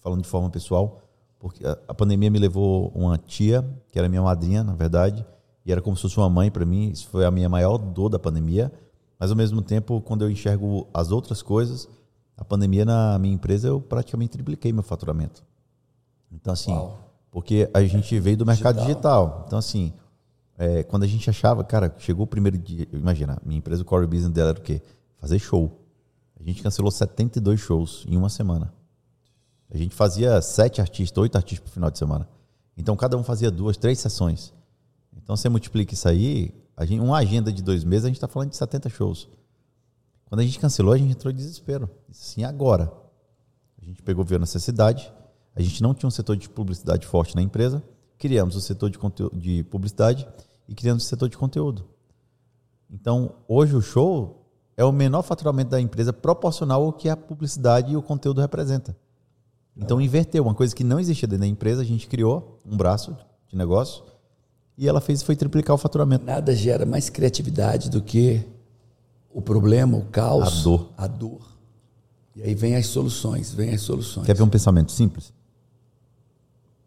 falando 0.00 0.22
de 0.22 0.28
forma 0.28 0.48
pessoal, 0.50 1.02
porque 1.38 1.64
a 1.66 1.94
pandemia 1.94 2.30
me 2.30 2.38
levou 2.38 2.92
uma 2.94 3.18
tia, 3.18 3.68
que 3.90 3.98
era 3.98 4.08
minha 4.08 4.22
madrinha, 4.22 4.62
na 4.62 4.74
verdade, 4.74 5.26
e 5.66 5.72
era 5.72 5.82
como 5.82 5.96
se 5.96 6.02
fosse 6.02 6.16
uma 6.18 6.30
mãe 6.30 6.50
para 6.50 6.64
mim. 6.64 6.90
Isso 6.90 7.08
foi 7.08 7.24
a 7.24 7.30
minha 7.30 7.48
maior 7.48 7.78
dor 7.78 8.08
da 8.08 8.18
pandemia. 8.18 8.72
Mas 9.18 9.30
ao 9.30 9.36
mesmo 9.36 9.62
tempo, 9.62 10.00
quando 10.00 10.22
eu 10.22 10.30
enxergo 10.30 10.86
as 10.92 11.10
outras 11.10 11.42
coisas, 11.42 11.88
a 12.36 12.44
pandemia 12.44 12.84
na 12.84 13.18
minha 13.18 13.34
empresa, 13.34 13.68
eu 13.68 13.80
praticamente 13.80 14.32
tripliquei 14.32 14.72
meu 14.72 14.82
faturamento. 14.82 15.44
Então, 16.32 16.52
assim, 16.52 16.72
Uau. 16.72 16.98
porque 17.30 17.68
a 17.72 17.82
gente 17.84 18.18
veio 18.18 18.36
do 18.36 18.46
mercado 18.46 18.80
digital. 18.80 19.26
digital. 19.26 19.44
Então, 19.46 19.58
assim, 19.58 19.92
é, 20.56 20.82
quando 20.82 21.02
a 21.02 21.06
gente 21.06 21.28
achava, 21.28 21.62
cara, 21.62 21.94
chegou 21.98 22.24
o 22.24 22.26
primeiro 22.26 22.58
dia, 22.58 22.88
imagina, 22.92 23.38
minha 23.44 23.58
empresa, 23.58 23.82
o 23.82 23.84
core 23.84 24.06
business 24.06 24.32
dela 24.32 24.50
era 24.50 24.58
o 24.58 24.62
quê? 24.62 24.80
Fazer 25.18 25.38
show. 25.38 25.80
A 26.38 26.42
gente 26.42 26.62
cancelou 26.62 26.90
72 26.90 27.60
shows 27.60 28.04
em 28.08 28.16
uma 28.16 28.28
semana. 28.28 28.72
A 29.70 29.76
gente 29.76 29.94
fazia 29.94 30.40
sete 30.42 30.80
artistas, 30.80 31.16
oito 31.22 31.36
artistas 31.36 31.68
por 31.68 31.72
final 31.72 31.90
de 31.90 31.98
semana. 31.98 32.28
Então, 32.76 32.96
cada 32.96 33.16
um 33.16 33.22
fazia 33.22 33.50
duas, 33.50 33.76
três 33.76 33.98
sessões. 33.98 34.52
Então, 35.16 35.36
você 35.36 35.48
multiplica 35.48 35.94
isso 35.94 36.08
aí, 36.08 36.54
a 36.76 36.84
gente, 36.84 37.00
uma 37.00 37.18
agenda 37.18 37.52
de 37.52 37.62
dois 37.62 37.84
meses, 37.84 38.04
a 38.04 38.08
gente 38.08 38.16
está 38.16 38.28
falando 38.28 38.50
de 38.50 38.56
70 38.56 38.88
shows. 38.88 39.28
Quando 40.26 40.40
a 40.40 40.44
gente 40.44 40.58
cancelou, 40.58 40.94
a 40.94 40.98
gente 40.98 41.12
entrou 41.12 41.30
em 41.30 41.36
desespero. 41.36 41.88
Sim, 42.10 42.44
agora. 42.44 42.92
A 43.80 43.84
gente 43.84 44.02
pegou, 44.02 44.24
viu 44.24 44.36
a 44.36 44.40
necessidade. 44.40 45.12
A 45.54 45.62
gente 45.62 45.82
não 45.82 45.94
tinha 45.94 46.08
um 46.08 46.10
setor 46.10 46.36
de 46.36 46.48
publicidade 46.48 47.06
forte 47.06 47.36
na 47.36 47.42
empresa. 47.42 47.82
Criamos 48.18 48.56
o 48.56 48.60
setor 48.60 48.90
de, 48.90 48.98
de 49.34 49.62
publicidade 49.64 50.26
e 50.68 50.74
criamos 50.74 51.04
o 51.04 51.06
setor 51.06 51.28
de 51.28 51.36
conteúdo. 51.36 51.84
Então, 52.90 53.34
hoje 53.48 53.74
o 53.74 53.80
show 53.80 54.46
é 54.76 54.84
o 54.84 54.92
menor 54.92 55.22
faturamento 55.22 55.70
da 55.70 55.80
empresa 55.80 56.12
proporcional 56.12 56.84
ao 56.84 56.92
que 56.92 57.08
a 57.08 57.16
publicidade 57.16 57.92
e 57.92 57.96
o 57.96 58.02
conteúdo 58.02 58.40
representa. 58.40 58.96
Então, 59.76 60.00
inverteu. 60.00 60.44
Uma 60.44 60.54
coisa 60.54 60.74
que 60.74 60.84
não 60.84 61.00
existia 61.00 61.26
dentro 61.26 61.40
da 61.40 61.46
empresa, 61.46 61.82
a 61.82 61.84
gente 61.84 62.06
criou 62.06 62.58
um 62.64 62.76
braço 62.76 63.16
de 63.48 63.56
negócio 63.56 64.04
e 64.76 64.88
ela 64.88 65.00
fez 65.00 65.22
foi 65.22 65.36
triplicar 65.36 65.74
o 65.74 65.78
faturamento. 65.78 66.24
Nada 66.24 66.54
gera 66.54 66.86
mais 66.86 67.10
criatividade 67.10 67.90
do 67.90 68.02
que 68.02 68.44
o 69.32 69.40
problema, 69.40 69.96
o 69.96 70.04
caos, 70.06 70.60
a 70.60 70.62
dor. 70.62 70.92
A 70.96 71.06
dor. 71.06 71.52
E 72.34 72.42
aí 72.42 72.54
vem 72.54 72.76
as 72.76 72.86
soluções, 72.86 73.52
vem 73.52 73.74
as 73.74 73.82
soluções. 73.82 74.26
Quer 74.26 74.34
ver 74.34 74.42
um 74.42 74.48
pensamento 74.48 74.92
simples? 74.92 75.32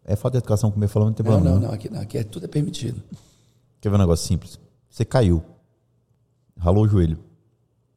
É 0.08 0.14
falta 0.14 0.38
de 0.38 0.44
educação, 0.44 0.70
como 0.70 0.84
eu 0.84 0.88
falou, 0.88 1.08
não 1.08 1.14
tem 1.14 1.26
não, 1.26 1.32
problema. 1.32 1.58
Não, 1.58 1.66
não, 1.66 1.74
aqui, 1.74 1.90
não, 1.90 2.00
aqui 2.00 2.18
é, 2.18 2.22
tudo 2.22 2.44
é 2.44 2.48
permitido. 2.48 3.02
Quer 3.80 3.88
ver 3.88 3.96
um 3.96 3.98
negócio 3.98 4.24
simples? 4.24 4.56
Você 4.88 5.04
caiu, 5.04 5.42
ralou 6.56 6.84
o 6.84 6.88
joelho, 6.88 7.18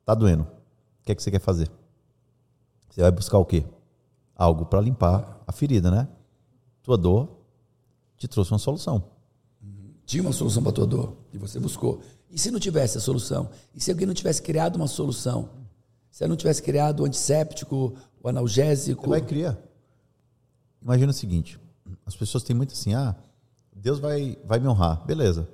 tá 0.04 0.16
doendo. 0.16 0.42
O 0.42 1.06
que 1.06 1.12
é 1.12 1.16
que 1.16 1.22
você 1.22 1.30
quer 1.30 1.40
fazer? 1.40 1.70
Você 2.90 3.02
vai 3.02 3.12
buscar 3.12 3.38
o 3.38 3.46
quê? 3.46 3.64
Algo 4.36 4.66
para 4.66 4.82
limpar 4.82 5.44
a 5.46 5.52
ferida, 5.52 5.92
né? 5.92 6.08
Tua 6.82 6.98
dor 6.98 7.30
te 8.18 8.28
trouxe 8.28 8.52
uma 8.52 8.60
solução. 8.60 9.04
Tinha 10.04 10.24
uma 10.24 10.34
solução 10.34 10.64
para 10.64 10.72
tua 10.72 10.88
dor 10.88 11.16
e 11.32 11.38
você 11.38 11.60
buscou. 11.60 12.02
E 12.32 12.40
se 12.40 12.50
não 12.50 12.60
tivesse 12.60 12.98
a 12.98 13.02
solução? 13.02 13.52
E 13.76 13.80
se 13.80 13.92
alguém 13.92 14.08
não 14.08 14.16
tivesse 14.16 14.42
criado 14.42 14.78
uma 14.78 14.88
solução? 14.88 15.50
Se 16.10 16.24
eu 16.24 16.28
não 16.28 16.36
tivesse 16.36 16.64
criado 16.64 17.02
o 17.02 17.06
antisséptico, 17.06 17.96
o 18.20 18.28
analgésico? 18.28 19.04
Você 19.04 19.10
vai 19.10 19.22
criar. 19.22 19.58
Imagina 20.82 21.12
o 21.12 21.14
seguinte: 21.14 21.60
as 22.06 22.16
pessoas 22.16 22.44
têm 22.44 22.56
muito 22.56 22.74
assim, 22.74 22.94
ah, 22.94 23.16
Deus 23.76 24.00
vai, 24.00 24.38
vai 24.46 24.60
me 24.60 24.68
honrar. 24.68 25.06
Beleza. 25.06 25.48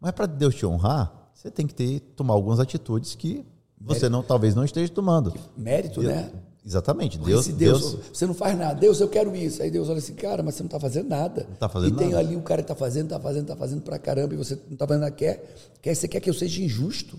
Mas 0.00 0.12
para 0.12 0.26
Deus 0.26 0.54
te 0.54 0.66
honrar, 0.66 1.30
você 1.34 1.50
tem 1.50 1.66
que 1.66 1.74
ter, 1.74 2.00
tomar 2.14 2.34
algumas 2.34 2.60
atitudes 2.60 3.14
que 3.14 3.44
você 3.80 4.08
não, 4.08 4.22
talvez 4.22 4.54
não 4.54 4.64
esteja 4.64 4.92
tomando. 4.92 5.34
Mérito, 5.56 6.00
Deus, 6.00 6.12
né? 6.12 6.32
Exatamente. 6.64 7.18
Deus, 7.18 7.46
Deus, 7.48 7.92
Deus, 7.92 7.98
Você 8.12 8.26
não 8.26 8.32
faz 8.32 8.56
nada. 8.56 8.80
Deus, 8.80 8.98
eu 8.98 9.08
quero 9.08 9.36
isso. 9.36 9.62
Aí 9.62 9.70
Deus 9.70 9.88
olha 9.88 9.98
assim, 9.98 10.14
cara, 10.14 10.42
mas 10.42 10.54
você 10.54 10.62
não 10.62 10.68
está 10.68 10.80
fazendo 10.80 11.08
nada. 11.08 11.44
Não 11.44 11.54
está 11.54 11.68
fazendo 11.68 11.90
e 11.90 11.92
nada. 11.92 12.06
Tem 12.06 12.14
ali 12.14 12.36
o 12.36 12.42
cara 12.42 12.62
que 12.62 12.72
está 12.72 12.74
fazendo, 12.74 13.04
está 13.04 13.20
fazendo, 13.20 13.42
está 13.42 13.56
fazendo 13.56 13.82
para 13.82 13.98
caramba, 13.98 14.32
e 14.32 14.36
você 14.36 14.54
não 14.54 14.72
está 14.72 14.86
fazendo 14.86 15.02
nada. 15.02 15.14
Quer, 15.14 15.54
quer, 15.82 15.94
você 15.94 16.08
quer 16.08 16.20
que 16.20 16.30
eu 16.30 16.34
seja 16.34 16.62
injusto? 16.62 17.18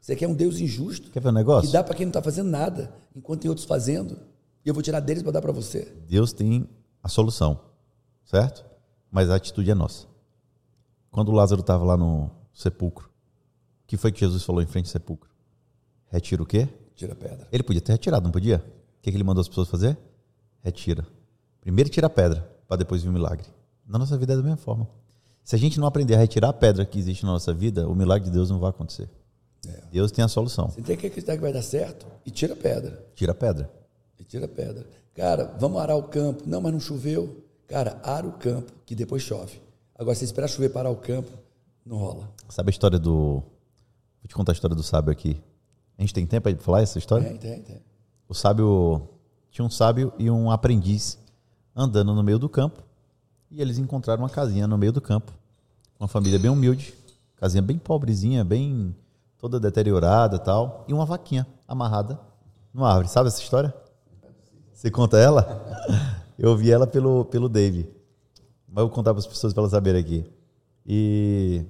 Você 0.00 0.14
quer 0.14 0.28
um 0.28 0.34
Deus 0.34 0.60
injusto? 0.60 1.10
Quer 1.10 1.20
ver 1.20 1.30
um 1.30 1.32
negócio? 1.32 1.68
Que 1.68 1.72
dá 1.72 1.82
para 1.82 1.96
quem 1.96 2.06
não 2.06 2.10
está 2.10 2.22
fazendo 2.22 2.48
nada, 2.48 2.94
enquanto 3.14 3.40
tem 3.40 3.48
outros 3.48 3.66
fazendo. 3.66 4.16
E 4.64 4.68
eu 4.68 4.74
vou 4.74 4.82
tirar 4.82 5.00
deles 5.00 5.22
para 5.22 5.32
dar 5.32 5.42
para 5.42 5.50
você. 5.50 5.92
Deus 6.08 6.32
tem 6.32 6.68
a 7.02 7.08
solução, 7.08 7.58
certo? 8.26 8.64
Mas 9.10 9.30
a 9.30 9.36
atitude 9.36 9.70
é 9.70 9.74
nossa. 9.74 10.06
Quando 11.10 11.32
Lázaro 11.32 11.62
estava 11.62 11.82
lá 11.84 11.96
no 11.96 12.30
sepulcro, 12.52 13.06
o 13.06 13.86
que 13.86 13.96
foi 13.96 14.12
que 14.12 14.20
Jesus 14.20 14.42
falou 14.42 14.60
em 14.60 14.66
frente 14.66 14.86
ao 14.86 14.92
sepulcro? 14.92 15.30
Retira 16.08 16.42
o 16.42 16.46
quê? 16.46 16.68
Tira 16.94 17.12
a 17.12 17.16
pedra. 17.16 17.48
Ele 17.50 17.62
podia 17.62 17.80
ter 17.80 17.92
retirado, 17.92 18.24
não 18.24 18.30
podia? 18.30 18.58
O 18.58 19.02
que, 19.02 19.10
que 19.10 19.16
ele 19.16 19.24
mandou 19.24 19.40
as 19.40 19.48
pessoas 19.48 19.68
fazer? 19.68 19.96
Retira. 20.62 21.06
Primeiro 21.60 21.88
tira 21.88 22.08
a 22.08 22.10
pedra, 22.10 22.50
para 22.68 22.76
depois 22.76 23.02
vir 23.02 23.08
o 23.08 23.12
milagre. 23.12 23.46
Na 23.86 23.98
nossa 23.98 24.18
vida 24.18 24.32
é 24.32 24.36
da 24.36 24.42
mesma 24.42 24.56
forma. 24.56 24.88
Se 25.44 25.54
a 25.54 25.58
gente 25.58 25.78
não 25.78 25.86
aprender 25.86 26.14
a 26.14 26.18
retirar 26.18 26.48
a 26.48 26.52
pedra 26.52 26.84
que 26.84 26.98
existe 26.98 27.24
na 27.24 27.32
nossa 27.32 27.54
vida, 27.54 27.88
o 27.88 27.94
milagre 27.94 28.28
de 28.28 28.34
Deus 28.34 28.50
não 28.50 28.58
vai 28.58 28.70
acontecer. 28.70 29.08
É. 29.66 29.82
Deus 29.92 30.10
tem 30.10 30.24
a 30.24 30.28
solução. 30.28 30.68
Você 30.68 30.82
tem 30.82 30.96
que 30.96 31.06
acreditar 31.06 31.36
que 31.36 31.42
vai 31.42 31.52
dar 31.52 31.62
certo 31.62 32.06
e 32.24 32.30
tira 32.30 32.54
a 32.54 32.56
pedra. 32.56 33.06
Tira 33.14 33.32
a 33.32 33.34
pedra. 33.34 33.70
E 34.18 34.24
tira 34.24 34.46
a 34.46 34.48
pedra. 34.48 34.86
Cara, 35.14 35.54
vamos 35.58 35.80
arar 35.80 35.96
o 35.96 36.02
campo. 36.02 36.42
Não, 36.46 36.60
mas 36.60 36.72
não 36.72 36.80
choveu. 36.80 37.44
Cara, 37.68 38.00
ara 38.02 38.26
o 38.26 38.32
campo, 38.32 38.72
que 38.84 38.94
depois 38.94 39.22
chove. 39.22 39.60
Agora, 39.98 40.14
se 40.14 40.24
esperar 40.24 40.48
chover 40.48 40.70
para 40.70 40.82
arar 40.82 40.90
o 40.90 40.96
campo, 40.96 41.30
não 41.84 41.96
rola. 41.96 42.28
Sabe 42.48 42.68
a 42.68 42.70
história 42.70 42.98
do. 42.98 43.42
Vou 44.20 44.28
te 44.28 44.34
contar 44.34 44.52
a 44.52 44.54
história 44.54 44.76
do 44.76 44.82
sábio 44.82 45.10
aqui. 45.10 45.40
A 45.98 46.02
gente 46.02 46.12
tem 46.12 46.26
tempo 46.26 46.50
para 46.50 46.58
falar 46.62 46.82
essa 46.82 46.98
história? 46.98 47.26
Tem, 47.28 47.38
tem, 47.38 47.62
tem. 47.62 47.82
O 48.28 48.34
sábio. 48.34 49.08
Tinha 49.50 49.64
um 49.64 49.70
sábio 49.70 50.12
e 50.18 50.30
um 50.30 50.50
aprendiz 50.50 51.18
andando 51.74 52.14
no 52.14 52.22
meio 52.22 52.38
do 52.38 52.48
campo. 52.48 52.82
E 53.50 53.60
eles 53.60 53.78
encontraram 53.78 54.22
uma 54.22 54.28
casinha 54.28 54.66
no 54.66 54.76
meio 54.76 54.92
do 54.92 55.00
campo. 55.00 55.32
Uma 55.98 56.08
família 56.08 56.38
bem 56.38 56.50
humilde. 56.50 56.92
Casinha 57.36 57.62
bem 57.62 57.78
pobrezinha, 57.78 58.44
bem 58.44 58.94
toda 59.38 59.58
deteriorada 59.58 60.38
tal. 60.38 60.84
E 60.86 60.92
uma 60.92 61.06
vaquinha 61.06 61.46
amarrada 61.66 62.20
numa 62.72 62.88
árvore. 62.88 63.08
Sabe 63.08 63.28
essa 63.28 63.40
história? 63.40 63.74
Você 64.74 64.90
conta 64.90 65.18
ela? 65.18 66.14
Eu 66.38 66.50
ouvi 66.50 66.70
ela 66.70 66.86
pelo, 66.86 67.24
pelo 67.24 67.48
Dave. 67.48 67.88
Mas 68.68 68.82
eu 68.82 68.86
vou 68.86 68.90
contar 68.90 69.12
para 69.12 69.20
as 69.20 69.26
pessoas 69.26 69.52
para 69.52 69.62
elas 69.62 69.70
saberem 69.70 70.00
aqui. 70.00 70.24
E 70.84 71.64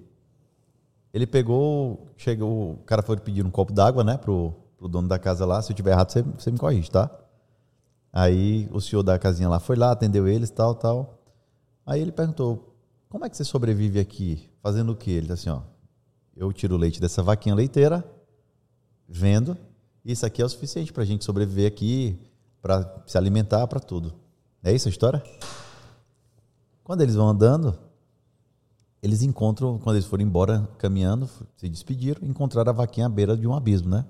ele 1.13 1.27
pegou, 1.27 2.09
chegou, 2.17 2.73
o 2.73 2.77
cara 2.85 3.03
foi 3.03 3.17
pedir 3.17 3.45
um 3.45 3.51
copo 3.51 3.73
d'água, 3.73 4.05
né, 4.05 4.19
pro, 4.19 4.53
pro 4.77 4.89
dono 4.89 5.09
da 5.09 5.19
casa 5.19 5.47
lá. 5.47 5.63
Se 5.63 5.73
eu 5.73 5.77
tiver 5.77 5.93
errado, 5.93 6.11
você, 6.11 6.23
você 6.23 6.51
me 6.51 6.59
corrige, 6.59 6.91
tá? 6.91 7.11
Aí 8.13 8.69
o 8.73 8.81
senhor 8.81 9.03
da 9.03 9.19
casinha 9.19 9.49
lá 9.49 9.61
foi 9.61 9.77
lá, 9.77 9.93
atendeu 9.93 10.27
eles, 10.27 10.51
tal, 10.51 10.75
tal. 10.75 11.23
Aí 11.85 12.01
ele 12.01 12.13
perguntou: 12.13 12.75
"Como 13.09 13.25
é 13.25 13.31
que 13.31 13.37
você 13.37 13.45
sobrevive 13.45 14.01
aqui? 14.01 14.51
Fazendo 14.63 14.93
o 14.93 14.97
quê?" 14.97 15.13
Ele 15.13 15.29
disse 15.29 15.49
assim, 15.49 15.51
ó: 15.51 15.63
"Eu 16.37 16.53
tiro 16.53 16.75
o 16.75 16.79
leite 16.79 17.01
dessa 17.01 17.23
vaquinha 17.23 17.55
leiteira, 17.55 18.05
vendo, 19.09 19.57
isso 20.05 20.27
aqui 20.27 20.43
é 20.43 20.45
o 20.45 20.49
suficiente 20.49 20.93
para 20.93 21.03
a 21.03 21.07
gente 21.07 21.25
sobreviver 21.25 21.67
aqui, 21.67 22.19
para 22.61 23.03
se 23.07 23.17
alimentar, 23.17 23.67
para 23.67 23.81
tudo." 23.81 24.26
É 24.67 24.73
isso 24.73 24.89
a 24.89 24.91
história? 24.91 25.23
Quando 26.83 27.01
eles 27.01 27.15
vão 27.15 27.29
andando, 27.29 27.79
eles 29.01 29.23
encontram, 29.23 29.79
quando 29.79 29.95
eles 29.95 30.09
foram 30.09 30.25
embora 30.25 30.69
caminhando, 30.77 31.31
se 31.57 31.69
despediram, 31.69 32.27
encontraram 32.27 32.71
a 32.71 32.73
vaquinha 32.73 33.07
à 33.07 33.09
beira 33.09 33.37
de 33.37 33.47
um 33.47 33.55
abismo, 33.55 33.89
né? 33.89 34.05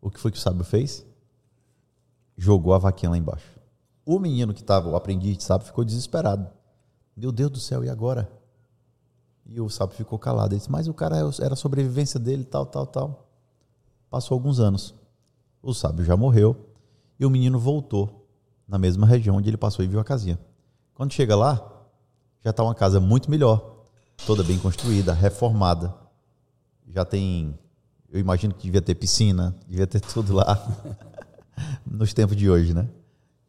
O 0.00 0.10
que 0.10 0.18
foi 0.18 0.30
que 0.30 0.38
o 0.38 0.40
sábio 0.40 0.64
fez? 0.64 1.04
Jogou 2.34 2.72
a 2.72 2.78
vaquinha 2.78 3.10
lá 3.10 3.18
embaixo. 3.18 3.46
O 4.06 4.18
menino 4.18 4.54
que 4.54 4.62
estava, 4.62 4.88
o 4.88 4.96
aprendiz 4.96 5.36
de 5.36 5.44
sábio, 5.44 5.66
ficou 5.66 5.84
desesperado. 5.84 6.48
Meu 7.14 7.30
Deus 7.30 7.50
do 7.50 7.60
céu, 7.60 7.84
e 7.84 7.90
agora? 7.90 8.32
E 9.44 9.60
o 9.60 9.68
sábio 9.68 9.94
ficou 9.94 10.18
calado. 10.18 10.54
Ele 10.54 10.60
disse, 10.60 10.72
mas 10.72 10.88
o 10.88 10.94
cara 10.94 11.18
era 11.42 11.52
a 11.52 11.56
sobrevivência 11.56 12.18
dele, 12.18 12.44
tal, 12.44 12.64
tal, 12.64 12.86
tal. 12.86 13.28
Passou 14.08 14.34
alguns 14.34 14.60
anos. 14.60 14.94
O 15.62 15.74
sábio 15.74 16.06
já 16.06 16.16
morreu 16.16 16.56
e 17.20 17.26
o 17.26 17.30
menino 17.30 17.58
voltou 17.58 18.23
na 18.66 18.78
mesma 18.78 19.06
região 19.06 19.36
onde 19.36 19.48
ele 19.48 19.56
passou 19.56 19.84
e 19.84 19.88
viu 19.88 20.00
a 20.00 20.04
casinha. 20.04 20.38
Quando 20.94 21.12
chega 21.12 21.36
lá, 21.36 21.60
já 22.42 22.50
está 22.50 22.62
uma 22.62 22.74
casa 22.74 23.00
muito 23.00 23.30
melhor, 23.30 23.84
toda 24.26 24.42
bem 24.42 24.58
construída, 24.58 25.12
reformada. 25.12 25.94
Já 26.86 27.04
tem, 27.04 27.58
eu 28.10 28.20
imagino 28.20 28.54
que 28.54 28.64
devia 28.64 28.82
ter 28.82 28.94
piscina, 28.94 29.54
devia 29.66 29.86
ter 29.86 30.00
tudo 30.00 30.34
lá, 30.34 30.62
nos 31.84 32.12
tempos 32.12 32.36
de 32.36 32.48
hoje, 32.48 32.74
né? 32.74 32.88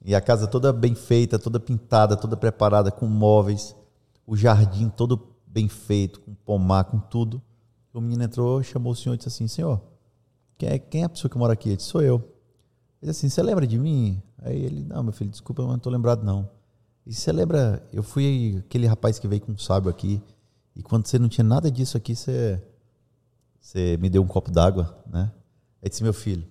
E 0.04 0.14
a 0.14 0.22
casa 0.22 0.48
toda 0.48 0.72
bem 0.72 0.94
feita, 0.94 1.40
toda 1.40 1.60
pintada, 1.60 2.16
toda 2.16 2.38
preparada, 2.38 2.92
com 2.92 3.08
móveis, 3.08 3.76
o 4.26 4.36
jardim 4.36 4.88
todo 4.88 5.36
bem 5.46 5.68
feito, 5.68 6.20
com 6.22 6.34
pomar, 6.34 6.84
com 6.86 7.00
tudo. 7.00 7.42
O 7.94 8.02
menino 8.02 8.24
entrou, 8.24 8.62
chamou 8.62 8.92
o 8.92 8.96
senhor 8.96 9.16
e 9.16 9.18
disse 9.18 9.30
assim: 9.30 9.48
Senhor, 9.48 9.82
quem 10.58 10.70
é, 10.70 10.78
quem 10.78 11.02
é 11.02 11.06
a 11.06 11.10
pessoa 11.10 11.30
que 11.30 11.38
mora 11.38 11.54
aqui? 11.54 11.70
Ele 11.70 11.78
disse: 11.78 11.90
Sou 11.90 12.02
eu. 12.02 12.35
Ele 13.06 13.12
assim: 13.12 13.30
Você 13.30 13.44
lembra 13.44 13.68
de 13.68 13.78
mim? 13.78 14.20
Aí 14.40 14.66
ele, 14.66 14.84
não, 14.84 15.04
meu 15.04 15.14
filho, 15.14 15.30
desculpa, 15.30 15.62
eu 15.62 15.68
não 15.68 15.76
estou 15.76 15.92
lembrado 15.92 16.24
não. 16.24 16.50
E 17.06 17.14
você 17.14 17.32
lembra, 17.32 17.88
eu 17.94 18.02
fui 18.02 18.64
aquele 18.66 18.88
rapaz 18.88 19.20
que 19.20 19.28
veio 19.28 19.42
com 19.44 19.52
um 19.52 19.58
sábio 19.60 19.92
aqui, 19.92 20.20
e 20.76 20.82
quando 20.82 21.06
você 21.06 21.20
não 21.20 21.30
tinha 21.30 21.44
nada 21.44 21.70
disso 21.70 21.96
aqui, 21.98 22.16
você, 22.16 22.60
você 23.62 23.96
me 23.98 24.10
deu 24.10 24.24
um 24.24 24.28
copo 24.28 24.50
d'água, 24.50 24.98
né? 25.06 25.32
Aí 25.84 25.88
disse, 25.88 26.02
meu 26.02 26.14
filho, 26.14 26.48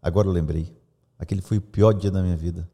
agora 0.00 0.26
eu 0.26 0.32
lembrei, 0.32 0.74
aquele 1.18 1.42
foi 1.42 1.58
o 1.58 1.60
pior 1.60 1.92
dia 1.92 2.10
da 2.10 2.22
minha 2.22 2.38
vida. 2.38 2.66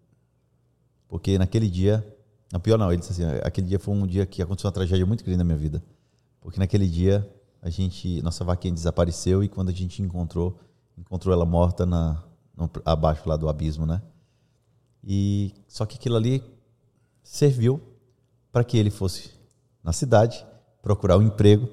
Porque 1.08 1.36
naquele 1.38 1.68
dia, 1.68 2.06
não, 2.52 2.60
pior 2.60 2.78
não, 2.78 2.92
ele 2.92 3.00
disse 3.00 3.10
assim, 3.10 3.24
aquele 3.42 3.66
dia 3.66 3.80
foi 3.80 3.94
um 3.96 4.06
dia 4.06 4.24
que 4.24 4.40
aconteceu 4.40 4.68
uma 4.68 4.72
tragédia 4.72 5.04
muito 5.04 5.24
grande 5.24 5.38
na 5.38 5.44
minha 5.44 5.58
vida. 5.58 5.82
Porque 6.40 6.60
naquele 6.60 6.86
dia, 6.86 7.28
a 7.60 7.68
gente, 7.68 8.22
nossa 8.22 8.44
vaquinha 8.44 8.72
desapareceu 8.72 9.42
e 9.42 9.48
quando 9.48 9.70
a 9.70 9.72
gente 9.72 10.00
encontrou, 10.00 10.56
encontrou 10.96 11.34
ela 11.34 11.44
morta 11.44 11.84
na, 11.84 12.22
no, 12.56 12.70
abaixo 12.84 13.28
lá 13.28 13.36
do 13.36 13.48
abismo, 13.48 13.84
né? 13.84 14.00
E 15.04 15.52
só 15.68 15.84
que 15.84 15.96
aquilo 15.96 16.16
ali 16.16 16.42
serviu 17.22 17.80
para 18.50 18.64
que 18.64 18.76
ele 18.76 18.90
fosse 18.90 19.30
na 19.82 19.92
cidade 19.92 20.44
procurar 20.82 21.18
um 21.18 21.22
emprego, 21.22 21.68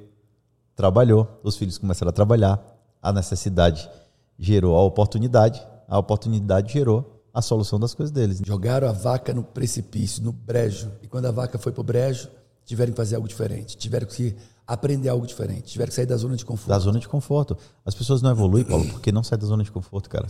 trabalhou, 0.75 1.39
os 1.43 1.55
filhos 1.55 1.77
começaram 1.77 2.09
a 2.09 2.13
trabalhar, 2.13 2.61
a 3.01 3.13
necessidade 3.13 3.89
gerou 4.37 4.75
a 4.75 4.83
oportunidade, 4.83 5.65
a 5.87 5.97
oportunidade 5.97 6.73
gerou 6.73 7.23
a 7.33 7.41
solução 7.41 7.79
das 7.79 7.93
coisas 7.93 8.11
deles. 8.11 8.41
Jogaram 8.45 8.87
a 8.87 8.91
vaca 8.91 9.33
no 9.33 9.43
precipício, 9.43 10.23
no 10.23 10.31
brejo, 10.31 10.91
e 11.01 11.07
quando 11.07 11.25
a 11.25 11.31
vaca 11.31 11.57
foi 11.57 11.71
para 11.71 11.81
o 11.81 11.83
brejo, 11.83 12.29
tiveram 12.65 12.91
que 12.91 12.97
fazer 12.97 13.15
algo 13.15 13.27
diferente, 13.27 13.77
tiveram 13.77 14.07
que 14.07 14.35
aprender 14.65 15.09
algo 15.09 15.27
diferente. 15.27 15.71
Tiveram 15.71 15.89
que 15.89 15.95
sair 15.95 16.05
da 16.05 16.17
zona 16.17 16.35
de 16.35 16.45
conforto. 16.45 16.69
Da 16.69 16.79
zona 16.79 16.99
de 16.99 17.07
conforto. 17.07 17.57
As 17.85 17.93
pessoas 17.93 18.21
não 18.21 18.31
evoluem, 18.31 18.63
Paulo, 18.63 18.87
porque 18.89 19.11
não 19.11 19.23
saem 19.23 19.39
da 19.39 19.47
zona 19.47 19.63
de 19.63 19.71
conforto, 19.71 20.09
cara. 20.09 20.27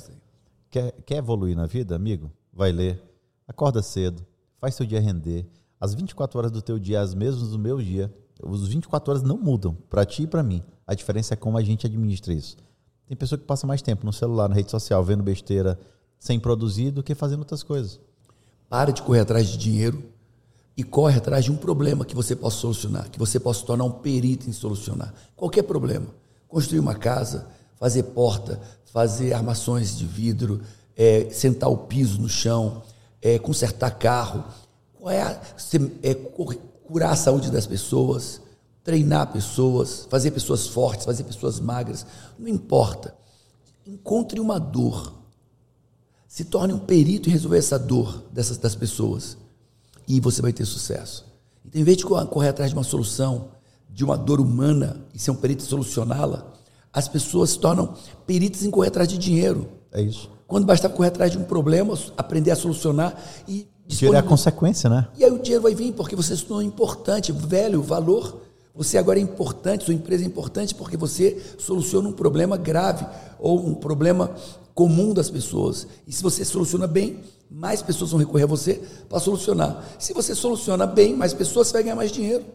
Quer, 0.73 0.91
quer 1.05 1.17
evoluir 1.17 1.55
na 1.55 1.67
vida, 1.67 1.95
amigo? 1.95 2.31
Vai 2.51 2.71
ler. 2.71 2.99
Acorda 3.47 3.83
cedo. 3.83 4.25
Faz 4.57 4.73
seu 4.73 4.87
dia 4.87 4.99
render. 4.99 5.47
As 5.79 5.93
24 5.93 6.39
horas 6.39 6.51
do 6.51 6.63
teu 6.63 6.79
dia, 6.79 6.99
as 6.99 7.13
mesmas 7.13 7.49
do 7.49 7.59
meu 7.59 7.79
dia. 7.79 8.11
Os 8.41 8.67
24 8.67 9.11
horas 9.11 9.21
não 9.21 9.37
mudam, 9.37 9.77
para 9.87 10.03
ti 10.03 10.23
e 10.23 10.27
para 10.27 10.41
mim. 10.41 10.63
A 10.87 10.95
diferença 10.95 11.35
é 11.35 11.37
como 11.37 11.59
a 11.59 11.61
gente 11.61 11.85
administra 11.85 12.33
isso. 12.33 12.57
Tem 13.05 13.15
pessoa 13.15 13.37
que 13.37 13.45
passa 13.45 13.67
mais 13.67 13.83
tempo 13.83 14.03
no 14.03 14.11
celular, 14.11 14.49
na 14.49 14.55
rede 14.55 14.71
social, 14.71 15.03
vendo 15.03 15.21
besteira, 15.21 15.79
sem 16.17 16.39
produzir, 16.39 16.89
do 16.89 17.03
que 17.03 17.13
fazendo 17.13 17.41
outras 17.41 17.61
coisas. 17.61 17.99
Para 18.67 18.91
de 18.91 19.03
correr 19.03 19.19
atrás 19.19 19.49
de 19.49 19.59
dinheiro 19.59 20.03
e 20.75 20.83
corre 20.83 21.19
atrás 21.19 21.45
de 21.45 21.51
um 21.51 21.55
problema 21.55 22.03
que 22.03 22.15
você 22.15 22.35
possa 22.35 22.57
solucionar, 22.57 23.11
que 23.11 23.19
você 23.19 23.39
possa 23.39 23.63
tornar 23.63 23.83
um 23.83 23.91
perito 23.91 24.49
em 24.49 24.51
solucionar. 24.51 25.13
Qualquer 25.35 25.61
problema. 25.61 26.07
Construir 26.47 26.79
uma 26.79 26.95
casa, 26.95 27.47
fazer 27.75 28.01
porta, 28.01 28.59
fazer 28.93 29.33
armações 29.33 29.97
de 29.97 30.05
vidro, 30.05 30.61
é, 30.95 31.27
sentar 31.31 31.67
o 31.67 31.77
piso 31.77 32.21
no 32.21 32.29
chão, 32.29 32.83
é, 33.19 33.39
consertar 33.39 33.89
carro. 33.89 34.43
É, 35.07 35.19
a, 35.19 35.41
é 36.03 36.13
curar 36.13 37.11
a 37.11 37.15
saúde 37.15 37.49
das 37.49 37.65
pessoas, 37.65 38.39
treinar 38.83 39.33
pessoas, 39.33 40.07
fazer 40.09 40.29
pessoas 40.29 40.67
fortes, 40.67 41.05
fazer 41.05 41.23
pessoas 41.23 41.59
magras. 41.59 42.05
Não 42.37 42.47
importa. 42.47 43.15
Encontre 43.85 44.39
uma 44.39 44.59
dor. 44.59 45.11
Se 46.27 46.45
torne 46.45 46.71
um 46.71 46.79
perito 46.79 47.29
em 47.29 47.31
resolver 47.31 47.57
essa 47.57 47.79
dor 47.79 48.23
dessas 48.31 48.57
das 48.57 48.75
pessoas 48.75 49.37
e 50.07 50.19
você 50.19 50.41
vai 50.41 50.53
ter 50.53 50.65
sucesso. 50.65 51.25
Então, 51.65 51.81
em 51.81 51.83
vez 51.83 51.97
de 51.97 52.05
correr 52.05 52.49
atrás 52.49 52.69
de 52.69 52.77
uma 52.77 52.83
solução, 52.83 53.49
de 53.89 54.03
uma 54.03 54.17
dor 54.17 54.39
humana 54.39 55.03
e 55.13 55.19
ser 55.19 55.31
um 55.31 55.35
perito 55.35 55.63
em 55.63 55.67
solucioná-la, 55.67 56.53
as 56.93 57.07
pessoas 57.07 57.49
se 57.49 57.59
tornam 57.59 57.95
peritos 58.27 58.63
em 58.63 58.69
correr 58.69 58.89
atrás 58.89 59.09
de 59.09 59.17
dinheiro. 59.17 59.67
É 59.91 60.01
isso. 60.01 60.29
Quando 60.45 60.65
basta 60.65 60.87
correr 60.87 61.07
atrás 61.07 61.31
de 61.31 61.37
um 61.39 61.43
problema, 61.43 61.97
aprender 62.15 62.51
a 62.51 62.55
solucionar 62.55 63.17
e 63.47 63.67
Dinheiro 63.85 64.15
é 64.15 64.19
a 64.19 64.23
consequência, 64.23 64.89
né? 64.89 65.07
E 65.17 65.25
aí 65.25 65.31
o 65.31 65.39
dinheiro 65.39 65.61
vai 65.61 65.75
vir 65.75 65.91
porque 65.91 66.15
você 66.15 66.35
se 66.37 66.45
tornou 66.45 66.63
importante, 66.63 67.31
velho, 67.33 67.81
valor. 67.81 68.41
Você 68.73 68.97
agora 68.97 69.19
é 69.19 69.21
importante, 69.21 69.83
sua 69.83 69.93
empresa 69.93 70.23
é 70.23 70.27
importante 70.27 70.73
porque 70.73 70.95
você 70.95 71.41
soluciona 71.57 72.07
um 72.07 72.13
problema 72.13 72.55
grave 72.55 73.05
ou 73.39 73.59
um 73.59 73.73
problema 73.73 74.31
comum 74.73 75.13
das 75.13 75.29
pessoas. 75.29 75.85
E 76.07 76.13
se 76.13 76.23
você 76.23 76.45
soluciona 76.45 76.87
bem, 76.87 77.19
mais 77.51 77.81
pessoas 77.81 78.11
vão 78.11 78.19
recorrer 78.19 78.43
a 78.43 78.47
você 78.47 78.81
para 79.09 79.19
solucionar. 79.19 79.83
Se 79.99 80.13
você 80.13 80.33
soluciona 80.33 80.87
bem, 80.87 81.13
mais 81.13 81.33
pessoas 81.33 81.67
você 81.67 81.73
vai 81.73 81.83
ganhar 81.83 81.95
mais 81.95 82.11
dinheiro. 82.11 82.45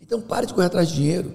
Então 0.00 0.20
pare 0.20 0.46
de 0.46 0.54
correr 0.54 0.66
atrás 0.66 0.88
de 0.88 0.94
dinheiro 0.94 1.34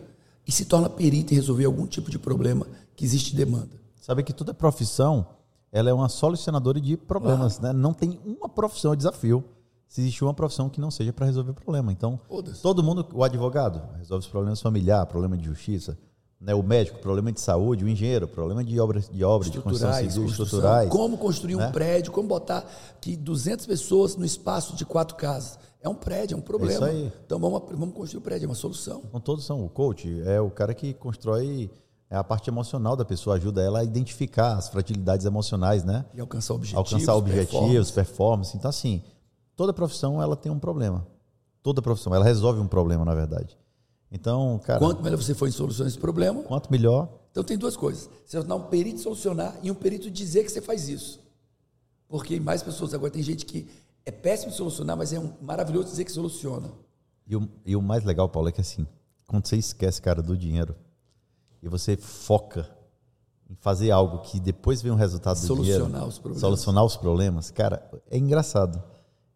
e 0.51 0.53
se 0.53 0.65
torna 0.65 0.89
perito 0.89 1.33
em 1.33 1.37
resolver 1.37 1.63
algum 1.63 1.87
tipo 1.87 2.11
de 2.11 2.19
problema 2.19 2.67
que 2.93 3.05
existe 3.05 3.33
demanda. 3.33 3.69
Sabe 4.01 4.21
que 4.21 4.33
toda 4.33 4.53
profissão 4.53 5.25
ela 5.71 5.89
é 5.89 5.93
uma 5.93 6.09
solucionadora 6.09 6.81
de 6.81 6.97
problemas, 6.97 7.57
né? 7.61 7.71
Não 7.71 7.93
tem 7.93 8.19
uma 8.25 8.49
profissão, 8.49 8.91
é 8.91 8.97
desafio. 8.97 9.41
Se 9.87 10.01
existe 10.01 10.21
uma 10.25 10.33
profissão 10.33 10.67
que 10.67 10.81
não 10.81 10.91
seja 10.91 11.13
para 11.13 11.25
resolver 11.25 11.53
problema. 11.53 11.89
Então, 11.93 12.19
todo 12.61 12.83
mundo, 12.83 13.07
o 13.13 13.23
advogado, 13.23 13.81
resolve 13.97 14.25
os 14.25 14.29
problemas 14.29 14.59
familiares, 14.59 15.09
problema 15.09 15.37
de 15.37 15.45
justiça, 15.45 15.97
né, 16.39 16.53
o 16.53 16.61
médico, 16.61 16.99
problema 16.99 17.31
de 17.31 17.39
saúde, 17.39 17.85
o 17.85 17.87
engenheiro, 17.87 18.27
problema 18.27 18.61
de 18.61 18.77
obra 18.77 18.99
de, 18.99 19.23
obra, 19.23 19.49
de 19.49 19.57
construção 19.57 19.93
civil, 19.93 20.25
estruturais. 20.25 20.89
Como 20.89 21.17
construir 21.17 21.55
né? 21.55 21.67
um 21.67 21.71
prédio, 21.71 22.11
como 22.11 22.27
botar 22.27 22.69
que 22.99 23.15
200 23.15 23.65
pessoas 23.65 24.17
no 24.17 24.25
espaço 24.25 24.75
de 24.75 24.83
quatro 24.83 25.15
casas. 25.15 25.57
É 25.81 25.89
um 25.89 25.95
prédio, 25.95 26.35
é 26.35 26.37
um 26.37 26.41
problema. 26.41 26.73
É 26.73 26.75
isso 26.75 26.83
aí. 26.83 27.13
Então 27.25 27.39
vamos, 27.39 27.61
vamos 27.71 27.95
construir 27.95 28.19
o 28.19 28.21
um 28.21 28.23
prédio, 28.23 28.45
é 28.45 28.49
uma 28.49 28.55
solução. 28.55 29.01
Então, 29.07 29.19
todos 29.19 29.45
são. 29.45 29.63
O 29.65 29.69
coach 29.69 30.21
é 30.25 30.39
o 30.39 30.49
cara 30.49 30.73
que 30.73 30.93
constrói 30.93 31.71
é 32.09 32.17
a 32.17 32.23
parte 32.23 32.49
emocional 32.49 32.95
da 32.95 33.05
pessoa, 33.05 33.37
ajuda 33.37 33.63
ela 33.63 33.79
a 33.79 33.83
identificar 33.85 34.57
as 34.57 34.67
fragilidades 34.67 35.25
emocionais, 35.25 35.85
né? 35.85 36.05
E 36.13 36.19
alcançar 36.19 36.53
objetivos. 36.53 36.91
Alcançar 36.91 37.15
objetivos, 37.15 37.49
performance. 37.49 37.93
performance. 37.93 38.57
Então, 38.57 38.69
assim, 38.69 39.01
toda 39.55 39.71
profissão 39.71 40.21
ela 40.21 40.35
tem 40.35 40.51
um 40.51 40.59
problema. 40.59 41.07
Toda 41.63 41.81
profissão, 41.81 42.13
ela 42.13 42.25
resolve 42.25 42.59
um 42.59 42.67
problema, 42.67 43.05
na 43.05 43.15
verdade. 43.15 43.57
Então, 44.11 44.59
cara. 44.65 44.77
Quanto 44.77 45.01
melhor 45.01 45.15
você 45.15 45.33
for 45.33 45.47
em 45.47 45.51
soluções 45.51 45.87
desse 45.87 45.99
problema. 45.99 46.43
Quanto 46.43 46.69
melhor. 46.69 47.07
Então 47.31 47.45
tem 47.45 47.57
duas 47.57 47.77
coisas. 47.77 48.09
Você 48.25 48.37
vai 48.37 48.45
dar 48.45 48.55
um 48.55 48.63
perito 48.63 48.99
solucionar 48.99 49.57
e 49.63 49.71
um 49.71 49.75
perito 49.75 50.11
dizer 50.11 50.43
que 50.43 50.51
você 50.51 50.61
faz 50.61 50.89
isso. 50.89 51.19
Porque 52.09 52.41
mais 52.41 52.61
pessoas 52.61 52.93
agora 52.93 53.09
tem 53.09 53.23
gente 53.23 53.45
que 53.45 53.69
é 54.05 54.11
péssimo 54.11 54.51
solucionar, 54.51 54.97
mas 54.97 55.13
é 55.13 55.19
um 55.19 55.33
maravilhoso 55.41 55.89
dizer 55.89 56.05
que 56.05 56.11
soluciona. 56.11 56.71
E 57.27 57.35
o, 57.35 57.49
e 57.65 57.75
o 57.75 57.81
mais 57.81 58.03
legal, 58.03 58.27
Paulo, 58.29 58.49
é 58.49 58.51
que 58.51 58.61
assim, 58.61 58.87
quando 59.27 59.47
você 59.47 59.57
esquece, 59.57 60.01
cara, 60.01 60.21
do 60.21 60.37
dinheiro 60.37 60.75
e 61.61 61.69
você 61.69 61.95
foca 61.95 62.69
em 63.49 63.55
fazer 63.55 63.91
algo 63.91 64.19
que 64.19 64.39
depois 64.39 64.81
vem 64.81 64.91
um 64.91 64.95
resultado 64.95 65.39
do 65.39 65.45
solucionar 65.45 65.87
dinheiro, 65.87 66.07
os 66.07 66.17
problemas. 66.17 66.41
solucionar 66.41 66.85
os 66.85 66.97
problemas, 66.97 67.51
cara, 67.51 67.89
é 68.09 68.17
engraçado. 68.17 68.81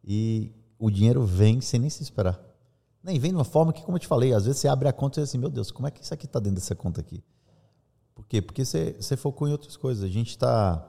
E 0.04 0.52
o 0.80 0.90
dinheiro 0.90 1.24
vem 1.24 1.62
sem 1.62 1.80
nem 1.80 1.90
se 1.90 2.02
esperar. 2.02 2.40
Nem 3.04 3.20
vem 3.20 3.32
de 3.32 3.38
uma 3.38 3.44
forma 3.44 3.72
que, 3.72 3.84
como 3.84 3.98
eu 3.98 4.00
te 4.00 4.08
falei, 4.08 4.34
às 4.34 4.46
vezes 4.46 4.62
você 4.62 4.68
abre 4.68 4.88
a 4.88 4.94
conta 4.94 5.20
e 5.20 5.24
diz 5.24 5.30
assim, 5.30 5.38
meu 5.38 5.50
Deus, 5.50 5.70
como 5.70 5.88
é 5.88 5.92
que 5.92 6.02
isso 6.02 6.14
aqui 6.14 6.26
está 6.26 6.40
dentro 6.40 6.56
dessa 6.56 6.74
conta 6.74 7.02
aqui? 7.02 7.24
Por 8.16 8.26
quê? 8.26 8.42
Porque 8.42 8.66
você, 8.66 8.96
você 9.00 9.16
focou 9.16 9.48
em 9.48 9.52
outras 9.52 9.78
coisas. 9.78 10.04
A 10.04 10.08
gente 10.08 10.30
está, 10.30 10.84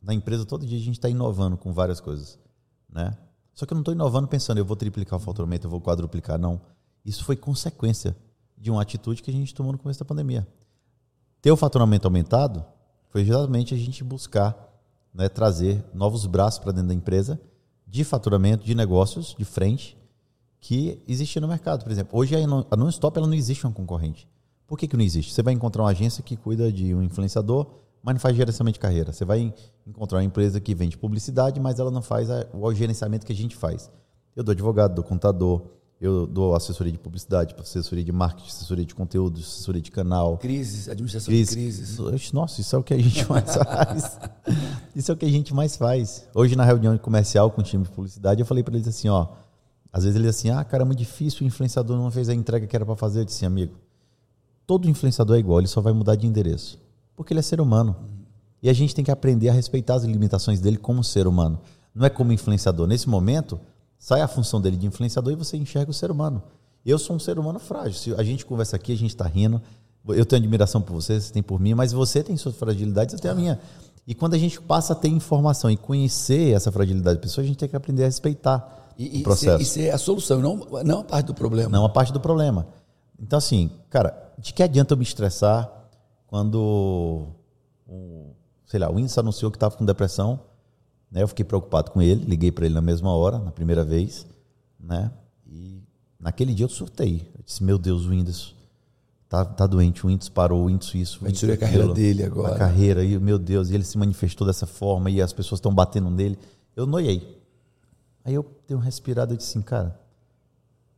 na 0.00 0.14
empresa, 0.14 0.44
todo 0.44 0.66
dia 0.66 0.78
a 0.78 0.82
gente 0.82 0.98
está 0.98 1.08
inovando 1.08 1.56
com 1.56 1.72
várias 1.72 2.00
coisas. 2.00 2.38
Né? 2.92 3.16
Só 3.54 3.66
que 3.66 3.72
eu 3.72 3.76
não 3.76 3.82
estou 3.82 3.94
inovando 3.94 4.28
pensando, 4.28 4.58
eu 4.58 4.64
vou 4.64 4.76
triplicar 4.76 5.18
o 5.18 5.22
faturamento, 5.22 5.66
eu 5.66 5.70
vou 5.70 5.80
quadruplicar. 5.80 6.38
Não. 6.38 6.60
Isso 7.04 7.24
foi 7.24 7.36
consequência 7.36 8.16
de 8.56 8.70
uma 8.70 8.82
atitude 8.82 9.22
que 9.22 9.30
a 9.30 9.34
gente 9.34 9.54
tomou 9.54 9.72
no 9.72 9.78
começo 9.78 10.00
da 10.00 10.04
pandemia. 10.04 10.46
Ter 11.40 11.50
o 11.50 11.56
faturamento 11.56 12.06
aumentado 12.06 12.64
foi 13.08 13.22
exatamente 13.22 13.74
a 13.74 13.76
gente 13.76 14.04
buscar 14.04 14.56
né, 15.12 15.28
trazer 15.28 15.84
novos 15.92 16.26
braços 16.26 16.58
para 16.58 16.72
dentro 16.72 16.88
da 16.88 16.94
empresa 16.94 17.40
de 17.86 18.04
faturamento, 18.04 18.64
de 18.64 18.74
negócios, 18.74 19.34
de 19.36 19.44
frente, 19.44 19.98
que 20.60 21.02
existia 21.08 21.40
no 21.40 21.48
mercado. 21.48 21.82
Por 21.82 21.90
exemplo, 21.90 22.18
hoje 22.18 22.36
a 22.36 22.76
Non-Stop 22.76 23.18
ela 23.18 23.26
não 23.26 23.34
existe 23.34 23.66
uma 23.66 23.72
concorrente. 23.72 24.28
Por 24.66 24.78
que, 24.78 24.86
que 24.86 24.96
não 24.96 25.02
existe? 25.02 25.32
Você 25.32 25.42
vai 25.42 25.52
encontrar 25.52 25.82
uma 25.82 25.90
agência 25.90 26.22
que 26.22 26.36
cuida 26.36 26.70
de 26.70 26.94
um 26.94 27.02
influenciador, 27.02 27.66
mas 28.02 28.14
não 28.14 28.20
faz 28.20 28.36
gerenciamento 28.36 28.74
de 28.74 28.80
carreira. 28.80 29.12
Você 29.12 29.24
vai 29.24 29.52
encontrar 29.86 30.18
uma 30.18 30.24
empresa 30.24 30.60
que 30.60 30.74
vende 30.74 30.96
publicidade, 30.96 31.60
mas 31.60 31.78
ela 31.78 31.90
não 31.90 32.02
faz 32.02 32.30
a, 32.30 32.46
o 32.52 32.72
gerenciamento 32.72 33.26
que 33.26 33.32
a 33.32 33.36
gente 33.36 33.56
faz. 33.56 33.90
Eu 34.34 34.42
dou 34.42 34.52
advogado, 34.52 34.94
dou 34.94 35.04
contador, 35.04 35.62
eu 36.00 36.26
dou 36.26 36.54
assessoria 36.54 36.90
de 36.90 36.98
publicidade, 36.98 37.54
assessoria 37.58 38.02
de 38.02 38.10
marketing, 38.10 38.48
assessoria 38.48 38.86
de 38.86 38.94
conteúdo, 38.94 39.38
assessoria 39.38 39.82
de 39.82 39.90
canal. 39.90 40.38
Crises, 40.38 40.88
administração 40.88 41.32
de 41.32 41.44
crises. 41.46 41.98
Nossa, 42.32 42.60
isso 42.62 42.74
é 42.74 42.78
o 42.78 42.82
que 42.82 42.94
a 42.94 42.98
gente 42.98 43.28
mais 43.28 43.52
faz. 43.54 44.18
Isso 44.96 45.10
é 45.10 45.14
o 45.14 45.16
que 45.16 45.26
a 45.26 45.30
gente 45.30 45.52
mais 45.52 45.76
faz. 45.76 46.26
Hoje, 46.34 46.56
na 46.56 46.64
reunião 46.64 46.96
comercial 46.96 47.50
com 47.50 47.60
o 47.60 47.64
time 47.64 47.84
de 47.84 47.90
publicidade, 47.90 48.40
eu 48.40 48.46
falei 48.46 48.64
para 48.64 48.74
eles 48.74 48.88
assim, 48.88 49.10
ó. 49.10 49.28
Às 49.92 50.04
vezes 50.04 50.18
eles 50.18 50.30
assim, 50.30 50.48
ah, 50.48 50.64
cara, 50.64 50.84
é 50.84 50.86
muito 50.86 51.00
difícil, 51.00 51.44
o 51.44 51.46
influenciador 51.46 51.98
não 51.98 52.10
fez 52.10 52.28
a 52.30 52.34
entrega 52.34 52.66
que 52.66 52.74
era 52.74 52.86
para 52.86 52.96
fazer. 52.96 53.20
Eu 53.20 53.24
disse, 53.26 53.44
amigo, 53.44 53.74
todo 54.66 54.88
influenciador 54.88 55.36
é 55.36 55.40
igual, 55.40 55.58
ele 55.58 55.68
só 55.68 55.82
vai 55.82 55.92
mudar 55.92 56.14
de 56.14 56.26
endereço. 56.26 56.78
Porque 57.20 57.34
ele 57.34 57.40
é 57.40 57.42
ser 57.42 57.60
humano. 57.60 57.94
E 58.62 58.70
a 58.70 58.72
gente 58.72 58.94
tem 58.94 59.04
que 59.04 59.10
aprender 59.10 59.50
a 59.50 59.52
respeitar 59.52 59.92
as 59.92 60.04
limitações 60.04 60.58
dele 60.58 60.78
como 60.78 61.04
ser 61.04 61.26
humano. 61.26 61.60
Não 61.94 62.06
é 62.06 62.08
como 62.08 62.32
influenciador. 62.32 62.86
Nesse 62.86 63.10
momento, 63.10 63.60
sai 63.98 64.22
a 64.22 64.26
função 64.26 64.58
dele 64.58 64.74
de 64.74 64.86
influenciador 64.86 65.30
e 65.30 65.36
você 65.36 65.58
enxerga 65.58 65.90
o 65.90 65.92
ser 65.92 66.10
humano. 66.10 66.42
Eu 66.82 66.98
sou 66.98 67.14
um 67.14 67.18
ser 67.18 67.38
humano 67.38 67.58
frágil. 67.58 67.92
Se 67.92 68.14
a 68.14 68.22
gente 68.22 68.46
conversa 68.46 68.76
aqui, 68.76 68.90
a 68.90 68.96
gente 68.96 69.10
está 69.10 69.26
rindo. 69.26 69.60
Eu 70.08 70.24
tenho 70.24 70.40
admiração 70.40 70.80
por 70.80 70.94
você, 70.94 71.20
você 71.20 71.30
tem 71.30 71.42
por 71.42 71.60
mim, 71.60 71.74
mas 71.74 71.92
você 71.92 72.22
tem 72.22 72.34
suas 72.38 72.56
fragilidades, 72.56 73.12
eu 73.12 73.20
tenho 73.20 73.34
a 73.34 73.36
minha. 73.36 73.60
E 74.06 74.14
quando 74.14 74.32
a 74.32 74.38
gente 74.38 74.58
passa 74.58 74.94
a 74.94 74.96
ter 74.96 75.08
informação 75.08 75.70
e 75.70 75.76
conhecer 75.76 76.56
essa 76.56 76.72
fragilidade 76.72 77.16
da 77.16 77.22
pessoa, 77.22 77.44
a 77.44 77.46
gente 77.46 77.58
tem 77.58 77.68
que 77.68 77.76
aprender 77.76 78.04
a 78.04 78.06
respeitar 78.06 78.94
e, 78.98 79.20
o 79.20 79.22
processo. 79.24 79.60
E 79.60 79.66
ser, 79.66 79.80
e 79.80 79.84
ser 79.84 79.90
a 79.90 79.98
solução, 79.98 80.40
não, 80.40 80.56
não 80.82 81.00
a 81.00 81.04
parte 81.04 81.26
do 81.26 81.34
problema. 81.34 81.68
Não 81.68 81.84
a 81.84 81.90
parte 81.90 82.14
do 82.14 82.18
problema. 82.18 82.66
Então, 83.20 83.36
assim, 83.36 83.70
cara, 83.90 84.32
de 84.38 84.54
que 84.54 84.62
adianta 84.62 84.94
eu 84.94 84.96
me 84.96 85.04
estressar 85.04 85.79
quando, 86.30 87.26
um, 87.86 88.30
sei 88.64 88.80
lá, 88.80 88.90
o 88.90 88.98
Índice 88.98 89.18
anunciou 89.20 89.50
que 89.50 89.56
estava 89.56 89.76
com 89.76 89.84
depressão 89.84 90.40
né? 91.10 91.22
Eu 91.22 91.28
fiquei 91.28 91.44
preocupado 91.44 91.90
com 91.90 92.00
ele, 92.00 92.24
liguei 92.24 92.52
para 92.52 92.64
ele 92.64 92.74
na 92.74 92.80
mesma 92.80 93.12
hora, 93.14 93.38
na 93.38 93.50
primeira 93.50 93.84
vez, 93.84 94.26
né? 94.78 95.10
E 95.46 95.82
naquele 96.18 96.54
dia 96.54 96.64
eu 96.64 96.68
surtei. 96.68 97.28
Eu 97.36 97.42
disse: 97.44 97.62
Meu 97.64 97.76
Deus, 97.76 98.06
o 98.06 98.10
Whindersson 98.10 98.54
tá, 99.28 99.44
tá 99.44 99.66
doente, 99.66 100.04
o 100.04 100.08
Whindersson 100.08 100.32
parou, 100.32 100.62
o 100.62 100.64
Whindersson 100.66 100.98
isso. 100.98 101.20
Vai 101.20 101.32
destruir 101.32 101.54
a 101.54 101.56
carreira 101.56 101.92
dele 101.92 102.22
agora. 102.22 102.54
A 102.54 102.58
carreira, 102.58 103.04
e 103.04 103.18
meu 103.18 103.38
Deus, 103.38 103.70
e 103.70 103.74
ele 103.74 103.84
se 103.84 103.98
manifestou 103.98 104.46
dessa 104.46 104.66
forma 104.66 105.10
e 105.10 105.20
as 105.20 105.32
pessoas 105.32 105.58
estão 105.58 105.74
batendo 105.74 106.10
nele. 106.10 106.38
Eu 106.76 106.86
noiei. 106.86 107.40
Aí 108.24 108.34
eu 108.34 108.46
dei 108.68 108.76
uma 108.76 108.84
respirada 108.84 109.34
e 109.34 109.36
disse 109.36 109.50
assim: 109.50 109.62
Cara, 109.62 109.98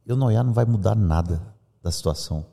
eu 0.05 0.17
noiar 0.17 0.45
não 0.45 0.53
vai 0.53 0.67
mudar 0.67 0.95
nada 0.95 1.43
da 1.83 1.91
situação, 1.91 2.45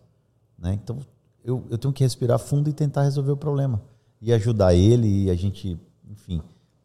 né? 0.58 0.80
Então 0.82 1.00
eu, 1.44 1.66
eu 1.70 1.78
tenho 1.78 1.94
que 1.94 2.04
respirar 2.04 2.40
fundo 2.40 2.70
e 2.70 2.74
tentar 2.74 3.04
resolver 3.04 3.32
o 3.32 3.38
problema. 3.38 3.82
E 4.22 4.34
ajudar 4.34 4.74
ele 4.74 5.26
e 5.26 5.30
a 5.30 5.36
gente, 5.36 5.80
enfim 6.10 6.42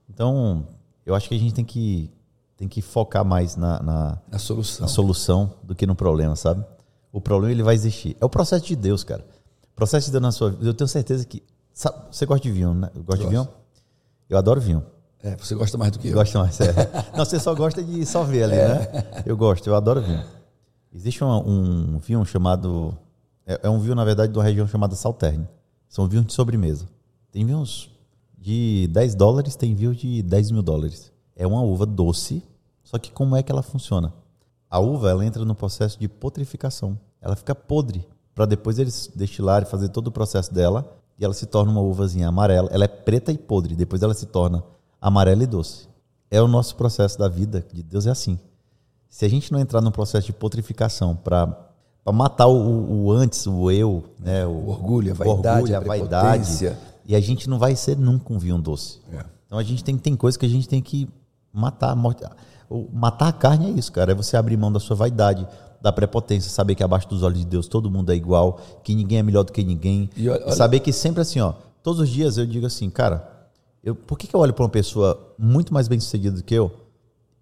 então, 0.09 0.69
eu 1.05 1.15
acho 1.15 1.29
que 1.29 1.35
a 1.35 1.39
gente 1.39 1.53
tem 1.53 1.65
que, 1.65 2.09
tem 2.57 2.69
que 2.69 2.81
focar 2.81 3.25
mais 3.25 3.57
na, 3.57 3.83
na, 3.83 4.19
na, 4.31 4.39
solução. 4.39 4.83
na 4.83 4.89
solução 4.89 5.55
do 5.63 5.75
que 5.75 5.87
no 5.87 5.97
problema, 5.97 6.37
sabe? 6.37 6.65
o 7.13 7.21
problema 7.21 7.53
ele 7.53 7.63
vai 7.63 7.75
existir. 7.75 8.17
É 8.21 8.25
o 8.25 8.29
processo 8.29 8.65
de 8.65 8.75
Deus, 8.75 9.05
cara. 9.05 9.25
O 9.73 9.77
processo 9.77 10.07
de 10.07 10.13
Deus 10.13 10.23
na 10.23 10.33
sua 10.33 10.51
vida. 10.51 10.67
Eu 10.67 10.75
tenho 10.75 10.89
certeza 10.89 11.25
que. 11.25 11.43
Sabe, 11.73 11.97
você 12.11 12.27
gosta 12.27 12.43
de 12.43 12.53
vinho, 12.53 12.75
né? 12.75 12.91
Gosta 13.05 13.23
de 13.23 13.31
vinho? 13.31 13.47
Eu 14.29 14.37
adoro 14.37 14.61
vinho. 14.61 14.85
É, 15.23 15.37
você 15.37 15.55
gosta 15.55 15.79
mais 15.79 15.93
do 15.93 15.99
que 16.01 16.09
eu. 16.09 16.15
Gosto 16.15 16.39
mais, 16.39 16.61
é. 16.61 16.73
Não, 17.17 17.25
você 17.25 17.39
só 17.39 17.55
gosta 17.55 17.83
de 17.83 18.05
só 18.05 18.25
ver 18.25 18.45
ali, 18.45 18.57
é. 18.57 18.69
né? 18.69 19.23
Eu 19.25 19.37
gosto, 19.37 19.67
eu 19.67 19.77
adoro 19.77 20.03
vinho. 20.03 20.25
Existe 20.93 21.23
um, 21.23 21.95
um 21.95 21.99
vinho 21.99 22.25
chamado. 22.25 22.97
É, 23.47 23.61
é, 23.65 23.71
um 23.71 23.79
vinho, 23.79 23.95
na 23.95 24.05
verdade, 24.05 24.33
de 24.33 24.39
uma 24.39 24.45
região 24.45 24.67
chamada 24.67 24.95
Salterne. 24.95 25.49
São 25.89 26.09
vinhos 26.09 26.27
de 26.27 26.33
sobremesa. 26.33 26.87
Tem 27.31 27.45
vinhos 27.45 27.91
de 28.39 28.89
10 28.93 29.15
dólares, 29.15 29.57
tem 29.57 29.75
vinho 29.75 29.95
de 29.95 30.23
10 30.23 30.51
mil 30.51 30.63
dólares. 30.63 31.13
É 31.37 31.47
uma 31.47 31.63
uva 31.63 31.87
doce, 31.87 32.43
só 32.83 32.99
que 32.99 33.11
como 33.11 33.37
é 33.37 33.43
que 33.43 33.51
ela 33.51 33.63
funciona? 33.63 34.13
A 34.71 34.79
uva 34.79 35.11
ela 35.11 35.25
entra 35.25 35.45
no 35.45 35.55
processo 35.55 35.99
de 35.99 36.09
potrificação. 36.09 36.99
Ela 37.21 37.37
fica 37.37 37.55
podre 37.55 38.07
para 38.35 38.47
depois 38.47 38.79
eles 38.79 39.11
destilarem, 39.15 39.69
fazer 39.69 39.89
todo 39.89 40.09
o 40.09 40.13
processo 40.13 40.53
dela 40.53 40.93
e 41.19 41.25
ela 41.25 41.33
se 41.33 41.47
torna 41.47 41.71
uma 41.71 41.81
uvazinha 41.81 42.29
amarela. 42.29 42.69
Ela 42.73 42.85
é 42.85 42.89
preta 42.89 43.31
e 43.31 43.39
podre, 43.39 43.77
depois 43.77 44.03
ela 44.03 44.15
se 44.15 44.27
torna 44.27 44.65
amarela 45.01 45.43
e 45.43 45.47
doce. 45.47 45.89
É 46.31 46.43
o 46.43 46.49
nosso 46.49 46.75
processo 46.75 47.19
da 47.19 47.29
vida 47.29 47.65
de 47.73 47.83
Deus 47.83 48.07
é 48.07 48.11
assim. 48.11 48.39
Se 49.09 49.25
a 49.25 49.29
gente 49.29 49.53
não 49.53 49.61
entrar 49.61 49.81
no 49.81 49.93
processo 49.93 50.27
de 50.27 50.33
potrificação 50.33 51.15
para 51.15 51.71
matar 52.13 52.47
o, 52.47 53.05
o, 53.05 53.13
antes, 53.13 53.47
o 53.47 53.71
eu, 53.71 54.05
né, 54.19 54.47
o, 54.47 54.51
o 54.51 54.69
orgulho, 54.69 55.13
a 55.13 55.15
vaidade, 55.15 55.57
orgulho, 55.59 55.75
a, 55.75 55.79
a 55.79 55.81
vaidade, 55.81 56.77
e 57.07 57.17
a 57.17 57.21
gente 57.21 57.49
não 57.49 57.59
vai 57.59 57.75
ser 57.75 57.97
nunca 57.97 58.33
um 58.33 58.39
vinho 58.39 58.59
doce. 58.59 59.01
É. 59.13 59.25
Então 59.47 59.59
a 59.59 59.63
gente 59.63 59.83
tem 59.83 59.97
tem 59.97 60.15
coisas 60.15 60.37
que 60.37 60.45
a 60.45 60.49
gente 60.49 60.69
tem 60.69 60.83
que 60.83 61.09
matar, 61.53 61.97
matar 62.93 63.29
a 63.29 63.33
carne 63.33 63.67
é 63.67 63.71
isso, 63.71 63.91
cara, 63.93 64.13
é 64.13 64.15
você 64.15 64.37
abrir 64.37 64.57
mão 64.57 64.73
da 64.73 64.81
sua 64.81 64.97
vaidade, 64.97 65.47
da 65.81 65.93
prepotência, 65.93 66.51
saber 66.51 66.75
que 66.75 66.83
abaixo 66.83 67.09
dos 67.09 67.23
olhos 67.23 67.39
de 67.39 67.47
Deus 67.47 67.69
todo 67.69 67.91
mundo 67.91 68.11
é 68.11 68.17
igual, 68.17 68.61
que 68.83 68.95
ninguém 68.95 69.19
é 69.19 69.23
melhor 69.23 69.45
do 69.45 69.53
que 69.53 69.63
ninguém, 69.65 70.11
e 70.17 70.29
olha, 70.29 70.51
saber 70.53 70.81
que 70.81 70.93
sempre 70.93 71.23
assim, 71.23 71.41
ó, 71.41 71.55
todos 71.83 72.01
os 72.01 72.09
dias 72.09 72.37
eu 72.37 72.47
digo 72.47 72.67
assim, 72.67 72.91
cara, 72.91 73.31
eu, 73.83 73.95
por 73.95 74.19
que, 74.19 74.27
que 74.27 74.35
eu 74.35 74.41
olho 74.41 74.53
para 74.53 74.65
uma 74.65 74.71
pessoa 74.71 75.35
muito 75.39 75.73
mais 75.73 75.89
bem 75.89 76.01
sucedida 76.01 76.37
do 76.37 76.43
que 76.43 76.55
eu 76.55 76.84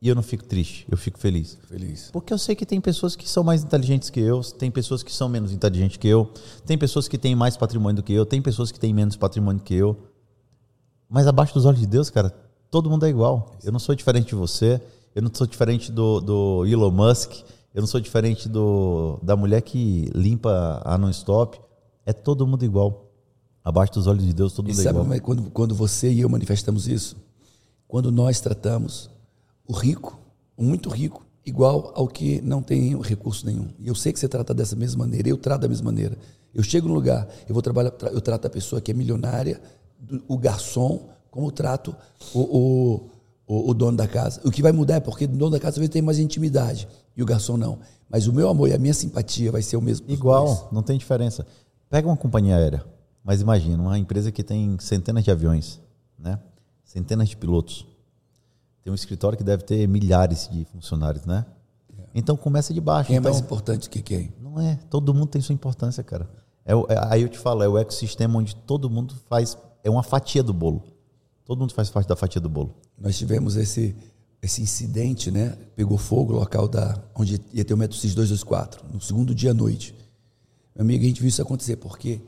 e 0.02 0.08
eu 0.08 0.16
não 0.16 0.22
fico 0.22 0.42
triste, 0.42 0.84
eu 0.90 0.96
fico 0.96 1.16
feliz? 1.16 1.56
Feliz. 1.68 2.10
Porque 2.10 2.32
eu 2.32 2.38
sei 2.38 2.56
que 2.56 2.66
tem 2.66 2.80
pessoas 2.80 3.14
que 3.14 3.28
são 3.28 3.44
mais 3.44 3.62
inteligentes 3.62 4.10
que 4.10 4.18
eu, 4.18 4.42
tem 4.42 4.68
pessoas 4.68 5.00
que 5.00 5.12
são 5.12 5.28
menos 5.28 5.52
inteligentes 5.52 5.96
que 5.96 6.08
eu, 6.08 6.28
tem 6.66 6.76
pessoas 6.76 7.06
que 7.06 7.16
têm 7.16 7.36
mais 7.36 7.56
patrimônio 7.56 8.02
do 8.02 8.04
que 8.04 8.12
eu, 8.12 8.26
tem 8.26 8.42
pessoas 8.42 8.72
que 8.72 8.80
têm 8.80 8.92
menos 8.92 9.14
patrimônio 9.14 9.62
que 9.62 9.72
eu. 9.72 9.96
Mas 11.08 11.28
abaixo 11.28 11.54
dos 11.54 11.66
olhos 11.66 11.78
de 11.78 11.86
Deus, 11.86 12.10
cara, 12.10 12.34
todo 12.68 12.90
mundo 12.90 13.06
é 13.06 13.10
igual. 13.10 13.52
Eu 13.62 13.70
não 13.70 13.78
sou 13.78 13.94
diferente 13.94 14.30
de 14.30 14.34
você, 14.34 14.80
eu 15.14 15.22
não 15.22 15.30
sou 15.32 15.46
diferente 15.46 15.92
do, 15.92 16.20
do 16.20 16.66
Elon 16.66 16.90
Musk, 16.90 17.34
eu 17.72 17.80
não 17.80 17.86
sou 17.86 18.00
diferente 18.00 18.48
do, 18.48 19.20
da 19.22 19.36
mulher 19.36 19.62
que 19.62 20.10
limpa 20.16 20.82
a 20.84 20.98
non-stop. 20.98 21.60
É 22.04 22.12
todo 22.12 22.44
mundo 22.44 22.64
igual. 22.64 23.08
Abaixo 23.62 23.92
dos 23.92 24.08
olhos 24.08 24.24
de 24.24 24.32
Deus, 24.32 24.52
todo 24.52 24.66
mundo 24.66 24.82
e 24.82 24.84
é 24.84 24.90
igual. 24.90 25.06
Quando, 25.20 25.50
quando 25.52 25.74
você 25.76 26.10
e 26.10 26.22
eu 26.22 26.28
manifestamos 26.28 26.88
isso, 26.88 27.16
quando 27.86 28.10
nós 28.10 28.40
tratamos 28.40 29.11
o 29.72 29.74
rico, 29.74 30.20
o 30.54 30.62
muito 30.62 30.90
rico, 30.90 31.24
igual 31.46 31.92
ao 31.96 32.06
que 32.06 32.42
não 32.42 32.62
tem 32.62 33.00
recurso 33.00 33.46
nenhum. 33.46 33.68
E 33.80 33.88
eu 33.88 33.94
sei 33.94 34.12
que 34.12 34.18
você 34.18 34.28
trata 34.28 34.52
dessa 34.52 34.76
mesma 34.76 35.06
maneira, 35.06 35.30
eu 35.30 35.38
trato 35.38 35.62
da 35.62 35.68
mesma 35.68 35.86
maneira. 35.86 36.16
Eu 36.54 36.62
chego 36.62 36.88
no 36.88 36.94
lugar, 36.94 37.26
eu 37.48 37.54
vou 37.54 37.62
trabalhar, 37.62 37.90
eu 38.12 38.20
trato 38.20 38.46
a 38.46 38.50
pessoa 38.50 38.82
que 38.82 38.90
é 38.90 38.94
milionária, 38.94 39.62
o 40.28 40.36
garçom, 40.36 41.08
como 41.30 41.46
eu 41.46 41.50
trato 41.50 41.96
o, 42.34 42.40
o, 42.40 43.10
o, 43.46 43.70
o 43.70 43.74
dono 43.74 43.96
da 43.96 44.06
casa. 44.06 44.42
O 44.44 44.50
que 44.50 44.60
vai 44.60 44.72
mudar 44.72 44.96
é 44.96 45.00
porque 45.00 45.24
o 45.24 45.28
dono 45.28 45.52
da 45.52 45.58
casa 45.58 45.76
talvez 45.76 45.88
tenha 45.88 46.04
mais 46.04 46.18
intimidade 46.18 46.86
e 47.16 47.22
o 47.22 47.26
garçom 47.26 47.56
não. 47.56 47.78
Mas 48.10 48.26
o 48.26 48.32
meu 48.32 48.50
amor 48.50 48.68
e 48.68 48.74
a 48.74 48.78
minha 48.78 48.92
simpatia 48.92 49.50
vai 49.50 49.62
ser 49.62 49.78
o 49.78 49.80
mesmo. 49.80 50.04
Igual, 50.10 50.44
dois. 50.44 50.64
não 50.70 50.82
tem 50.82 50.98
diferença. 50.98 51.46
Pega 51.88 52.06
uma 52.06 52.16
companhia 52.16 52.56
aérea. 52.56 52.84
Mas 53.24 53.40
imagina, 53.40 53.82
uma 53.82 53.98
empresa 53.98 54.30
que 54.30 54.42
tem 54.42 54.76
centenas 54.78 55.24
de 55.24 55.30
aviões, 55.30 55.80
né? 56.18 56.38
centenas 56.84 57.30
de 57.30 57.38
pilotos. 57.38 57.86
Tem 58.82 58.92
um 58.92 58.94
escritório 58.94 59.38
que 59.38 59.44
deve 59.44 59.62
ter 59.62 59.86
milhares 59.86 60.48
de 60.50 60.64
funcionários, 60.64 61.24
né? 61.24 61.46
É. 61.98 62.02
Então 62.14 62.36
começa 62.36 62.74
de 62.74 62.80
baixo. 62.80 63.08
Quem 63.08 63.16
então, 63.16 63.30
é 63.30 63.32
mais 63.32 63.42
importante 63.44 63.88
que 63.88 64.02
quem? 64.02 64.32
Não 64.40 64.60
é. 64.60 64.78
Todo 64.90 65.14
mundo 65.14 65.26
tem 65.26 65.40
sua 65.40 65.54
importância, 65.54 66.02
cara. 66.02 66.28
É, 66.64 66.72
é, 66.72 66.78
aí 67.08 67.22
eu 67.22 67.28
te 67.28 67.38
falo, 67.38 67.62
é 67.62 67.68
o 67.68 67.78
ecossistema 67.78 68.38
onde 68.38 68.54
todo 68.54 68.90
mundo 68.90 69.14
faz. 69.28 69.56
É 69.84 69.90
uma 69.90 70.02
fatia 70.02 70.42
do 70.42 70.52
bolo. 70.52 70.82
Todo 71.44 71.58
mundo 71.58 71.72
faz 71.74 71.90
parte 71.90 72.08
da 72.08 72.16
fatia 72.16 72.40
do 72.40 72.48
bolo. 72.48 72.74
Nós 72.98 73.18
tivemos 73.18 73.56
esse, 73.56 73.96
esse 74.40 74.62
incidente, 74.62 75.30
né? 75.30 75.56
Pegou 75.74 75.98
fogo, 75.98 76.32
local 76.32 76.68
da, 76.68 77.00
onde 77.14 77.40
ia 77.52 77.64
ter 77.64 77.74
o 77.74 77.76
método 77.76 77.96
CIS 77.96 78.14
224, 78.14 78.84
no 78.92 79.00
segundo 79.00 79.34
dia 79.34 79.50
à 79.50 79.54
noite. 79.54 79.94
Meu 80.74 80.84
amigo, 80.84 81.04
a 81.04 81.06
gente 81.06 81.20
viu 81.20 81.28
isso 81.28 81.42
acontecer, 81.42 81.76
porque 81.76 82.20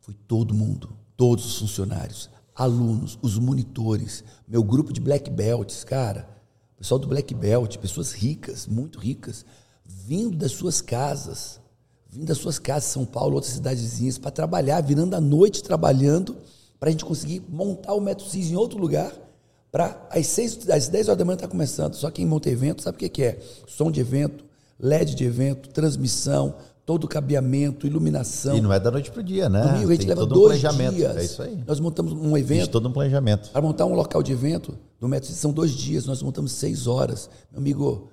foi 0.00 0.14
todo 0.26 0.54
mundo, 0.54 0.90
todos 1.16 1.44
os 1.44 1.58
funcionários, 1.58 2.29
alunos, 2.60 3.18
os 3.22 3.38
monitores, 3.38 4.22
meu 4.46 4.62
grupo 4.62 4.92
de 4.92 5.00
black 5.00 5.30
belts, 5.30 5.82
cara, 5.82 6.28
pessoal 6.76 6.98
do 6.98 7.08
black 7.08 7.32
belt, 7.34 7.78
pessoas 7.78 8.12
ricas, 8.12 8.66
muito 8.66 8.98
ricas, 8.98 9.46
vindo 9.82 10.36
das 10.36 10.52
suas 10.52 10.82
casas, 10.82 11.58
vindo 12.06 12.26
das 12.26 12.36
suas 12.36 12.58
casas, 12.58 12.90
São 12.90 13.06
Paulo, 13.06 13.36
outras 13.36 13.54
cidadezinhas, 13.54 14.18
para 14.18 14.30
trabalhar, 14.30 14.82
virando 14.82 15.16
a 15.16 15.20
noite 15.22 15.62
trabalhando, 15.62 16.36
para 16.78 16.90
a 16.90 16.92
gente 16.92 17.04
conseguir 17.04 17.42
montar 17.48 17.94
o 17.94 18.00
método 18.00 18.28
CIS 18.28 18.50
em 18.50 18.56
outro 18.56 18.78
lugar, 18.78 19.10
para 19.72 20.06
às, 20.10 20.26
seis, 20.26 20.68
às 20.68 20.88
10 20.88 21.08
horas 21.08 21.18
da 21.18 21.24
manhã 21.24 21.36
estar 21.36 21.46
tá 21.46 21.50
começando. 21.50 21.94
Só 21.94 22.10
quem 22.10 22.26
monta 22.26 22.50
evento 22.50 22.82
sabe 22.82 22.96
o 22.96 23.10
que 23.10 23.22
é: 23.22 23.40
som 23.66 23.90
de 23.90 24.00
evento, 24.00 24.44
LED 24.78 25.14
de 25.14 25.24
evento, 25.24 25.70
transmissão, 25.70 26.56
todo 26.90 27.04
o 27.04 27.08
cabeamento, 27.08 27.86
iluminação. 27.86 28.56
E 28.56 28.60
não 28.60 28.72
é 28.72 28.80
da 28.80 28.90
noite 28.90 29.12
para 29.12 29.20
o 29.20 29.22
dia, 29.22 29.48
né? 29.48 29.62
Domingo 29.62 29.90
a 29.90 29.92
gente 29.92 30.00
Tem 30.00 30.08
leva 30.08 30.22
todo 30.22 30.34
dois 30.34 30.58
um 30.58 30.60
planejamento. 30.60 30.96
dias. 30.96 31.16
É 31.16 31.24
isso 31.24 31.40
aí. 31.40 31.62
Nós 31.64 31.78
montamos 31.78 32.12
um 32.12 32.36
evento. 32.36 32.50
Existe 32.58 32.70
todo 32.72 32.88
um 32.88 32.92
planejamento. 32.92 33.48
Para 33.50 33.62
montar 33.62 33.86
um 33.86 33.94
local 33.94 34.24
de 34.24 34.32
evento, 34.32 34.76
no 35.00 35.06
método 35.06 35.32
são 35.32 35.52
dois 35.52 35.70
dias, 35.70 36.04
nós 36.04 36.20
montamos 36.20 36.50
seis 36.50 36.88
horas. 36.88 37.30
Meu 37.52 37.60
amigo, 37.60 38.08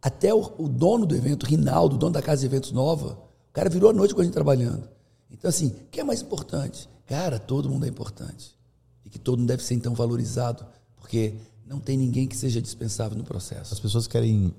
até 0.00 0.32
o, 0.32 0.40
o 0.56 0.66
dono 0.70 1.04
do 1.04 1.14
evento, 1.14 1.44
Rinaldo, 1.44 1.98
dono 1.98 2.14
da 2.14 2.22
Casa 2.22 2.40
de 2.40 2.46
Eventos 2.46 2.72
Nova, 2.72 3.18
o 3.50 3.52
cara 3.52 3.68
virou 3.68 3.90
a 3.90 3.92
noite 3.92 4.14
com 4.14 4.22
a 4.22 4.24
gente 4.24 4.32
trabalhando. 4.32 4.88
Então, 5.30 5.50
assim, 5.50 5.66
o 5.66 5.90
que 5.90 6.00
é 6.00 6.04
mais 6.04 6.22
importante? 6.22 6.88
Cara, 7.04 7.38
todo 7.38 7.68
mundo 7.68 7.84
é 7.84 7.90
importante. 7.90 8.56
E 9.04 9.10
que 9.10 9.18
todo 9.18 9.38
mundo 9.38 9.48
deve 9.48 9.62
ser, 9.62 9.74
então, 9.74 9.94
valorizado, 9.94 10.64
porque 10.96 11.34
não 11.66 11.78
tem 11.78 11.98
ninguém 11.98 12.26
que 12.26 12.38
seja 12.38 12.62
dispensável 12.62 13.18
no 13.18 13.24
processo. 13.24 13.74
As 13.74 13.80
pessoas 13.80 14.06
querem 14.06 14.54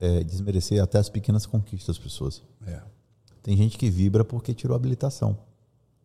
é, 0.00 0.22
desmerecer 0.22 0.82
até 0.82 0.98
as 0.98 1.08
pequenas 1.08 1.46
conquistas 1.46 1.96
das 1.96 2.02
pessoas. 2.02 2.42
É. 2.66 2.80
Tem 3.42 3.56
gente 3.56 3.78
que 3.78 3.88
vibra 3.88 4.24
porque 4.24 4.52
tirou 4.54 4.74
a 4.74 4.76
habilitação. 4.76 5.38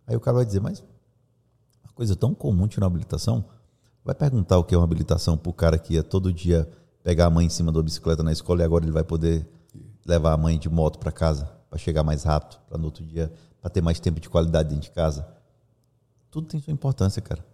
Aí 0.06 0.16
o 0.16 0.20
cara 0.20 0.38
vai 0.38 0.46
dizer, 0.46 0.60
mas 0.60 0.84
uma 1.84 1.94
coisa 1.94 2.16
tão 2.16 2.34
comum 2.34 2.68
tirar 2.68 2.86
uma 2.86 2.92
habilitação? 2.92 3.46
Vai 4.04 4.16
perguntar 4.16 4.58
o 4.58 4.64
que 4.64 4.74
é 4.74 4.78
uma 4.78 4.84
habilitação 4.84 5.38
para 5.38 5.50
o 5.50 5.54
cara 5.54 5.78
que 5.78 5.94
ia 5.96 6.04
todo 6.04 6.34
dia 6.34 6.70
pegar 7.04 7.26
a 7.26 7.30
mãe 7.30 7.46
em 7.46 7.50
cima 7.50 7.72
da 7.72 7.82
bicicleta 7.82 8.24
na 8.24 8.32
escola 8.32 8.62
e 8.62 8.64
agora 8.64 8.86
ele 8.86 8.92
vai 8.92 9.04
poder 9.04 9.48
levar 10.06 10.34
a 10.34 10.38
mãe 10.38 10.58
de 10.58 10.70
moto 10.70 11.00
para 11.00 11.12
casa 11.12 11.62
para 11.72 11.80
chegar 11.80 12.04
mais 12.04 12.24
rápido, 12.24 12.60
para 12.68 12.78
no 12.78 12.86
outro 12.86 13.06
dia, 13.06 13.32
para 13.62 13.70
ter 13.70 13.82
mais 13.82 13.98
tempo 13.98 14.20
de 14.20 14.30
qualidade 14.30 14.68
dentro 14.68 14.84
de 14.84 14.92
casa. 14.92 15.26
Tudo 16.30 16.48
tem 16.48 16.60
sua 16.60 16.74
importância, 16.74 17.22
cara. 17.22 17.46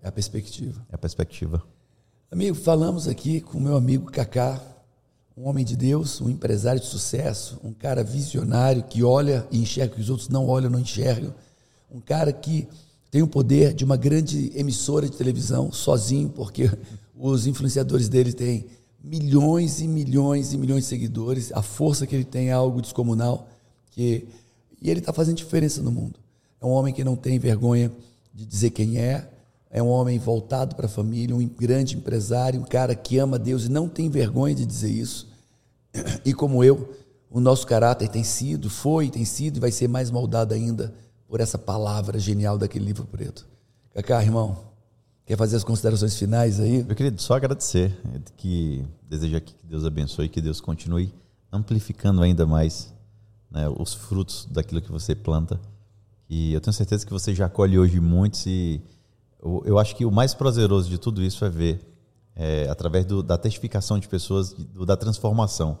É 0.00 0.06
a 0.06 0.12
perspectiva. 0.12 0.86
É 0.88 0.94
a 0.94 0.98
perspectiva. 0.98 1.60
Amigo, 2.30 2.54
falamos 2.54 3.08
aqui 3.08 3.40
com 3.40 3.58
o 3.58 3.60
meu 3.60 3.76
amigo 3.76 4.10
Kaká, 4.12 4.60
um 5.36 5.48
homem 5.48 5.64
de 5.64 5.76
Deus, 5.76 6.20
um 6.20 6.28
empresário 6.28 6.80
de 6.80 6.86
sucesso, 6.86 7.58
um 7.64 7.72
cara 7.72 8.04
visionário 8.04 8.82
que 8.82 9.02
olha 9.02 9.46
e 9.50 9.60
enxerga 9.60 9.92
o 9.92 9.96
que 9.96 10.02
os 10.02 10.10
outros 10.10 10.28
não 10.28 10.46
olham, 10.46 10.70
não 10.70 10.80
enxergam, 10.80 11.34
um 11.90 12.00
cara 12.00 12.32
que 12.32 12.68
tem 13.10 13.22
o 13.22 13.28
poder 13.28 13.74
de 13.74 13.84
uma 13.84 13.96
grande 13.96 14.50
emissora 14.54 15.08
de 15.08 15.16
televisão 15.16 15.72
sozinho, 15.72 16.28
porque 16.30 16.70
os 17.16 17.46
influenciadores 17.46 18.08
dele 18.08 18.32
têm 18.32 18.66
milhões 19.02 19.80
e 19.80 19.88
milhões 19.88 20.52
e 20.52 20.58
milhões 20.58 20.84
de 20.84 20.90
seguidores, 20.90 21.52
a 21.52 21.62
força 21.62 22.06
que 22.06 22.14
ele 22.14 22.24
tem 22.24 22.48
é 22.48 22.52
algo 22.52 22.80
descomunal, 22.80 23.48
que 23.90 24.26
e 24.80 24.90
ele 24.90 24.98
está 24.98 25.12
fazendo 25.12 25.36
diferença 25.36 25.80
no 25.80 25.92
mundo. 25.92 26.18
É 26.60 26.66
um 26.66 26.70
homem 26.70 26.92
que 26.92 27.04
não 27.04 27.14
tem 27.14 27.38
vergonha 27.38 27.92
de 28.34 28.44
dizer 28.44 28.70
quem 28.70 28.98
é, 28.98 29.28
é 29.72 29.82
um 29.82 29.88
homem 29.88 30.18
voltado 30.18 30.76
para 30.76 30.84
a 30.84 30.88
família, 30.88 31.34
um 31.34 31.48
grande 31.48 31.96
empresário, 31.96 32.60
um 32.60 32.64
cara 32.64 32.94
que 32.94 33.18
ama 33.18 33.38
Deus 33.38 33.64
e 33.64 33.70
não 33.70 33.88
tem 33.88 34.10
vergonha 34.10 34.54
de 34.54 34.66
dizer 34.66 34.90
isso. 34.90 35.26
E 36.24 36.34
como 36.34 36.62
eu, 36.62 36.94
o 37.30 37.40
nosso 37.40 37.66
caráter 37.66 38.08
tem 38.08 38.22
sido, 38.22 38.68
foi, 38.68 39.08
tem 39.08 39.24
sido 39.24 39.56
e 39.56 39.60
vai 39.60 39.72
ser 39.72 39.88
mais 39.88 40.10
moldado 40.10 40.52
ainda 40.52 40.94
por 41.26 41.40
essa 41.40 41.56
palavra 41.56 42.18
genial 42.18 42.58
daquele 42.58 42.84
livro 42.84 43.06
preto. 43.06 43.46
Cacá, 43.94 44.22
irmão, 44.22 44.58
quer 45.24 45.38
fazer 45.38 45.56
as 45.56 45.64
considerações 45.64 46.18
finais 46.18 46.60
aí? 46.60 46.84
Eu 46.86 46.94
queria 46.94 47.16
só 47.16 47.34
agradecer, 47.34 47.98
que 48.36 48.84
desejar 49.08 49.40
que 49.40 49.54
Deus 49.64 49.86
abençoe, 49.86 50.28
que 50.28 50.42
Deus 50.42 50.60
continue 50.60 51.14
amplificando 51.50 52.22
ainda 52.22 52.46
mais 52.46 52.92
né, 53.50 53.66
os 53.78 53.94
frutos 53.94 54.46
daquilo 54.50 54.82
que 54.82 54.92
você 54.92 55.14
planta. 55.14 55.58
E 56.28 56.52
eu 56.52 56.60
tenho 56.60 56.74
certeza 56.74 57.06
que 57.06 57.12
você 57.12 57.34
já 57.34 57.48
colhe 57.48 57.78
hoje 57.78 57.98
muitos 57.98 58.44
e 58.46 58.82
eu, 59.42 59.62
eu 59.66 59.78
acho 59.78 59.96
que 59.96 60.04
o 60.04 60.10
mais 60.10 60.34
prazeroso 60.34 60.88
de 60.88 60.98
tudo 60.98 61.22
isso 61.22 61.44
é 61.44 61.50
ver, 61.50 61.80
é, 62.36 62.68
através 62.70 63.04
do, 63.04 63.22
da 63.22 63.36
testificação 63.36 63.98
de 63.98 64.08
pessoas, 64.08 64.52
do, 64.52 64.86
da 64.86 64.96
transformação. 64.96 65.78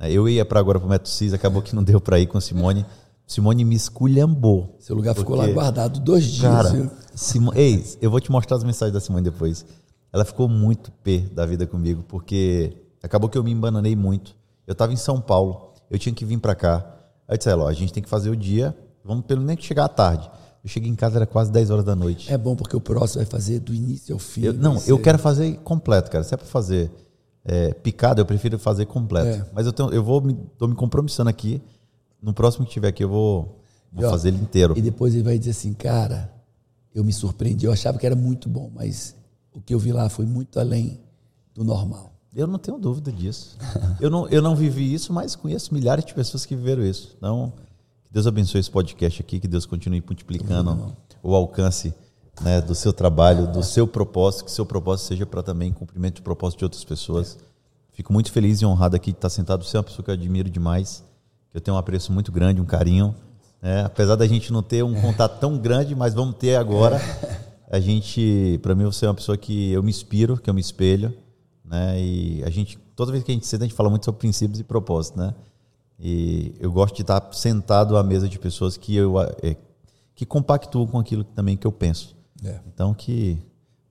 Eu 0.00 0.28
ia 0.28 0.44
para 0.44 0.60
agora 0.60 0.78
para 0.78 0.86
o 0.86 0.90
Método 0.90 1.08
CIS, 1.08 1.32
acabou 1.32 1.60
que 1.60 1.74
não 1.74 1.82
deu 1.82 2.00
para 2.00 2.20
ir 2.20 2.26
com 2.26 2.40
Simone. 2.40 2.86
Simone 3.26 3.64
me 3.64 3.74
esculhambou. 3.74 4.76
Seu 4.78 4.94
lugar 4.94 5.14
ficou 5.14 5.34
lá 5.34 5.46
guardado 5.48 5.98
dois 5.98 6.24
dias. 6.24 6.52
Cara, 6.52 6.90
Simo... 7.14 7.52
Ei, 7.54 7.84
eu 8.00 8.10
vou 8.10 8.20
te 8.20 8.30
mostrar 8.30 8.56
as 8.56 8.64
mensagens 8.64 8.94
da 8.94 9.00
Simone 9.00 9.24
depois. 9.24 9.66
Ela 10.12 10.24
ficou 10.24 10.48
muito 10.48 10.92
pé 11.02 11.18
da 11.18 11.44
vida 11.44 11.66
comigo, 11.66 12.04
porque 12.06 12.76
acabou 13.02 13.28
que 13.28 13.36
eu 13.36 13.42
me 13.42 13.50
embananei 13.50 13.96
muito. 13.96 14.36
Eu 14.66 14.72
estava 14.72 14.92
em 14.92 14.96
São 14.96 15.20
Paulo, 15.20 15.72
eu 15.90 15.98
tinha 15.98 16.14
que 16.14 16.24
vir 16.24 16.38
para 16.38 16.54
cá. 16.54 16.76
Aí 17.26 17.34
eu 17.34 17.38
disse, 17.38 17.50
ó, 17.50 17.66
a 17.66 17.72
gente 17.72 17.92
tem 17.92 18.02
que 18.02 18.08
fazer 18.08 18.30
o 18.30 18.36
dia, 18.36 18.76
vamos 19.04 19.24
pelo 19.26 19.42
menos 19.42 19.64
chegar 19.64 19.86
à 19.86 19.88
tarde. 19.88 20.30
Eu 20.68 20.70
cheguei 20.70 20.90
em 20.90 20.94
casa, 20.94 21.16
era 21.16 21.26
quase 21.26 21.50
10 21.50 21.70
horas 21.70 21.84
da 21.84 21.96
noite. 21.96 22.30
É 22.30 22.36
bom, 22.36 22.54
porque 22.54 22.76
o 22.76 22.80
próximo 22.80 23.22
vai 23.22 23.26
fazer 23.26 23.58
do 23.58 23.74
início 23.74 24.14
ao 24.14 24.18
fim. 24.18 24.42
Eu, 24.42 24.52
não, 24.52 24.78
eu 24.86 24.98
quero 24.98 25.18
fazer 25.18 25.56
completo, 25.64 26.10
cara. 26.10 26.22
Se 26.22 26.34
é 26.34 26.36
para 26.36 26.46
fazer 26.46 26.90
é, 27.42 27.72
picado, 27.72 28.20
eu 28.20 28.26
prefiro 28.26 28.58
fazer 28.58 28.84
completo. 28.84 29.28
É. 29.28 29.46
Mas 29.54 29.64
eu, 29.64 29.72
tenho, 29.72 29.90
eu 29.90 30.04
vou 30.04 30.20
me, 30.20 30.34
tô 30.58 30.68
me 30.68 30.74
compromissando 30.74 31.30
aqui. 31.30 31.62
No 32.20 32.34
próximo 32.34 32.66
que 32.66 32.72
tiver 32.72 32.88
aqui, 32.88 33.02
eu 33.02 33.08
vou, 33.08 33.62
vou 33.90 34.02
e, 34.02 34.04
ó, 34.04 34.10
fazer 34.10 34.28
ele 34.28 34.36
inteiro. 34.36 34.74
E 34.76 34.82
depois 34.82 35.14
ele 35.14 35.22
vai 35.22 35.38
dizer 35.38 35.52
assim, 35.52 35.72
cara, 35.72 36.30
eu 36.94 37.02
me 37.02 37.14
surpreendi. 37.14 37.64
Eu 37.64 37.72
achava 37.72 37.96
que 37.96 38.04
era 38.04 38.16
muito 38.16 38.46
bom, 38.46 38.70
mas 38.74 39.16
o 39.54 39.62
que 39.62 39.72
eu 39.72 39.78
vi 39.78 39.90
lá 39.90 40.10
foi 40.10 40.26
muito 40.26 40.60
além 40.60 41.00
do 41.54 41.64
normal. 41.64 42.12
Eu 42.36 42.46
não 42.46 42.58
tenho 42.58 42.76
dúvida 42.76 43.10
disso. 43.10 43.56
eu, 43.98 44.10
não, 44.10 44.28
eu 44.28 44.42
não 44.42 44.54
vivi 44.54 44.92
isso, 44.92 45.14
mas 45.14 45.34
conheço 45.34 45.72
milhares 45.72 46.04
de 46.04 46.12
pessoas 46.12 46.44
que 46.44 46.54
viveram 46.54 46.84
isso. 46.84 47.14
Então, 47.16 47.54
que 48.08 48.14
Deus 48.14 48.26
abençoe 48.26 48.60
esse 48.60 48.70
podcast 48.70 49.20
aqui, 49.20 49.38
que 49.38 49.46
Deus 49.46 49.66
continue 49.66 50.02
multiplicando 50.04 50.96
o 51.22 51.34
alcance 51.34 51.94
né, 52.40 52.60
do 52.60 52.74
seu 52.74 52.92
trabalho, 52.92 53.46
do 53.46 53.62
seu 53.62 53.86
propósito, 53.86 54.46
que 54.46 54.50
seu 54.50 54.64
propósito 54.64 55.08
seja 55.08 55.26
para 55.26 55.42
também 55.42 55.72
cumprimento 55.72 56.16
de 56.16 56.22
propósito 56.22 56.60
de 56.60 56.64
outras 56.64 56.84
pessoas. 56.84 57.38
Fico 57.92 58.12
muito 58.12 58.32
feliz 58.32 58.62
e 58.62 58.66
honrado 58.66 58.96
aqui 58.96 59.12
de 59.12 59.18
estar 59.18 59.28
sentado. 59.28 59.62
Você 59.62 59.76
é 59.76 59.80
uma 59.80 59.84
pessoa 59.84 60.02
que 60.02 60.10
eu 60.10 60.14
admiro 60.14 60.48
demais, 60.48 61.04
que 61.50 61.56
eu 61.58 61.60
tenho 61.60 61.76
um 61.76 61.78
apreço 61.78 62.10
muito 62.12 62.32
grande, 62.32 62.60
um 62.60 62.64
carinho. 62.64 63.14
Né? 63.60 63.84
Apesar 63.84 64.16
da 64.16 64.26
gente 64.26 64.52
não 64.52 64.62
ter 64.62 64.82
um 64.82 64.98
contato 65.00 65.38
tão 65.38 65.58
grande, 65.58 65.94
mas 65.94 66.14
vamos 66.14 66.36
ter 66.36 66.56
agora. 66.56 66.98
A 67.70 67.78
gente, 67.78 68.58
para 68.62 68.74
mim, 68.74 68.84
você 68.84 69.04
é 69.04 69.08
uma 69.08 69.14
pessoa 69.14 69.36
que 69.36 69.72
eu 69.72 69.82
me 69.82 69.90
inspiro, 69.90 70.38
que 70.38 70.48
eu 70.48 70.54
me 70.54 70.60
espelho, 70.60 71.12
né? 71.62 72.00
E 72.00 72.42
a 72.42 72.48
gente, 72.48 72.78
toda 72.96 73.12
vez 73.12 73.22
que 73.22 73.30
a 73.30 73.34
gente 73.34 73.46
senta, 73.46 73.64
a 73.64 73.68
gente 73.68 73.76
fala 73.76 73.90
muito 73.90 74.06
sobre 74.06 74.20
princípios 74.20 74.58
e 74.58 74.64
propósitos, 74.64 75.20
né? 75.20 75.34
E 75.98 76.54
eu 76.60 76.70
gosto 76.70 76.96
de 76.96 77.02
estar 77.02 77.32
sentado 77.32 77.96
à 77.96 78.02
mesa 78.02 78.28
de 78.28 78.38
pessoas 78.38 78.76
que 78.76 78.94
eu 78.94 79.20
é, 79.20 79.56
que 80.14 80.24
compactuam 80.24 80.86
com 80.86 80.98
aquilo 80.98 81.24
também 81.24 81.56
que 81.56 81.66
eu 81.66 81.72
penso. 81.72 82.16
É. 82.44 82.60
Então 82.66 82.94
que 82.94 83.38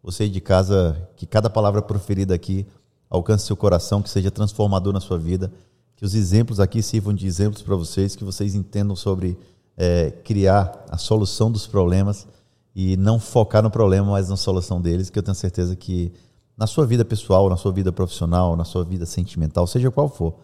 você 0.01 0.29
de 0.29 0.39
casa, 0.39 1.09
que 1.15 1.25
cada 1.25 1.49
palavra 1.49 1.81
proferida 1.81 2.33
aqui 2.33 2.65
alcance 3.09 3.45
seu 3.45 3.57
coração, 3.57 4.01
que 4.01 4.09
seja 4.09 4.31
transformador 4.31 4.93
na 4.93 4.99
sua 4.99 5.17
vida, 5.17 5.51
que 5.95 6.05
os 6.05 6.13
exemplos 6.13 6.59
aqui 6.59 6.81
sirvam 6.81 7.13
de 7.13 7.25
exemplos 7.25 7.61
para 7.61 7.75
vocês, 7.75 8.15
que 8.15 8.23
vocês 8.23 8.55
entendam 8.55 8.95
sobre 8.95 9.37
é, 9.75 10.11
criar 10.11 10.85
a 10.89 10.97
solução 10.97 11.51
dos 11.51 11.67
problemas 11.67 12.27
e 12.75 12.95
não 12.97 13.19
focar 13.19 13.63
no 13.63 13.71
problema, 13.71 14.11
mas 14.11 14.29
na 14.29 14.37
solução 14.37 14.79
deles, 14.79 15.09
que 15.09 15.17
eu 15.17 15.23
tenho 15.23 15.35
certeza 15.35 15.75
que 15.75 16.13
na 16.55 16.67
sua 16.67 16.85
vida 16.85 17.03
pessoal, 17.03 17.49
na 17.49 17.57
sua 17.57 17.71
vida 17.71 17.91
profissional, 17.91 18.55
na 18.55 18.63
sua 18.63 18.83
vida 18.83 19.05
sentimental, 19.05 19.65
seja 19.67 19.91
qual 19.91 20.09
for, 20.09 20.35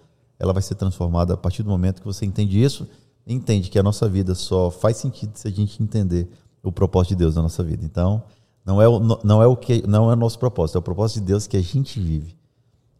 ela 0.43 0.51
vai 0.51 0.61
ser 0.61 0.75
transformada 0.75 1.33
a 1.33 1.37
partir 1.37 1.63
do 1.63 1.69
momento 1.69 2.01
que 2.01 2.05
você 2.05 2.25
entende 2.25 2.61
isso, 2.61 2.85
entende 3.25 3.69
que 3.69 3.79
a 3.79 3.83
nossa 3.83 4.09
vida 4.09 4.35
só 4.35 4.69
faz 4.69 4.97
sentido 4.97 5.37
se 5.37 5.47
a 5.47 5.51
gente 5.51 5.81
entender 5.81 6.27
o 6.61 6.69
propósito 6.69 7.11
de 7.11 7.15
Deus 7.15 7.35
na 7.35 7.41
nossa 7.41 7.63
vida. 7.63 7.85
Então, 7.85 8.21
não 8.65 8.81
é 8.81 8.87
o, 8.87 8.99
não 8.99 9.41
é 9.41 9.47
o 9.47 9.55
que 9.55 9.87
não 9.87 10.11
é 10.11 10.13
o 10.13 10.17
nosso 10.17 10.37
propósito, 10.37 10.77
é 10.77 10.79
o 10.79 10.81
propósito 10.81 11.21
de 11.21 11.27
Deus 11.27 11.47
que 11.47 11.55
a 11.55 11.61
gente 11.61 11.97
vive. 11.97 12.35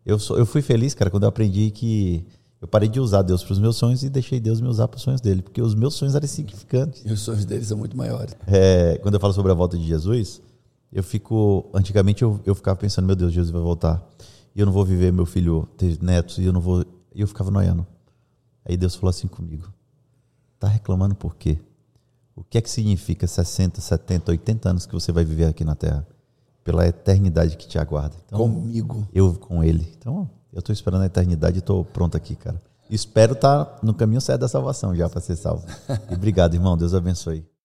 Eu 0.06 0.18
sou, 0.18 0.38
eu 0.38 0.46
fui 0.46 0.62
feliz, 0.62 0.94
cara, 0.94 1.12
quando 1.12 1.24
eu 1.24 1.30
aprendi 1.30 1.70
que 1.70 2.26
eu 2.62 2.68
parei 2.68 2.88
de 2.88 2.98
usar 2.98 3.24
Deus 3.24 3.44
para 3.44 3.52
os 3.52 3.60
meus 3.60 3.76
sonhos 3.76 4.04
e 4.04 4.10
deixei 4.10 4.40
Deus 4.40 4.62
me 4.62 4.70
usar 4.70 4.88
para 4.88 4.98
os 4.98 5.04
sonhos 5.04 5.20
dele, 5.20 5.42
porque 5.42 5.62
os 5.62 5.76
meus 5.76 5.96
sonhos 5.96 6.16
eram 6.16 6.28
significantes. 6.28 7.04
E 7.06 7.12
os 7.12 7.20
sonhos 7.20 7.44
dele 7.44 7.66
são 7.66 7.78
muito 7.78 7.98
maiores. 7.98 8.36
É, 8.48 8.98
quando 9.02 9.16
eu 9.16 9.20
falo 9.20 9.34
sobre 9.34 9.52
a 9.52 9.56
volta 9.56 9.78
de 9.78 9.86
Jesus, 9.86 10.42
eu 10.92 11.04
fico, 11.04 11.70
antigamente 11.74 12.24
eu, 12.24 12.40
eu 12.46 12.56
ficava 12.56 12.78
pensando, 12.78 13.06
meu 13.06 13.18
Deus, 13.18 13.34
Jesus 13.34 13.52
vai 13.52 13.62
voltar. 13.62 14.02
E 14.56 14.62
eu 14.62 14.66
não 14.66 14.72
vou 14.72 14.86
viver 14.86 15.12
meu 15.12 15.26
filho 15.26 15.68
ter 15.76 16.02
netos 16.02 16.38
e 16.38 16.46
eu 16.46 16.54
não 16.54 16.62
vou, 16.62 16.86
e 17.14 17.22
eu 17.22 17.28
ficava 17.28 17.52
noiando. 17.52 17.86
Aí 18.66 18.78
Deus 18.78 18.96
falou 18.96 19.10
assim 19.10 19.28
comigo: 19.28 19.72
"Tá 20.60 20.68
reclamando 20.68 21.16
por 21.16 21.36
quê?" 21.36 21.60
O 22.36 22.44
que 22.44 22.58
é 22.58 22.62
que 22.62 22.70
significa 22.70 23.28
60, 23.28 23.80
70, 23.80 24.32
80 24.32 24.70
anos 24.70 24.86
que 24.86 24.94
você 24.94 25.12
vai 25.12 25.24
viver 25.24 25.46
aqui 25.46 25.64
na 25.64 25.76
Terra? 25.76 26.06
Pela 26.64 26.88
eternidade 26.88 27.58
que 27.58 27.68
te 27.68 27.78
aguarda. 27.78 28.16
Então, 28.26 28.40
Comigo. 28.40 29.08
Eu 29.14 29.36
com 29.36 29.64
ele. 29.64 29.88
Então, 29.98 30.30
eu 30.52 30.60
estou 30.60 30.74
esperando 30.74 31.04
a 31.04 31.06
eternidade 31.06 31.58
e 31.58 31.60
estou 31.60 31.84
pronto 31.86 32.18
aqui, 32.18 32.36
cara. 32.36 32.60
Espero 32.90 33.34
estar 33.34 33.66
tá 33.66 33.80
no 33.84 33.94
caminho 33.94 34.22
certo 34.22 34.42
da 34.42 34.48
salvação 34.48 34.96
já 34.96 35.10
para 35.10 35.22
ser 35.22 35.36
salvo. 35.36 35.66
E 36.10 36.16
obrigado, 36.16 36.56
irmão. 36.56 36.78
Deus 36.78 36.94
abençoe. 36.94 37.46